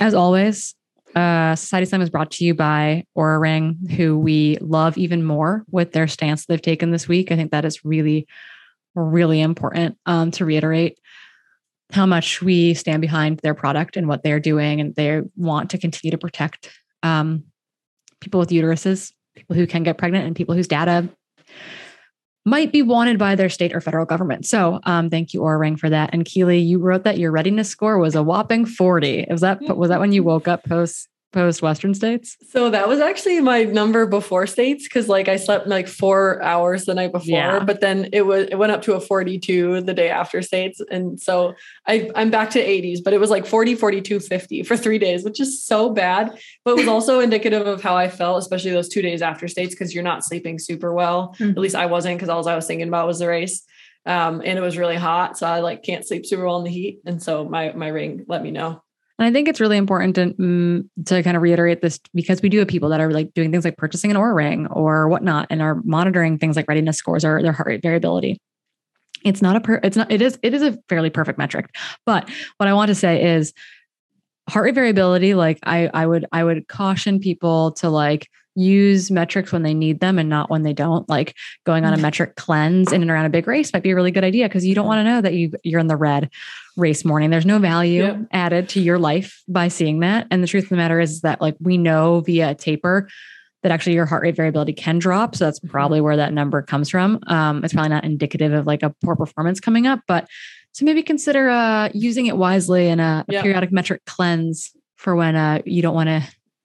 As 0.00 0.14
always, 0.14 0.74
uh, 1.14 1.54
Society 1.56 1.86
Slam 1.86 2.00
is 2.00 2.10
brought 2.10 2.30
to 2.32 2.44
you 2.44 2.54
by 2.54 3.04
Oura 3.16 3.40
Ring, 3.40 3.78
who 3.96 4.18
we 4.18 4.56
love 4.60 4.96
even 4.96 5.24
more 5.24 5.64
with 5.70 5.92
their 5.92 6.08
stance 6.08 6.46
they've 6.46 6.60
taken 6.60 6.90
this 6.90 7.08
week. 7.08 7.30
I 7.30 7.36
think 7.36 7.50
that 7.50 7.64
is 7.64 7.84
really, 7.84 8.26
really 8.94 9.40
important 9.40 9.98
um, 10.06 10.30
to 10.32 10.44
reiterate 10.44 10.98
how 11.92 12.06
much 12.06 12.40
we 12.40 12.74
stand 12.74 13.02
behind 13.02 13.38
their 13.40 13.54
product 13.54 13.96
and 13.96 14.08
what 14.08 14.22
they're 14.22 14.40
doing, 14.40 14.80
and 14.80 14.94
they 14.94 15.20
want 15.36 15.70
to 15.70 15.78
continue 15.78 16.10
to 16.10 16.18
protect 16.18 16.70
um, 17.02 17.44
people 18.20 18.40
with 18.40 18.50
uteruses, 18.50 19.12
people 19.36 19.56
who 19.56 19.66
can 19.66 19.82
get 19.82 19.98
pregnant, 19.98 20.26
and 20.26 20.34
people 20.34 20.54
whose 20.54 20.68
data 20.68 21.08
might 22.44 22.72
be 22.72 22.82
wanted 22.82 23.18
by 23.18 23.34
their 23.34 23.48
state 23.48 23.74
or 23.74 23.80
federal 23.80 24.04
government. 24.04 24.46
So 24.46 24.80
um, 24.84 25.10
thank 25.10 25.32
you, 25.32 25.40
Oura 25.40 25.60
Ring, 25.60 25.76
for 25.76 25.88
that. 25.90 26.10
And 26.12 26.24
Keely, 26.24 26.58
you 26.58 26.78
wrote 26.78 27.04
that 27.04 27.18
your 27.18 27.30
readiness 27.30 27.68
score 27.68 27.98
was 27.98 28.14
a 28.14 28.22
whopping 28.22 28.66
40. 28.66 29.26
Was 29.30 29.42
that 29.42 29.60
was 29.76 29.90
that 29.90 30.00
when 30.00 30.12
you 30.12 30.24
woke 30.24 30.48
up 30.48 30.64
post 30.64 31.08
post 31.32 31.62
Western 31.62 31.94
states? 31.94 32.36
So 32.50 32.70
that 32.70 32.86
was 32.88 33.00
actually 33.00 33.40
my 33.40 33.64
number 33.64 34.06
before 34.06 34.46
states 34.46 34.84
because 34.84 35.08
like 35.08 35.28
I 35.28 35.36
slept 35.36 35.66
like 35.66 35.88
four 35.88 36.42
hours 36.42 36.84
the 36.84 36.94
night 36.94 37.12
before, 37.12 37.26
yeah. 37.26 37.64
but 37.64 37.80
then 37.80 38.08
it 38.12 38.22
was 38.22 38.48
it 38.50 38.56
went 38.56 38.72
up 38.72 38.82
to 38.82 38.94
a 38.94 39.00
42 39.00 39.80
the 39.80 39.94
day 39.94 40.10
after 40.10 40.42
states. 40.42 40.80
And 40.90 41.20
so 41.20 41.54
I, 41.86 42.10
I'm 42.14 42.30
back 42.30 42.50
to 42.50 42.64
80s, 42.64 43.02
but 43.02 43.12
it 43.12 43.20
was 43.20 43.30
like 43.30 43.46
40, 43.46 43.74
42, 43.74 44.20
50 44.20 44.62
for 44.62 44.76
three 44.76 44.98
days, 44.98 45.24
which 45.24 45.40
is 45.40 45.64
so 45.64 45.90
bad. 45.90 46.38
But 46.64 46.72
it 46.72 46.76
was 46.78 46.88
also 46.88 47.20
indicative 47.26 47.66
of 47.66 47.82
how 47.82 47.96
I 47.96 48.08
felt, 48.08 48.38
especially 48.38 48.70
those 48.70 48.88
two 48.88 49.02
days 49.02 49.22
after 49.22 49.48
states, 49.48 49.74
because 49.74 49.94
you're 49.94 50.04
not 50.04 50.24
sleeping 50.24 50.58
super 50.58 50.92
well. 50.92 51.34
Mm-hmm. 51.38 51.50
At 51.50 51.58
least 51.58 51.74
I 51.74 51.86
wasn't 51.86 52.16
because 52.18 52.28
all 52.28 52.46
I 52.46 52.54
was 52.54 52.66
thinking 52.66 52.88
about 52.88 53.06
was 53.06 53.18
the 53.18 53.28
race. 53.28 53.64
Um, 54.04 54.42
and 54.44 54.58
it 54.58 54.62
was 54.62 54.76
really 54.76 54.96
hot. 54.96 55.38
So 55.38 55.46
I 55.46 55.60
like 55.60 55.82
can't 55.82 56.06
sleep 56.06 56.26
super 56.26 56.44
well 56.44 56.58
in 56.58 56.64
the 56.64 56.70
heat. 56.70 57.00
And 57.06 57.22
so 57.22 57.44
my 57.44 57.72
my 57.72 57.88
ring 57.88 58.24
let 58.28 58.42
me 58.42 58.50
know. 58.50 58.82
And 59.22 59.28
I 59.28 59.32
think 59.32 59.46
it's 59.46 59.60
really 59.60 59.76
important 59.76 60.16
to, 60.16 60.34
mm, 60.34 60.88
to 61.06 61.22
kind 61.22 61.36
of 61.36 61.44
reiterate 61.44 61.80
this 61.80 62.00
because 62.12 62.42
we 62.42 62.48
do 62.48 62.58
have 62.58 62.66
people 62.66 62.88
that 62.88 63.00
are 63.00 63.12
like 63.12 63.32
doing 63.34 63.52
things 63.52 63.64
like 63.64 63.76
purchasing 63.76 64.10
an 64.10 64.16
Oura 64.16 64.34
ring 64.34 64.66
or 64.66 65.08
whatnot 65.08 65.46
and 65.48 65.62
are 65.62 65.80
monitoring 65.84 66.38
things 66.38 66.56
like 66.56 66.66
readiness 66.66 66.96
scores 66.96 67.24
or 67.24 67.40
their 67.40 67.52
heart 67.52 67.68
rate 67.68 67.82
variability. 67.82 68.40
It's 69.24 69.40
not 69.40 69.54
a 69.54 69.60
per, 69.60 69.78
it's 69.84 69.96
not 69.96 70.10
it 70.10 70.20
is 70.20 70.40
it 70.42 70.54
is 70.54 70.62
a 70.62 70.76
fairly 70.88 71.08
perfect 71.08 71.38
metric. 71.38 71.70
But 72.04 72.28
what 72.56 72.68
I 72.68 72.74
want 72.74 72.88
to 72.88 72.96
say 72.96 73.36
is 73.36 73.52
heart 74.48 74.64
rate 74.64 74.74
variability 74.74 75.34
like 75.34 75.60
I 75.62 75.88
I 75.94 76.04
would 76.04 76.26
I 76.32 76.42
would 76.42 76.66
caution 76.66 77.20
people 77.20 77.70
to 77.74 77.90
like 77.90 78.28
use 78.54 79.10
metrics 79.10 79.52
when 79.52 79.62
they 79.62 79.74
need 79.74 80.00
them 80.00 80.18
and 80.18 80.28
not 80.28 80.50
when 80.50 80.62
they 80.62 80.72
don't. 80.72 81.08
Like 81.08 81.36
going 81.64 81.84
on 81.84 81.92
a 81.92 81.96
mm-hmm. 81.96 82.02
metric 82.02 82.36
cleanse 82.36 82.92
in 82.92 83.02
and 83.02 83.10
around 83.10 83.26
a 83.26 83.30
big 83.30 83.46
race 83.46 83.72
might 83.72 83.82
be 83.82 83.90
a 83.90 83.94
really 83.94 84.10
good 84.10 84.24
idea 84.24 84.48
because 84.48 84.64
you 84.64 84.74
don't 84.74 84.86
want 84.86 84.98
to 84.98 85.04
know 85.04 85.20
that 85.20 85.34
you 85.34 85.52
you're 85.64 85.80
in 85.80 85.86
the 85.86 85.96
red 85.96 86.30
race 86.76 87.04
morning. 87.04 87.30
There's 87.30 87.46
no 87.46 87.58
value 87.58 88.04
yep. 88.04 88.20
added 88.32 88.68
to 88.70 88.80
your 88.80 88.98
life 88.98 89.42
by 89.48 89.68
seeing 89.68 90.00
that. 90.00 90.26
And 90.30 90.42
the 90.42 90.46
truth 90.46 90.64
of 90.64 90.70
the 90.70 90.76
matter 90.76 91.00
is 91.00 91.20
that 91.22 91.40
like 91.40 91.56
we 91.60 91.78
know 91.78 92.20
via 92.20 92.54
taper 92.54 93.08
that 93.62 93.70
actually 93.70 93.94
your 93.94 94.06
heart 94.06 94.22
rate 94.22 94.36
variability 94.36 94.72
can 94.72 94.98
drop. 94.98 95.36
So 95.36 95.44
that's 95.44 95.60
mm-hmm. 95.60 95.68
probably 95.68 96.00
where 96.00 96.16
that 96.16 96.32
number 96.32 96.62
comes 96.62 96.90
from. 96.90 97.20
Um, 97.26 97.64
it's 97.64 97.72
probably 97.72 97.90
not 97.90 98.04
indicative 98.04 98.52
of 98.52 98.66
like 98.66 98.82
a 98.82 98.94
poor 99.04 99.16
performance 99.16 99.60
coming 99.60 99.86
up, 99.86 100.00
but 100.06 100.28
so 100.72 100.84
maybe 100.84 101.02
consider 101.02 101.50
uh, 101.50 101.90
using 101.92 102.26
it 102.26 102.36
wisely 102.36 102.88
in 102.88 102.98
a, 102.98 103.24
a 103.28 103.32
yep. 103.32 103.42
periodic 103.42 103.72
metric 103.72 104.02
cleanse 104.06 104.72
for 104.96 105.14
when 105.14 105.36
uh, 105.36 105.60
you 105.66 105.82
don't 105.82 105.94
want 105.94 106.08
to 106.08 106.22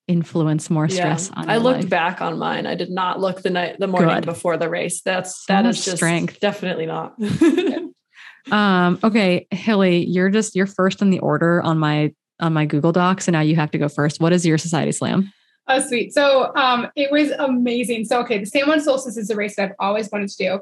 influence 0.07 0.69
more 0.69 0.87
stress 0.87 1.29
yeah. 1.35 1.43
I 1.47 1.57
looked 1.57 1.81
life. 1.81 1.89
back 1.89 2.21
on 2.21 2.37
mine. 2.39 2.65
I 2.65 2.75
did 2.75 2.89
not 2.89 3.19
look 3.19 3.41
the 3.41 3.49
night 3.49 3.77
the 3.79 3.87
morning 3.87 4.15
Good. 4.15 4.25
before 4.25 4.57
the 4.57 4.69
race. 4.69 5.01
That's 5.01 5.45
so 5.45 5.53
that 5.53 5.65
is 5.65 5.83
just 5.83 5.97
strength. 5.97 6.39
Definitely 6.39 6.85
not. 6.85 7.15
um 8.51 8.99
okay, 9.03 9.47
Hilly, 9.51 10.05
you're 10.05 10.29
just 10.29 10.55
you're 10.55 10.67
first 10.67 11.01
in 11.01 11.09
the 11.09 11.19
order 11.19 11.61
on 11.61 11.77
my 11.77 12.13
on 12.39 12.53
my 12.53 12.65
Google 12.65 12.91
Docs 12.91 13.27
and 13.27 13.33
now 13.33 13.41
you 13.41 13.55
have 13.55 13.71
to 13.71 13.77
go 13.77 13.89
first. 13.89 14.21
What 14.21 14.33
is 14.33 14.45
your 14.45 14.57
society 14.57 14.91
slam? 14.91 15.31
Oh 15.67 15.81
sweet. 15.81 16.13
So 16.13 16.55
um 16.55 16.87
it 16.95 17.11
was 17.11 17.31
amazing. 17.31 18.05
So 18.05 18.21
okay, 18.21 18.39
the 18.39 18.45
San 18.45 18.67
Juan 18.67 18.79
Solstice 18.79 19.17
is 19.17 19.29
a 19.29 19.35
race 19.35 19.55
that 19.57 19.71
I've 19.71 19.75
always 19.79 20.09
wanted 20.11 20.29
to 20.29 20.37
do 20.37 20.59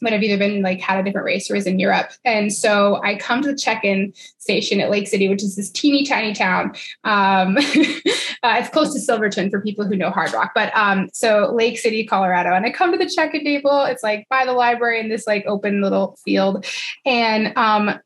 but 0.00 0.12
I've 0.12 0.22
either 0.22 0.38
been 0.38 0.62
like 0.62 0.80
had 0.80 0.98
a 0.98 1.02
different 1.02 1.24
race 1.24 1.50
or 1.50 1.54
was 1.54 1.66
in 1.66 1.78
Europe. 1.78 2.10
And 2.24 2.52
so 2.52 3.00
I 3.02 3.16
come 3.16 3.42
to 3.42 3.48
the 3.48 3.56
check-in 3.56 4.12
station 4.38 4.80
at 4.80 4.90
Lake 4.90 5.08
City, 5.08 5.28
which 5.28 5.42
is 5.42 5.56
this 5.56 5.70
teeny 5.70 6.04
tiny 6.04 6.34
town. 6.34 6.74
Um, 7.04 7.56
uh, 7.56 8.56
it's 8.58 8.68
close 8.68 8.92
to 8.94 9.00
Silverton 9.00 9.50
for 9.50 9.60
people 9.60 9.86
who 9.86 9.96
know 9.96 10.10
Hardrock, 10.10 10.50
But 10.54 10.74
um, 10.76 11.08
so 11.12 11.52
Lake 11.54 11.78
City, 11.78 12.04
Colorado. 12.04 12.54
And 12.54 12.66
I 12.66 12.70
come 12.70 12.92
to 12.92 12.98
the 12.98 13.08
check-in 13.08 13.44
table. 13.44 13.84
It's 13.84 14.02
like 14.02 14.26
by 14.28 14.44
the 14.44 14.52
library 14.52 15.00
in 15.00 15.08
this 15.08 15.26
like 15.26 15.44
open 15.46 15.80
little 15.80 16.18
field. 16.24 16.66
And 17.04 17.52
um, 17.56 17.98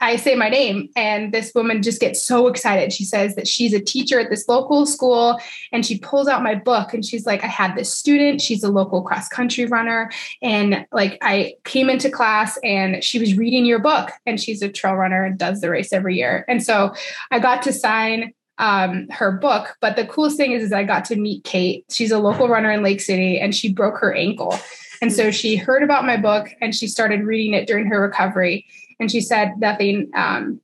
I 0.00 0.16
say 0.16 0.34
my 0.34 0.50
name, 0.50 0.90
and 0.94 1.32
this 1.32 1.52
woman 1.54 1.82
just 1.82 2.00
gets 2.00 2.22
so 2.22 2.48
excited. 2.48 2.92
She 2.92 3.04
says 3.04 3.34
that 3.36 3.48
she's 3.48 3.72
a 3.72 3.80
teacher 3.80 4.20
at 4.20 4.28
this 4.28 4.46
local 4.46 4.84
school, 4.84 5.40
and 5.72 5.86
she 5.86 5.98
pulls 5.98 6.28
out 6.28 6.42
my 6.42 6.54
book 6.54 6.92
and 6.92 7.04
she's 7.04 7.24
like, 7.24 7.42
I 7.42 7.46
had 7.46 7.74
this 7.74 7.92
student, 7.92 8.42
she's 8.42 8.62
a 8.62 8.68
local 8.68 9.02
cross 9.02 9.28
country 9.28 9.64
runner. 9.64 10.10
And 10.42 10.86
like, 10.92 11.16
I 11.22 11.54
came 11.64 11.88
into 11.88 12.10
class 12.10 12.58
and 12.62 13.02
she 13.02 13.18
was 13.18 13.36
reading 13.36 13.64
your 13.64 13.78
book, 13.78 14.10
and 14.26 14.38
she's 14.38 14.60
a 14.60 14.68
trail 14.68 14.94
runner 14.94 15.24
and 15.24 15.38
does 15.38 15.60
the 15.60 15.70
race 15.70 15.92
every 15.92 16.16
year. 16.16 16.44
And 16.46 16.62
so 16.62 16.94
I 17.30 17.38
got 17.38 17.62
to 17.62 17.72
sign 17.72 18.34
um, 18.58 19.08
her 19.10 19.32
book. 19.32 19.76
But 19.80 19.96
the 19.96 20.06
coolest 20.06 20.36
thing 20.36 20.52
is, 20.52 20.62
is 20.62 20.72
I 20.72 20.84
got 20.84 21.06
to 21.06 21.16
meet 21.16 21.44
Kate. 21.44 21.84
She's 21.90 22.12
a 22.12 22.18
local 22.18 22.48
runner 22.48 22.70
in 22.70 22.82
Lake 22.82 23.00
City, 23.00 23.38
and 23.38 23.54
she 23.54 23.72
broke 23.72 23.98
her 23.98 24.12
ankle. 24.12 24.58
And 25.00 25.12
so 25.12 25.30
she 25.30 25.56
heard 25.56 25.82
about 25.82 26.06
my 26.06 26.16
book 26.16 26.48
and 26.60 26.74
she 26.74 26.86
started 26.86 27.22
reading 27.22 27.52
it 27.52 27.66
during 27.66 27.86
her 27.86 28.00
recovery 28.00 28.66
and 29.00 29.10
she 29.10 29.20
said 29.20 29.54
that 29.60 29.78
they 29.78 30.06
um, 30.14 30.60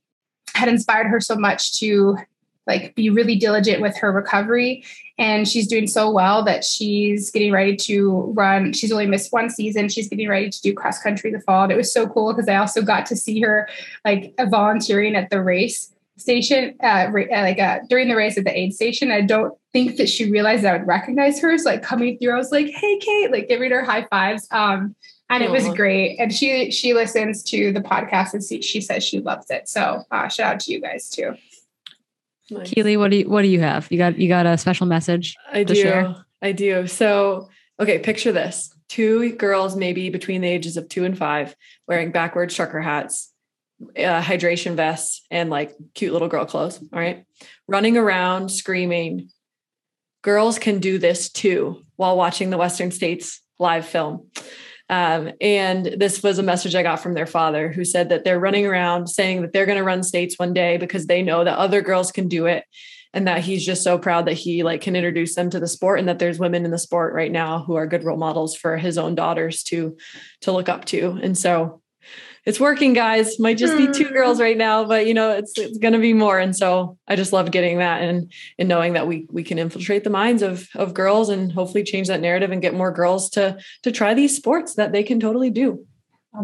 had 0.53 0.69
inspired 0.69 1.07
her 1.07 1.19
so 1.19 1.35
much 1.35 1.79
to 1.79 2.17
like 2.65 2.95
be 2.95 3.09
really 3.09 3.35
diligent 3.35 3.81
with 3.81 3.97
her 3.97 4.11
recovery. 4.11 4.83
And 5.17 5.47
she's 5.47 5.67
doing 5.67 5.87
so 5.87 6.09
well 6.09 6.43
that 6.45 6.63
she's 6.63 7.29
getting 7.29 7.51
ready 7.51 7.75
to 7.77 8.33
run. 8.35 8.73
She's 8.73 8.91
only 8.91 9.05
missed 9.05 9.31
one 9.31 9.49
season. 9.49 9.89
She's 9.89 10.07
getting 10.07 10.29
ready 10.29 10.49
to 10.49 10.61
do 10.61 10.73
cross 10.73 11.01
country 11.01 11.31
the 11.31 11.39
fall. 11.41 11.63
And 11.63 11.71
it 11.71 11.75
was 11.75 11.93
so 11.93 12.07
cool 12.07 12.33
because 12.33 12.49
i 12.49 12.55
also 12.55 12.81
got 12.81 13.05
to 13.07 13.15
see 13.15 13.41
her 13.41 13.69
like 14.05 14.33
volunteering 14.49 15.15
at 15.15 15.29
the 15.29 15.41
race 15.41 15.91
station 16.17 16.75
uh, 16.81 17.09
like 17.11 17.59
uh, 17.59 17.79
during 17.89 18.07
the 18.07 18.15
race 18.15 18.37
at 18.37 18.43
the 18.45 18.57
aid 18.57 18.73
station. 18.73 19.11
I 19.11 19.21
don't 19.21 19.53
think 19.71 19.97
that 19.97 20.07
she 20.07 20.29
realized 20.29 20.65
i 20.65 20.71
would 20.71 20.87
recognize 20.87 21.39
her. 21.41 21.57
So 21.57 21.69
like 21.69 21.83
coming 21.83 22.17
through. 22.17 22.33
I 22.33 22.37
was 22.37 22.51
like 22.51 22.67
hey 22.67 22.97
kate 22.99 23.31
like 23.31 23.47
giving 23.47 23.71
her 23.71 23.83
high 23.83 24.07
fives. 24.09 24.47
Um 24.51 24.95
and 25.29 25.43
it 25.43 25.51
was 25.51 25.67
great. 25.69 26.17
And 26.19 26.33
she 26.33 26.71
she 26.71 26.93
listens 26.93 27.43
to 27.43 27.71
the 27.71 27.81
podcast 27.81 28.33
and 28.33 28.43
she, 28.43 28.61
she 28.61 28.81
says 28.81 29.03
she 29.03 29.19
loves 29.19 29.49
it. 29.49 29.67
So 29.67 30.03
uh, 30.11 30.27
shout 30.27 30.55
out 30.55 30.59
to 30.61 30.71
you 30.71 30.79
guys 30.79 31.09
too. 31.09 31.35
Nice. 32.49 32.69
Keely, 32.71 32.97
what 32.97 33.11
do 33.11 33.17
you 33.17 33.29
what 33.29 33.41
do 33.41 33.47
you 33.47 33.61
have? 33.61 33.91
You 33.91 33.97
got 33.97 34.17
you 34.17 34.27
got 34.27 34.45
a 34.45 34.57
special 34.57 34.85
message? 34.85 35.35
I 35.51 35.63
do. 35.63 35.75
Share? 35.75 36.15
I 36.41 36.51
do. 36.51 36.87
So 36.87 37.49
okay, 37.79 37.99
picture 37.99 38.31
this: 38.31 38.73
two 38.89 39.33
girls, 39.35 39.75
maybe 39.75 40.09
between 40.09 40.41
the 40.41 40.49
ages 40.49 40.77
of 40.77 40.89
two 40.89 41.05
and 41.05 41.17
five, 41.17 41.55
wearing 41.87 42.11
backwards 42.11 42.53
trucker 42.53 42.81
hats, 42.81 43.33
uh, 43.81 44.21
hydration 44.21 44.75
vests, 44.75 45.25
and 45.31 45.49
like 45.49 45.73
cute 45.95 46.13
little 46.13 46.27
girl 46.27 46.45
clothes. 46.45 46.79
All 46.93 46.99
right, 46.99 47.25
running 47.67 47.97
around 47.97 48.49
screaming. 48.49 49.29
Girls 50.21 50.57
can 50.57 50.79
do 50.79 50.99
this 50.99 51.29
too 51.29 51.83
while 51.95 52.15
watching 52.15 52.49
the 52.49 52.57
Western 52.57 52.91
States 52.91 53.41
live 53.59 53.85
film. 53.85 54.27
Um, 54.93 55.31
and 55.41 55.87
this 55.97 56.21
was 56.21 56.37
a 56.37 56.43
message 56.43 56.75
I 56.75 56.83
got 56.83 56.99
from 57.01 57.15
their 57.15 57.25
father 57.25 57.71
who 57.71 57.83
said 57.83 58.09
that 58.09 58.23
they're 58.23 58.39
running 58.39 58.67
around 58.67 59.07
saying 59.07 59.41
that 59.41 59.51
they're 59.51 59.65
going 59.65 59.79
to 59.79 59.83
run 59.83 60.03
states 60.03 60.37
one 60.37 60.53
day 60.53 60.77
because 60.77 61.07
they 61.07 61.23
know 61.23 61.43
that 61.43 61.57
other 61.57 61.81
girls 61.81 62.11
can 62.11 62.27
do 62.27 62.45
it 62.45 62.63
and 63.11 63.27
that 63.27 63.41
he's 63.41 63.65
just 63.65 63.81
so 63.81 63.97
proud 63.97 64.27
that 64.27 64.33
he 64.33 64.61
like 64.61 64.81
can 64.81 64.95
introduce 64.95 65.33
them 65.33 65.49
to 65.49 65.59
the 65.59 65.67
sport 65.67 65.97
and 65.97 66.07
that 66.07 66.19
there's 66.19 66.37
women 66.37 66.63
in 66.63 66.69
the 66.69 66.77
sport 66.77 67.15
right 67.15 67.31
now 67.31 67.63
who 67.63 67.73
are 67.73 67.87
good 67.87 68.03
role 68.03 68.19
models 68.19 68.55
for 68.55 68.77
his 68.77 68.99
own 68.99 69.15
daughters 69.15 69.63
to 69.63 69.97
to 70.41 70.51
look 70.51 70.69
up 70.69 70.85
to. 70.85 71.19
And 71.23 71.35
so 71.35 71.81
it's 72.45 72.59
working, 72.59 72.93
guys. 72.93 73.39
Might 73.39 73.57
just 73.57 73.77
be 73.77 73.87
two 73.87 74.09
girls 74.11 74.37
hmm. 74.37 74.43
right 74.43 74.57
now, 74.57 74.83
but 74.85 75.07
you 75.07 75.13
know, 75.13 75.31
it's 75.31 75.57
it's 75.57 75.77
gonna 75.77 75.99
be 75.99 76.13
more. 76.13 76.39
And 76.39 76.55
so 76.55 76.97
I 77.07 77.15
just 77.15 77.33
love 77.33 77.51
getting 77.51 77.77
that 77.79 78.01
and 78.01 78.31
and 78.59 78.67
knowing 78.67 78.93
that 78.93 79.07
we 79.07 79.27
we 79.31 79.43
can 79.43 79.59
infiltrate 79.59 80.03
the 80.03 80.09
minds 80.09 80.41
of 80.41 80.67
of 80.75 80.93
girls 80.93 81.29
and 81.29 81.51
hopefully 81.51 81.83
change 81.83 82.07
that 82.07 82.21
narrative 82.21 82.51
and 82.51 82.61
get 82.61 82.73
more 82.73 82.91
girls 82.91 83.29
to 83.31 83.57
to 83.83 83.91
try 83.91 84.13
these 84.13 84.35
sports 84.35 84.75
that 84.75 84.91
they 84.91 85.03
can 85.03 85.19
totally 85.19 85.49
do. 85.49 85.85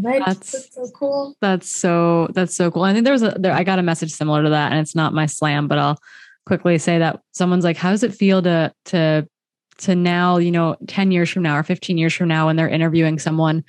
That's, 0.01 0.51
that's, 0.51 0.75
so 0.75 0.87
cool. 0.95 1.35
That's 1.41 1.69
so 1.69 2.27
that's 2.33 2.55
so 2.55 2.69
cool. 2.69 2.83
I 2.83 2.93
think 2.93 3.05
there 3.05 3.13
was 3.13 3.23
a 3.23 3.35
there, 3.39 3.53
I 3.53 3.63
got 3.63 3.79
a 3.79 3.83
message 3.83 4.11
similar 4.11 4.43
to 4.43 4.49
that, 4.51 4.71
and 4.71 4.79
it's 4.79 4.95
not 4.95 5.13
my 5.13 5.25
slam, 5.25 5.67
but 5.67 5.79
I'll 5.79 5.99
quickly 6.45 6.77
say 6.77 6.99
that 6.99 7.21
someone's 7.31 7.63
like, 7.63 7.77
"How 7.77 7.89
does 7.89 8.03
it 8.03 8.13
feel 8.13 8.41
to 8.43 8.71
to 8.85 9.27
to 9.79 9.95
now, 9.95 10.37
you 10.37 10.51
know, 10.51 10.75
10 10.87 11.11
years 11.11 11.29
from 11.29 11.43
now 11.43 11.57
or 11.57 11.63
15 11.63 11.97
years 11.97 12.13
from 12.13 12.27
now 12.27 12.47
when 12.47 12.55
they're 12.55 12.69
interviewing 12.69 13.17
someone 13.17 13.63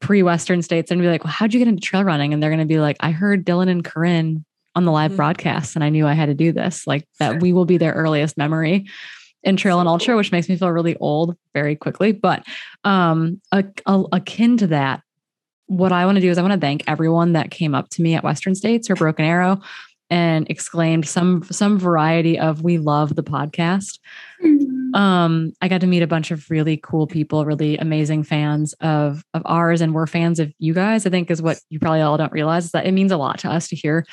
pre-Western 0.00 0.62
states 0.62 0.90
and 0.90 1.00
be 1.00 1.08
like, 1.08 1.24
well, 1.24 1.32
how'd 1.32 1.52
you 1.52 1.58
get 1.58 1.68
into 1.68 1.80
trail 1.80 2.04
running? 2.04 2.32
And 2.32 2.42
they're 2.42 2.50
going 2.50 2.60
to 2.60 2.66
be 2.66 2.80
like, 2.80 2.96
I 3.00 3.10
heard 3.10 3.44
Dylan 3.44 3.68
and 3.68 3.84
Corrine 3.84 4.44
on 4.74 4.84
the 4.84 4.92
live 4.92 5.10
mm-hmm. 5.10 5.16
broadcast 5.16 5.74
and 5.74 5.84
I 5.84 5.88
knew 5.88 6.06
I 6.06 6.12
had 6.12 6.26
to 6.26 6.34
do 6.34 6.52
this. 6.52 6.86
Like 6.86 7.04
that 7.18 7.32
sure. 7.32 7.40
we 7.40 7.52
will 7.52 7.64
be 7.64 7.78
their 7.78 7.92
earliest 7.92 8.36
memory 8.36 8.86
in 9.42 9.56
trail 9.56 9.80
and 9.80 9.88
ultra, 9.88 10.16
which 10.16 10.32
makes 10.32 10.48
me 10.48 10.56
feel 10.56 10.70
really 10.70 10.96
old 10.96 11.36
very 11.54 11.76
quickly. 11.76 12.12
But 12.12 12.44
um, 12.84 13.40
a, 13.52 13.64
a, 13.86 14.04
akin 14.12 14.56
to 14.58 14.68
that, 14.68 15.02
what 15.66 15.92
I 15.92 16.06
want 16.06 16.16
to 16.16 16.22
do 16.22 16.30
is 16.30 16.38
I 16.38 16.42
want 16.42 16.54
to 16.54 16.60
thank 16.60 16.82
everyone 16.86 17.32
that 17.32 17.50
came 17.50 17.74
up 17.74 17.88
to 17.90 18.02
me 18.02 18.14
at 18.14 18.24
Western 18.24 18.54
States 18.54 18.88
or 18.88 18.94
Broken 18.94 19.24
Arrow 19.24 19.60
and 20.10 20.48
exclaimed 20.50 21.06
some 21.06 21.42
some 21.44 21.78
variety 21.78 22.38
of 22.38 22.62
"We 22.62 22.78
love 22.78 23.14
the 23.14 23.22
podcast." 23.22 23.98
Mm-hmm. 24.42 24.94
Um, 24.94 25.52
I 25.60 25.68
got 25.68 25.82
to 25.82 25.86
meet 25.86 26.02
a 26.02 26.06
bunch 26.06 26.30
of 26.30 26.48
really 26.50 26.78
cool 26.78 27.06
people, 27.06 27.44
really 27.44 27.76
amazing 27.78 28.24
fans 28.24 28.72
of 28.80 29.24
of 29.34 29.42
ours, 29.44 29.80
and 29.80 29.94
we're 29.94 30.06
fans 30.06 30.40
of 30.40 30.52
you 30.58 30.74
guys. 30.74 31.06
I 31.06 31.10
think 31.10 31.30
is 31.30 31.42
what 31.42 31.60
you 31.68 31.78
probably 31.78 32.00
all 32.00 32.16
don't 32.16 32.32
realize 32.32 32.66
is 32.66 32.72
that 32.72 32.86
it 32.86 32.92
means 32.92 33.12
a 33.12 33.16
lot 33.16 33.38
to 33.40 33.50
us 33.50 33.68
to 33.68 33.76
hear 33.76 34.06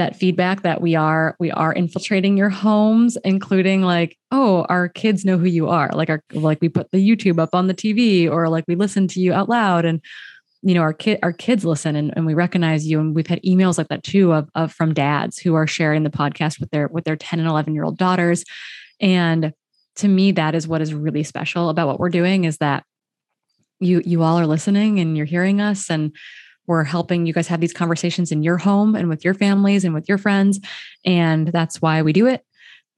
that 0.00 0.16
feedback 0.16 0.62
that 0.62 0.80
we 0.80 0.94
are 0.94 1.36
we 1.38 1.50
are 1.50 1.74
infiltrating 1.74 2.34
your 2.34 2.48
homes 2.48 3.18
including 3.22 3.82
like 3.82 4.16
oh 4.30 4.64
our 4.70 4.88
kids 4.88 5.26
know 5.26 5.36
who 5.36 5.44
you 5.44 5.68
are 5.68 5.90
like 5.92 6.08
our 6.08 6.22
like 6.32 6.58
we 6.62 6.70
put 6.70 6.90
the 6.90 7.06
youtube 7.06 7.38
up 7.38 7.54
on 7.54 7.66
the 7.66 7.74
tv 7.74 8.26
or 8.30 8.48
like 8.48 8.64
we 8.66 8.74
listen 8.74 9.06
to 9.06 9.20
you 9.20 9.34
out 9.34 9.50
loud 9.50 9.84
and 9.84 10.00
you 10.62 10.74
know 10.74 10.82
our 10.82 10.92
kid 10.92 11.18
our 11.22 11.32
kids 11.32 11.64
listen 11.64 11.96
and, 11.96 12.12
and 12.16 12.26
we 12.26 12.34
recognize 12.34 12.86
you. 12.86 13.00
And 13.00 13.14
we've 13.14 13.26
had 13.26 13.42
emails 13.42 13.78
like 13.78 13.88
that 13.88 14.02
too 14.02 14.32
of, 14.32 14.48
of 14.54 14.72
from 14.72 14.92
dads 14.92 15.38
who 15.38 15.54
are 15.54 15.66
sharing 15.66 16.02
the 16.02 16.10
podcast 16.10 16.60
with 16.60 16.70
their 16.70 16.88
with 16.88 17.04
their 17.04 17.16
10 17.16 17.38
and 17.38 17.48
11 17.48 17.74
year 17.74 17.84
old 17.84 17.98
daughters. 17.98 18.44
And 19.00 19.52
to 19.96 20.08
me 20.08 20.32
that 20.32 20.54
is 20.54 20.68
what 20.68 20.82
is 20.82 20.94
really 20.94 21.22
special 21.22 21.68
about 21.68 21.86
what 21.86 21.98
we're 21.98 22.10
doing 22.10 22.44
is 22.44 22.58
that 22.58 22.84
you 23.80 24.02
you 24.04 24.22
all 24.22 24.38
are 24.38 24.46
listening 24.46 25.00
and 25.00 25.16
you're 25.16 25.26
hearing 25.26 25.60
us 25.60 25.90
and 25.90 26.14
we're 26.66 26.84
helping 26.84 27.26
you 27.26 27.32
guys 27.32 27.48
have 27.48 27.60
these 27.60 27.72
conversations 27.72 28.30
in 28.30 28.42
your 28.42 28.58
home 28.58 28.94
and 28.94 29.08
with 29.08 29.24
your 29.24 29.34
families 29.34 29.84
and 29.84 29.92
with 29.92 30.08
your 30.08 30.18
friends. 30.18 30.60
And 31.04 31.48
that's 31.48 31.82
why 31.82 32.02
we 32.02 32.12
do 32.12 32.26
it. 32.26 32.44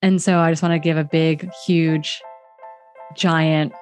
And 0.03 0.21
so 0.21 0.39
i 0.39 0.51
just 0.51 0.63
want 0.63 0.75
to 0.75 0.81
give 0.81 0.97
a 0.97 1.05
big 1.05 1.49
huge 1.65 2.21
giant 3.15 3.73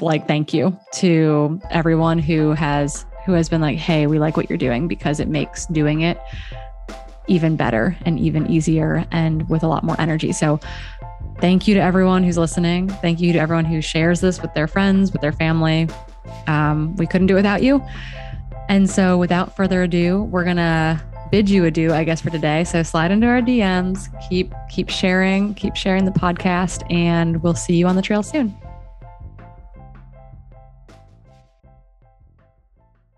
like 0.00 0.26
thank 0.26 0.54
you 0.54 0.76
to 0.92 1.60
everyone 1.70 2.18
who 2.18 2.52
has 2.52 3.04
who 3.26 3.32
has 3.32 3.48
been 3.48 3.60
like 3.60 3.78
hey 3.78 4.06
we 4.06 4.18
like 4.18 4.36
what 4.36 4.48
you're 4.48 4.58
doing 4.58 4.88
because 4.88 5.20
it 5.20 5.28
makes 5.28 5.66
doing 5.66 6.02
it 6.02 6.18
even 7.26 7.56
better 7.56 7.96
and 8.04 8.18
even 8.18 8.50
easier 8.50 9.04
and 9.10 9.48
with 9.48 9.62
a 9.62 9.68
lot 9.68 9.84
more 9.84 9.98
energy. 10.00 10.32
So 10.32 10.60
thank 11.40 11.66
you 11.66 11.74
to 11.74 11.80
everyone 11.80 12.22
who's 12.22 12.38
listening. 12.38 12.88
Thank 12.88 13.20
you 13.20 13.32
to 13.32 13.38
everyone 13.38 13.64
who 13.64 13.80
shares 13.80 14.20
this 14.20 14.42
with 14.42 14.52
their 14.54 14.66
friends 14.66 15.12
with 15.12 15.22
their 15.22 15.32
family. 15.32 15.88
Um, 16.46 16.94
we 16.96 17.06
couldn't 17.06 17.26
do 17.26 17.34
it 17.34 17.38
without 17.38 17.62
you. 17.62 17.82
And 18.68 18.88
so 18.88 19.18
without 19.18 19.54
further 19.56 19.82
ado 19.82 20.22
we're 20.24 20.44
gonna 20.44 21.02
bid 21.30 21.48
you 21.48 21.64
adieu 21.64 21.92
i 21.92 22.04
guess 22.04 22.20
for 22.20 22.30
today. 22.30 22.64
So 22.64 22.82
slide 22.82 23.10
into 23.10 23.26
our 23.26 23.40
dms 23.40 24.08
keep 24.28 24.54
keep 24.70 24.88
sharing 24.88 25.54
keep 25.54 25.76
sharing 25.76 26.04
the 26.04 26.10
podcast 26.10 26.90
and 26.92 27.42
we'll 27.42 27.54
see 27.54 27.76
you 27.76 27.86
on 27.86 27.96
the 27.96 28.02
trail 28.02 28.22
soon 28.22 28.56